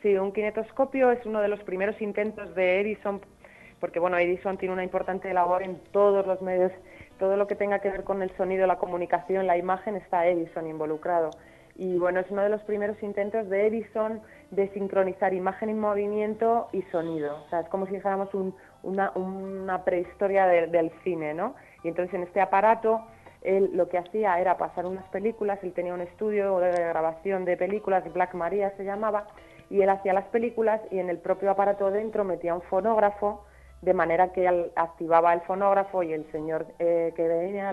Sí, 0.03 0.16
un 0.16 0.33
kinetoscopio 0.33 1.11
es 1.11 1.24
uno 1.26 1.41
de 1.41 1.49
los 1.49 1.61
primeros 1.61 2.01
intentos 2.01 2.55
de 2.55 2.81
Edison, 2.81 3.20
porque 3.81 3.99
bueno, 3.99 4.16
Edison 4.16 4.57
tiene 4.57 4.72
una 4.72 4.85
importante 4.85 5.33
labor 5.33 5.62
en 5.62 5.79
todos 5.93 6.26
los 6.26 6.41
medios, 6.41 6.72
todo 7.18 7.37
lo 7.37 7.47
que 7.47 7.57
tenga 7.57 7.81
que 7.81 7.91
ver 7.91 8.05
con 8.05 8.22
el 8.22 8.35
sonido, 8.37 8.66
la 8.66 8.79
comunicación, 8.79 9.47
la 9.47 9.59
imagen, 9.59 9.97
está 9.97 10.26
Edison 10.26 10.66
involucrado. 10.66 11.31
Y 11.76 11.97
bueno, 11.97 12.18
es 12.20 12.26
uno 12.31 12.43
de 12.43 12.49
los 12.49 12.61
primeros 12.62 13.01
intentos 13.03 13.49
de 13.49 13.68
Edison 13.68 14.20
de 14.51 14.68
sincronizar 14.70 15.33
imagen 15.33 15.70
y 15.70 15.74
movimiento 15.74 16.68
y 16.72 16.83
sonido. 16.91 17.45
O 17.47 17.51
sea, 17.51 17.61
es 17.61 17.68
como 17.68 17.87
si 17.87 17.93
dijéramos 17.93 18.35
un, 18.35 18.55
una, 18.83 19.85
prehistoria 19.85 20.47
del 20.47 20.91
cine, 21.05 21.35
¿no? 21.35 21.55
Y 21.83 21.89
entonces 21.89 22.14
en 22.14 22.22
este 22.22 22.41
aparato 22.41 23.03
él 23.43 23.70
lo 23.74 23.89
que 23.89 23.99
hacía 23.99 24.39
era 24.41 24.57
pasar 24.57 24.87
unas 24.87 25.07
películas, 25.09 25.59
él 25.62 25.72
tenía 25.72 25.95
un 25.95 26.01
estudio 26.01 26.59
de 26.59 26.72
grabación 26.72 27.45
de 27.45 27.57
películas, 27.57 28.12
Black 28.12 28.35
Maria 28.35 28.72
se 28.76 28.85
llamaba, 28.85 29.26
y 29.70 29.83
él 29.83 29.89
hacía 29.89 30.12
las 30.12 30.26
películas 30.26 30.81
y 30.91 30.99
en 30.99 31.11
el 31.11 31.18
propio 31.18 31.51
aparato 31.51 31.91
dentro 31.91 32.24
metía 32.24 32.55
un 32.55 32.62
fonógrafo, 32.62 33.45
de 33.83 33.95
manera 33.95 34.33
que 34.33 34.49
activaba 34.74 35.33
el 35.33 35.41
fonógrafo 35.43 36.03
y 36.03 36.12
el 36.12 36.31
señor 36.33 36.66
eh, 36.81 37.12
que 37.14 37.29
venía 37.29 37.72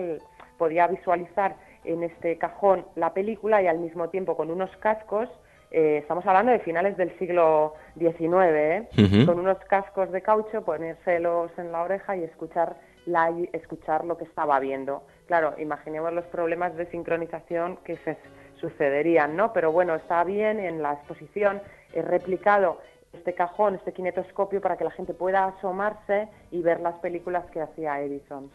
podía 0.56 0.86
visualizar 0.86 1.56
en 1.84 2.02
este 2.04 2.38
cajón 2.38 2.86
la 2.94 3.12
película 3.12 3.60
y 3.60 3.66
al 3.66 3.78
mismo 3.78 4.08
tiempo 4.08 4.36
con 4.36 4.50
unos 4.50 4.74
cascos 4.76 5.28
eh, 5.70 5.98
estamos 5.98 6.24
hablando 6.26 6.52
de 6.52 6.60
finales 6.60 6.96
del 6.96 7.16
siglo 7.18 7.74
XIX, 7.98 8.32
¿eh? 8.54 8.88
con 9.26 9.38
unos 9.38 9.58
cascos 9.68 10.10
de 10.12 10.22
caucho, 10.22 10.62
ponérselos 10.62 11.50
en 11.58 11.72
la 11.72 11.82
oreja 11.82 12.16
y 12.16 12.24
escuchar, 12.24 12.76
la, 13.04 13.32
escuchar 13.52 14.04
lo 14.04 14.16
que 14.16 14.24
estaba 14.24 14.58
viendo. 14.60 15.02
Claro, 15.26 15.54
imaginemos 15.58 16.12
los 16.12 16.24
problemas 16.26 16.76
de 16.76 16.86
sincronización 16.90 17.78
que 17.84 17.96
se 17.98 18.16
sucederían, 18.60 19.36
¿no? 19.36 19.52
Pero 19.52 19.72
bueno, 19.72 19.94
está 19.94 20.22
bien 20.24 20.60
en 20.60 20.82
la 20.82 20.94
exposición, 20.94 21.60
he 21.92 22.02
replicado 22.02 22.80
este 23.12 23.34
cajón, 23.34 23.74
este 23.76 23.92
kinetoscopio 23.92 24.60
para 24.60 24.76
que 24.76 24.84
la 24.84 24.90
gente 24.90 25.14
pueda 25.14 25.46
asomarse 25.46 26.28
y 26.50 26.60
ver 26.62 26.80
las 26.80 26.94
películas 26.96 27.44
que 27.50 27.60
hacía 27.60 28.00
Edison. 28.00 28.50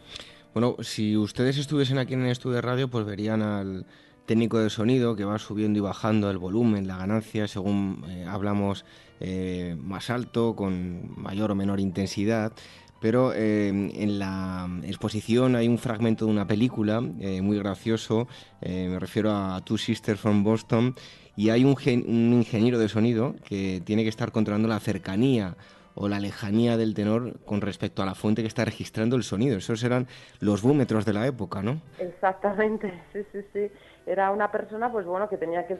Bueno, 0.54 0.76
si 0.80 1.16
ustedes 1.16 1.58
estuviesen 1.58 1.98
aquí 1.98 2.14
en 2.14 2.22
el 2.22 2.30
estudio 2.30 2.56
de 2.56 2.62
radio, 2.62 2.88
pues 2.88 3.04
verían 3.04 3.42
al 3.42 3.86
técnico 4.26 4.58
de 4.58 4.70
sonido 4.70 5.16
que 5.16 5.24
va 5.24 5.38
subiendo 5.38 5.78
y 5.78 5.82
bajando 5.82 6.30
el 6.30 6.38
volumen, 6.38 6.86
la 6.86 6.96
ganancia, 6.96 7.48
según 7.48 8.04
eh, 8.08 8.24
hablamos 8.28 8.84
eh, 9.20 9.76
más 9.80 10.10
alto, 10.10 10.54
con 10.54 11.20
mayor 11.20 11.50
o 11.50 11.54
menor 11.54 11.80
intensidad. 11.80 12.52
Pero 13.00 13.32
eh, 13.34 13.68
en 13.68 14.18
la 14.18 14.68
exposición 14.84 15.56
hay 15.56 15.66
un 15.66 15.78
fragmento 15.78 16.26
de 16.26 16.30
una 16.30 16.46
película 16.46 17.00
muy 17.00 17.58
gracioso, 17.58 18.28
me 18.64 18.96
refiero 19.00 19.32
a 19.32 19.60
Two 19.64 19.76
Sisters 19.76 20.20
from 20.20 20.44
Boston, 20.44 20.94
y 21.34 21.48
hay 21.48 21.64
un, 21.64 21.74
un 22.06 22.32
ingeniero 22.32 22.78
de 22.78 22.88
sonido 22.88 23.34
que 23.44 23.82
tiene 23.84 24.04
que 24.04 24.08
estar 24.08 24.30
controlando 24.30 24.68
la 24.68 24.78
cercanía 24.78 25.56
o 25.94 26.08
la 26.08 26.20
lejanía 26.20 26.76
del 26.76 26.94
tenor 26.94 27.40
con 27.44 27.60
respecto 27.60 28.04
a 28.04 28.06
la 28.06 28.14
fuente 28.14 28.42
que 28.42 28.48
está 28.48 28.64
registrando 28.64 29.16
el 29.16 29.24
sonido. 29.24 29.58
Esos 29.58 29.82
eran 29.82 30.06
los 30.38 30.62
búmetros 30.62 31.04
de 31.04 31.12
la 31.12 31.26
época, 31.26 31.60
¿no? 31.60 31.82
Exactamente, 31.98 33.02
sí, 33.12 33.18
sí, 33.32 33.40
sí 33.52 33.60
era 34.06 34.30
una 34.30 34.50
persona 34.50 34.90
pues 34.90 35.06
bueno 35.06 35.28
que 35.28 35.36
tenía 35.36 35.66
que 35.66 35.78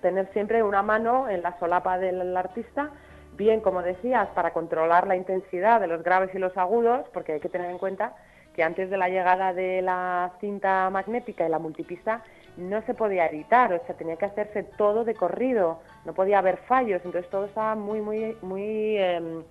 tener 0.00 0.30
siempre 0.32 0.62
una 0.62 0.82
mano 0.82 1.28
en 1.28 1.42
la 1.42 1.58
solapa 1.58 1.98
del 1.98 2.36
artista, 2.36 2.90
bien 3.36 3.60
como 3.60 3.82
decías, 3.82 4.28
para 4.34 4.52
controlar 4.52 5.06
la 5.06 5.16
intensidad 5.16 5.80
de 5.80 5.86
los 5.86 6.02
graves 6.02 6.34
y 6.34 6.38
los 6.38 6.56
agudos, 6.56 7.06
porque 7.12 7.32
hay 7.32 7.40
que 7.40 7.48
tener 7.48 7.70
en 7.70 7.78
cuenta 7.78 8.14
que 8.54 8.62
antes 8.62 8.90
de 8.90 8.96
la 8.96 9.08
llegada 9.08 9.52
de 9.52 9.82
la 9.82 10.32
cinta 10.40 10.88
magnética 10.90 11.46
y 11.46 11.48
la 11.48 11.58
multipista 11.58 12.22
no 12.56 12.82
se 12.82 12.94
podía 12.94 13.26
editar, 13.26 13.72
o 13.72 13.84
sea, 13.86 13.96
tenía 13.96 14.16
que 14.16 14.26
hacerse 14.26 14.62
todo 14.62 15.04
de 15.04 15.14
corrido, 15.14 15.80
no 16.04 16.12
podía 16.12 16.38
haber 16.38 16.58
fallos, 16.58 17.00
entonces 17.04 17.30
todo 17.30 17.46
estaba 17.46 17.74
muy, 17.74 18.00
muy, 18.00 18.36
muy 18.42 18.98
em, 18.98 19.42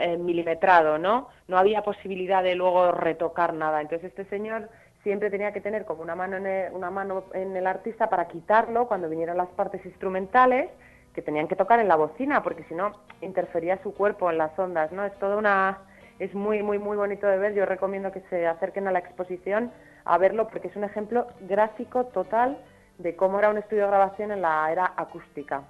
eh, 0.00 0.16
milimetrado, 0.16 0.98
¿no? 0.98 1.28
No 1.48 1.58
había 1.58 1.82
posibilidad 1.82 2.42
de 2.42 2.54
luego 2.54 2.92
retocar 2.92 3.52
nada. 3.52 3.80
Entonces 3.80 4.10
este 4.10 4.24
señor 4.24 4.68
siempre 5.02 5.30
tenía 5.30 5.52
que 5.52 5.60
tener 5.60 5.84
como 5.84 6.02
una 6.02 6.14
mano 6.14 6.36
en 6.36 6.46
el, 6.46 6.72
una 6.72 6.90
mano 6.90 7.24
en 7.34 7.56
el 7.56 7.66
artista 7.66 8.08
para 8.08 8.28
quitarlo 8.28 8.86
cuando 8.86 9.08
vinieran 9.08 9.36
las 9.36 9.48
partes 9.50 9.84
instrumentales 9.84 10.70
que 11.14 11.22
tenían 11.22 11.48
que 11.48 11.56
tocar 11.56 11.80
en 11.80 11.88
la 11.88 11.96
bocina 11.96 12.42
porque 12.42 12.64
si 12.64 12.74
no 12.74 12.92
interfería 13.20 13.82
su 13.82 13.92
cuerpo 13.92 14.30
en 14.30 14.38
las 14.38 14.58
ondas 14.58 14.92
no 14.92 15.04
es 15.04 15.12
toda 15.18 15.36
una 15.36 15.78
es 16.18 16.34
muy 16.34 16.62
muy 16.62 16.78
muy 16.78 16.96
bonito 16.96 17.26
de 17.26 17.38
ver. 17.38 17.54
Yo 17.54 17.66
recomiendo 17.66 18.12
que 18.12 18.22
se 18.30 18.46
acerquen 18.46 18.86
a 18.86 18.92
la 18.92 19.00
exposición 19.00 19.72
a 20.04 20.18
verlo 20.18 20.48
porque 20.48 20.68
es 20.68 20.76
un 20.76 20.84
ejemplo 20.84 21.26
gráfico 21.40 22.04
total 22.06 22.58
de 22.98 23.16
cómo 23.16 23.38
era 23.38 23.50
un 23.50 23.58
estudio 23.58 23.82
de 23.82 23.88
grabación 23.88 24.32
en 24.32 24.42
la 24.42 24.70
era 24.70 24.92
acústica. 24.96 25.64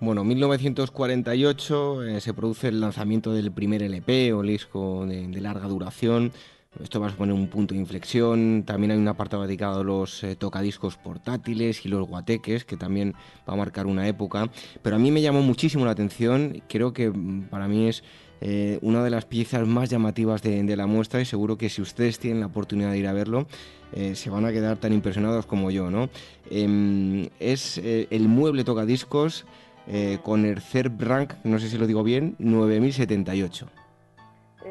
Bueno, 0.00 0.22
1948 0.22 2.02
eh, 2.04 2.20
se 2.20 2.32
produce 2.32 2.68
el 2.68 2.80
lanzamiento 2.80 3.32
del 3.32 3.50
primer 3.50 3.82
LP 3.82 4.32
o 4.32 4.42
disco 4.42 5.04
de, 5.06 5.40
larga 5.40 5.66
duración. 5.66 6.32
Esto 6.82 7.00
va 7.00 7.08
a 7.08 7.10
suponer 7.10 7.34
un 7.34 7.48
punto 7.48 7.74
de 7.74 7.80
inflexión. 7.80 8.62
También 8.64 8.92
hay 8.92 8.98
un 8.98 9.08
apartado 9.08 9.42
dedicado 9.42 9.80
a 9.80 9.84
los 9.84 10.22
eh, 10.22 10.36
tocadiscos 10.36 10.96
portátiles 10.96 11.84
y 11.84 11.88
los 11.88 12.06
guateques, 12.06 12.64
que 12.64 12.76
también 12.76 13.14
va 13.48 13.54
a 13.54 13.56
marcar 13.56 13.86
una 13.86 14.06
época. 14.06 14.50
Pero 14.82 14.96
a 14.96 14.98
mí 14.98 15.10
me 15.10 15.20
llamó 15.20 15.42
muchísimo 15.42 15.84
la 15.84 15.92
atención. 15.92 16.62
Creo 16.68 16.92
que 16.92 17.10
mm, 17.10 17.48
para 17.48 17.66
mí 17.68 17.88
es 17.88 18.04
eh, 18.40 18.78
una 18.82 19.02
de 19.02 19.10
las 19.10 19.24
piezas 19.24 19.66
más 19.66 19.90
llamativas 19.90 20.42
de, 20.42 20.76
la 20.76 20.86
muestra 20.86 21.20
y 21.20 21.24
seguro 21.24 21.58
que 21.58 21.68
si 21.68 21.82
ustedes 21.82 22.18
tienen 22.20 22.40
la 22.40 22.46
oportunidad 22.46 22.92
de 22.92 22.98
ir 22.98 23.06
a 23.08 23.12
verlo, 23.12 23.46
se 24.12 24.28
van 24.28 24.44
a 24.44 24.52
quedar 24.52 24.76
tan 24.76 24.92
impresionados 24.92 25.46
como 25.46 25.70
yo, 25.70 25.90
¿no? 25.90 26.10
Em, 26.50 27.30
es 27.40 27.78
el 27.78 28.28
mueble 28.28 28.62
tocadiscos 28.62 29.46
eh, 29.90 30.18
con 30.22 30.44
el 30.44 30.60
CERB 30.60 31.00
Rank, 31.00 31.32
no 31.44 31.58
sé 31.58 31.70
si 31.70 31.78
lo 31.78 31.86
digo 31.86 32.02
bien, 32.02 32.36
9078. 32.38 33.77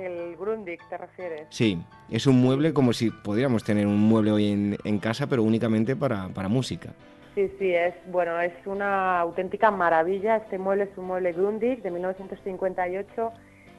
El 0.06 0.36
Grundig, 0.38 0.80
¿te 0.90 0.98
refieres? 0.98 1.48
Sí, 1.50 1.82
es 2.10 2.28
un 2.28 2.42
mueble 2.42 2.74
como 2.74 2.94
si 2.94 3.10
podríamos 3.10 3.64
tener 3.64 3.88
un 3.88 4.00
mueble 4.00 4.32
hoy 4.32 4.78
en, 4.84 5.00
casa, 5.00 5.28
pero 5.28 5.44
únicamente 5.44 5.96
para, 5.96 6.28
música. 6.48 6.94
Sí, 7.36 7.52
sí, 7.60 7.74
es 7.74 7.94
bueno, 8.08 8.40
es 8.40 8.54
una 8.66 9.20
auténtica 9.20 9.72
maravilla. 9.72 10.38
Este 10.38 10.58
mueble 10.58 10.86
es 10.86 10.98
un 10.98 11.06
mueble 11.06 11.34
Grundig 11.34 11.82
de 11.82 11.92
1958. 11.92 13.32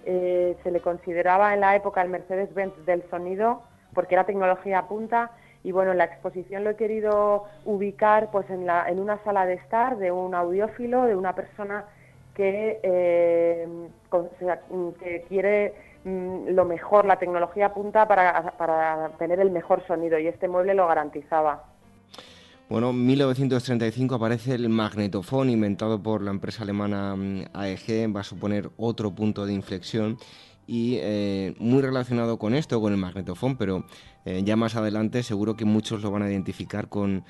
Eh, 0.07 0.57
se 0.63 0.71
le 0.71 0.81
consideraba 0.81 1.55
en 1.55 1.61
la 1.61 1.77
época 1.77 2.03
el 2.03 2.09
Mercedes-Benz 2.09 2.75
del 2.87 3.03
sonido 3.11 3.63
porque 3.95 4.15
era 4.15 4.25
tecnología 4.25 4.87
punta 4.87 5.33
y 5.65 5.73
bueno, 5.73 5.93
la 5.93 6.05
exposición 6.05 6.65
lo 6.65 6.71
he 6.71 6.77
querido 6.77 7.45
ubicar 7.65 8.31
pues 8.31 8.49
en, 8.49 8.65
la, 8.65 8.89
en 8.89 9.01
una 9.01 9.23
sala 9.25 9.45
de 9.45 9.55
estar 9.55 9.99
de 9.99 10.13
un 10.13 10.35
audiófilo, 10.35 11.05
de 11.05 11.17
una 11.17 11.35
persona 11.35 11.85
que, 12.35 12.79
eh, 12.83 13.67
que 15.01 15.25
quiere 15.29 15.75
mm, 16.09 16.55
lo 16.55 16.65
mejor, 16.65 17.05
la 17.05 17.19
tecnología 17.19 17.73
punta 17.75 18.07
para, 18.09 18.57
para 18.57 19.11
tener 19.19 19.41
el 19.41 19.51
mejor 19.51 19.87
sonido 19.87 20.19
y 20.19 20.27
este 20.27 20.49
mueble 20.49 20.75
lo 20.75 20.87
garantizaba. 20.87 21.65
Bueno, 22.69 22.91
en 22.91 23.07
1935 23.07 24.15
aparece 24.15 24.55
el 24.55 24.69
magnetofón 24.69 25.49
inventado 25.49 26.03
por 26.03 26.21
la 26.23 26.31
empresa 26.31 26.65
alemana 26.65 27.17
mm, 27.17 27.45
AEG, 27.55 28.15
va 28.15 28.21
a 28.21 28.25
suponer 28.25 28.71
otro 28.77 29.11
punto 29.11 29.47
de 29.47 29.55
inflexión 29.55 30.19
y 30.67 30.99
eh, 31.01 31.55
muy 31.59 31.81
relacionado 31.81 32.39
con 32.39 32.55
esto, 32.55 32.79
con 32.81 32.93
el 32.93 32.99
magnetofón, 32.99 33.57
pero 33.57 33.87
eh, 34.27 34.43
ya 34.45 34.55
más 34.57 34.77
adelante 34.77 35.23
seguro 35.23 35.57
que 35.57 35.65
muchos 35.65 36.03
lo 36.03 36.11
van 36.11 36.23
a 36.23 36.31
identificar 36.31 36.91
con, 36.91 37.25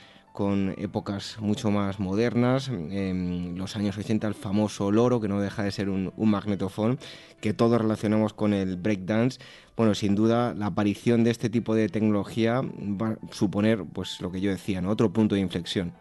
épocas 0.77 1.39
mucho 1.41 1.71
más 1.71 1.99
modernas, 1.99 2.69
en 2.69 3.59
los 3.59 3.77
años 3.77 3.99
80 3.99 4.27
el 4.29 4.35
famoso 4.35 4.91
loro, 4.93 5.21
que 5.21 5.29
no 5.29 5.41
deja 5.41 5.63
de 5.65 5.71
ser 5.71 5.89
un, 5.89 6.13
magnetofón, 6.17 6.99
que 7.41 7.53
todos 7.53 7.81
relacionamos 7.81 8.33
con 8.33 8.53
el 8.53 8.77
breakdance. 8.77 9.41
Bueno, 9.77 9.95
sin 9.95 10.15
duda 10.15 10.55
la 10.55 10.67
aparición 10.67 11.25
de 11.25 11.31
este 11.31 11.51
tipo 11.51 11.75
de 11.75 11.89
tecnología 11.89 12.61
va 12.63 13.09
a 13.09 13.17
suponer, 13.33 13.85
pues 13.93 14.21
lo 14.21 14.31
que 14.31 14.41
yo 14.41 14.51
decía, 14.51 14.81
otro 14.87 15.11
punto 15.11 15.35
de 15.35 15.41
inflexión. 15.41 15.93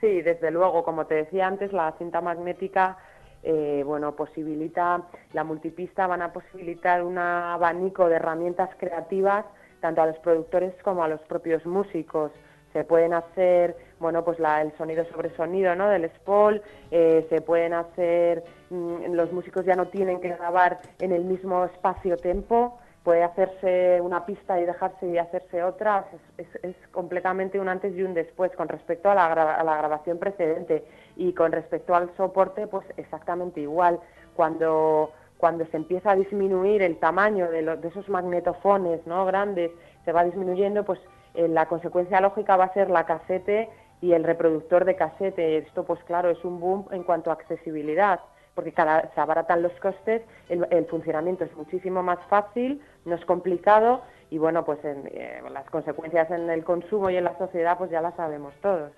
Sí, 0.00 0.20
desde 0.22 0.50
luego, 0.50 0.84
como 0.84 1.06
te 1.06 1.14
decía 1.14 1.46
antes, 1.46 1.72
la 1.72 1.94
cinta 1.98 2.20
magnética 2.20 2.98
eh, 3.42 3.82
bueno, 3.84 4.16
posibilita, 4.16 5.02
la 5.32 5.44
multipista 5.44 6.06
van 6.06 6.22
a 6.22 6.32
posibilitar 6.32 7.02
un 7.02 7.18
abanico 7.18 8.08
de 8.08 8.16
herramientas 8.16 8.70
creativas 8.78 9.44
tanto 9.84 10.00
a 10.00 10.06
los 10.06 10.18
productores 10.20 10.72
como 10.82 11.04
a 11.04 11.08
los 11.08 11.20
propios 11.22 11.66
músicos. 11.66 12.32
Se 12.74 12.84
pueden 12.84 13.14
hacer, 13.14 13.74
bueno, 14.00 14.22
pues 14.22 14.38
el 14.38 14.76
sonido 14.76 15.06
sobre 15.06 15.34
sonido, 15.36 15.74
¿no? 15.74 15.88
Del 15.88 16.10
spol, 16.10 16.60
eh, 16.90 17.24
se 17.30 17.40
pueden 17.40 17.72
hacer, 17.72 18.44
mm, 18.68 19.14
los 19.14 19.32
músicos 19.32 19.64
ya 19.64 19.76
no 19.76 19.86
tienen 19.86 20.20
que 20.20 20.28
grabar 20.28 20.80
en 20.98 21.12
el 21.12 21.24
mismo 21.24 21.64
espacio-tempo, 21.64 22.78
puede 23.04 23.22
hacerse 23.22 24.00
una 24.00 24.26
pista 24.26 24.60
y 24.60 24.64
dejarse 24.64 25.06
y 25.06 25.18
hacerse 25.18 25.62
otra, 25.62 26.06
es, 26.38 26.74
completamente 26.90 27.60
un 27.60 27.68
antes 27.68 27.94
y 27.94 28.02
un 28.02 28.14
después 28.14 28.50
con 28.56 28.66
respecto 28.66 29.10
a 29.10 29.14
la, 29.14 29.26
a 29.26 29.62
la, 29.62 29.76
grabación 29.76 30.18
precedente 30.18 30.84
y 31.16 31.32
con 31.32 31.52
respecto 31.52 31.94
al 31.94 32.10
soporte, 32.16 32.66
pues 32.66 32.84
exactamente 32.96 33.60
igual. 33.60 34.00
Cuando, 34.34 35.12
cuando 35.36 35.66
se 35.66 35.76
empieza 35.76 36.12
a 36.12 36.16
disminuir 36.16 36.82
el 36.82 36.98
tamaño 36.98 37.50
de, 37.50 37.76
de 37.76 37.88
esos 37.88 38.08
magnetofones 38.08 39.06
¿no? 39.06 39.24
grandes, 39.26 39.70
se 40.04 40.12
va 40.12 40.24
disminuyendo, 40.24 40.84
pues 40.84 40.98
eh, 41.34 41.48
la 41.48 41.66
consecuencia 41.66 42.20
lógica 42.20 42.56
va 42.56 42.64
a 42.64 42.74
ser 42.74 42.90
la 42.90 43.06
casete 43.06 43.68
y 44.00 44.12
el 44.12 44.24
reproductor 44.24 44.84
de 44.84 44.96
casete. 44.96 45.58
Esto, 45.58 45.84
pues 45.84 46.02
claro, 46.04 46.30
es 46.30 46.44
un 46.44 46.60
boom 46.60 46.86
en 46.90 47.02
cuanto 47.02 47.30
a 47.30 47.34
accesibilidad 47.34 48.20
porque 48.54 48.72
cada, 48.72 49.12
se 49.14 49.20
abaratan 49.20 49.62
los 49.62 49.72
costes, 49.80 50.22
el, 50.48 50.86
funcionamiento 50.86 51.44
es 51.44 51.54
muchísimo 51.56 52.02
más 52.02 52.18
fácil, 52.28 52.80
no 53.04 53.14
es 53.14 53.24
complicado 53.24 54.02
y 54.30 54.38
bueno, 54.38 54.64
pues 54.64 54.78
eh, 54.84 55.42
las 55.52 55.68
consecuencias 55.70 56.30
en 56.30 56.48
el 56.50 56.64
consumo 56.64 57.10
y 57.10 57.16
en 57.16 57.24
la 57.24 57.36
sociedad 57.36 57.76
pues 57.76 57.90
ya 57.90 58.00
las 58.00 58.14
sabemos 58.14 58.54
todos. 58.62 58.92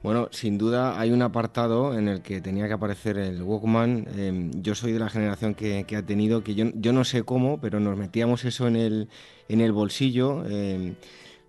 Bueno, 0.00 0.28
sin 0.30 0.58
duda 0.58 0.98
hay 0.98 1.10
un 1.10 1.22
apartado 1.22 1.98
en 1.98 2.06
el 2.06 2.22
que 2.22 2.40
tenía 2.40 2.68
que 2.68 2.74
aparecer 2.74 3.18
el 3.18 3.42
Walkman. 3.42 4.06
Em, 4.16 4.50
yo 4.62 4.76
soy 4.76 4.92
de 4.92 5.00
la 5.00 5.08
generación 5.08 5.54
que, 5.54 5.84
ha 5.96 6.02
tenido, 6.02 6.44
que 6.44 6.54
yo, 6.54 6.66
yo, 6.74 6.92
no 6.92 7.02
sé 7.02 7.24
cómo, 7.24 7.60
pero 7.60 7.80
nos 7.80 7.96
metíamos 7.96 8.44
eso 8.44 8.68
en 8.68 8.76
el, 8.76 9.08
en 9.48 9.60
el 9.60 9.72
bolsillo. 9.72 10.44
Em, 10.46 10.94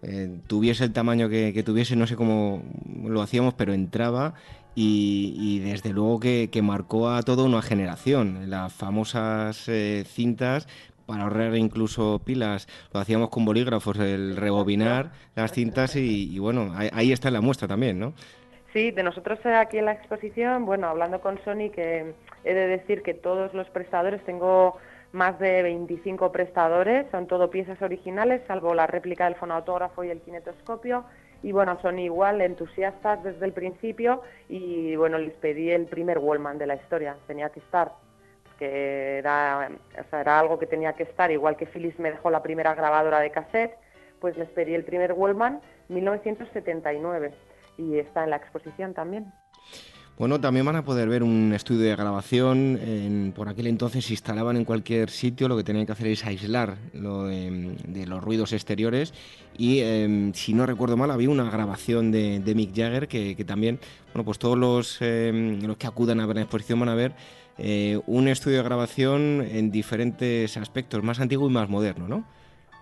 eh, 0.02 0.40
tuviese 0.48 0.86
el 0.86 0.94
tamaño 0.94 1.30
que, 1.30 1.54
que, 1.54 1.64
tuviese, 1.64 1.96
no 1.96 2.08
sé 2.08 2.16
cómo 2.16 2.64
lo 3.04 3.22
hacíamos, 3.22 3.54
pero 3.54 3.74
entraba 3.74 4.34
y, 4.82 5.60
desde 5.60 5.92
luego 5.92 6.20
que, 6.20 6.62
marcó 6.64 7.10
a 7.10 7.22
toda 7.24 7.44
una 7.44 7.62
generación. 7.62 8.50
Las 8.50 8.74
famosas 8.74 9.68
eh, 9.68 10.04
cintas 10.06 10.68
para 11.06 11.24
ahorrar 11.24 11.56
incluso 11.56 12.22
pilas, 12.24 12.68
lo 12.94 13.00
hacíamos 13.00 13.30
con 13.30 13.44
bolígrafos, 13.44 13.98
el 13.98 14.38
rebobinar 14.38 15.12
las 15.36 15.52
cintas 15.52 15.96
y, 15.96 16.38
bueno, 16.38 16.72
ahí, 16.76 17.12
está 17.12 17.32
la 17.32 17.42
muestra 17.42 17.68
también, 17.68 18.00
¿no? 18.00 18.14
Sí, 18.74 18.92
de 18.92 19.02
nosotros 19.02 19.40
aquí 19.44 19.80
en 19.80 19.86
la 19.86 19.94
exposición, 19.94 20.66
bueno, 20.66 20.88
hablando 20.88 21.20
con 21.20 21.44
Sony, 21.44 21.72
que 21.74 22.14
he 22.44 22.54
de 22.54 22.68
decir 22.68 23.02
que 23.02 23.16
todos 23.16 23.56
los 23.56 23.68
prestadores, 23.72 24.24
tengo 24.24 24.78
más 25.12 25.40
de 25.40 25.64
25 25.64 26.32
prestadores, 26.32 27.08
son 27.12 27.28
todo 27.28 27.50
piezas 27.50 27.82
originales, 27.82 28.42
salvo 28.48 28.74
la 28.74 28.88
réplica 28.88 29.26
del 29.26 29.36
fonautógrafo 29.36 30.04
y 30.04 30.10
el 30.10 30.22
kinetoscopio, 30.22 31.06
y 31.42 31.52
bueno, 31.52 31.80
son 31.82 32.00
igual 32.00 32.42
entusiastas 32.42 33.24
desde 33.24 33.46
el 33.46 33.54
principio 33.54 34.22
y 34.50 34.96
bueno, 34.96 35.18
les 35.18 35.34
pedí 35.36 35.72
el 35.72 35.86
primer 35.86 36.18
Wallman 36.20 36.58
de 36.58 36.68
la 36.68 36.76
historia, 36.76 37.16
tenía 37.28 37.50
que 37.50 37.62
estar, 37.62 37.94
que 38.58 39.20
era, 39.20 39.70
era 40.12 40.40
algo 40.40 40.60
que 40.60 40.68
tenía 40.68 40.94
que 40.94 41.04
estar, 41.04 41.32
igual 41.32 41.56
que 41.56 41.66
Philips 41.66 41.98
me 41.98 42.12
dejó 42.12 42.30
la 42.30 42.44
primera 42.44 42.76
grabadora 42.76 43.20
de 43.20 43.32
cassette, 43.32 43.78
pues 44.20 44.38
les 44.38 44.50
pedí 44.50 44.76
el 44.76 44.84
primer 44.84 45.14
Wallman 45.14 45.62
1979 45.88 47.34
y 47.78 47.98
está 47.98 48.26
en 48.26 48.32
la 48.32 48.36
exposición 48.36 48.94
también. 48.94 49.32
Bueno, 50.20 50.42
también 50.42 50.66
van 50.66 50.76
a 50.76 50.84
poder 50.84 51.08
ver 51.08 51.24
un 51.24 51.54
estudio 51.54 51.84
de 51.84 51.96
grabación. 51.96 53.32
por 53.34 53.48
aquel 53.48 53.68
entonces 53.68 54.04
se 54.04 54.12
instalaban 54.12 54.58
en 54.58 54.66
cualquier 54.66 55.10
sitio, 55.10 55.48
lo 55.48 55.56
que 55.56 55.64
tenían 55.64 55.86
que 55.86 55.94
hacer 55.94 56.08
es 56.08 56.26
aislar 56.26 56.76
lo 56.92 57.24
de, 57.24 58.06
los 58.06 58.22
ruidos 58.22 58.52
exteriores. 58.52 59.14
Y 59.58 59.80
em, 59.80 60.34
si 60.34 60.54
no 60.54 60.66
recuerdo 60.66 60.98
mal, 60.98 61.10
había 61.10 61.30
una 61.30 61.50
grabación 61.50 62.12
de, 62.12 62.54
Mick 62.54 62.76
Jagger 62.76 63.08
que, 63.08 63.46
también, 63.48 63.80
bueno, 64.14 64.26
pues 64.26 64.40
todos 64.40 64.58
los, 64.58 65.02
em, 65.02 65.62
los 65.62 65.78
que 65.78 65.88
acudan 65.88 66.20
a 66.20 66.26
ver 66.26 66.36
la 66.36 66.42
exposición 66.42 66.82
van 66.82 66.90
a 66.90 66.96
ver 66.96 67.14
eh, 67.58 67.98
un 68.06 68.28
estudio 68.28 68.58
de 68.58 68.64
grabación 68.64 69.48
en 69.50 69.72
diferentes 69.72 70.58
aspectos, 70.58 71.02
más 71.02 71.22
antiguo 71.22 71.50
y 71.50 71.54
más 71.54 71.70
moderno, 71.70 72.10
¿no? 72.10 72.26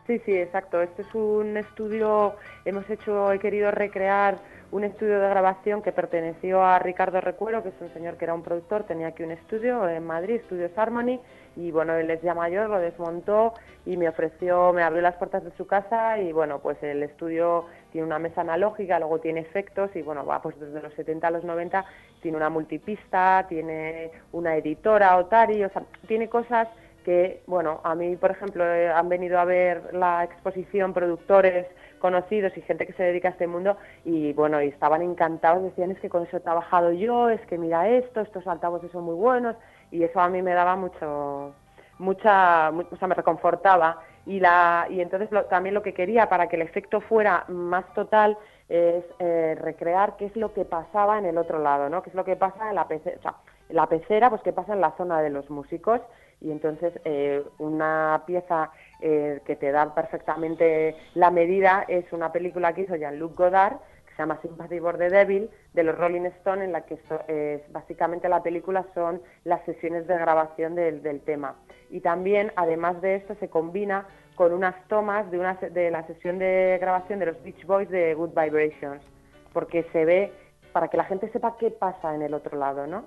Sí, 0.07 0.19
sí, 0.25 0.31
exacto. 0.31 0.81
Este 0.81 1.03
es 1.03 1.13
un 1.13 1.55
estudio, 1.57 2.33
hemos 2.65 2.89
hecho, 2.89 3.31
he 3.31 3.37
querido 3.37 3.69
recrear 3.69 4.39
un 4.71 4.83
estudio 4.83 5.19
de 5.19 5.29
grabación 5.29 5.81
que 5.81 5.91
perteneció 5.91 6.63
a 6.63 6.77
Ricardo 6.79 7.21
Recuero, 7.21 7.63
que 7.63 7.69
es 7.69 7.75
un 7.79 7.93
señor 7.93 8.17
que 8.17 8.25
era 8.25 8.33
un 8.33 8.43
productor, 8.43 8.83
tenía 8.83 9.07
aquí 9.07 9.23
un 9.23 9.31
estudio 9.31 9.87
en 9.87 10.05
Madrid, 10.05 10.35
Estudios 10.35 10.77
Harmony, 10.77 11.19
y 11.55 11.71
bueno, 11.71 11.95
él 11.95 12.09
es 12.11 12.21
ya 12.21 12.33
mayor, 12.33 12.69
lo 12.69 12.79
desmontó 12.79 13.53
y 13.85 13.97
me 13.97 14.09
ofreció, 14.09 14.73
me 14.73 14.83
abrió 14.83 15.01
las 15.01 15.15
puertas 15.15 15.43
de 15.43 15.51
su 15.57 15.65
casa 15.65 16.19
y 16.19 16.31
bueno, 16.31 16.59
pues 16.59 16.81
el 16.83 17.01
estudio 17.01 17.65
tiene 17.91 18.05
una 18.05 18.19
mesa 18.19 18.41
analógica, 18.41 18.99
luego 18.99 19.19
tiene 19.19 19.39
efectos 19.39 19.89
y 19.95 20.01
bueno, 20.01 20.25
va 20.25 20.41
pues 20.41 20.59
desde 20.59 20.81
los 20.81 20.93
70 20.93 21.27
a 21.27 21.31
los 21.31 21.43
90, 21.43 21.85
tiene 22.21 22.37
una 22.37 22.49
multipista, 22.49 23.45
tiene 23.47 24.11
una 24.33 24.55
editora, 24.55 25.17
Otari, 25.17 25.63
o 25.63 25.69
sea, 25.69 25.83
tiene 26.07 26.27
cosas 26.27 26.67
que, 27.07 27.41
bueno, 27.47 27.79
a 27.85 27.95
mí, 27.95 28.17
por 28.17 28.31
ejemplo, 28.31 28.65
eh, 28.65 28.89
han 28.89 29.07
venido 29.07 29.39
a 29.39 29.45
ver 29.45 29.93
la 29.93 30.25
exposición 30.25 30.93
productores 30.93 31.65
conocidos 31.97 32.55
y 32.57 32.61
gente 32.61 32.85
que 32.85 32.93
se 32.93 33.03
dedica 33.03 33.29
a 33.29 33.31
este 33.31 33.47
mundo 33.47 33.77
y 34.05 34.33
bueno, 34.33 34.61
y 34.61 34.67
estaban 34.67 35.01
encantados, 35.01 35.63
decían 35.63 35.91
es 35.91 35.99
que 35.99 36.09
con 36.09 36.23
eso 36.23 36.37
he 36.37 36.41
trabajado 36.41 36.91
yo, 36.91 37.29
es 37.29 37.41
que 37.47 37.57
mira 37.57 37.87
esto, 37.89 38.21
estos 38.21 38.45
altavoces 38.47 38.91
son 38.91 39.03
muy 39.03 39.15
buenos 39.15 39.55
y 39.91 40.03
eso 40.03 40.19
a 40.19 40.29
mí 40.29 40.41
me 40.41 40.53
daba 40.53 40.75
mucho, 40.75 41.53
mucha, 41.99 42.69
o 42.69 42.97
sea, 42.97 43.07
me 43.07 43.15
reconfortaba. 43.15 44.01
Y, 44.25 44.41
la, 44.41 44.87
y 44.89 44.99
entonces 44.99 45.29
también 45.49 45.73
lo 45.73 45.81
que 45.81 45.93
quería 45.93 46.27
para 46.27 46.47
que 46.47 46.57
el 46.57 46.61
efecto 46.61 46.99
fuera 46.99 47.45
más 47.47 47.85
total 47.93 48.37
es 48.67 49.05
eh, 49.19 49.55
recrear 49.61 50.17
qué 50.17 50.25
es 50.25 50.35
lo 50.35 50.53
que 50.53 50.65
pasaba 50.65 51.17
en 51.17 51.25
el 51.25 51.37
otro 51.37 51.59
lado, 51.59 51.89
¿no? 51.89 52.03
qué 52.03 52.09
es 52.09 52.15
lo 52.15 52.25
que 52.25 52.35
pasa 52.35 52.69
en 52.69 52.75
la 52.75 52.87
pecera, 52.89 53.15
o 53.17 53.21
sea, 53.21 53.35
la 53.69 53.87
pecera, 53.87 54.29
pues 54.29 54.41
qué 54.41 54.51
pasa 54.51 54.73
en 54.73 54.81
la 54.81 54.91
zona 54.97 55.21
de 55.21 55.29
los 55.29 55.49
músicos 55.49 56.01
y 56.41 56.51
entonces 56.51 56.93
eh, 57.05 57.43
una 57.57 58.23
pieza 58.25 58.71
eh, 59.01 59.41
que 59.45 59.55
te 59.55 59.71
da 59.71 59.93
perfectamente 59.93 60.95
la 61.13 61.31
medida 61.31 61.85
es 61.87 62.11
una 62.13 62.31
película 62.31 62.73
que 62.73 62.81
hizo 62.81 62.95
Jean-Luc 62.95 63.35
Godard 63.35 63.77
que 64.05 64.13
se 64.15 64.17
llama 64.17 64.39
Sympathy 64.41 64.79
for 64.79 64.97
the 64.97 65.09
Devil 65.09 65.49
de 65.73 65.83
los 65.83 65.97
Rolling 65.97 66.25
Stones 66.39 66.65
en 66.65 66.71
la 66.71 66.85
que 66.85 67.63
básicamente 67.69 68.27
la 68.29 68.41
película 68.41 68.85
son 68.93 69.21
las 69.43 69.63
sesiones 69.65 70.07
de 70.07 70.17
grabación 70.17 70.75
del, 70.75 71.03
del 71.03 71.21
tema 71.21 71.55
y 71.89 72.01
también 72.01 72.51
además 72.55 73.01
de 73.01 73.15
esto 73.15 73.35
se 73.35 73.49
combina 73.49 74.07
con 74.37 74.53
unas 74.53 74.75
tomas 74.87 75.29
de, 75.31 75.39
una, 75.39 75.55
de 75.55 75.91
la 75.91 76.05
sesión 76.05 76.37
de 76.37 76.77
grabación 76.79 77.19
de 77.19 77.25
los 77.25 77.43
Beach 77.43 77.65
Boys 77.65 77.89
de 77.89 78.13
Good 78.13 78.39
Vibrations, 78.39 79.03
porque 79.51 79.83
se 79.91 80.05
ve, 80.05 80.31
para 80.71 80.89
que 80.89 80.95
la 80.95 81.05
gente 81.05 81.29
sepa 81.31 81.57
qué 81.57 81.71
pasa 81.71 82.13
en 82.13 82.21
el 82.21 82.35
otro 82.35 82.57
lado, 82.57 82.85
¿no? 82.85 83.05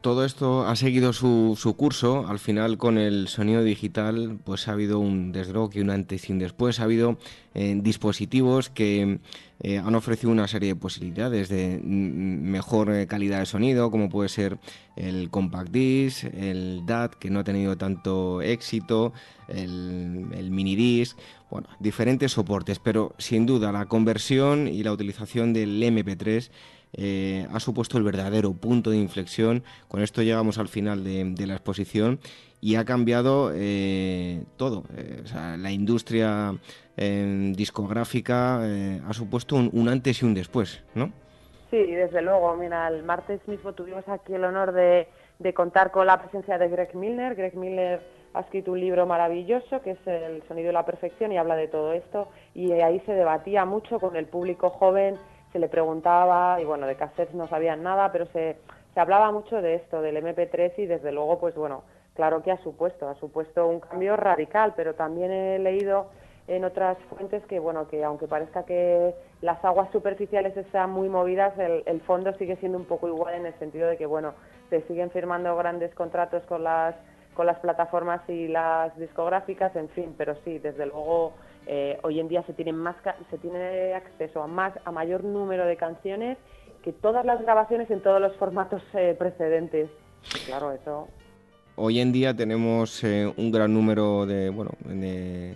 Todo 0.00 0.24
esto 0.24 0.64
ha 0.64 0.76
seguido 0.76 1.12
su, 1.12 1.74
curso, 1.76 2.28
al 2.28 2.38
final 2.38 2.78
con 2.78 2.98
el 2.98 3.26
sonido 3.26 3.64
digital 3.64 4.38
pues 4.44 4.68
ha 4.68 4.72
habido 4.72 5.00
un 5.00 5.32
desdroque, 5.32 5.82
un 5.82 5.90
antes 5.90 6.28
y 6.28 6.32
un 6.32 6.38
después, 6.38 6.78
ha 6.78 6.84
habido 6.84 7.18
eh, 7.54 7.76
dispositivos 7.82 8.70
que 8.70 9.18
eh, 9.60 9.78
han 9.78 9.96
ofrecido 9.96 10.30
una 10.30 10.46
serie 10.46 10.68
de 10.68 10.76
posibilidades 10.76 11.48
de 11.48 11.80
mejor 11.82 12.92
eh, 12.94 13.08
calidad 13.08 13.40
de 13.40 13.46
sonido, 13.46 13.90
como 13.90 14.08
puede 14.08 14.28
ser 14.28 14.60
el 14.94 15.30
Compact 15.30 15.72
Disc, 15.72 16.24
el 16.32 16.86
DAT, 16.86 17.14
que 17.16 17.30
no 17.30 17.40
ha 17.40 17.44
tenido 17.44 17.76
tanto 17.76 18.40
éxito, 18.40 19.12
el, 19.48 20.26
el 20.32 20.50
mini 20.52 20.76
disc, 20.76 21.18
bueno, 21.50 21.66
diferentes 21.80 22.32
soportes, 22.32 22.78
pero 22.78 23.16
sin 23.18 23.46
duda 23.46 23.72
la 23.72 23.86
conversión 23.86 24.68
y 24.68 24.84
la 24.84 24.92
utilización 24.92 25.52
del 25.52 25.82
MP3 25.82 26.50
eh, 26.92 27.46
ha 27.52 27.60
supuesto 27.60 27.98
el 27.98 28.04
verdadero 28.04 28.52
punto 28.52 28.90
de 28.90 28.96
inflexión. 28.96 29.62
Con 29.88 30.02
esto 30.02 30.22
llegamos 30.22 30.58
al 30.58 30.68
final 30.68 31.04
de, 31.04 31.46
la 31.46 31.54
exposición 31.54 32.18
y 32.60 32.76
ha 32.76 32.84
cambiado 32.84 33.52
eh, 33.54 34.44
todo. 34.56 34.84
Eh, 34.96 35.22
la 35.58 35.70
industria 35.70 36.54
discográfica 36.96 38.60
ha 39.08 39.12
supuesto 39.12 39.54
un, 39.54 39.88
antes 39.88 40.20
y 40.20 40.24
un 40.24 40.34
después, 40.34 40.82
¿no? 40.96 41.12
Sí, 41.70 41.76
desde 41.76 42.22
luego. 42.22 42.56
Mira, 42.56 42.88
el 42.88 43.04
martes 43.04 43.40
mismo 43.46 43.72
tuvimos 43.72 44.08
aquí 44.08 44.34
el 44.34 44.42
honor 44.42 44.72
de, 44.72 45.06
de 45.38 45.54
contar 45.54 45.92
con 45.92 46.08
la 46.08 46.20
presencia 46.20 46.58
de 46.58 46.68
Greg 46.68 46.96
Milner. 46.96 47.36
Greg 47.36 47.54
Milner 47.54 48.00
ha 48.34 48.40
escrito 48.40 48.72
un 48.72 48.80
libro 48.80 49.06
maravilloso 49.06 49.80
que 49.80 49.92
es 49.92 49.98
El 50.06 50.42
sonido 50.48 50.68
de 50.68 50.72
la 50.72 50.84
perfección 50.84 51.32
y 51.32 51.38
habla 51.38 51.56
de 51.56 51.68
todo 51.68 51.92
esto 51.92 52.28
y 52.54 52.72
ahí 52.72 53.00
se 53.06 53.12
debatía 53.12 53.64
mucho 53.64 54.00
con 54.00 54.16
el 54.16 54.26
público 54.26 54.70
joven 54.70 55.16
se 55.52 55.58
le 55.58 55.68
preguntaba, 55.68 56.60
y 56.60 56.64
bueno, 56.64 56.86
de 56.86 56.96
cassettes 56.96 57.34
no 57.34 57.48
sabían 57.48 57.82
nada, 57.82 58.12
pero 58.12 58.26
se, 58.26 58.56
se 58.94 59.00
hablaba 59.00 59.30
mucho 59.32 59.60
de 59.62 59.76
esto, 59.76 60.02
del 60.02 60.16
MP3 60.16 60.72
y 60.78 60.86
desde 60.86 61.12
luego, 61.12 61.38
pues 61.38 61.54
bueno, 61.54 61.82
claro 62.14 62.42
que 62.42 62.52
ha 62.52 62.62
supuesto, 62.62 63.08
ha 63.08 63.14
supuesto 63.16 63.66
un 63.66 63.80
cambio 63.80 64.16
radical, 64.16 64.74
pero 64.76 64.94
también 64.94 65.30
he 65.30 65.58
leído 65.58 66.06
en 66.48 66.64
otras 66.64 66.98
fuentes 67.10 67.44
que, 67.46 67.58
bueno, 67.58 67.88
que 67.88 68.02
aunque 68.04 68.26
parezca 68.26 68.64
que 68.64 69.14
las 69.42 69.62
aguas 69.64 69.90
superficiales 69.92 70.56
están 70.56 70.90
muy 70.90 71.08
movidas, 71.08 71.56
el, 71.58 71.82
el 71.86 72.00
fondo 72.00 72.32
sigue 72.34 72.56
siendo 72.56 72.78
un 72.78 72.86
poco 72.86 73.06
igual 73.06 73.34
en 73.34 73.46
el 73.46 73.58
sentido 73.58 73.88
de 73.88 73.96
que, 73.96 74.06
bueno, 74.06 74.34
se 74.70 74.82
siguen 74.82 75.10
firmando 75.10 75.54
grandes 75.56 75.94
contratos 75.94 76.42
con 76.44 76.64
las 76.64 76.94
con 77.38 77.46
las 77.46 77.60
plataformas 77.60 78.20
y 78.28 78.48
las 78.48 78.98
discográficas, 78.98 79.76
en 79.76 79.88
fin, 79.90 80.12
pero 80.18 80.34
sí, 80.44 80.58
desde 80.58 80.86
luego 80.86 81.34
eh, 81.68 81.98
hoy 82.02 82.18
en 82.18 82.28
día 82.28 82.42
se 82.44 82.54
tiene 82.54 82.72
más 82.72 82.96
se 83.30 83.38
tiene 83.38 83.92
acceso 83.94 84.42
a 84.42 84.46
más 84.46 84.72
a 84.84 84.90
mayor 84.90 85.22
número 85.22 85.66
de 85.66 85.76
canciones 85.76 86.38
que 86.82 86.92
todas 86.92 87.24
las 87.26 87.42
grabaciones 87.42 87.90
en 87.90 88.02
todos 88.02 88.20
los 88.20 88.34
formatos 88.36 88.82
eh, 88.94 89.14
precedentes. 89.18 89.90
Claro, 90.46 90.72
eso 90.72 91.08
Hoy 91.80 92.00
en 92.00 92.10
día 92.10 92.34
tenemos 92.34 93.04
eh, 93.04 93.32
un 93.36 93.52
gran 93.52 93.72
número 93.72 94.26
de, 94.26 94.50
bueno, 94.50 94.72
de 94.84 95.54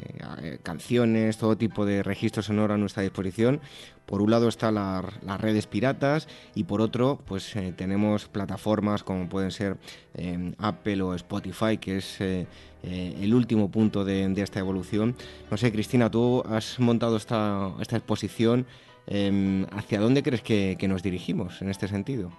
canciones, 0.63 1.37
todo 1.37 1.57
tipo 1.57 1.85
de 1.85 2.05
registros 2.05 2.47
sonoros 2.47 2.77
a 2.77 2.79
nuestra 2.79 3.03
disposición. 3.03 3.61
Por 4.07 4.23
un 4.23 4.31
lado 4.31 4.47
están 4.49 4.77
las 4.77 5.41
redes 5.41 5.67
piratas 5.67 6.29
y 6.55 6.65
por 6.65 6.81
otro 6.81 7.19
pues 7.27 7.55
tenemos 7.77 8.29
plataformas 8.29 9.03
como 9.03 9.29
pueden 9.29 9.51
ser 9.51 9.77
Apple 10.59 11.03
o 11.03 11.15
Spotify, 11.15 11.79
que 11.79 11.97
es 11.97 12.21
eh, 12.85 13.15
el 13.21 13.35
último 13.35 13.69
punto 13.69 14.05
de, 14.05 14.33
esta 14.37 14.61
evolución. 14.61 15.15
No 15.51 15.57
sé, 15.57 15.73
Cristina, 15.73 16.11
tú 16.11 16.43
has 16.49 16.79
montado 16.79 17.17
esta, 17.17 17.73
esta 17.81 17.97
exposición. 17.97 18.67
Em, 19.07 19.67
¿Hacia 19.73 20.01
dónde 20.01 20.23
crees 20.23 20.43
que, 20.43 20.77
nos 20.89 21.03
dirigimos 21.03 21.63
en 21.63 21.69
este 21.69 21.89
sentido? 21.89 22.31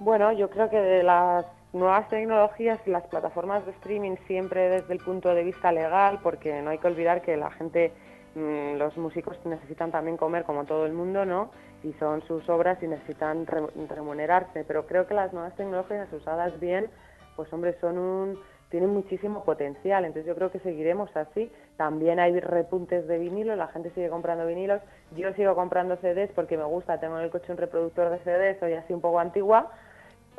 Bueno, 0.00 0.32
yo 0.32 0.50
creo 0.50 0.68
que 0.68 0.76
de 0.76 1.02
las 1.02 1.46
nuevas 1.76 2.08
tecnologías 2.08 2.84
las 2.86 3.06
plataformas 3.06 3.64
de 3.64 3.72
streaming 3.72 4.16
siempre 4.26 4.68
desde 4.68 4.92
el 4.92 4.98
punto 4.98 5.34
de 5.34 5.44
vista 5.44 5.70
legal, 5.70 6.18
porque 6.22 6.60
no 6.62 6.70
hay 6.70 6.78
que 6.78 6.86
olvidar 6.86 7.22
que 7.22 7.36
la 7.36 7.50
gente, 7.50 7.92
mm, 8.34 8.76
los 8.76 8.96
músicos 8.96 9.38
necesitan 9.44 9.92
también 9.92 10.16
comer 10.16 10.44
como 10.44 10.64
todo 10.64 10.86
el 10.86 10.92
mundo, 10.92 11.24
¿no? 11.24 11.50
Y 11.82 11.92
son 11.94 12.22
sus 12.22 12.48
obras 12.48 12.82
y 12.82 12.88
necesitan 12.88 13.46
remunerarse, 13.46 14.64
pero 14.64 14.86
creo 14.86 15.06
que 15.06 15.14
las 15.14 15.32
nuevas 15.32 15.54
tecnologías 15.54 16.12
usadas 16.12 16.58
bien, 16.58 16.90
pues 17.36 17.52
hombre, 17.52 17.76
son 17.80 17.98
un 17.98 18.38
tiene 18.70 18.86
muchísimo 18.88 19.44
potencial, 19.44 20.04
entonces 20.04 20.26
yo 20.26 20.34
creo 20.34 20.50
que 20.50 20.58
seguiremos 20.60 21.14
así. 21.16 21.50
También 21.76 22.18
hay 22.18 22.38
repuntes 22.40 23.06
de 23.06 23.18
vinilo, 23.18 23.54
la 23.54 23.68
gente 23.68 23.90
sigue 23.90 24.08
comprando 24.08 24.46
vinilos, 24.46 24.82
yo 25.14 25.32
sigo 25.34 25.54
comprando 25.54 25.96
CDs 25.96 26.30
porque 26.34 26.56
me 26.56 26.64
gusta, 26.64 26.98
tengo 26.98 27.18
en 27.18 27.24
el 27.24 27.30
coche 27.30 27.52
un 27.52 27.58
reproductor 27.58 28.10
de 28.10 28.18
CDs, 28.18 28.58
soy 28.58 28.72
así 28.72 28.92
un 28.92 29.00
poco 29.00 29.20
antigua, 29.20 29.70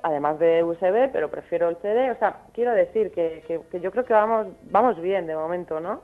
además 0.04 0.40
de 0.40 0.64
USB, 0.64 1.12
pero 1.12 1.30
prefiero 1.30 1.70
el 1.70 1.78
CD, 1.78 2.12
o 2.12 2.18
sea, 2.18 2.42
quiero 2.54 2.74
decir 2.74 3.12
que, 3.12 3.44
que, 3.48 3.62
que 3.72 3.80
yo 3.80 3.92
creo 3.92 4.06
que 4.06 4.14
vamos, 4.14 4.48
vamos 4.72 5.00
bien 5.02 5.28
de 5.28 5.36
momento, 5.36 5.80
¿no? 5.80 6.02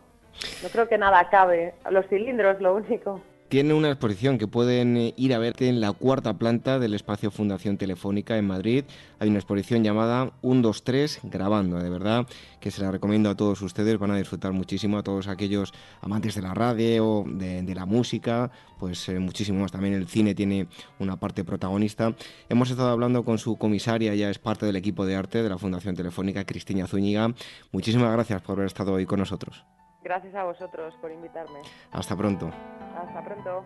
No 0.64 0.70
creo 0.72 0.88
que 0.88 0.98
nada 0.98 1.20
acabe, 1.20 1.76
los 1.90 2.08
cilindros 2.08 2.60
lo 2.60 2.76
único 2.76 3.22
tiene 3.54 3.76
una 3.76 3.90
exposición 3.90 4.40
que 4.40 4.48
pueden 4.48 4.98
eh, 4.98 5.14
ir 5.16 5.32
a 5.32 5.38
verte 5.38 5.70
en 5.70 5.80
la 5.80 5.92
cuarta 5.92 6.40
planta 6.40 6.80
del 6.80 6.96
espacio 6.96 7.30
Fundación 7.30 7.78
Telefónica 7.78 8.36
en 8.36 8.48
Madrid. 8.48 8.84
Hay 9.20 9.30
una 9.30 9.38
exposición 9.38 9.84
llamada 9.84 10.32
123 10.42 11.20
grabando, 11.22 11.78
de 11.78 11.88
verdad, 11.88 12.26
que 12.60 12.72
se 12.72 12.82
la 12.82 12.90
recomiendo 12.90 13.30
a 13.30 13.36
todos 13.36 13.62
ustedes, 13.62 14.00
van 14.00 14.10
a 14.10 14.18
disfrutar 14.18 14.54
muchísimo, 14.54 14.98
a 14.98 15.04
todos 15.04 15.28
aquellos 15.28 15.72
amantes 16.02 16.34
de 16.34 16.42
la 16.42 16.56
radio, 16.56 17.26
de, 17.28 17.76
la 17.76 17.86
música, 17.86 18.50
pues 18.80 19.08
eh, 19.10 19.20
muchísimo 19.20 19.60
más. 19.60 19.72
También 19.72 19.94
el 19.94 20.08
cine 20.08 20.34
tiene 20.34 20.66
una 20.98 21.18
parte 21.18 21.44
protagonista. 21.44 22.16
Hemos 22.50 22.72
estado 22.72 22.90
hablando 22.90 23.24
con 23.24 23.38
su 23.38 23.58
comisaria, 23.58 24.16
ya 24.16 24.32
es 24.32 24.40
parte 24.40 24.66
del 24.66 24.78
equipo 24.78 25.06
de 25.06 25.16
arte 25.16 25.44
de 25.44 25.50
la 25.50 25.60
Fundación 25.60 25.94
Telefónica, 25.94 26.44
Cristina 26.44 26.88
Zúñiga. 26.88 27.32
Muchísimas 27.72 28.12
gracias 28.14 28.42
por 28.42 28.54
haber 28.54 28.66
estado 28.66 28.94
hoy 28.94 29.06
con 29.06 29.20
nosotros. 29.20 29.64
Gracias 30.04 30.36
a 30.36 30.44
vosotros 30.44 30.94
por 31.02 31.12
invitarme. 31.12 31.62
Hasta 31.92 32.16
pronto. 32.16 32.52
Hasta 32.96 33.24
pronto. 33.24 33.66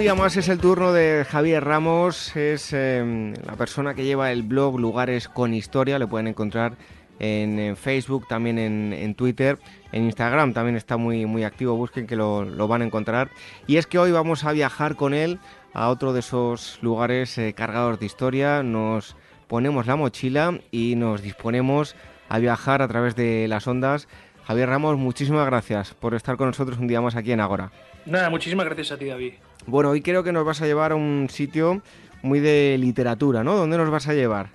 Día 0.00 0.14
más 0.14 0.34
es 0.38 0.48
el 0.48 0.58
turno 0.58 0.94
de 0.94 1.26
Javier 1.28 1.62
Ramos, 1.62 2.34
es 2.34 2.72
em, 2.72 3.34
la 3.44 3.56
persona 3.56 3.92
que 3.94 4.02
lleva 4.02 4.32
el 4.32 4.42
blog 4.42 4.80
Lugares 4.80 5.28
con 5.28 5.52
Historia, 5.52 5.98
le 5.98 6.06
pueden 6.06 6.26
encontrar 6.26 6.78
en, 7.18 7.76
Facebook, 7.76 8.26
también 8.26 8.58
en, 8.58 9.14
Twitter, 9.14 9.58
en 9.92 10.04
Instagram 10.04 10.54
también 10.54 10.76
está 10.76 10.96
muy, 10.96 11.26
muy 11.26 11.44
activo, 11.44 11.76
busquen 11.76 12.06
que 12.06 12.16
lo, 12.16 12.46
van 12.66 12.80
a 12.80 12.86
encontrar. 12.86 13.30
Y 13.66 13.76
es 13.76 13.86
que 13.86 13.98
hoy 13.98 14.10
vamos 14.10 14.44
a 14.44 14.52
viajar 14.52 14.96
con 14.96 15.12
él 15.12 15.38
a 15.74 15.90
otro 15.90 16.14
de 16.14 16.20
esos 16.20 16.78
lugares 16.80 17.36
eh, 17.36 17.52
cargados 17.52 18.00
de 18.00 18.06
historia, 18.06 18.62
nos 18.62 19.16
ponemos 19.48 19.86
la 19.86 19.96
mochila 19.96 20.60
y 20.70 20.94
nos 20.96 21.20
disponemos 21.20 21.94
a 22.30 22.38
viajar 22.38 22.80
a 22.80 22.88
través 22.88 23.16
de 23.16 23.48
las 23.48 23.66
ondas. 23.66 24.08
Javier 24.44 24.70
Ramos, 24.70 24.96
muchísimas 24.96 25.44
gracias 25.44 25.92
por 25.92 26.14
estar 26.14 26.38
con 26.38 26.46
nosotros 26.46 26.78
un 26.78 26.86
día 26.86 27.02
más 27.02 27.16
aquí 27.16 27.32
en 27.32 27.40
Agora. 27.40 27.70
Nada, 28.06 28.30
muchísimas 28.30 28.64
gracias 28.64 28.92
a 28.92 28.96
ti, 28.96 29.04
David. 29.04 29.34
Bueno, 29.66 29.90
hoy 29.90 30.02
creo 30.02 30.22
que 30.22 30.32
nos 30.32 30.44
vas 30.44 30.62
a 30.62 30.66
llevar 30.66 30.92
a 30.92 30.94
un 30.96 31.28
sitio 31.30 31.82
muy 32.22 32.40
de 32.40 32.76
literatura, 32.78 33.44
¿no? 33.44 33.56
¿Dónde 33.56 33.76
nos 33.76 33.90
vas 33.90 34.08
a 34.08 34.14
llevar? 34.14 34.48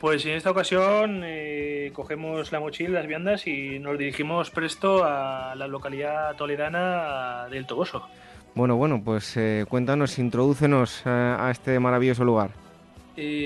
Pues 0.00 0.26
en 0.26 0.32
esta 0.32 0.50
ocasión 0.50 1.22
eh, 1.24 1.90
cogemos 1.94 2.52
la 2.52 2.60
mochila, 2.60 3.00
las 3.00 3.06
viandas 3.06 3.46
y 3.46 3.78
nos 3.78 3.98
dirigimos 3.98 4.50
presto 4.50 5.04
a 5.04 5.54
la 5.56 5.66
localidad 5.66 6.36
toledana 6.36 7.46
del 7.50 7.66
Toboso. 7.66 8.06
Bueno, 8.54 8.76
bueno, 8.76 9.02
pues 9.02 9.36
eh, 9.36 9.64
cuéntanos, 9.68 10.18
introdúcenos 10.18 11.02
eh, 11.06 11.08
a 11.10 11.50
este 11.50 11.80
maravilloso 11.80 12.24
lugar. 12.24 12.50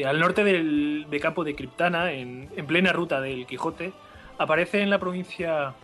al 0.04 0.20
norte 0.20 0.42
del, 0.42 1.06
de 1.08 1.20
Campo 1.20 1.44
de 1.44 1.54
Criptana, 1.54 2.12
en, 2.12 2.48
en 2.56 2.66
plena 2.66 2.92
ruta 2.92 3.20
del 3.20 3.46
Quijote, 3.46 3.92
aparece 4.38 4.82
en 4.82 4.90
la 4.90 4.98
provincia 4.98 5.74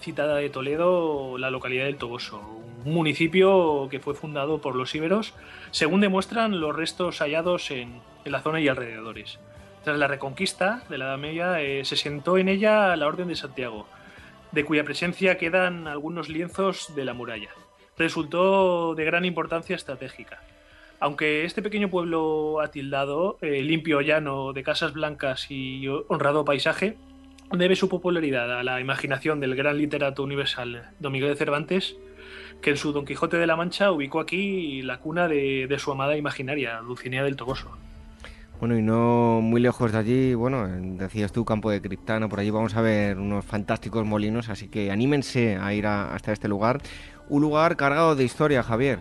citada 0.00 0.36
de 0.36 0.48
Toledo 0.48 1.36
la 1.38 1.50
localidad 1.50 1.84
del 1.84 1.96
Toboso, 1.96 2.40
un 2.86 2.94
municipio 2.94 3.88
que 3.90 3.98
fue 3.98 4.14
fundado 4.14 4.60
por 4.60 4.76
los 4.76 4.94
íberos, 4.94 5.34
según 5.72 6.00
demuestran 6.00 6.60
los 6.60 6.74
restos 6.74 7.18
hallados 7.18 7.70
en, 7.72 8.00
en 8.24 8.32
la 8.32 8.42
zona 8.42 8.60
y 8.60 8.68
alrededores. 8.68 9.40
Tras 9.82 9.98
la 9.98 10.06
reconquista 10.06 10.84
de 10.88 10.98
la 10.98 11.06
Edad 11.06 11.18
Media, 11.18 11.60
eh, 11.60 11.84
se 11.84 11.96
sentó 11.96 12.38
en 12.38 12.48
ella 12.48 12.94
la 12.94 13.08
Orden 13.08 13.28
de 13.28 13.34
Santiago, 13.34 13.88
de 14.52 14.64
cuya 14.64 14.84
presencia 14.84 15.36
quedan 15.36 15.88
algunos 15.88 16.28
lienzos 16.28 16.94
de 16.94 17.04
la 17.04 17.12
muralla. 17.12 17.50
Resultó 17.98 18.94
de 18.94 19.04
gran 19.04 19.24
importancia 19.24 19.74
estratégica. 19.74 20.40
Aunque 21.00 21.44
este 21.44 21.62
pequeño 21.62 21.90
pueblo 21.90 22.60
atildado, 22.60 23.36
eh, 23.42 23.62
limpio, 23.62 24.00
llano, 24.00 24.52
de 24.52 24.62
casas 24.62 24.92
blancas 24.92 25.50
y 25.50 25.88
honrado 26.08 26.44
paisaje, 26.44 26.96
debe 27.50 27.74
su 27.74 27.88
popularidad 27.88 28.58
a 28.58 28.62
la 28.62 28.80
imaginación 28.80 29.40
del 29.40 29.56
gran 29.56 29.76
literato 29.76 30.22
universal 30.22 30.90
Don 31.00 31.12
Miguel 31.12 31.30
de 31.30 31.36
Cervantes, 31.36 31.96
que 32.60 32.70
en 32.70 32.76
su 32.76 32.92
Don 32.92 33.04
Quijote 33.04 33.36
de 33.36 33.46
la 33.46 33.56
Mancha 33.56 33.92
ubicó 33.92 34.20
aquí 34.20 34.82
la 34.82 34.98
cuna 34.98 35.28
de, 35.28 35.74
su 35.78 35.92
amada 35.92 36.16
imaginaria, 36.16 36.78
Dulcinea 36.80 37.22
del 37.24 37.36
Toboso. 37.36 37.70
Bueno, 38.58 38.78
y 38.78 38.82
no 38.82 39.40
muy 39.42 39.60
lejos 39.60 39.92
de 39.92 39.98
allí, 39.98 40.34
bueno, 40.34 40.66
decías 40.96 41.30
tú, 41.30 41.44
Campo 41.44 41.70
de 41.70 41.82
Criptano, 41.82 42.28
por 42.28 42.40
allí 42.40 42.50
vamos 42.50 42.74
a 42.74 42.80
ver 42.80 43.18
unos 43.18 43.44
fantásticos 43.44 44.06
molinos, 44.06 44.48
así 44.48 44.68
que 44.68 44.90
anímense 44.90 45.56
a 45.56 45.74
ir 45.74 45.86
hasta 45.86 46.32
este 46.32 46.48
lugar. 46.48 46.80
Un 47.28 47.42
lugar 47.42 47.76
cargado 47.76 48.16
de 48.16 48.24
historia, 48.24 48.62
Javier. 48.62 49.00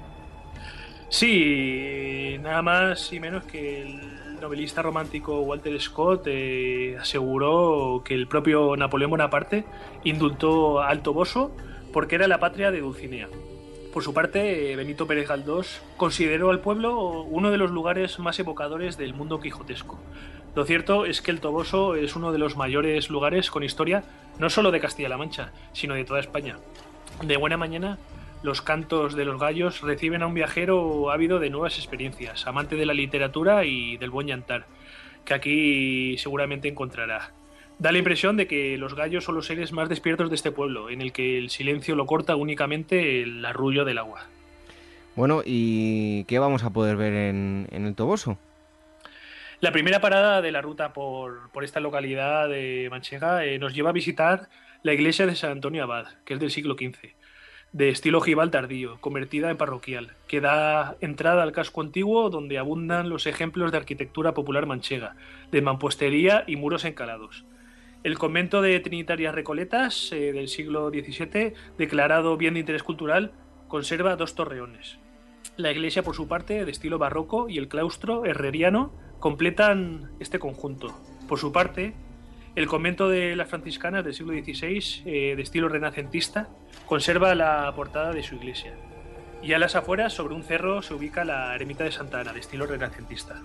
Sí, 1.10 2.38
nada 2.42 2.62
más 2.62 3.14
y 3.14 3.20
menos 3.20 3.46
que 3.46 3.84
el 3.84 4.40
novelista 4.42 4.82
romántico 4.82 5.42
Walter 5.42 5.80
Scott 5.80 6.24
eh, 6.28 6.98
aseguró 7.00 8.02
que 8.04 8.14
el 8.14 8.28
propio 8.28 8.76
Napoleón 8.76 9.12
Bonaparte 9.12 9.66
indultó 10.04 10.82
a 10.82 10.90
Alto 10.90 11.14
Boso 11.14 11.52
porque 11.96 12.16
era 12.16 12.28
la 12.28 12.42
patria 12.42 12.72
de 12.72 12.82
Dulcinea. 12.82 13.30
Por 13.94 14.04
su 14.04 14.14
parte, 14.14 14.76
Benito 14.76 15.08
Pérez 15.08 15.30
Galdós 15.30 15.82
consideró 15.96 16.50
al 16.50 16.60
pueblo 16.60 17.22
uno 17.22 17.52
de 17.52 17.58
los 17.58 17.72
lugares 17.72 18.20
más 18.20 18.38
evocadores 18.38 18.98
del 18.98 19.14
mundo 19.14 19.40
quijotesco. 19.40 19.98
Lo 20.56 20.66
cierto 20.66 21.06
es 21.06 21.22
que 21.22 21.32
el 21.32 21.40
Toboso 21.40 21.96
es 21.96 22.18
uno 22.18 22.34
de 22.34 22.38
los 22.38 22.58
mayores 22.58 23.10
lugares 23.10 23.50
con 23.50 23.64
historia 23.64 24.04
no 24.40 24.50
solo 24.50 24.72
de 24.72 24.82
Castilla-La 24.82 25.16
Mancha, 25.16 25.54
sino 25.72 25.94
de 25.94 26.04
toda 26.04 26.20
España. 26.20 26.58
De 27.24 27.38
buena 27.38 27.56
mañana 27.56 27.98
los 28.44 28.62
cantos 28.62 29.16
de 29.16 29.24
los 29.24 29.40
gallos 29.40 29.80
reciben 29.80 30.22
a 30.22 30.28
un 30.28 30.34
viajero 30.34 31.12
ávido 31.12 31.40
de 31.40 31.50
nuevas 31.50 31.78
experiencias, 31.78 32.46
amante 32.46 32.76
de 32.76 32.86
la 32.86 32.94
literatura 32.94 33.64
y 33.64 33.96
del 33.96 34.10
buen 34.10 34.28
llantar, 34.28 34.66
que 35.24 35.34
aquí 35.34 36.18
seguramente 36.18 36.68
encontrará. 36.68 37.32
Da 37.78 37.92
la 37.92 37.98
impresión 37.98 38.38
de 38.38 38.48
que 38.48 38.78
los 38.78 38.96
gallos 38.96 39.26
son 39.26 39.36
los 39.36 39.48
seres 39.48 39.74
más 39.74 39.90
despiertos 39.90 40.30
de 40.30 40.36
este 40.36 40.52
pueblo, 40.52 40.90
en 40.90 41.02
el 41.02 41.12
que 41.12 41.38
el 41.38 41.50
silencio 41.50 41.96
lo 41.96 42.06
corta 42.06 42.36
únicamente 42.36 43.22
el 43.22 43.44
arrullo 43.44 43.84
del 43.84 43.98
agua. 43.98 44.26
Bueno, 45.16 45.42
¿y 45.46 46.24
qué 46.26 46.40
vamos 46.40 46.64
a 46.64 46.72
poder 46.72 46.98
ver 46.98 47.14
en, 47.14 47.68
el 47.72 47.96
Toboso? 47.96 48.38
La 49.62 49.72
primera 49.72 50.02
parada 50.02 50.42
de 50.42 50.52
la 50.52 50.62
ruta 50.62 50.94
por, 50.94 51.50
esta 51.64 51.80
localidad 51.80 52.50
de 52.50 52.88
Manchega 52.90 53.46
eh, 53.46 53.60
nos 53.60 53.74
lleva 53.74 53.90
a 53.90 53.94
visitar 53.94 54.50
la 54.84 54.94
iglesia 54.94 55.26
de 55.26 55.36
San 55.36 55.52
Antonio 55.52 55.84
Abad, 55.84 56.08
que 56.26 56.34
es 56.34 56.40
del 56.40 56.52
siglo 56.52 56.76
XV 56.76 57.14
de 57.76 57.90
estilo 57.90 58.20
ojival 58.20 58.52
tardío, 58.52 59.02
convertida 59.02 59.52
en 59.52 59.58
parroquial, 59.58 60.14
que 60.28 60.40
da 60.40 60.96
entrada 61.02 61.44
al 61.44 61.52
casco 61.52 61.82
antiguo 61.82 62.30
donde 62.30 62.58
abundan 62.58 63.10
los 63.10 63.28
ejemplos 63.28 63.74
de 63.74 63.78
arquitectura 63.78 64.34
popular 64.34 64.66
manchega, 64.66 65.18
de 65.52 65.62
mampostería 65.62 66.46
y 66.48 66.56
muros 66.56 66.86
encalados. 66.86 67.44
El 68.06 68.20
convento 68.20 68.62
de 68.62 68.80
Trinitarias 68.82 69.34
Recoletas 69.34 70.12
eh, 70.12 70.32
del 70.32 70.48
siglo 70.48 70.92
XVII, 70.92 71.56
declarado 71.76 72.38
bien 72.38 72.54
de 72.54 72.60
interés 72.60 72.84
cultural, 72.84 73.32
conserva 73.68 74.16
dos 74.16 74.36
torreones. 74.36 75.00
La 75.58 75.72
iglesia, 75.72 76.04
por 76.04 76.14
su 76.14 76.28
parte, 76.28 76.66
de 76.66 76.72
estilo 76.72 77.00
barroco, 77.00 77.50
y 77.50 77.58
el 77.58 77.68
claustro 77.68 78.24
herreriano 78.24 78.94
completan 79.18 80.12
este 80.20 80.38
conjunto. 80.38 80.96
Por 81.28 81.40
su 81.40 81.52
parte, 81.52 81.96
el 82.56 82.68
convento 82.68 83.10
de 83.10 83.36
las 83.36 83.50
franciscanas 83.50 84.06
del 84.06 84.14
siglo 84.14 84.34
XVI, 84.34 85.02
eh, 85.08 85.36
de 85.36 85.42
estilo 85.42 85.68
renacentista, 85.68 86.48
conserva 86.86 87.34
la 87.34 87.74
portada 87.76 88.14
de 88.14 88.22
su 88.22 88.36
iglesia. 88.36 88.76
Y 89.42 89.54
a 89.54 89.58
las 89.58 89.76
afueras, 89.76 90.14
sobre 90.14 90.36
un 90.36 90.44
cerro, 90.44 90.84
se 90.84 90.94
ubica 90.94 91.26
la 91.26 91.56
ermita 91.56 91.84
de 91.84 91.92
Santa 91.92 92.20
Ana, 92.20 92.34
de 92.34 92.40
estilo 92.42 92.68
renacentista. 92.68 93.42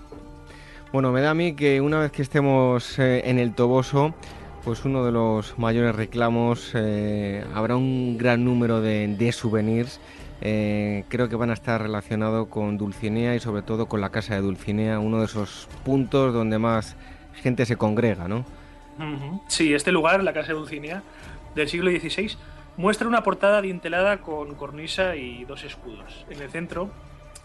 Bueno, 0.92 1.12
me 1.12 1.22
da 1.22 1.30
a 1.30 1.34
mí 1.34 1.54
que 1.54 1.80
una 1.80 2.00
vez 2.00 2.12
que 2.12 2.20
estemos 2.20 2.98
eh, 2.98 3.22
en 3.24 3.38
el 3.38 3.54
Toboso, 3.54 4.12
pues 4.64 4.84
uno 4.84 5.04
de 5.04 5.12
los 5.12 5.58
mayores 5.58 5.94
reclamos, 5.94 6.72
eh, 6.74 7.44
habrá 7.54 7.76
un 7.76 8.18
gran 8.18 8.44
número 8.44 8.80
de, 8.80 9.32
souvenirs. 9.32 10.00
creo 10.40 11.28
que 11.28 11.36
van 11.36 11.50
a 11.50 11.54
estar 11.54 11.82
relacionados 11.82 12.48
con 12.48 12.78
Dulcinea 12.78 13.34
y 13.34 13.40
sobre 13.40 13.62
todo 13.62 13.86
con 13.86 14.00
la 14.00 14.10
casa 14.10 14.34
de 14.34 14.40
Dulcinea, 14.40 14.98
uno 14.98 15.18
de 15.18 15.26
esos 15.26 15.68
puntos 15.84 16.32
donde 16.32 16.58
más 16.58 16.96
gente 17.42 17.66
se 17.66 17.76
congrega, 17.76 18.28
¿no? 18.28 18.44
Sí, 19.48 19.72
este 19.74 19.92
lugar, 19.92 20.22
la 20.22 20.32
Casa 20.32 20.48
de 20.48 20.54
Dulcinea, 20.54 21.02
del 21.54 21.68
siglo 21.68 21.90
XVI, 21.90 22.36
muestra 22.76 23.08
una 23.08 23.22
portada 23.22 23.62
dintelada 23.62 24.18
con 24.18 24.54
cornisa 24.54 25.16
y 25.16 25.44
dos 25.44 25.64
escudos. 25.64 26.24
En 26.28 26.40
el 26.40 26.50
centro, 26.50 26.90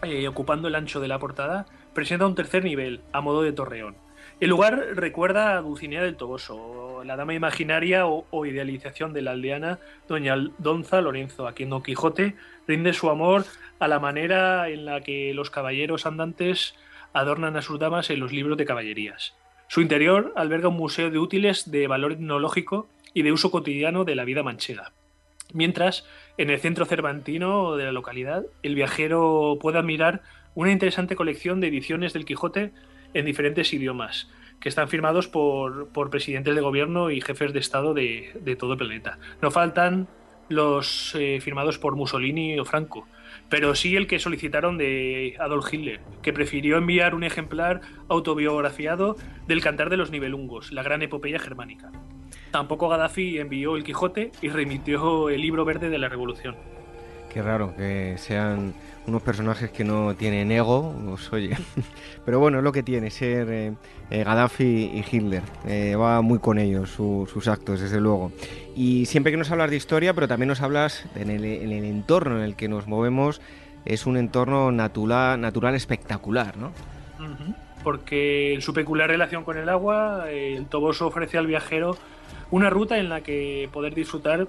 eh, 0.02 0.28
ocupando 0.28 0.68
el 0.68 0.74
ancho 0.74 1.00
de 1.00 1.08
la 1.08 1.18
portada, 1.18 1.66
presenta 1.94 2.26
un 2.26 2.34
tercer 2.34 2.64
nivel, 2.64 3.00
a 3.12 3.20
modo 3.20 3.42
de 3.42 3.52
torreón. 3.52 3.96
El 4.38 4.50
lugar 4.50 4.88
recuerda 4.94 5.56
a 5.56 5.62
Dulcinea 5.62 6.02
del 6.02 6.16
Toboso, 6.16 6.85
la 7.04 7.16
dama 7.16 7.34
imaginaria 7.34 8.06
o, 8.06 8.46
idealización 8.46 9.12
de 9.12 9.22
la 9.22 9.32
aldeana 9.32 9.78
doña 10.08 10.36
Donza 10.58 11.00
Lorenzo, 11.00 11.46
a 11.46 11.52
quien 11.52 11.70
Don 11.70 11.82
Quijote 11.82 12.36
rinde 12.66 12.92
su 12.92 13.10
amor 13.10 13.44
a 13.78 13.88
la 13.88 13.98
manera 13.98 14.68
en 14.68 14.84
la 14.84 15.00
que 15.00 15.32
los 15.34 15.50
caballeros 15.50 16.06
andantes 16.06 16.74
adornan 17.12 17.56
a 17.56 17.62
sus 17.62 17.78
damas 17.78 18.10
en 18.10 18.20
los 18.20 18.32
libros 18.32 18.58
de 18.58 18.64
caballerías. 18.64 19.34
Su 19.68 19.80
interior 19.80 20.32
alberga 20.36 20.68
un 20.68 20.76
museo 20.76 21.10
de 21.10 21.18
útiles 21.18 21.70
de 21.70 21.86
valor 21.86 22.12
etnológico 22.12 22.88
y 23.14 23.22
de 23.22 23.32
uso 23.32 23.50
cotidiano 23.50 24.04
de 24.04 24.14
la 24.14 24.24
vida 24.24 24.42
manchega. 24.42 24.92
Mientras, 25.52 26.06
en 26.38 26.50
el 26.50 26.60
centro 26.60 26.84
cervantino 26.86 27.76
de 27.76 27.84
la 27.84 27.92
localidad, 27.92 28.44
el 28.62 28.74
viajero 28.74 29.58
puede 29.60 29.78
admirar 29.78 30.22
una 30.54 30.72
interesante 30.72 31.16
colección 31.16 31.60
de 31.60 31.68
ediciones 31.68 32.12
del 32.12 32.24
Quijote 32.24 32.72
en 33.14 33.24
diferentes 33.24 33.72
idiomas, 33.72 34.28
que 34.60 34.68
están 34.68 34.88
firmados 34.88 35.28
por, 35.28 35.88
presidentes 36.10 36.54
de 36.54 36.60
gobierno 36.60 37.10
y 37.10 37.20
jefes 37.20 37.52
de 37.52 37.60
Estado 37.60 37.94
de, 37.94 38.56
todo 38.58 38.72
el 38.72 38.78
planeta. 38.78 39.18
No 39.42 39.50
faltan 39.50 40.08
los 40.48 41.14
eh, 41.18 41.40
firmados 41.40 41.78
por 41.78 41.96
Mussolini 41.96 42.58
o 42.58 42.64
Franco, 42.64 43.06
pero 43.48 43.74
sí 43.74 43.96
el 43.96 44.06
que 44.06 44.18
solicitaron 44.18 44.78
de 44.78 45.36
Adolf 45.38 45.72
Hitler, 45.72 46.00
que 46.22 46.32
prefirió 46.32 46.78
enviar 46.78 47.14
un 47.14 47.24
ejemplar 47.24 47.80
autobiografiado 48.08 49.16
del 49.46 49.60
Cantar 49.60 49.90
de 49.90 49.96
los 49.96 50.10
Nibelungos, 50.10 50.72
la 50.72 50.82
gran 50.82 51.02
epopeya 51.02 51.38
germánica. 51.38 51.90
Tampoco 52.50 52.88
Gaddafi 52.88 53.38
envió 53.38 53.76
el 53.76 53.84
Quijote 53.84 54.32
y 54.40 54.48
remitió 54.48 55.28
el 55.28 55.40
libro 55.40 55.64
verde 55.64 55.90
de 55.90 55.98
la 55.98 56.08
Revolución. 56.08 56.56
Qué 57.32 57.42
raro 57.42 57.74
que 57.76 58.14
sean 58.16 58.74
unos 59.06 59.22
personajes 59.22 59.70
que 59.70 59.84
no 59.84 60.14
tienen 60.14 60.50
ego, 60.50 60.94
pues 61.08 61.32
oye. 61.32 61.56
Pero 62.24 62.40
bueno, 62.40 62.58
es 62.58 62.64
lo 62.64 62.72
que 62.72 62.82
tiene 62.82 63.10
ser 63.10 63.48
eh, 63.50 63.72
eh, 64.10 64.24
Gaddafi 64.24 64.64
y 64.64 65.04
Hitler. 65.10 65.42
Eh, 65.66 65.94
va 65.96 66.20
muy 66.22 66.38
con 66.38 66.58
ellos 66.58 66.90
sus 66.90 67.48
actos, 67.48 67.80
desde 67.80 68.00
luego. 68.00 68.32
Y 68.74 69.06
siempre 69.06 69.32
que 69.32 69.38
nos 69.38 69.50
hablas 69.50 69.70
de 69.70 69.76
historia, 69.76 70.12
pero 70.14 70.28
también 70.28 70.48
nos 70.48 70.60
hablas 70.60 71.06
en 71.14 71.30
el, 71.30 71.44
entorno 71.44 72.38
en 72.38 72.42
el 72.42 72.56
que 72.56 72.68
nos 72.68 72.86
movemos, 72.86 73.40
es 73.84 74.06
un 74.06 74.16
entorno 74.16 74.72
natural, 74.72 75.40
natural 75.40 75.74
espectacular, 75.74 76.56
¿no? 76.56 76.72
Porque 77.82 78.52
en 78.52 78.60
su 78.60 78.74
peculiar 78.74 79.08
relación 79.08 79.44
con 79.44 79.56
el 79.56 79.68
agua, 79.68 80.30
el 80.30 80.66
Toboso 80.66 81.06
ofrece 81.06 81.38
al 81.38 81.46
viajero 81.46 81.96
una 82.50 82.68
ruta 82.68 82.98
en 82.98 83.08
la 83.08 83.20
que 83.20 83.68
poder 83.72 83.94
disfrutar 83.94 84.48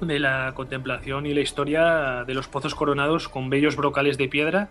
de 0.00 0.18
la 0.18 0.52
contemplación 0.54 1.26
y 1.26 1.34
la 1.34 1.40
historia 1.40 2.24
de 2.26 2.34
los 2.34 2.48
pozos 2.48 2.74
coronados 2.74 3.28
con 3.28 3.50
bellos 3.50 3.76
brocales 3.76 4.18
de 4.18 4.28
piedra 4.28 4.70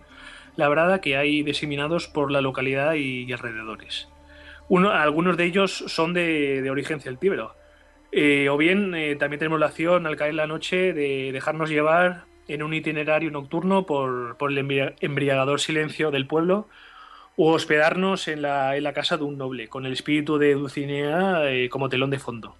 labrada 0.56 1.00
que 1.00 1.16
hay 1.16 1.42
diseminados 1.42 2.08
por 2.08 2.30
la 2.30 2.40
localidad 2.40 2.94
y, 2.94 3.32
alrededores. 3.32 4.08
algunos 4.92 5.36
de 5.36 5.44
ellos 5.44 5.84
son 5.86 6.12
de, 6.12 6.68
origen 6.70 7.00
celtíbero. 7.00 7.54
Eh, 8.12 8.48
o 8.48 8.56
bien 8.56 8.94
eh, 8.94 9.14
también 9.14 9.38
tenemos 9.38 9.60
la 9.60 9.66
opción 9.66 10.06
al 10.06 10.16
caer 10.16 10.34
la 10.34 10.48
noche 10.48 10.92
de 10.92 11.30
dejarnos 11.32 11.70
llevar 11.70 12.24
en 12.48 12.64
un 12.64 12.74
itinerario 12.74 13.30
nocturno 13.30 13.86
por, 13.86 14.36
por 14.36 14.50
el 14.50 14.94
embriagador 15.00 15.60
silencio 15.60 16.10
del 16.10 16.26
pueblo 16.26 16.66
o 17.36 17.52
hospedarnos 17.52 18.26
en 18.28 18.42
la, 18.42 18.76
en 18.76 18.82
la, 18.82 18.92
casa 18.92 19.16
de 19.16 19.24
un 19.24 19.38
noble, 19.38 19.68
con 19.68 19.86
el 19.86 19.92
espíritu 19.92 20.38
de 20.38 20.54
Dulcinea 20.54 21.48
eh, 21.50 21.68
como 21.68 21.88
telón 21.88 22.10
de 22.10 22.18
fondo. 22.18 22.56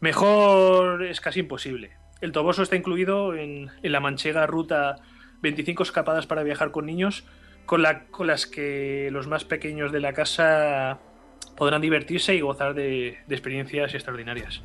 Mejor 0.00 1.04
es 1.04 1.20
casi 1.20 1.40
imposible. 1.40 2.01
El 2.22 2.32
Toboso 2.32 2.62
está 2.62 2.76
incluido 2.76 3.34
en, 3.34 3.68
en 3.82 3.92
la 3.92 4.00
manchega 4.00 4.46
ruta 4.46 4.96
25 5.42 5.82
escapadas 5.82 6.26
para 6.26 6.44
viajar 6.44 6.70
con 6.70 6.86
niños, 6.86 7.24
con, 7.66 7.82
la, 7.82 8.04
con 8.06 8.28
las 8.28 8.46
que 8.46 9.10
los 9.12 9.26
más 9.26 9.44
pequeños 9.44 9.90
de 9.90 10.00
la 10.00 10.12
casa 10.12 11.00
podrán 11.56 11.82
divertirse 11.82 12.34
y 12.34 12.40
gozar 12.40 12.74
de, 12.74 13.18
experiencias 13.28 13.92
extraordinarias. 13.94 14.62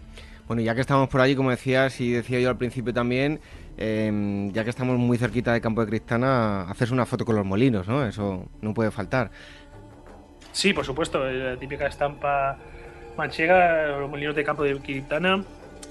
Bueno, 0.48 0.62
ya 0.62 0.76
que 0.76 0.82
estamos 0.82 1.10
por 1.10 1.20
allí, 1.20 1.36
como 1.36 1.50
decías 1.50 2.00
y 2.00 2.12
decía 2.12 2.40
yo 2.40 2.50
al 2.50 2.58
principio 2.58 2.94
también, 2.94 3.42
em, 3.76 4.52
ya 4.54 4.64
que 4.64 4.70
estamos 4.70 4.98
muy 4.98 5.18
cerquita 5.18 5.52
de 5.52 5.60
Campo 5.60 5.82
de 5.82 5.88
Cristana, 5.88 6.70
haces 6.70 6.92
una 6.92 7.06
foto 7.06 7.26
con 7.26 7.36
los 7.36 7.46
molinos, 7.46 7.88
¿no? 7.88 8.06
Eso 8.06 8.50
no 8.62 8.74
puede 8.74 8.92
faltar. 8.92 9.32
Sí, 10.54 10.74
por 10.74 10.86
supuesto, 10.86 11.26
la 11.26 11.58
típica 11.58 11.88
estampa 11.88 12.58
manchega, 13.18 13.98
los 13.98 14.10
molinos 14.10 14.36
de 14.36 14.44
Campo 14.44 14.64
de 14.64 14.80
Cristana, 14.80 15.44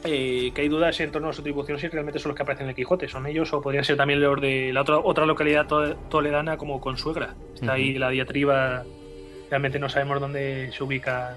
eh, 0.04 0.52
que 0.54 0.62
hay 0.62 0.68
dudas 0.68 0.98
en 1.00 1.10
torno 1.10 1.28
a 1.28 1.32
su 1.32 1.40
atribución 1.40 1.78
si 1.78 1.88
realmente 1.88 2.18
son 2.18 2.30
los 2.30 2.36
que 2.36 2.42
aparecen 2.42 2.64
en 2.64 2.70
el 2.70 2.76
Quijote. 2.76 3.08
¿Son 3.08 3.26
ellos 3.26 3.52
o 3.52 3.60
podrían 3.60 3.84
ser 3.84 3.96
también 3.96 4.20
los 4.20 4.40
de 4.40 4.72
la 4.72 4.82
otra, 4.82 4.98
otra 4.98 5.26
localidad 5.26 5.66
toledana 6.08 6.56
como 6.56 6.80
Consuegra? 6.80 7.34
Está 7.54 7.72
ahí 7.72 7.94
la 7.98 8.10
diatriba 8.10 8.84
realmente 9.50 9.78
no 9.78 9.88
sabemos 9.88 10.20
dónde 10.20 10.70
se 10.76 10.82
ubican 10.82 11.34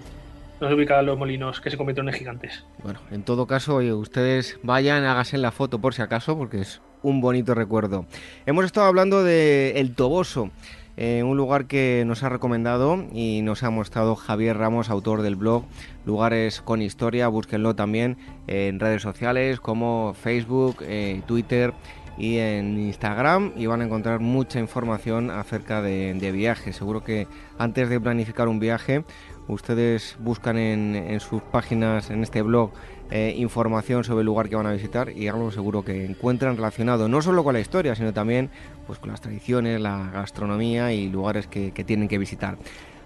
se 0.60 0.74
ubican 0.74 1.06
los 1.06 1.18
molinos 1.18 1.62
que 1.62 1.70
se 1.70 1.78
convirtieron 1.78 2.10
en 2.10 2.16
gigantes. 2.16 2.66
Bueno, 2.84 3.00
en 3.12 3.24
todo 3.24 3.48
caso, 3.48 3.78
ustedes 3.78 4.60
vayan, 4.62 5.06
háganse 5.06 5.38
la 5.38 5.52
foto 5.52 5.80
por 5.80 5.94
si 5.94 6.02
acaso, 6.02 6.38
porque 6.38 6.60
es 6.60 6.82
un 7.02 7.22
bonito 7.22 7.56
recuerdo. 7.56 8.06
Hemos 8.46 8.66
estado 8.66 8.86
hablando 8.86 9.24
de 9.24 9.80
El 9.80 9.96
Toboso, 9.96 10.52
eh, 11.02 11.24
un 11.24 11.38
lugar 11.38 11.66
que 11.66 12.04
nos 12.06 12.24
ha 12.24 12.30
recomendado 12.30 13.06
y 13.14 13.42
nos 13.42 13.64
ha 13.64 13.70
mostrado 13.70 14.18
Javier 14.18 14.58
Ramos, 14.58 14.90
autor 14.90 15.22
del 15.22 15.38
blog 15.38 15.64
Lugares 16.06 16.60
con 16.60 16.82
Historia. 16.82 17.30
Búsquenlo 17.30 17.74
también 17.74 18.18
en 18.48 18.82
redes 18.82 19.02
sociales 19.02 19.62
como 19.62 20.14
Facebook, 20.14 20.80
eh, 20.82 21.22
Twitter 21.26 21.74
y 22.18 22.40
en 22.40 22.78
Instagram 22.78 23.54
y 23.56 23.66
van 23.66 23.80
a 23.80 23.86
encontrar 23.86 24.20
mucha 24.20 24.60
información 24.60 25.32
acerca 25.32 25.82
de, 25.82 26.32
viajes. 26.34 26.76
Seguro 26.76 27.02
que 27.02 27.28
antes 27.58 27.88
de 27.88 28.02
planificar 28.02 28.50
un 28.50 28.60
viaje, 28.60 29.06
ustedes 29.48 30.18
buscan 30.20 30.58
en, 30.58 31.20
sus 31.22 31.42
páginas, 31.42 32.10
en 32.10 32.24
este 32.24 32.42
blog, 32.42 32.72
eh, 33.12 33.34
información 33.38 34.04
sobre 34.04 34.22
el 34.22 34.26
lugar 34.26 34.50
que 34.50 34.56
van 34.56 34.68
a 34.68 34.72
visitar 34.72 35.10
y 35.10 35.28
algo 35.28 35.52
seguro 35.52 35.84
que 35.84 36.06
encuentran 36.06 36.56
relacionado 36.56 37.08
no 37.08 37.22
solo 37.22 37.44
con 37.44 37.54
la 37.54 37.60
historia, 37.60 37.96
sino 37.96 38.14
también 38.14 38.50
pues, 38.88 39.00
con 39.00 39.10
las 39.10 39.22
tradiciones, 39.22 39.82
la 39.82 40.10
gastronomía 40.12 40.94
y 40.94 41.10
lugares 41.10 41.48
que, 41.48 41.72
que 41.72 41.84
tienen 41.84 42.08
que 42.08 42.18
visitar. 42.18 42.58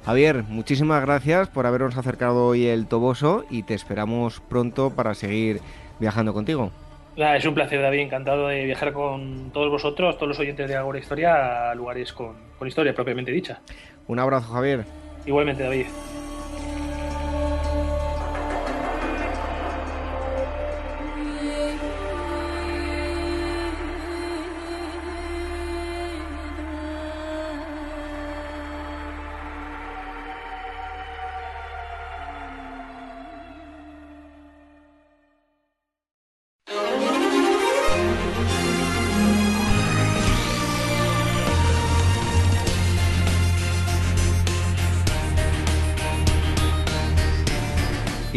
Javier, 0.05 0.43
muchísimas 0.49 1.01
gracias 1.01 1.47
por 1.47 1.65
habernos 1.65 1.97
acercado 1.97 2.47
hoy 2.47 2.67
el 2.67 2.87
Toboso 2.87 3.45
y 3.49 3.63
te 3.63 3.73
esperamos 3.73 4.41
pronto 4.41 4.89
para 4.89 5.13
seguir 5.13 5.61
viajando 5.99 6.33
contigo 6.33 6.71
es 7.15 7.45
un 7.45 7.53
placer, 7.53 7.81
David. 7.81 7.99
Encantado 7.99 8.47
de 8.47 8.65
viajar 8.65 8.93
con 8.93 9.51
todos 9.51 9.69
vosotros, 9.69 10.15
todos 10.15 10.29
los 10.29 10.39
oyentes 10.39 10.67
de 10.67 10.75
Agora 10.75 10.99
Historia, 10.99 11.71
a 11.71 11.75
lugares 11.75 12.13
con, 12.13 12.35
con 12.57 12.67
historia 12.67 12.93
propiamente 12.93 13.31
dicha. 13.31 13.61
Un 14.07 14.19
abrazo, 14.19 14.53
Javier. 14.53 14.85
Igualmente, 15.25 15.63
David. 15.63 15.85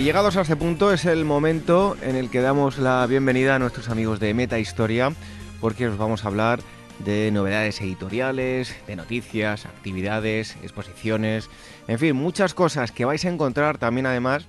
Llegados 0.07 0.37
a 0.37 0.43
este 0.43 0.55
punto 0.55 0.93
es 0.93 1.05
el 1.05 1.25
momento 1.25 1.97
en 2.01 2.15
el 2.15 2.31
que 2.31 2.41
damos 2.41 2.79
la 2.79 3.05
bienvenida 3.09 3.57
a 3.57 3.59
nuestros 3.59 3.89
amigos 3.89 4.21
de 4.21 4.35
Meta 4.35 4.61
Historia, 4.61 5.13
porque 5.61 5.89
os 5.89 5.99
vamos 5.99 6.25
a 6.25 6.29
hablar 6.29 6.61
de 7.01 7.29
novedades 7.33 7.81
editoriales, 7.81 8.77
de 8.87 8.95
noticias, 8.95 9.67
actividades, 9.67 10.57
exposiciones, 10.63 11.51
en 11.89 11.99
fin, 11.99 12.15
muchas 12.15 12.55
cosas 12.55 12.93
que 12.93 13.05
vais 13.05 13.25
a 13.25 13.31
encontrar 13.31 13.79
también 13.79 14.07
además 14.07 14.47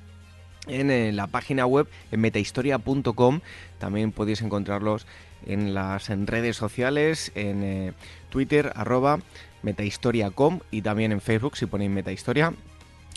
en, 0.67 1.15
la 1.15 1.25
página 1.25 1.65
web 1.65 1.88
en 2.11 2.21
metahistoria.com. 2.21 3.39
También 3.79 4.11
podéis 4.11 4.43
encontrarlos 4.43 5.07
en 5.47 5.73
las 5.73 6.07
redes 6.07 6.55
sociales, 6.55 7.31
en 7.34 7.63
eh, 7.63 7.93
Twitter, 8.29 8.73
arroba 8.75 9.21
metahistoria.com 9.63 10.59
y 10.69 10.84
también 10.84 11.13
en 11.13 11.19
Facebook 11.19 11.57
si 11.57 11.65
ponéis 11.65 11.89
metahistoria 11.89 12.53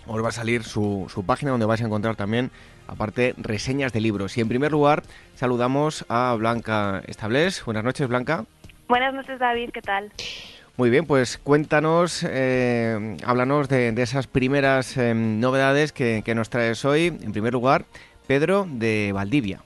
os 0.07 0.23
va 0.23 0.29
a 0.29 0.33
salir 0.33 0.65
su, 0.65 1.25
página 1.27 1.51
donde 1.51 1.67
vais 1.67 1.83
a 1.83 1.87
encontrar 1.87 2.17
también, 2.17 2.51
aparte, 2.87 3.35
reseñas 3.39 3.93
de 3.93 4.01
libros. 4.01 4.37
Y 4.37 4.41
en 4.41 4.49
primer 4.49 4.73
lugar, 4.73 5.03
saludamos 5.35 6.05
a 6.09 6.35
Blanca 6.39 7.03
Establés. 7.07 7.65
Buenas 7.65 7.85
noches, 7.85 8.09
Blanca. 8.09 8.45
Buenas 8.89 9.15
noches, 9.15 9.39
David. 9.39 9.71
¿Qué 9.73 9.83
tal? 9.83 10.13
Muy 10.77 10.89
bien, 10.89 11.07
pues 11.07 11.37
cuéntanos, 11.37 12.25
eh, 12.27 13.17
háblanos 13.25 13.69
de, 13.69 13.89
esas 13.99 14.27
primeras 14.27 14.97
eh, 14.97 15.15
novedades 15.15 15.93
que, 15.93 16.23
que, 16.25 16.35
nos 16.35 16.49
traes 16.49 16.85
hoy. 16.85 17.07
En 17.07 17.33
primer 17.33 17.53
lugar, 17.53 17.85
Pedro 18.27 18.67
de 18.69 19.13
Valdivia. 19.13 19.61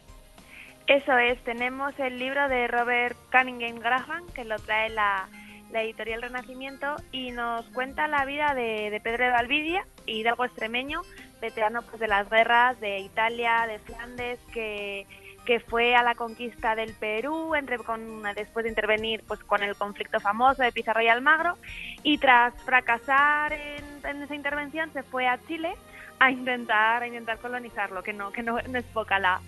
Eso 0.87 1.17
es, 1.17 1.43
tenemos 1.45 1.99
el 1.99 2.19
libro 2.19 2.47
de 2.49 2.69
Robert 2.69 3.17
Cunningham 3.33 3.79
Graham, 3.79 4.25
que 4.35 4.45
lo 4.45 4.57
trae 4.59 4.91
la, 4.91 5.29
la 5.75 5.83
editorial 5.83 6.23
Renacimiento, 6.23 6.95
y 7.11 7.33
nos 7.33 7.67
cuenta 7.71 8.07
la 8.07 8.25
vida 8.25 8.55
de, 8.55 9.01
Pedro 9.03 9.25
de 9.25 9.31
Valvidia, 9.31 9.85
hidalgo 10.07 10.45
extremeño, 10.45 11.03
veterano 11.41 11.83
pues, 11.83 11.99
de 11.99 12.07
las 12.07 12.31
guerras 12.31 12.81
de 12.81 13.01
Italia, 13.01 13.67
de 13.67 13.81
Flandes, 13.81 14.39
que, 14.53 15.05
que 15.45 15.59
fue 15.59 15.97
a 15.97 16.05
la 16.05 16.15
conquista 16.15 16.77
del 16.77 16.95
Perú 16.95 17.57
entre, 17.57 17.79
con, 17.79 18.23
después 18.37 18.63
de 18.63 18.69
intervenir 18.69 19.25
pues, 19.27 19.41
con 19.41 19.65
el 19.65 19.75
conflicto 19.75 20.21
famoso 20.21 20.63
de 20.63 20.71
Pizarro 20.71 21.03
y 21.03 21.09
Almagro, 21.09 21.59
y 22.05 22.19
tras 22.19 22.55
fracasar 22.63 23.53
en 23.53 24.23
esa 24.23 24.35
intervención 24.37 24.93
se 24.93 25.03
fue 25.03 25.27
a 25.27 25.41
Chile 25.49 25.75
a 26.19 26.31
intentar 26.31 27.07
intentar 27.07 27.39
colonizarlo 27.39 28.03
que 28.03 28.13
no 28.13 28.31
que 28.31 28.43
no, 28.43 28.59
es 28.59 28.85
poca 28.93 29.19
la, 29.19 29.41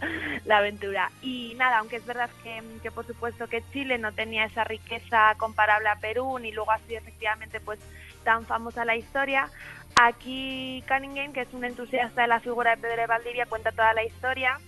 aventura 0.50 1.10
y 1.22 1.54
nada 1.56 1.78
aunque 1.78 1.96
es 1.96 2.06
verdad 2.06 2.30
que, 2.42 2.90
por 2.90 3.06
supuesto 3.06 3.48
que 3.48 3.62
Chile 3.72 3.98
no 3.98 4.12
tenía 4.12 4.44
esa 4.44 4.64
riqueza 4.64 5.34
comparable 5.36 5.88
a 5.88 5.96
Perú 5.96 6.38
ni 6.38 6.52
luego 6.52 6.72
ha 6.72 6.78
sido 6.80 6.98
efectivamente 6.98 7.60
pues 7.60 7.78
tan 8.24 8.46
famosa 8.46 8.84
la 8.84 8.96
historia 8.96 9.48
aquí 9.94 10.82
Cunningham 10.88 11.32
que 11.32 11.42
es 11.42 11.52
un 11.52 11.64
entusiasta 11.64 12.22
de 12.22 12.28
la 12.28 12.40
figura 12.40 12.76
de 12.76 12.82
Pedro 12.82 13.02
de 13.02 13.06
Valdivia 13.06 13.46
cuenta 13.46 13.72
toda 13.72 13.94
la 13.94 14.04
historia 14.04 14.58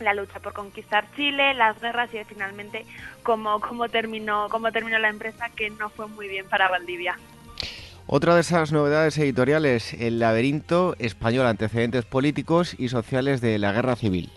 la 0.00 0.12
lucha 0.12 0.40
por 0.40 0.52
conquistar 0.52 1.06
Chile, 1.14 1.54
las 1.54 1.80
guerras 1.80 2.12
y 2.12 2.24
finalmente 2.24 2.84
cómo, 3.22 3.60
cómo 3.60 3.88
terminó 3.88 4.48
cómo 4.50 4.72
terminó 4.72 4.98
la 4.98 5.08
empresa 5.08 5.50
que 5.50 5.70
no 5.70 5.88
fue 5.90 6.08
muy 6.08 6.28
bien 6.28 6.48
para 6.48 6.68
Valdivia. 6.68 7.16
Otra 8.06 8.34
de 8.34 8.42
esas 8.42 8.70
novedades 8.70 9.16
editoriales, 9.16 9.94
El 9.94 10.18
laberinto 10.18 10.94
español, 10.98 11.46
antecedentes 11.46 12.04
políticos 12.04 12.76
y 12.78 12.88
sociales 12.88 13.40
de 13.40 13.58
la 13.58 13.72
guerra 13.72 13.96
civil. 13.96 14.30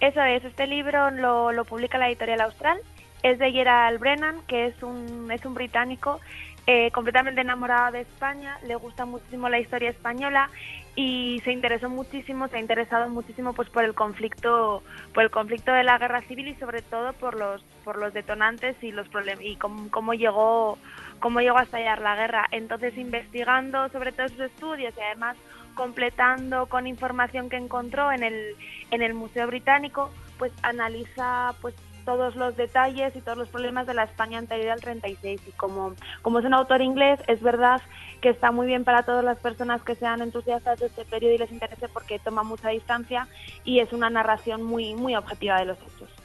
Eso 0.00 0.22
es, 0.22 0.42
este 0.42 0.66
libro 0.66 1.10
lo, 1.10 1.64
publica 1.66 1.98
la 1.98 2.08
editorial 2.08 2.40
Austral, 2.40 2.78
es 3.22 3.38
de 3.38 3.52
Gerald 3.52 4.00
Brennan, 4.00 4.40
que 4.46 4.66
es 4.66 4.82
un, 4.82 5.30
es 5.30 5.44
un 5.44 5.52
británico 5.52 6.18
eh, 6.66 6.90
completamente 6.92 7.42
enamorado 7.42 7.92
de 7.92 8.00
España, 8.00 8.58
le 8.66 8.74
gusta 8.76 9.04
muchísimo 9.04 9.50
la 9.50 9.60
historia 9.60 9.90
española 9.90 10.48
y 10.96 11.42
se 11.44 11.52
interesó 11.52 11.90
muchísimo, 11.90 12.48
se 12.48 12.56
ha 12.56 12.60
interesado 12.60 13.10
muchísimo 13.10 13.52
pues 13.52 13.68
por 13.68 13.84
el 13.84 13.92
conflicto, 13.92 14.82
por 15.12 15.24
el 15.24 15.30
conflicto 15.30 15.72
de 15.72 15.84
la 15.84 15.98
guerra 15.98 16.22
civil 16.22 16.48
y 16.48 16.54
sobre 16.54 16.80
todo 16.80 17.12
por 17.12 17.34
los, 17.38 17.62
por 17.84 17.98
los 17.98 18.14
detonantes 18.14 18.76
y 18.82 18.92
los 18.92 19.08
problemas 19.08 19.44
y 19.44 19.56
cómo 19.56 20.14
llegó 20.14 20.78
cómo 21.20 21.40
llegó 21.40 21.58
a 21.58 21.62
estallar 21.62 22.00
la 22.00 22.16
guerra. 22.16 22.46
Entonces, 22.50 22.96
investigando 22.96 23.88
sobre 23.90 24.12
todos 24.12 24.32
sus 24.32 24.40
estudios 24.40 24.94
y 24.96 25.00
además 25.00 25.36
completando 25.74 26.66
con 26.66 26.86
información 26.86 27.48
que 27.48 27.56
encontró 27.56 28.12
en 28.12 28.22
el, 28.22 28.56
en 28.90 29.02
el 29.02 29.14
Museo 29.14 29.46
Británico, 29.46 30.10
pues 30.38 30.52
analiza 30.62 31.54
pues 31.60 31.74
todos 32.04 32.36
los 32.36 32.56
detalles 32.56 33.16
y 33.16 33.20
todos 33.20 33.38
los 33.38 33.48
problemas 33.48 33.86
de 33.86 33.94
la 33.94 34.04
España 34.04 34.38
anterior 34.38 34.70
al 34.70 34.80
36. 34.80 35.40
Y 35.46 35.50
como, 35.52 35.94
como 36.22 36.38
es 36.38 36.44
un 36.44 36.54
autor 36.54 36.82
inglés, 36.82 37.20
es 37.26 37.42
verdad 37.42 37.80
que 38.20 38.28
está 38.28 38.52
muy 38.52 38.66
bien 38.66 38.84
para 38.84 39.02
todas 39.02 39.24
las 39.24 39.38
personas 39.38 39.82
que 39.82 39.94
sean 39.94 40.22
entusiastas 40.22 40.80
de 40.80 40.86
este 40.86 41.04
periodo 41.04 41.34
y 41.34 41.38
les 41.38 41.52
interese 41.52 41.88
porque 41.88 42.18
toma 42.18 42.42
mucha 42.42 42.68
distancia 42.70 43.28
y 43.64 43.80
es 43.80 43.92
una 43.92 44.10
narración 44.10 44.62
muy, 44.62 44.94
muy 44.94 45.16
objetiva 45.16 45.58
de 45.58 45.66
los 45.66 45.78
hechos. 45.78 46.23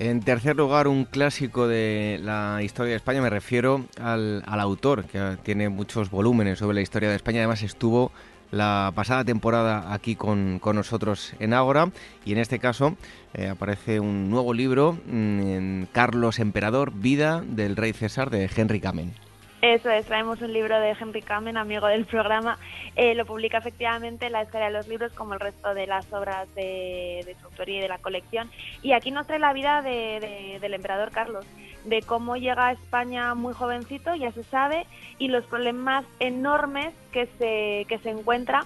En 0.00 0.20
tercer 0.20 0.56
lugar, 0.56 0.86
un 0.86 1.04
clásico 1.04 1.66
de 1.66 2.20
la 2.22 2.62
historia 2.62 2.90
de 2.90 2.96
España, 2.96 3.20
me 3.20 3.30
refiero 3.30 3.84
al, 4.00 4.44
autor, 4.46 5.04
que 5.06 5.36
tiene 5.42 5.68
muchos 5.70 6.08
volúmenes 6.08 6.60
sobre 6.60 6.76
la 6.76 6.82
historia 6.82 7.08
de 7.08 7.16
España, 7.16 7.40
además 7.40 7.64
estuvo 7.64 8.12
la 8.52 8.92
pasada 8.94 9.24
temporada 9.24 9.92
aquí 9.92 10.14
con, 10.14 10.60
nosotros 10.64 11.34
en 11.40 11.52
Ágora 11.52 11.90
y 12.24 12.30
en 12.30 12.38
este 12.38 12.60
caso 12.60 12.96
eh, 13.34 13.48
aparece 13.48 13.98
un 13.98 14.30
nuevo 14.30 14.54
libro, 14.54 14.96
mm, 15.06 15.84
Carlos 15.90 16.38
Emperador, 16.38 16.92
Vida 16.94 17.42
del 17.44 17.74
Rey 17.74 17.92
César 17.92 18.30
de 18.30 18.48
Henry 18.54 18.80
Kamen. 18.80 19.27
Eso 19.60 19.90
es, 19.90 20.06
traemos 20.06 20.40
un 20.40 20.52
libro 20.52 20.78
de 20.78 20.90
Henry 20.90 21.20
Kamen, 21.20 21.56
amigo 21.56 21.88
del 21.88 22.04
programa. 22.06 22.58
Eh, 22.94 23.16
lo 23.16 23.26
publica 23.26 23.58
efectivamente 23.58 24.30
la 24.30 24.42
Escala 24.42 24.66
de 24.66 24.70
los 24.70 24.86
Libros, 24.86 25.12
como 25.14 25.34
el 25.34 25.40
resto 25.40 25.74
de 25.74 25.88
las 25.88 26.12
obras 26.12 26.46
de, 26.54 27.24
de 27.26 27.36
su 27.40 27.46
autoría 27.46 27.78
y 27.78 27.80
de 27.80 27.88
la 27.88 27.98
colección. 27.98 28.48
Y 28.82 28.92
aquí 28.92 29.10
nos 29.10 29.26
trae 29.26 29.40
la 29.40 29.52
vida 29.52 29.82
del 29.82 30.74
emperador 30.74 31.10
Carlos, 31.10 31.44
de 31.84 32.02
cómo 32.02 32.36
llega 32.36 32.68
a 32.68 32.72
España 32.72 33.34
muy 33.34 33.52
jovencito, 33.52 34.14
ya 34.14 34.30
se 34.30 34.44
sabe, 34.44 34.86
y 35.18 35.26
los 35.26 35.44
problemas 35.46 36.04
enormes 36.20 36.94
que 37.10 37.26
se, 37.38 37.84
que 37.88 37.98
se 37.98 38.10
encuentra 38.10 38.64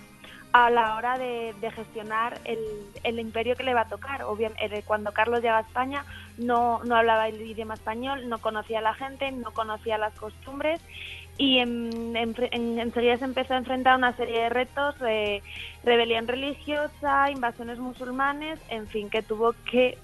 a 0.53 0.71
la 0.71 0.97
hora 0.97 1.19
de, 1.19 1.55
gestionar 1.75 2.39
el, 2.45 3.19
imperio 3.19 3.57
que 3.57 3.63
le 3.63 3.75
va 3.75 3.83
a 3.83 3.89
tocar. 3.89 4.23
O 4.25 4.37
bien, 4.37 4.53
eh, 4.61 4.83
cuando 4.85 5.13
Carlos 5.13 5.41
llega 5.41 5.59
a 5.59 5.63
España 5.63 6.05
no, 6.39 6.83
no 6.85 6.97
hablaba 6.97 7.29
el 7.29 7.41
idioma 7.41 7.75
español, 7.75 8.29
no 8.29 8.39
conocía 8.39 8.79
a 8.79 8.83
la 8.83 8.95
gente, 8.95 9.31
no 9.33 9.53
conocía 9.53 9.99
las 9.99 10.15
costumbres 10.15 10.81
y 11.39 11.59
en, 11.59 12.15
enseguida 12.15 13.17
se 13.17 13.25
empezó 13.25 13.55
a 13.55 13.59
enfrentar 13.59 13.97
una 13.97 14.15
serie 14.17 14.43
de 14.43 14.49
retos, 14.49 14.99
de 14.99 15.43
rebelión 15.83 16.29
religiosa, 16.29 17.31
invasiones 17.31 17.79
musulmanes, 17.79 18.61
en 18.69 18.87
fin, 18.87 19.09
que 19.09 19.23
tuvo 19.23 19.55
que 19.71 19.99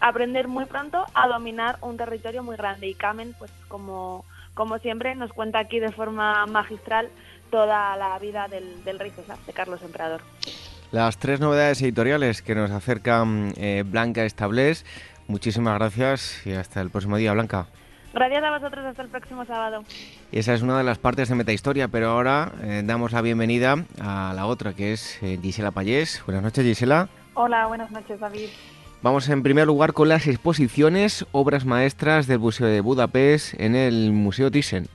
aprender 0.00 0.46
muy 0.46 0.66
pronto 0.66 1.04
a 1.14 1.26
dominar 1.26 1.78
un 1.80 1.96
territorio 1.96 2.42
muy 2.42 2.56
grande. 2.56 2.88
Y 2.88 2.94
Kamen, 2.94 3.34
pues 3.38 3.50
como, 3.68 4.24
como 4.52 4.78
siempre, 4.78 5.14
nos 5.14 5.32
cuenta 5.32 5.58
aquí 5.58 5.80
de 5.80 5.90
forma 5.90 6.44
magistral 6.46 7.08
toda 7.54 7.96
la 7.96 8.18
vida 8.18 8.48
del, 8.48 8.98
rey 8.98 9.12
César, 9.12 9.38
de 9.46 9.52
Carlos 9.52 9.80
Emperador. 9.82 10.22
Las 10.90 11.18
tres 11.18 11.38
novedades 11.38 11.80
editoriales 11.82 12.42
que 12.42 12.56
nos 12.56 12.72
acercan 12.72 13.54
eh, 13.56 13.84
Blanca 13.86 14.24
Establés. 14.24 14.84
Muchísimas 15.28 15.78
gracias 15.78 16.44
y 16.44 16.50
hasta 16.50 16.80
el 16.80 16.90
próximo 16.90 17.16
día, 17.16 17.32
Blanca. 17.32 17.68
Gracias 18.12 18.42
a 18.42 18.50
vosotros, 18.50 18.84
hasta 18.84 19.02
el 19.02 19.08
próximo 19.08 19.44
sábado. 19.44 19.84
Esa 20.32 20.52
es 20.52 20.62
una 20.62 20.76
de 20.78 20.82
las 20.82 20.98
partes 20.98 21.28
de 21.28 21.36
Metahistoria, 21.36 21.86
pero 21.86 22.08
ahora 22.08 22.50
eh, 22.60 22.82
damos 22.84 23.12
la 23.12 23.22
bienvenida 23.22 23.76
a 24.00 24.32
la 24.34 24.46
otra, 24.46 24.72
que 24.72 24.92
es 24.92 25.22
eh, 25.22 25.38
Gisela 25.40 25.70
Payés. 25.70 26.24
Buenas 26.26 26.42
noches, 26.42 26.64
Gisela. 26.64 27.08
Hola, 27.34 27.68
buenas 27.68 27.92
noches, 27.92 28.18
David. 28.18 28.48
Vamos 29.00 29.28
en 29.28 29.44
primer 29.44 29.68
lugar 29.68 29.92
con 29.92 30.08
las 30.08 30.26
exposiciones, 30.26 31.24
obras 31.30 31.64
maestras 31.64 32.26
del 32.26 32.40
Museo 32.40 32.66
de 32.66 32.80
Budapest 32.80 33.54
en 33.60 33.76
el 33.76 34.10
Museo 34.10 34.50
Thyssen. 34.50 34.88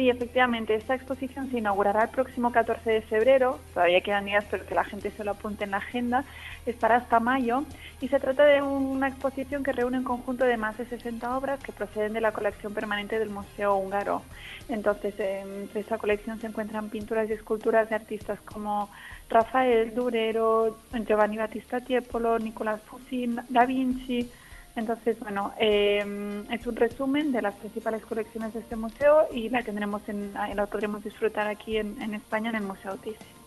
Sí, 0.00 0.08
efectivamente, 0.08 0.74
esta 0.74 0.94
exposición 0.94 1.50
se 1.50 1.58
inaugurará 1.58 2.04
el 2.04 2.08
próximo 2.08 2.50
14 2.50 2.90
de 2.90 3.02
febrero, 3.02 3.60
todavía 3.74 4.00
quedan 4.00 4.24
días, 4.24 4.46
pero 4.50 4.64
que 4.64 4.74
la 4.74 4.82
gente 4.82 5.10
se 5.10 5.24
lo 5.24 5.32
apunte 5.32 5.64
en 5.64 5.72
la 5.72 5.76
agenda, 5.76 6.24
estará 6.64 6.96
hasta 6.96 7.20
mayo, 7.20 7.64
y 8.00 8.08
se 8.08 8.18
trata 8.18 8.46
de 8.46 8.62
una 8.62 9.08
exposición 9.08 9.62
que 9.62 9.72
reúne 9.72 9.98
un 9.98 10.04
conjunto 10.04 10.46
de 10.46 10.56
más 10.56 10.78
de 10.78 10.86
60 10.86 11.36
obras 11.36 11.62
que 11.62 11.72
proceden 11.72 12.14
de 12.14 12.22
la 12.22 12.32
colección 12.32 12.72
permanente 12.72 13.18
del 13.18 13.28
Museo 13.28 13.76
Húngaro. 13.76 14.22
Entonces, 14.70 15.20
entre 15.20 15.80
esa 15.80 15.98
colección 15.98 16.40
se 16.40 16.46
encuentran 16.46 16.88
pinturas 16.88 17.28
y 17.28 17.34
esculturas 17.34 17.90
de 17.90 17.96
artistas 17.96 18.40
como 18.40 18.88
Rafael 19.28 19.94
Durero, 19.94 20.78
Giovanni 21.06 21.36
Battista 21.36 21.80
Tiepolo, 21.80 22.38
Nicolás 22.38 22.80
Fusin, 22.86 23.38
Da 23.50 23.66
Vinci, 23.66 24.30
entonces, 24.76 25.18
bueno, 25.20 25.52
eh, 25.58 26.44
es 26.50 26.66
un 26.66 26.76
resumen 26.76 27.32
de 27.32 27.42
las 27.42 27.54
principales 27.54 28.04
colecciones 28.04 28.54
de 28.54 28.60
este 28.60 28.76
museo 28.76 29.26
y 29.32 29.48
la 29.48 29.62
tendremos 29.62 30.08
en, 30.08 30.32
la 30.32 30.66
podremos 30.66 31.02
disfrutar 31.02 31.48
aquí 31.48 31.76
en, 31.76 32.14
España 32.14 32.50
en 32.50 32.56
el 32.56 32.62
Museo 32.62 32.96
Thyssen. 32.96 33.40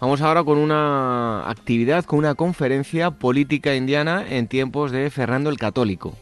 Vamos 0.00 0.20
ahora 0.20 0.44
con 0.44 0.58
una 0.58 1.48
actividad, 1.48 2.04
con 2.04 2.18
una 2.18 2.34
conferencia 2.34 3.10
política 3.10 3.74
indiana 3.74 4.24
en 4.28 4.48
tiempos 4.48 4.92
de 4.92 5.08
Fernando 5.10 5.48
el 5.48 5.56
Católico. 5.56 6.12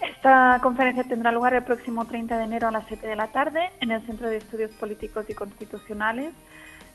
Esta 0.00 0.58
conferencia 0.62 1.04
tendrá 1.04 1.32
lugar 1.32 1.54
el 1.54 1.64
próximo 1.64 2.06
30 2.06 2.38
de 2.38 2.44
enero 2.44 2.68
a 2.68 2.70
las 2.70 2.86
7 2.86 3.06
de 3.06 3.16
la 3.16 3.28
tarde 3.28 3.70
en 3.80 3.90
el 3.90 4.04
Centro 4.06 4.28
de 4.28 4.36
Estudios 4.36 4.70
Políticos 4.72 5.26
y 5.28 5.34
Constitucionales 5.34 6.32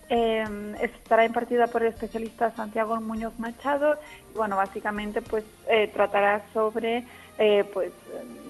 eh, 0.10 0.46
estará 0.82 1.26
impartida 1.26 1.68
por 1.68 1.82
el 1.82 1.90
especialista 1.90 2.52
Santiago 2.52 3.00
Muñoz 3.02 3.38
Machado 3.40 3.98
bueno, 4.36 4.56
básicamente 4.58 5.22
pues 5.22 5.44
eh, 5.68 5.90
tratará 5.94 6.44
sobre 6.54 7.04
eh, 7.38 7.64
pues 7.74 7.92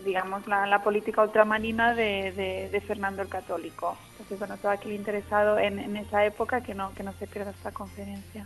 digamos 0.03 0.45
la, 0.47 0.83
política 0.83 1.23
ultramarina 1.23 1.95
de, 1.95 2.83
Fernando 2.85 3.21
el 3.21 3.29
Católico. 3.29 3.97
Entonces 4.11 4.37
bueno, 4.37 4.57
todo 4.57 4.71
aquel 4.71 4.93
interesado 4.93 5.57
en, 5.57 5.95
esa 5.97 6.25
época 6.25 6.61
que 6.61 6.75
no, 6.75 6.93
que 6.93 7.03
no 7.03 7.13
se 7.13 7.25
pierda 7.25 7.51
esta 7.51 7.71
conferencia. 7.71 8.45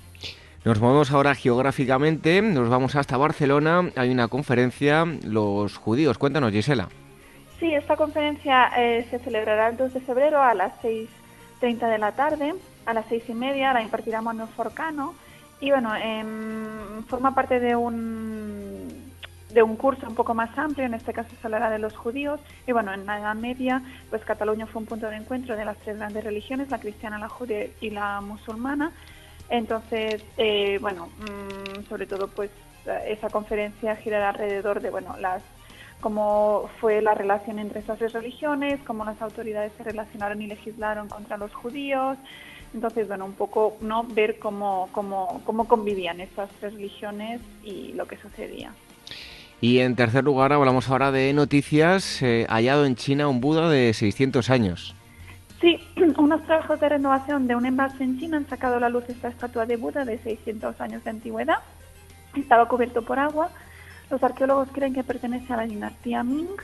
Nos 0.64 0.80
movemos 0.80 1.12
ahora 1.12 1.36
geográficamente, 1.36 2.42
nos 2.42 2.70
vamos 2.70 2.96
hasta 2.96 3.18
Barcelona, 3.18 3.92
hay 3.96 4.10
una 4.12 4.28
conferencia, 4.28 5.06
los 5.24 5.78
judíos. 5.78 6.18
Cuéntanos, 6.18 6.52
Gisela. 6.52 6.90
Sí, 7.60 7.74
esta 7.74 7.96
conferencia 7.98 8.72
eh, 8.78 9.06
se 9.10 9.20
celebrará 9.20 9.70
el 9.70 9.78
2 9.78 9.94
de 9.94 10.00
febrero 10.02 10.42
a 10.42 10.54
las 10.54 10.74
6.30 10.82 11.90
de 11.90 11.98
la 11.98 12.12
tarde 12.14 12.54
a 12.90 12.94
las 12.94 13.06
seis 13.08 13.24
y 13.28 13.34
media, 13.34 13.74
la 13.74 13.82
impartirá 13.82 14.22
Manuel 14.22 14.50
Forcano. 14.50 15.16
Y 15.60 15.72
bueno, 15.72 15.96
em, 15.96 17.04
forma 17.06 17.36
parte 17.36 17.60
de 17.60 17.76
un 17.76 19.10
de 19.50 19.64
un 19.64 19.76
curso 19.78 20.08
un 20.08 20.14
poco 20.14 20.36
más 20.36 20.56
amplio, 20.60 20.86
en 20.86 20.94
este 20.94 21.12
caso 21.12 21.30
se 21.30 21.48
hablará 21.48 21.72
de 21.72 21.80
los 21.80 21.98
judíos, 21.98 22.40
y 22.68 22.72
bueno, 22.72 22.94
en 22.94 23.08
la 23.08 23.20
Edad 23.20 23.34
Media, 23.34 23.82
pues 24.12 24.24
Cataluña 24.24 24.68
fue 24.68 24.82
un 24.82 24.86
punto 24.86 25.10
de 25.10 25.16
encuentro 25.16 25.56
de 25.56 25.66
las 25.66 25.76
tres 25.78 25.98
grandes 25.98 26.24
religiones, 26.24 26.70
la 26.70 26.80
cristiana, 26.80 27.18
la 27.18 27.30
judía 27.30 27.66
y 27.82 27.90
la 27.90 28.22
musulmana, 28.22 28.92
entonces, 29.50 30.24
eh, 30.38 30.78
bueno, 30.80 31.08
mm, 31.08 31.90
sobre 31.90 32.06
todo 32.06 32.28
pues 32.28 32.52
esa 33.08 33.30
conferencia 33.30 33.96
girará 33.96 34.30
alrededor 34.30 34.82
de, 34.82 34.90
bueno, 34.92 35.16
las 35.20 35.44
cómo 36.00 36.70
fue 36.80 37.02
la 37.02 37.14
relación 37.14 37.60
entre 37.60 37.82
esas 37.82 38.00
tres 38.00 38.14
religiones, 38.14 38.80
cómo 38.86 39.04
las 39.04 39.22
autoridades 39.22 39.74
se 39.78 39.84
relacionaron 39.84 40.42
y 40.42 40.48
legislaron 40.48 41.10
contra 41.10 41.38
los 41.38 41.54
judíos, 41.54 42.18
entonces, 42.74 43.08
bueno, 43.08 43.26
un 43.26 43.34
poco 43.34 43.78
no 43.82 44.04
ver 44.04 44.40
cómo, 44.40 44.90
cómo, 44.92 45.42
cómo 45.46 45.68
convivían 45.68 46.20
estas 46.20 46.50
tres 46.60 46.74
religiones 46.74 47.42
y 47.64 47.94
lo 47.94 48.08
que 48.08 48.18
sucedía. 48.18 48.74
Y 49.62 49.80
en 49.80 49.96
tercer 49.96 50.24
lugar, 50.24 50.54
hablamos 50.54 50.90
ahora 50.90 51.12
de 51.12 51.34
noticias. 51.34 52.22
Eh, 52.22 52.46
hallado 52.50 52.86
en 52.86 52.96
China 52.96 53.28
un 53.28 53.42
Buda 53.42 53.70
de 53.70 53.94
600 53.94 54.50
años. 54.50 54.96
Sí, 55.60 55.80
unos 56.18 56.44
trabajos 56.46 56.80
de 56.80 56.90
renovación 56.90 57.48
de 57.48 57.56
un 57.56 57.66
envase 57.66 58.04
en 58.04 58.20
China 58.20 58.38
han 58.38 58.48
sacado 58.48 58.78
a 58.78 58.80
la 58.80 58.90
luz 58.90 59.04
esta 59.10 59.28
estatua 59.28 59.66
de 59.66 59.76
Buda 59.76 60.06
de 60.06 60.18
600 60.20 60.80
años 60.80 61.04
de 61.04 61.10
antigüedad. 61.10 61.60
Estaba 62.36 62.68
cubierto 62.68 63.02
por 63.02 63.20
agua. 63.20 63.50
Los 64.10 64.24
arqueólogos 64.24 64.70
creen 64.72 64.94
que 64.94 65.04
pertenece 65.04 65.52
a 65.52 65.58
la 65.58 65.66
dinastía 65.66 66.24
Ming 66.24 66.56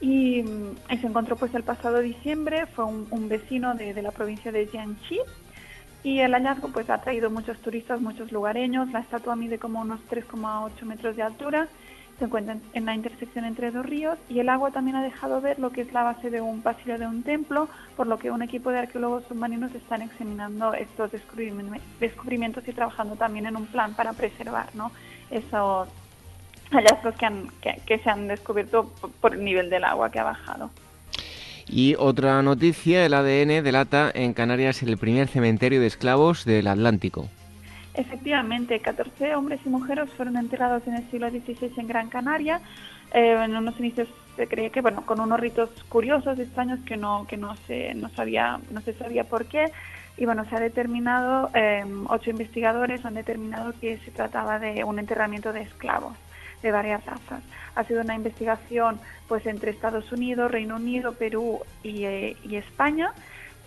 y, 0.00 0.44
se 0.88 1.06
encontró 1.06 1.36
pues 1.36 1.54
el 1.54 1.62
pasado 1.62 2.00
diciembre, 2.00 2.66
fue 2.66 2.84
un, 2.84 3.28
vecino 3.28 3.74
de, 3.74 4.00
la 4.02 4.10
provincia 4.10 4.52
de 4.52 4.66
Jiangxi 4.66 5.20
y 6.02 6.20
el 6.20 6.32
hallazgo 6.32 6.68
pues 6.68 6.88
ha 6.90 6.98
traído 6.98 7.30
muchos 7.30 7.58
turistas, 7.58 8.00
muchos 8.00 8.30
lugareños, 8.30 8.90
la 8.92 9.00
estatua 9.00 9.36
mide 9.36 9.58
como 9.58 9.80
unos 9.80 10.00
3,8 10.08 10.82
metros 10.82 11.16
de 11.16 11.22
altura, 11.22 11.68
se 12.18 12.24
encuentra 12.24 12.56
en 12.72 12.86
la 12.86 12.94
intersección 12.94 13.44
entre 13.44 13.70
dos 13.70 13.84
ríos 13.84 14.18
y 14.28 14.38
el 14.38 14.48
agua 14.48 14.70
también 14.70 14.96
ha 14.96 15.02
dejado 15.02 15.40
ver 15.40 15.58
lo 15.58 15.70
que 15.70 15.82
es 15.82 15.92
la 15.92 16.02
base 16.02 16.30
de 16.30 16.40
un 16.40 16.62
pasillo 16.62 16.98
de 16.98 17.06
un 17.06 17.22
templo, 17.22 17.68
por 17.96 18.06
lo 18.06 18.18
que 18.18 18.30
un 18.30 18.42
equipo 18.42 18.70
de 18.70 18.78
arqueólogos 18.78 19.24
submarinos 19.24 19.74
están 19.74 20.02
examinando 20.02 20.72
estos 20.72 21.10
descubrimientos 21.12 22.66
y 22.66 22.72
trabajando 22.72 23.16
también 23.16 23.46
en 23.46 23.56
un 23.56 23.66
plan 23.66 23.94
para 23.94 24.14
preservar 24.14 24.74
¿no? 24.74 24.92
esos 25.30 25.88
hallazgos 26.70 27.14
que, 27.14 27.26
han, 27.26 27.50
que, 27.86 27.98
se 27.98 28.10
han 28.10 28.28
descubierto 28.28 28.92
por 29.20 29.34
el 29.34 29.44
nivel 29.44 29.70
del 29.70 29.84
agua 29.84 30.10
que 30.10 30.18
ha 30.18 30.24
bajado. 30.24 30.70
Y 31.68 31.96
otra 31.98 32.42
noticia, 32.42 33.04
el 33.04 33.14
ADN 33.14 33.64
delata 33.64 34.10
en 34.14 34.34
Canarias 34.34 34.82
el 34.82 34.96
primer 34.98 35.28
cementerio 35.28 35.80
de 35.80 35.86
esclavos 35.86 36.44
del 36.44 36.68
Atlántico. 36.68 37.28
Efectivamente, 37.94 38.78
14 38.78 39.34
hombres 39.34 39.60
y 39.64 39.68
mujeres 39.68 40.10
fueron 40.10 40.36
enterrados 40.36 40.86
en 40.86 40.94
el 40.94 41.10
siglo 41.10 41.30
XVI 41.30 41.72
en 41.76 41.88
Gran 41.88 42.08
Canaria. 42.08 42.60
Eh, 43.12 43.32
en 43.42 43.56
unos 43.56 43.78
inicios 43.80 44.08
se 44.36 44.46
cree 44.46 44.70
que, 44.70 44.82
bueno, 44.82 45.04
con 45.06 45.18
unos 45.18 45.40
ritos 45.40 45.70
curiosos, 45.88 46.38
extraños, 46.38 46.78
que 46.80 46.96
no, 46.96 47.26
que 47.26 47.36
no 47.36 47.56
se, 47.66 47.94
no 47.94 48.10
sabía, 48.10 48.60
no 48.70 48.80
se 48.82 48.92
sabía 48.92 49.24
por 49.24 49.46
qué. 49.46 49.72
Y 50.18 50.24
bueno, 50.24 50.44
se 50.48 50.56
ha 50.56 50.60
determinado, 50.60 51.50
eh, 51.54 51.84
ocho 52.08 52.30
investigadores 52.30 53.04
han 53.04 53.14
determinado 53.14 53.72
que 53.80 53.98
se 53.98 54.10
trataba 54.10 54.58
de 54.58 54.84
un 54.84 54.98
enterramiento 54.98 55.52
de 55.52 55.62
esclavos. 55.62 56.16
De 56.66 56.72
varias 56.72 57.04
razas. 57.04 57.42
Ha 57.74 57.84
sido 57.84 58.00
una 58.02 58.14
investigación 58.14 59.00
pues 59.28 59.46
entre 59.46 59.70
Estados 59.70 60.10
Unidos, 60.12 60.50
Reino 60.50 60.76
Unido, 60.76 61.12
Perú 61.12 61.60
y, 61.82 62.04
eh, 62.04 62.36
y 62.44 62.56
España 62.56 63.12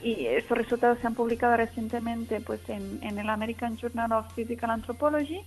y 0.01 0.25
estos 0.25 0.57
resultados 0.57 0.99
se 0.99 1.07
han 1.07 1.15
publicado 1.15 1.57
recientemente 1.57 2.39
pues 2.41 2.61
en, 2.69 2.99
en, 3.01 3.17
el 3.19 3.29
American 3.29 3.77
Journal 3.77 4.11
of 4.13 4.33
Physical 4.33 4.71
Anthropology, 4.71 5.41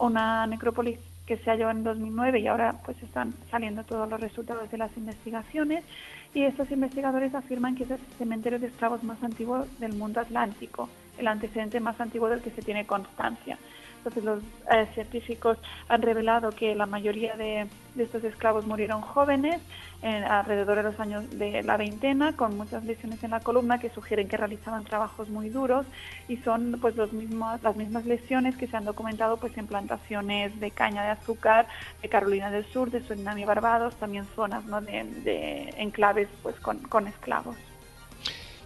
una 0.00 0.46
necrópolis 0.46 0.98
que 1.26 1.36
se 1.36 1.50
halló 1.50 1.70
en 1.70 1.84
2009 1.84 2.40
y 2.40 2.46
ahora 2.46 2.76
pues 2.84 3.02
están 3.02 3.34
saliendo 3.50 3.84
todos 3.84 4.08
los 4.08 4.18
resultados 4.18 4.70
de 4.70 4.78
las 4.78 4.96
investigaciones 4.96 5.84
y 6.32 6.44
estos 6.44 6.70
investigadores 6.70 7.34
afirman 7.34 7.74
que 7.74 7.84
es 7.84 7.90
el 7.90 7.98
cementerio 8.16 8.58
de 8.58 8.68
esclavos 8.68 9.02
más 9.04 9.22
antiguo 9.22 9.66
del 9.78 9.92
mundo 9.92 10.20
atlántico, 10.20 10.88
el 11.18 11.28
antecedente 11.28 11.80
más 11.80 12.00
antiguo 12.00 12.30
del 12.30 12.40
que 12.40 12.50
se 12.50 12.62
tiene 12.62 12.86
constancia. 12.86 13.58
Entonces 13.98 14.24
los 14.24 14.42
eh, 14.72 14.86
científicos 14.94 15.58
han 15.88 16.02
revelado 16.02 16.50
que 16.50 16.74
la 16.74 16.86
mayoría 16.86 17.36
de, 17.36 17.66
estos 17.98 18.22
esclavos 18.24 18.66
murieron 18.66 19.00
jóvenes, 19.00 19.60
en, 20.02 20.22
alrededor 20.22 20.76
de 20.76 20.82
los 20.84 21.00
años 21.00 21.28
de 21.36 21.62
la 21.64 21.76
veintena, 21.76 22.36
con 22.36 22.56
muchas 22.56 22.84
lesiones 22.84 23.22
en 23.24 23.32
la 23.32 23.40
columna 23.40 23.78
que 23.78 23.90
sugieren 23.90 24.28
que 24.28 24.36
realizaban 24.36 24.84
trabajos 24.84 25.28
muy 25.28 25.48
duros 25.48 25.84
y 26.28 26.36
son 26.38 26.78
pues 26.80 26.96
los 26.96 27.12
mismos, 27.12 27.60
las 27.62 27.76
mismas 27.76 28.06
lesiones 28.06 28.56
que 28.56 28.68
se 28.68 28.76
han 28.76 28.84
documentado 28.84 29.36
pues 29.36 29.56
en 29.58 29.66
plantaciones 29.66 30.58
de 30.60 30.70
caña 30.70 31.02
de 31.02 31.10
azúcar 31.10 31.66
de 32.00 32.08
Carolina 32.08 32.50
del 32.50 32.64
Sur, 32.66 32.90
de 32.90 33.02
Surinam 33.02 33.38
y 33.38 33.44
Barbados, 33.44 33.96
también 33.96 34.26
zonas 34.36 34.64
¿no? 34.66 34.80
de, 34.80 35.04
de 35.24 35.74
enclaves 35.78 36.28
pues 36.42 36.54
con, 36.60 36.78
con 36.78 37.08
esclavos. 37.08 37.56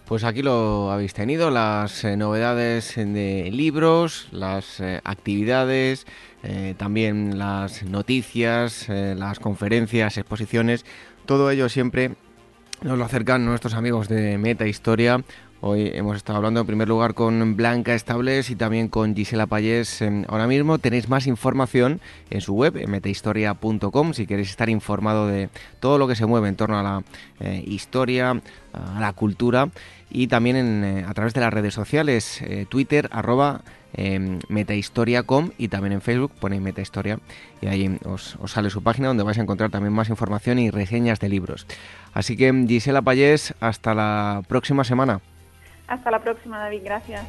Pues 0.05 0.25
aquí 0.25 0.41
lo 0.41 0.91
habéis 0.91 1.13
tenido, 1.13 1.49
las 1.49 2.03
eh, 2.03 2.17
novedades 2.17 2.95
de 2.97 3.49
libros, 3.51 4.27
las 4.31 4.81
eh, 4.81 4.99
actividades, 5.05 6.05
eh, 6.43 6.75
también 6.77 7.37
las 7.39 7.83
noticias, 7.83 8.89
las 8.89 9.39
conferencias, 9.39 10.17
exposiciones, 10.17 10.85
todo 11.25 11.49
ello 11.49 11.69
siempre 11.69 12.15
nos 12.81 12.97
lo 12.97 13.05
acercan 13.05 13.45
nuestros 13.45 13.75
amigos 13.75 14.09
de 14.09 14.37
Meta 14.37 14.67
Historia. 14.67 15.23
Hoy 15.65 15.91
hemos 15.93 16.17
estado 16.17 16.35
hablando 16.35 16.59
en 16.59 16.67
primer 16.67 16.89
lugar 16.89 17.13
con 17.13 17.55
Blanca 17.55 17.95
Estables 17.95 18.49
y 18.49 18.57
también 18.57 18.89
con 18.89 19.15
Gisela 19.15 19.47
Payés. 19.47 20.03
Ahora 20.27 20.45
mismo 20.45 20.77
tenéis 20.77 21.07
más 21.07 21.25
información 21.25 22.01
en 22.29 22.41
su 22.41 22.53
web, 22.53 22.85
metahistoria.com, 22.85 24.13
si 24.13 24.27
queréis 24.27 24.49
estar 24.49 24.67
informado 24.67 25.25
de 25.25 25.47
todo 25.79 25.97
lo 25.97 26.05
que 26.05 26.17
se 26.17 26.25
mueve 26.25 26.49
en 26.49 26.57
torno 26.57 26.77
a 26.77 26.83
la 26.83 27.03
eh, 27.39 27.63
historia, 27.65 28.41
a 28.73 28.99
la 28.99 29.13
cultura 29.13 29.69
y 30.09 30.27
también 30.27 30.83
eh, 30.83 31.05
a 31.07 31.13
través 31.13 31.33
de 31.33 31.39
las 31.39 31.53
redes 31.53 31.73
sociales, 31.73 32.41
eh, 32.41 32.65
Twitter, 32.67 33.07
arroba 33.13 33.61
eh, 33.93 34.39
metahistoria.com 34.49 35.51
y 35.57 35.69
también 35.69 35.93
en 35.93 36.01
Facebook 36.01 36.33
ponéis 36.41 36.61
Metahistoria 36.61 37.19
y 37.61 37.67
ahí 37.67 37.99
os, 38.03 38.35
os, 38.41 38.51
sale 38.51 38.69
su 38.69 38.83
página 38.83 39.07
donde 39.07 39.23
vais 39.23 39.37
a 39.37 39.41
encontrar 39.41 39.71
también 39.71 39.93
más 39.93 40.09
información 40.09 40.59
y 40.59 40.71
reseñas 40.71 41.21
de 41.21 41.29
libros. 41.29 41.67
Así 42.11 42.35
que 42.35 42.51
Gisela 42.67 43.01
Payés, 43.01 43.53
hasta 43.61 43.95
la 43.95 44.41
próxima 44.49 44.83
semana. 44.83 45.21
Hasta 45.87 46.11
la 46.11 46.21
próxima, 46.21 46.59
David. 46.59 46.81
Gracias. 46.83 47.25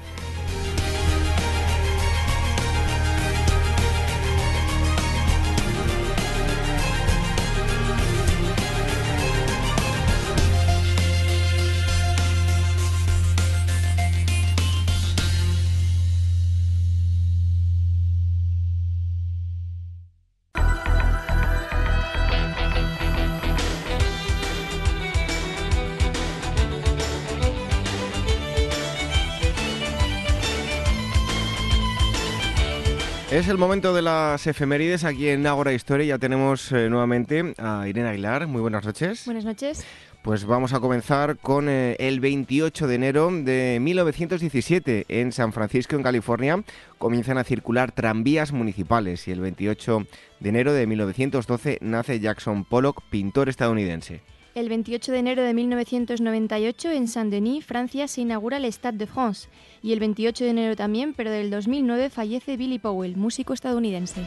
Es 33.35 33.49
el 33.49 33.59
momento 33.59 33.93
de 33.93 34.01
las 34.01 34.47
efemérides 34.47 35.03
aquí 35.03 35.29
en 35.29 35.45
Ágora 35.49 35.73
Historia. 35.73 36.07
Ya 36.07 36.19
tenemos 36.21 36.71
eh, 36.71 36.89
nuevamente 36.89 37.53
a 37.59 37.89
Irene 37.89 38.09
Aguilar. 38.11 38.47
Muy 38.47 38.61
buenas 38.61 38.85
noches. 38.85 39.25
Buenas 39.25 39.45
noches. 39.45 39.85
Pues 40.23 40.45
vamos 40.45 40.73
a 40.73 40.79
comenzar 40.79 41.37
con 41.39 41.69
eh, 41.69 41.97
el 41.99 42.21
28 42.21 42.87
de 42.87 42.95
enero 42.95 43.33
de 43.33 43.79
1917 43.81 45.07
en 45.09 45.33
San 45.33 45.53
Francisco, 45.53 45.97
en 45.97 46.05
California. 46.05 46.63
Comienzan 46.99 47.37
a 47.37 47.43
circular 47.43 47.91
tranvías 47.91 48.53
municipales 48.53 49.27
y 49.27 49.33
el 49.33 49.41
28 49.41 50.07
de 50.39 50.49
enero 50.49 50.73
de 50.73 50.87
1912 50.87 51.79
nace 51.81 52.21
Jackson 52.21 52.65
Pollock, 52.65 53.03
pintor 53.11 53.49
estadounidense. 53.49 54.23
El 54.55 54.69
28 54.69 55.11
de 55.11 55.19
enero 55.19 55.43
de 55.43 55.53
1998 55.53 56.93
en 56.93 57.09
Saint-Denis, 57.09 57.67
Francia, 57.67 58.07
se 58.07 58.21
inaugura 58.21 58.59
el 58.59 58.67
Stade 58.67 58.99
de 58.99 59.09
France. 59.09 59.49
Y 59.83 59.93
el 59.93 59.99
28 59.99 60.45
de 60.45 60.51
enero 60.51 60.77
también, 60.77 61.13
pero 61.13 61.33
del 61.33 61.51
2009, 61.51 62.09
fallece 62.09 62.57
Billy 62.57 62.79
Powell, 62.79 63.17
músico 63.17 63.53
estadounidense. 63.53 64.21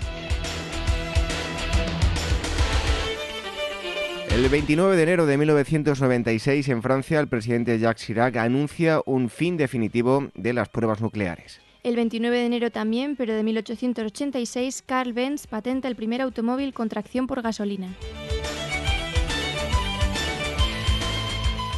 El 4.30 4.50
29 4.50 4.98
de 4.98 5.04
enero 5.04 5.26
de 5.26 5.38
1996 5.38 6.68
en 6.68 6.82
Francia, 6.84 7.22
el 7.22 7.30
presidente 7.30 7.80
Jacques 7.80 8.06
Chirac 8.06 8.36
anuncia 8.36 9.02
un 9.06 9.30
fin 9.30 9.56
definitivo 9.56 10.28
de 10.36 10.52
las 10.52 10.68
pruebas 10.68 11.00
nucleares. 11.00 11.62
El 11.84 11.96
29 11.96 12.38
de 12.38 12.46
enero 12.46 12.70
también, 12.70 13.16
pero 13.16 13.34
de 13.34 13.44
1886, 13.44 14.84
Carl 14.86 15.14
Benz 15.14 15.48
patenta 15.48 15.88
el 15.88 15.96
primer 15.96 16.22
automóvil 16.22 16.74
con 16.74 16.90
tracción 16.90 17.28
por 17.28 17.42
gasolina. 17.42 17.96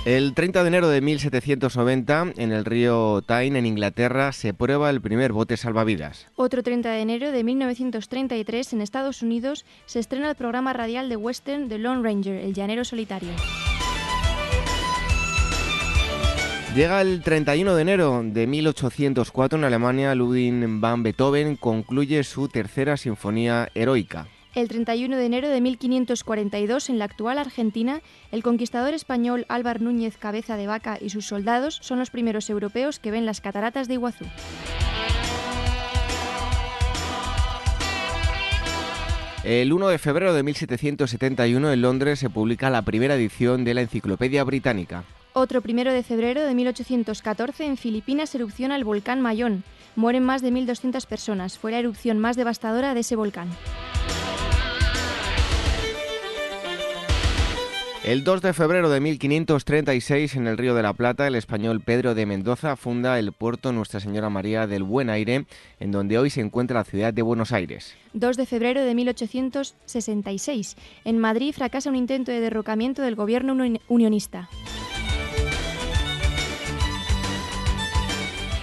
El 0.10 0.34
30 0.34 0.64
de 0.64 0.68
enero 0.68 0.90
de 0.90 1.02
1790, 1.02 2.34
en 2.38 2.52
el 2.52 2.66
río 2.66 3.22
Tyne, 3.22 3.60
en 3.60 3.68
Inglaterra, 3.68 4.32
se 4.32 4.56
prueba 4.56 4.90
el 4.90 5.02
primer 5.02 5.34
bote 5.34 5.56
salvavidas. 5.56 6.26
Otro 6.36 6.64
30 6.64 6.90
de 6.90 7.02
enero 7.02 7.32
de 7.32 7.44
1933, 7.44 8.74
en 8.74 8.82
Estados 8.82 9.22
Unidos, 9.22 9.66
se 9.86 10.00
estrena 10.00 10.32
el 10.32 10.36
programa 10.36 10.74
radial 10.74 11.10
de 11.10 11.16
western 11.16 11.70
The 11.70 11.78
Lone 11.78 12.02
Ranger, 12.02 12.44
El 12.44 12.56
Llanero 12.56 12.84
Solitario. 12.86 13.30
Llega 16.76 17.02
el 17.02 17.22
31 17.22 17.76
de 17.76 17.82
enero 17.84 18.24
de 18.26 18.48
1804 18.48 19.60
en 19.60 19.66
Alemania, 19.66 20.16
Ludwig 20.16 20.80
van 20.80 21.04
Beethoven 21.04 21.56
concluye 21.56 22.24
su 22.24 22.48
tercera 22.48 22.98
sinfonía 22.98 23.70
heroica. 23.76 24.26
El 24.56 24.68
31 24.68 25.16
de 25.16 25.26
enero 25.26 25.48
de 25.48 25.62
1542, 25.62 26.90
en 26.90 26.98
la 26.98 27.06
actual 27.06 27.38
Argentina, 27.38 28.02
el 28.32 28.42
conquistador 28.42 28.96
español 28.96 29.46
Álvar 29.48 29.80
Núñez 29.80 30.18
Cabeza 30.18 30.58
de 30.58 30.66
Vaca 30.66 30.98
y 31.00 31.12
sus 31.12 31.28
soldados 31.28 31.78
son 31.82 32.00
los 32.00 32.10
primeros 32.10 32.50
europeos 32.50 33.00
que 33.00 33.12
ven 33.12 33.28
las 33.28 33.42
cataratas 33.42 33.88
de 33.88 33.94
Iguazú. 33.94 34.26
El 39.44 39.72
1 39.72 39.88
de 39.88 39.98
febrero 40.00 40.34
de 40.34 40.44
1771 40.44 41.72
en 41.72 41.82
Londres 41.82 42.20
se 42.20 42.30
publica 42.30 42.72
la 42.72 42.82
primera 42.82 43.16
edición 43.16 43.64
de 43.64 43.76
la 43.76 43.82
Enciclopedia 43.82 44.44
Británica. 44.44 45.04
Otro 45.34 45.62
primero 45.62 45.94
de 45.94 46.04
febrero 46.04 46.44
de 46.44 46.56
1814 46.56 47.66
en 47.66 47.78
Filipinas 47.78 48.34
erupciona 48.34 48.76
el 48.76 48.84
volcán 48.84 49.22
Mayón. 49.22 49.64
Mueren 49.96 50.24
más 50.24 50.42
de 50.42 50.52
1.200 50.52 51.06
personas. 51.06 51.58
Fue 51.60 51.72
la 51.72 51.80
erupción 51.80 52.18
más 52.20 52.36
devastadora 52.36 52.94
de 52.94 53.02
ese 53.02 53.16
volcán. 53.16 53.50
El 58.06 58.24
2 58.24 58.42
de 58.42 58.54
febrero 58.54 58.90
de 58.90 59.02
1536, 59.02 60.36
en 60.38 60.48
el 60.48 60.58
Río 60.58 60.74
de 60.74 60.82
la 60.82 60.94
Plata, 60.94 61.28
el 61.28 61.36
español 61.36 61.82
Pedro 61.82 62.16
de 62.16 62.26
Mendoza 62.26 62.78
funda 62.78 63.20
el 63.20 63.34
puerto 63.34 63.74
Nuestra 63.74 64.00
Señora 64.00 64.30
María 64.30 64.68
del 64.68 64.84
Buen 64.84 65.10
Aire, 65.10 65.46
en 65.82 65.92
donde 65.92 66.18
hoy 66.18 66.30
se 66.30 66.40
encuentra 66.40 66.80
la 66.80 66.86
ciudad 66.86 67.14
de 67.14 67.22
Buenos 67.22 67.52
Aires. 67.52 67.98
2 68.14 68.38
de 68.38 68.46
febrero 68.46 68.86
de 68.86 68.96
1866, 68.96 70.78
en 71.04 71.20
Madrid 71.20 71.54
fracasa 71.54 71.90
un 71.90 71.98
intento 71.98 72.32
de 72.32 72.40
derrocamiento 72.40 73.02
del 73.02 73.16
gobierno 73.16 73.54
unionista. 73.90 74.50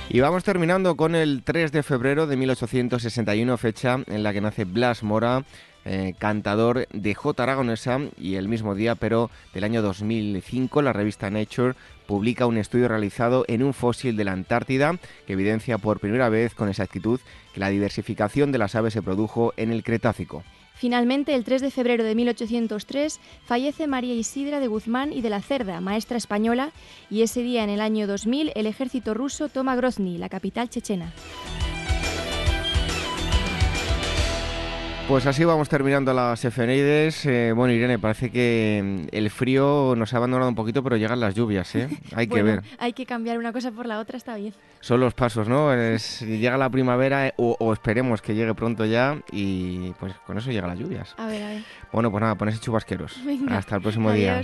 Y 0.09 0.21
vamos 0.21 0.45
terminando 0.45 0.97
con 0.97 1.15
el 1.15 1.43
3 1.45 1.73
de 1.73 1.83
febrero 1.83 2.27
de 2.27 2.39
1861, 2.39 3.59
fecha 3.59 3.99
en 4.07 4.23
la 4.23 4.33
que 4.33 4.41
nace 4.41 4.65
Blas 4.65 5.03
Mora, 5.03 5.45
eh, 5.89 6.15
cantador 6.19 6.89
de 6.93 7.15
J. 7.15 7.43
Aragonesa, 7.43 8.01
y 8.19 8.35
el 8.35 8.49
mismo 8.49 8.75
día, 8.75 8.97
pero 8.97 9.31
del 9.55 9.63
año 9.63 9.83
2005, 9.83 10.83
la 10.83 10.93
revista 10.93 11.31
Nature 11.31 11.75
publica 12.07 12.47
un 12.47 12.59
estudio 12.59 12.89
realizado 12.89 13.45
en 13.47 13.63
un 13.63 13.73
fósil 13.73 14.17
de 14.17 14.25
la 14.25 14.33
Antártida 14.33 14.99
que 15.27 15.35
evidencia 15.35 15.79
por 15.79 16.01
primera 16.01 16.29
vez 16.29 16.55
con 16.55 16.69
exactitud 16.69 17.21
que 17.55 17.61
la 17.61 17.69
diversificación 17.69 18.51
de 18.51 18.59
las 18.59 18.75
aves 18.75 18.95
se 18.95 19.03
produjo 19.03 19.55
en 19.57 19.71
el 19.71 19.85
Cretácico. 19.85 20.43
Finalmente, 20.75 21.35
el 21.35 21.45
3 21.45 21.63
de 21.63 21.71
febrero 21.71 22.03
de 22.03 22.17
1803, 22.17 23.21
fallece 23.47 23.87
María 23.87 24.15
Isidra 24.15 24.59
de 24.59 24.67
Guzmán 24.67 25.13
y 25.13 25.23
de 25.23 25.31
la 25.31 25.41
Cerda, 25.41 25.81
maestra 25.81 26.19
española, 26.19 26.73
y 27.11 27.23
ese 27.23 27.43
día, 27.43 27.65
en 27.65 27.71
el 27.71 27.81
año 27.81 28.09
2000, 28.09 28.53
el 28.57 28.67
ejército 28.67 29.15
ruso 29.15 29.49
toma 29.49 29.77
Grozny, 29.77 30.19
la 30.19 30.29
capital 30.29 30.69
chechena. 30.69 31.13
Pues 35.09 35.25
así 35.25 35.45
vamos 35.45 35.69
terminando 35.69 36.13
las 36.13 36.45
efemérides. 36.45 37.27
Eh, 37.27 37.53
bueno, 37.55 37.73
Irene, 37.73 37.97
parece 37.97 38.29
que 38.29 38.83
mm, 38.85 39.15
el 39.15 39.31
frío 39.31 39.95
nos 39.97 40.13
ha 40.13 40.17
abandonado 40.17 40.49
un 40.49 40.57
poquito, 40.57 40.83
pero 40.83 40.97
llegan 40.97 41.21
las 41.21 41.33
lluvias, 41.33 41.73
¿eh? 41.77 41.89
Hay 42.17 42.27
que 42.27 42.43
ver. 42.43 42.65
Hay 42.79 42.93
que 42.93 43.07
cambiar 43.07 43.39
una 43.39 43.53
cosa 43.53 43.71
por 43.71 43.87
la 43.87 44.01
otra, 44.01 44.17
está 44.17 44.35
bien. 44.35 44.53
Son 44.81 44.99
los 44.99 45.15
pasos, 45.15 45.49
¿no? 45.49 45.73
llega 46.21 46.59
la 46.59 46.71
primavera 46.71 47.29
eh, 47.29 47.35
o, 47.37 47.73
esperemos 47.73 48.21
que 48.21 48.35
llegue 48.35 48.53
pronto 48.55 48.85
ya 48.85 49.17
y 49.31 49.93
pues 49.93 50.13
con 50.27 50.39
eso 50.39 50.51
llegan 50.51 50.71
las 50.71 50.79
lluvias. 50.79 51.15
A 51.19 51.27
ver, 51.27 51.43
a 51.43 51.49
ver. 51.51 51.63
Bueno, 51.93 52.11
pues 52.11 52.21
nada, 52.23 52.35
ponerse 52.35 52.61
chubasqueros. 52.61 53.17
Hasta 53.49 53.77
el 53.77 53.83
próximo 53.83 54.11
día. 54.11 54.43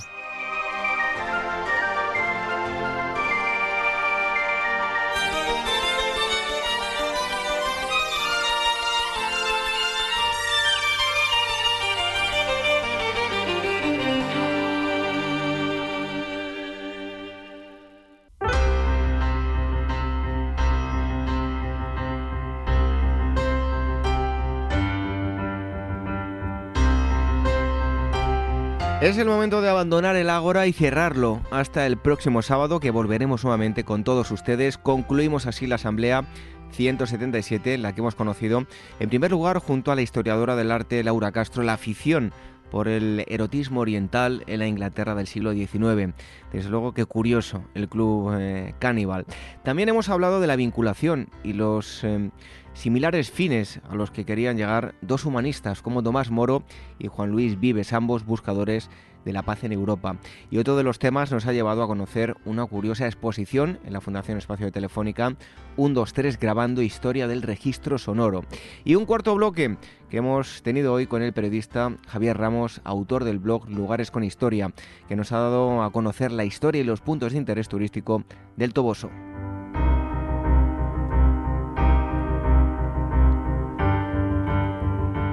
Es 29.03 29.19
el 29.19 29.27
momento 29.27 29.61
de 29.61 29.69
abandonar 29.69 30.15
el 30.15 30.31
Ágora 30.31 30.69
y 30.69 30.73
cerrarlo 30.73 31.41
hasta 31.51 31.87
el 31.87 31.97
próximo 31.97 32.41
sábado 32.41 32.79
que 32.79 32.93
volveremos 32.93 33.43
nuevamente 33.43 33.83
con 33.83 34.05
todos 34.05 34.31
ustedes. 34.31 34.79
Concluimos 34.79 35.49
así 35.49 35.67
la 35.67 35.75
asamblea 35.75 36.25
177, 36.71 37.79
la 37.79 37.93
que 37.93 38.01
hemos 38.01 38.15
conocido 38.15 38.65
en 39.01 39.09
primer 39.09 39.33
lugar 39.33 39.59
junto 39.59 39.91
a 39.91 39.97
la 39.97 40.03
historiadora 40.03 40.55
del 40.55 40.71
arte 40.71 41.03
Laura 41.03 41.33
Castro, 41.33 41.65
la 41.65 41.73
afición 41.73 42.33
por 42.71 42.87
el 42.87 43.25
erotismo 43.27 43.81
oriental 43.81 44.45
en 44.47 44.61
la 44.61 44.69
Inglaterra 44.69 45.17
del 45.17 45.27
siglo 45.27 45.53
XIX. 45.53 46.15
Desde 46.53 46.71
luego 46.71 46.95
que 46.95 47.05
curioso 47.05 47.65
el 47.75 47.89
club 47.89 48.33
eh, 48.39 48.75
Cannibal. 48.79 49.27
También 49.65 49.89
hemos 49.89 50.09
hablado 50.11 50.41
de 50.41 50.47
la 50.47 50.55
vinculación 50.55 51.29
y 51.43 51.55
los 51.55 52.05
eh, 52.05 52.31
similares 52.75 53.31
fines 53.31 53.81
a 53.89 53.95
los 53.95 54.11
que 54.11 54.25
querían 54.25 54.57
llegar 54.57 54.95
dos 55.01 55.25
humanistas 55.25 55.83
como 55.83 56.03
Tomás 56.03 56.31
Moro 56.31 56.65
y 56.99 57.09
Juan 57.09 57.31
Luis 57.31 57.59
Vives, 57.59 57.93
ambos 57.93 58.25
buscadores 58.25 58.91
de 59.25 59.33
la 59.33 59.43
paz 59.43 59.65
en 59.65 59.73
Europa. 59.73 60.17
Y 60.51 60.59
otro 60.59 60.77
de 60.77 60.83
los 60.83 60.99
temas 60.99 61.31
nos 61.31 61.47
ha 61.47 61.53
llevado 61.53 61.83
a 61.83 61.87
conocer 61.87 62.37
una 62.45 62.67
curiosa 62.67 63.07
exposición 63.07 63.79
en 63.85 63.93
la 63.93 64.01
Fundación 64.01 64.39
Espacio 64.39 64.67
de 64.67 64.73
Telefónica, 64.73 65.37
123 65.77 66.39
grabando 66.39 66.83
historia 66.83 67.29
del 67.29 67.43
registro 67.43 67.99
sonoro. 67.99 68.45
Y 68.85 68.95
un 68.95 69.07
cuarto 69.07 69.35
bloque 69.35 69.77
que 70.11 70.19
hemos 70.19 70.63
tenido 70.63 70.93
hoy 70.93 71.07
con 71.07 71.23
el 71.23 71.33
periodista 71.33 71.97
Javier 72.07 72.37
Ramos, 72.37 72.81
autor 72.85 73.25
del 73.25 73.39
blog 73.39 73.69
Lugares 73.69 74.11
con 74.11 74.25
Historia, 74.25 74.73
que 75.09 75.17
nos 75.17 75.33
ha 75.33 75.39
dado 75.39 75.83
a 75.83 75.91
conocer 75.91 76.33
la 76.33 76.45
historia 76.45 76.81
y 76.81 76.85
los 76.85 77.01
puntos 77.01 77.33
de 77.33 77.39
interés 77.39 77.69
turístico 77.69 78.25
del 78.57 78.75
Toboso. 78.75 79.11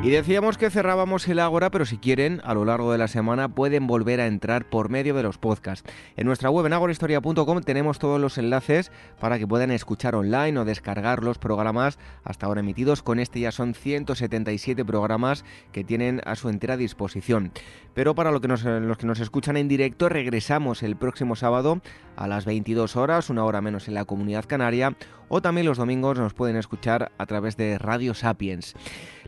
Y 0.02 0.12
decíamos 0.12 0.58
que 0.58 0.70
cerrábamos 0.70 1.28
el 1.28 1.40
Ágora, 1.40 1.72
pero 1.72 1.86
si 1.86 1.98
quieren, 1.98 2.40
a 2.46 2.54
lo 2.54 2.64
largo 2.64 2.94
de 2.94 2.98
la 2.98 3.10
semana 3.10 3.50
pueden 3.50 3.86
volver 3.86 4.22
a 4.22 4.28
entrar 4.28 4.70
por 4.70 4.90
medio 4.90 5.14
de 5.14 5.24
los 5.24 5.38
podcasts. 5.38 5.92
En 6.16 6.26
nuestra 6.26 6.50
web 6.50 6.66
en 6.66 6.72
agorahistoria.com 6.72 7.62
tenemos 7.62 8.00
todos 8.00 8.20
los 8.20 8.38
enlaces 8.38 8.94
para 9.20 9.38
que 9.38 9.46
puedan 9.46 9.72
escuchar 9.72 10.16
online 10.16 10.58
o 10.58 10.64
descargar 10.64 11.22
los 11.22 11.38
programas 11.38 12.00
hasta 12.24 12.46
ahora 12.46 12.62
emitidos. 12.62 13.04
Con 13.04 13.20
este 13.20 13.42
ya 13.42 13.52
son 13.52 13.74
177 13.74 14.86
programas 14.86 15.44
que 15.74 15.84
tienen 15.84 16.22
a 16.24 16.38
su 16.38 16.48
entera 16.48 16.78
disposición. 16.78 17.52
Pero 17.94 18.16
para 18.16 18.32
los 18.32 18.40
que 18.40 18.48
nos, 18.48 18.64
los 18.64 18.98
que 18.98 19.06
nos 19.06 19.20
escuchan 19.20 19.58
en 19.58 19.68
directo, 19.68 20.08
regresamos 20.08 20.82
el 20.82 20.96
próximo 20.96 21.36
sábado 21.36 21.82
a 22.16 22.26
las 22.30 22.46
22 22.46 22.96
horas, 22.96 23.30
una 23.30 23.44
hora 23.44 23.60
menos 23.60 23.90
en 23.90 23.96
la 23.96 24.06
comunidad 24.06 24.46
canaria, 24.46 24.96
o 25.30 25.41
también 25.41 25.65
los 25.65 25.77
domingos 25.77 26.18
nos 26.18 26.34
pueden 26.34 26.57
escuchar 26.57 27.11
a 27.18 27.26
través 27.26 27.56
de 27.56 27.77
Radio 27.77 28.14
Sapiens. 28.14 28.76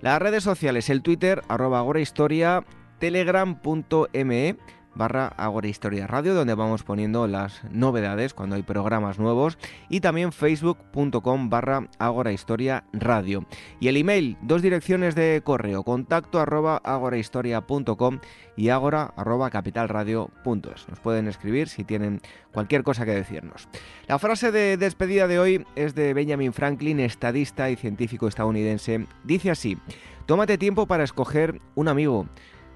Las 0.01 0.21
redes 0.21 0.43
sociales, 0.43 0.89
el 0.89 1.01
Twitter, 1.01 1.41
arroba 1.47 1.79
agorahistoria, 1.79 2.65
telegram.me 2.99 4.57
barra 4.95 5.27
Agora 5.37 5.67
Historia 5.67 6.07
Radio, 6.07 6.33
donde 6.33 6.53
vamos 6.53 6.83
poniendo 6.83 7.27
las 7.27 7.63
novedades 7.71 8.33
cuando 8.33 8.55
hay 8.55 8.63
programas 8.63 9.19
nuevos, 9.19 9.57
y 9.89 9.99
también 10.01 10.31
facebook.com 10.31 11.49
barra 11.49 11.87
Agora 11.99 12.31
Historia 12.31 12.83
Radio. 12.93 13.45
Y 13.79 13.87
el 13.87 13.97
email, 13.97 14.37
dos 14.41 14.61
direcciones 14.61 15.15
de 15.15 15.41
correo, 15.43 15.83
contacto 15.83 16.39
arroba 16.39 16.77
agorahistoria.com 16.83 18.19
y 18.55 18.69
agora 18.69 19.13
arroba 19.15 19.49
capitalradio.es. 19.49 20.89
Nos 20.89 20.99
pueden 20.99 21.27
escribir 21.27 21.69
si 21.69 21.83
tienen 21.83 22.21
cualquier 22.51 22.83
cosa 22.83 23.05
que 23.05 23.11
decirnos. 23.11 23.67
La 24.07 24.19
frase 24.19 24.51
de 24.51 24.77
despedida 24.77 25.27
de 25.27 25.39
hoy 25.39 25.65
es 25.75 25.95
de 25.95 26.13
Benjamin 26.13 26.53
Franklin, 26.53 26.99
estadista 26.99 27.69
y 27.69 27.75
científico 27.75 28.27
estadounidense. 28.27 29.05
Dice 29.23 29.51
así, 29.51 29.77
tómate 30.25 30.57
tiempo 30.57 30.85
para 30.85 31.03
escoger 31.03 31.61
un 31.75 31.87
amigo 31.87 32.27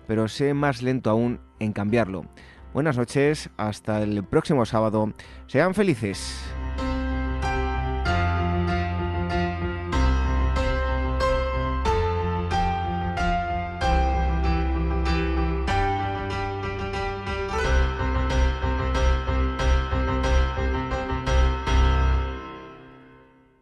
pero 0.07 0.27
sé 0.27 0.53
más 0.53 0.81
lento 0.81 1.09
aún 1.09 1.39
en 1.59 1.73
cambiarlo. 1.73 2.25
Buenas 2.73 2.97
noches, 2.97 3.49
hasta 3.57 4.01
el 4.03 4.23
próximo 4.23 4.65
sábado. 4.65 5.13
Sean 5.47 5.73
felices. 5.73 6.54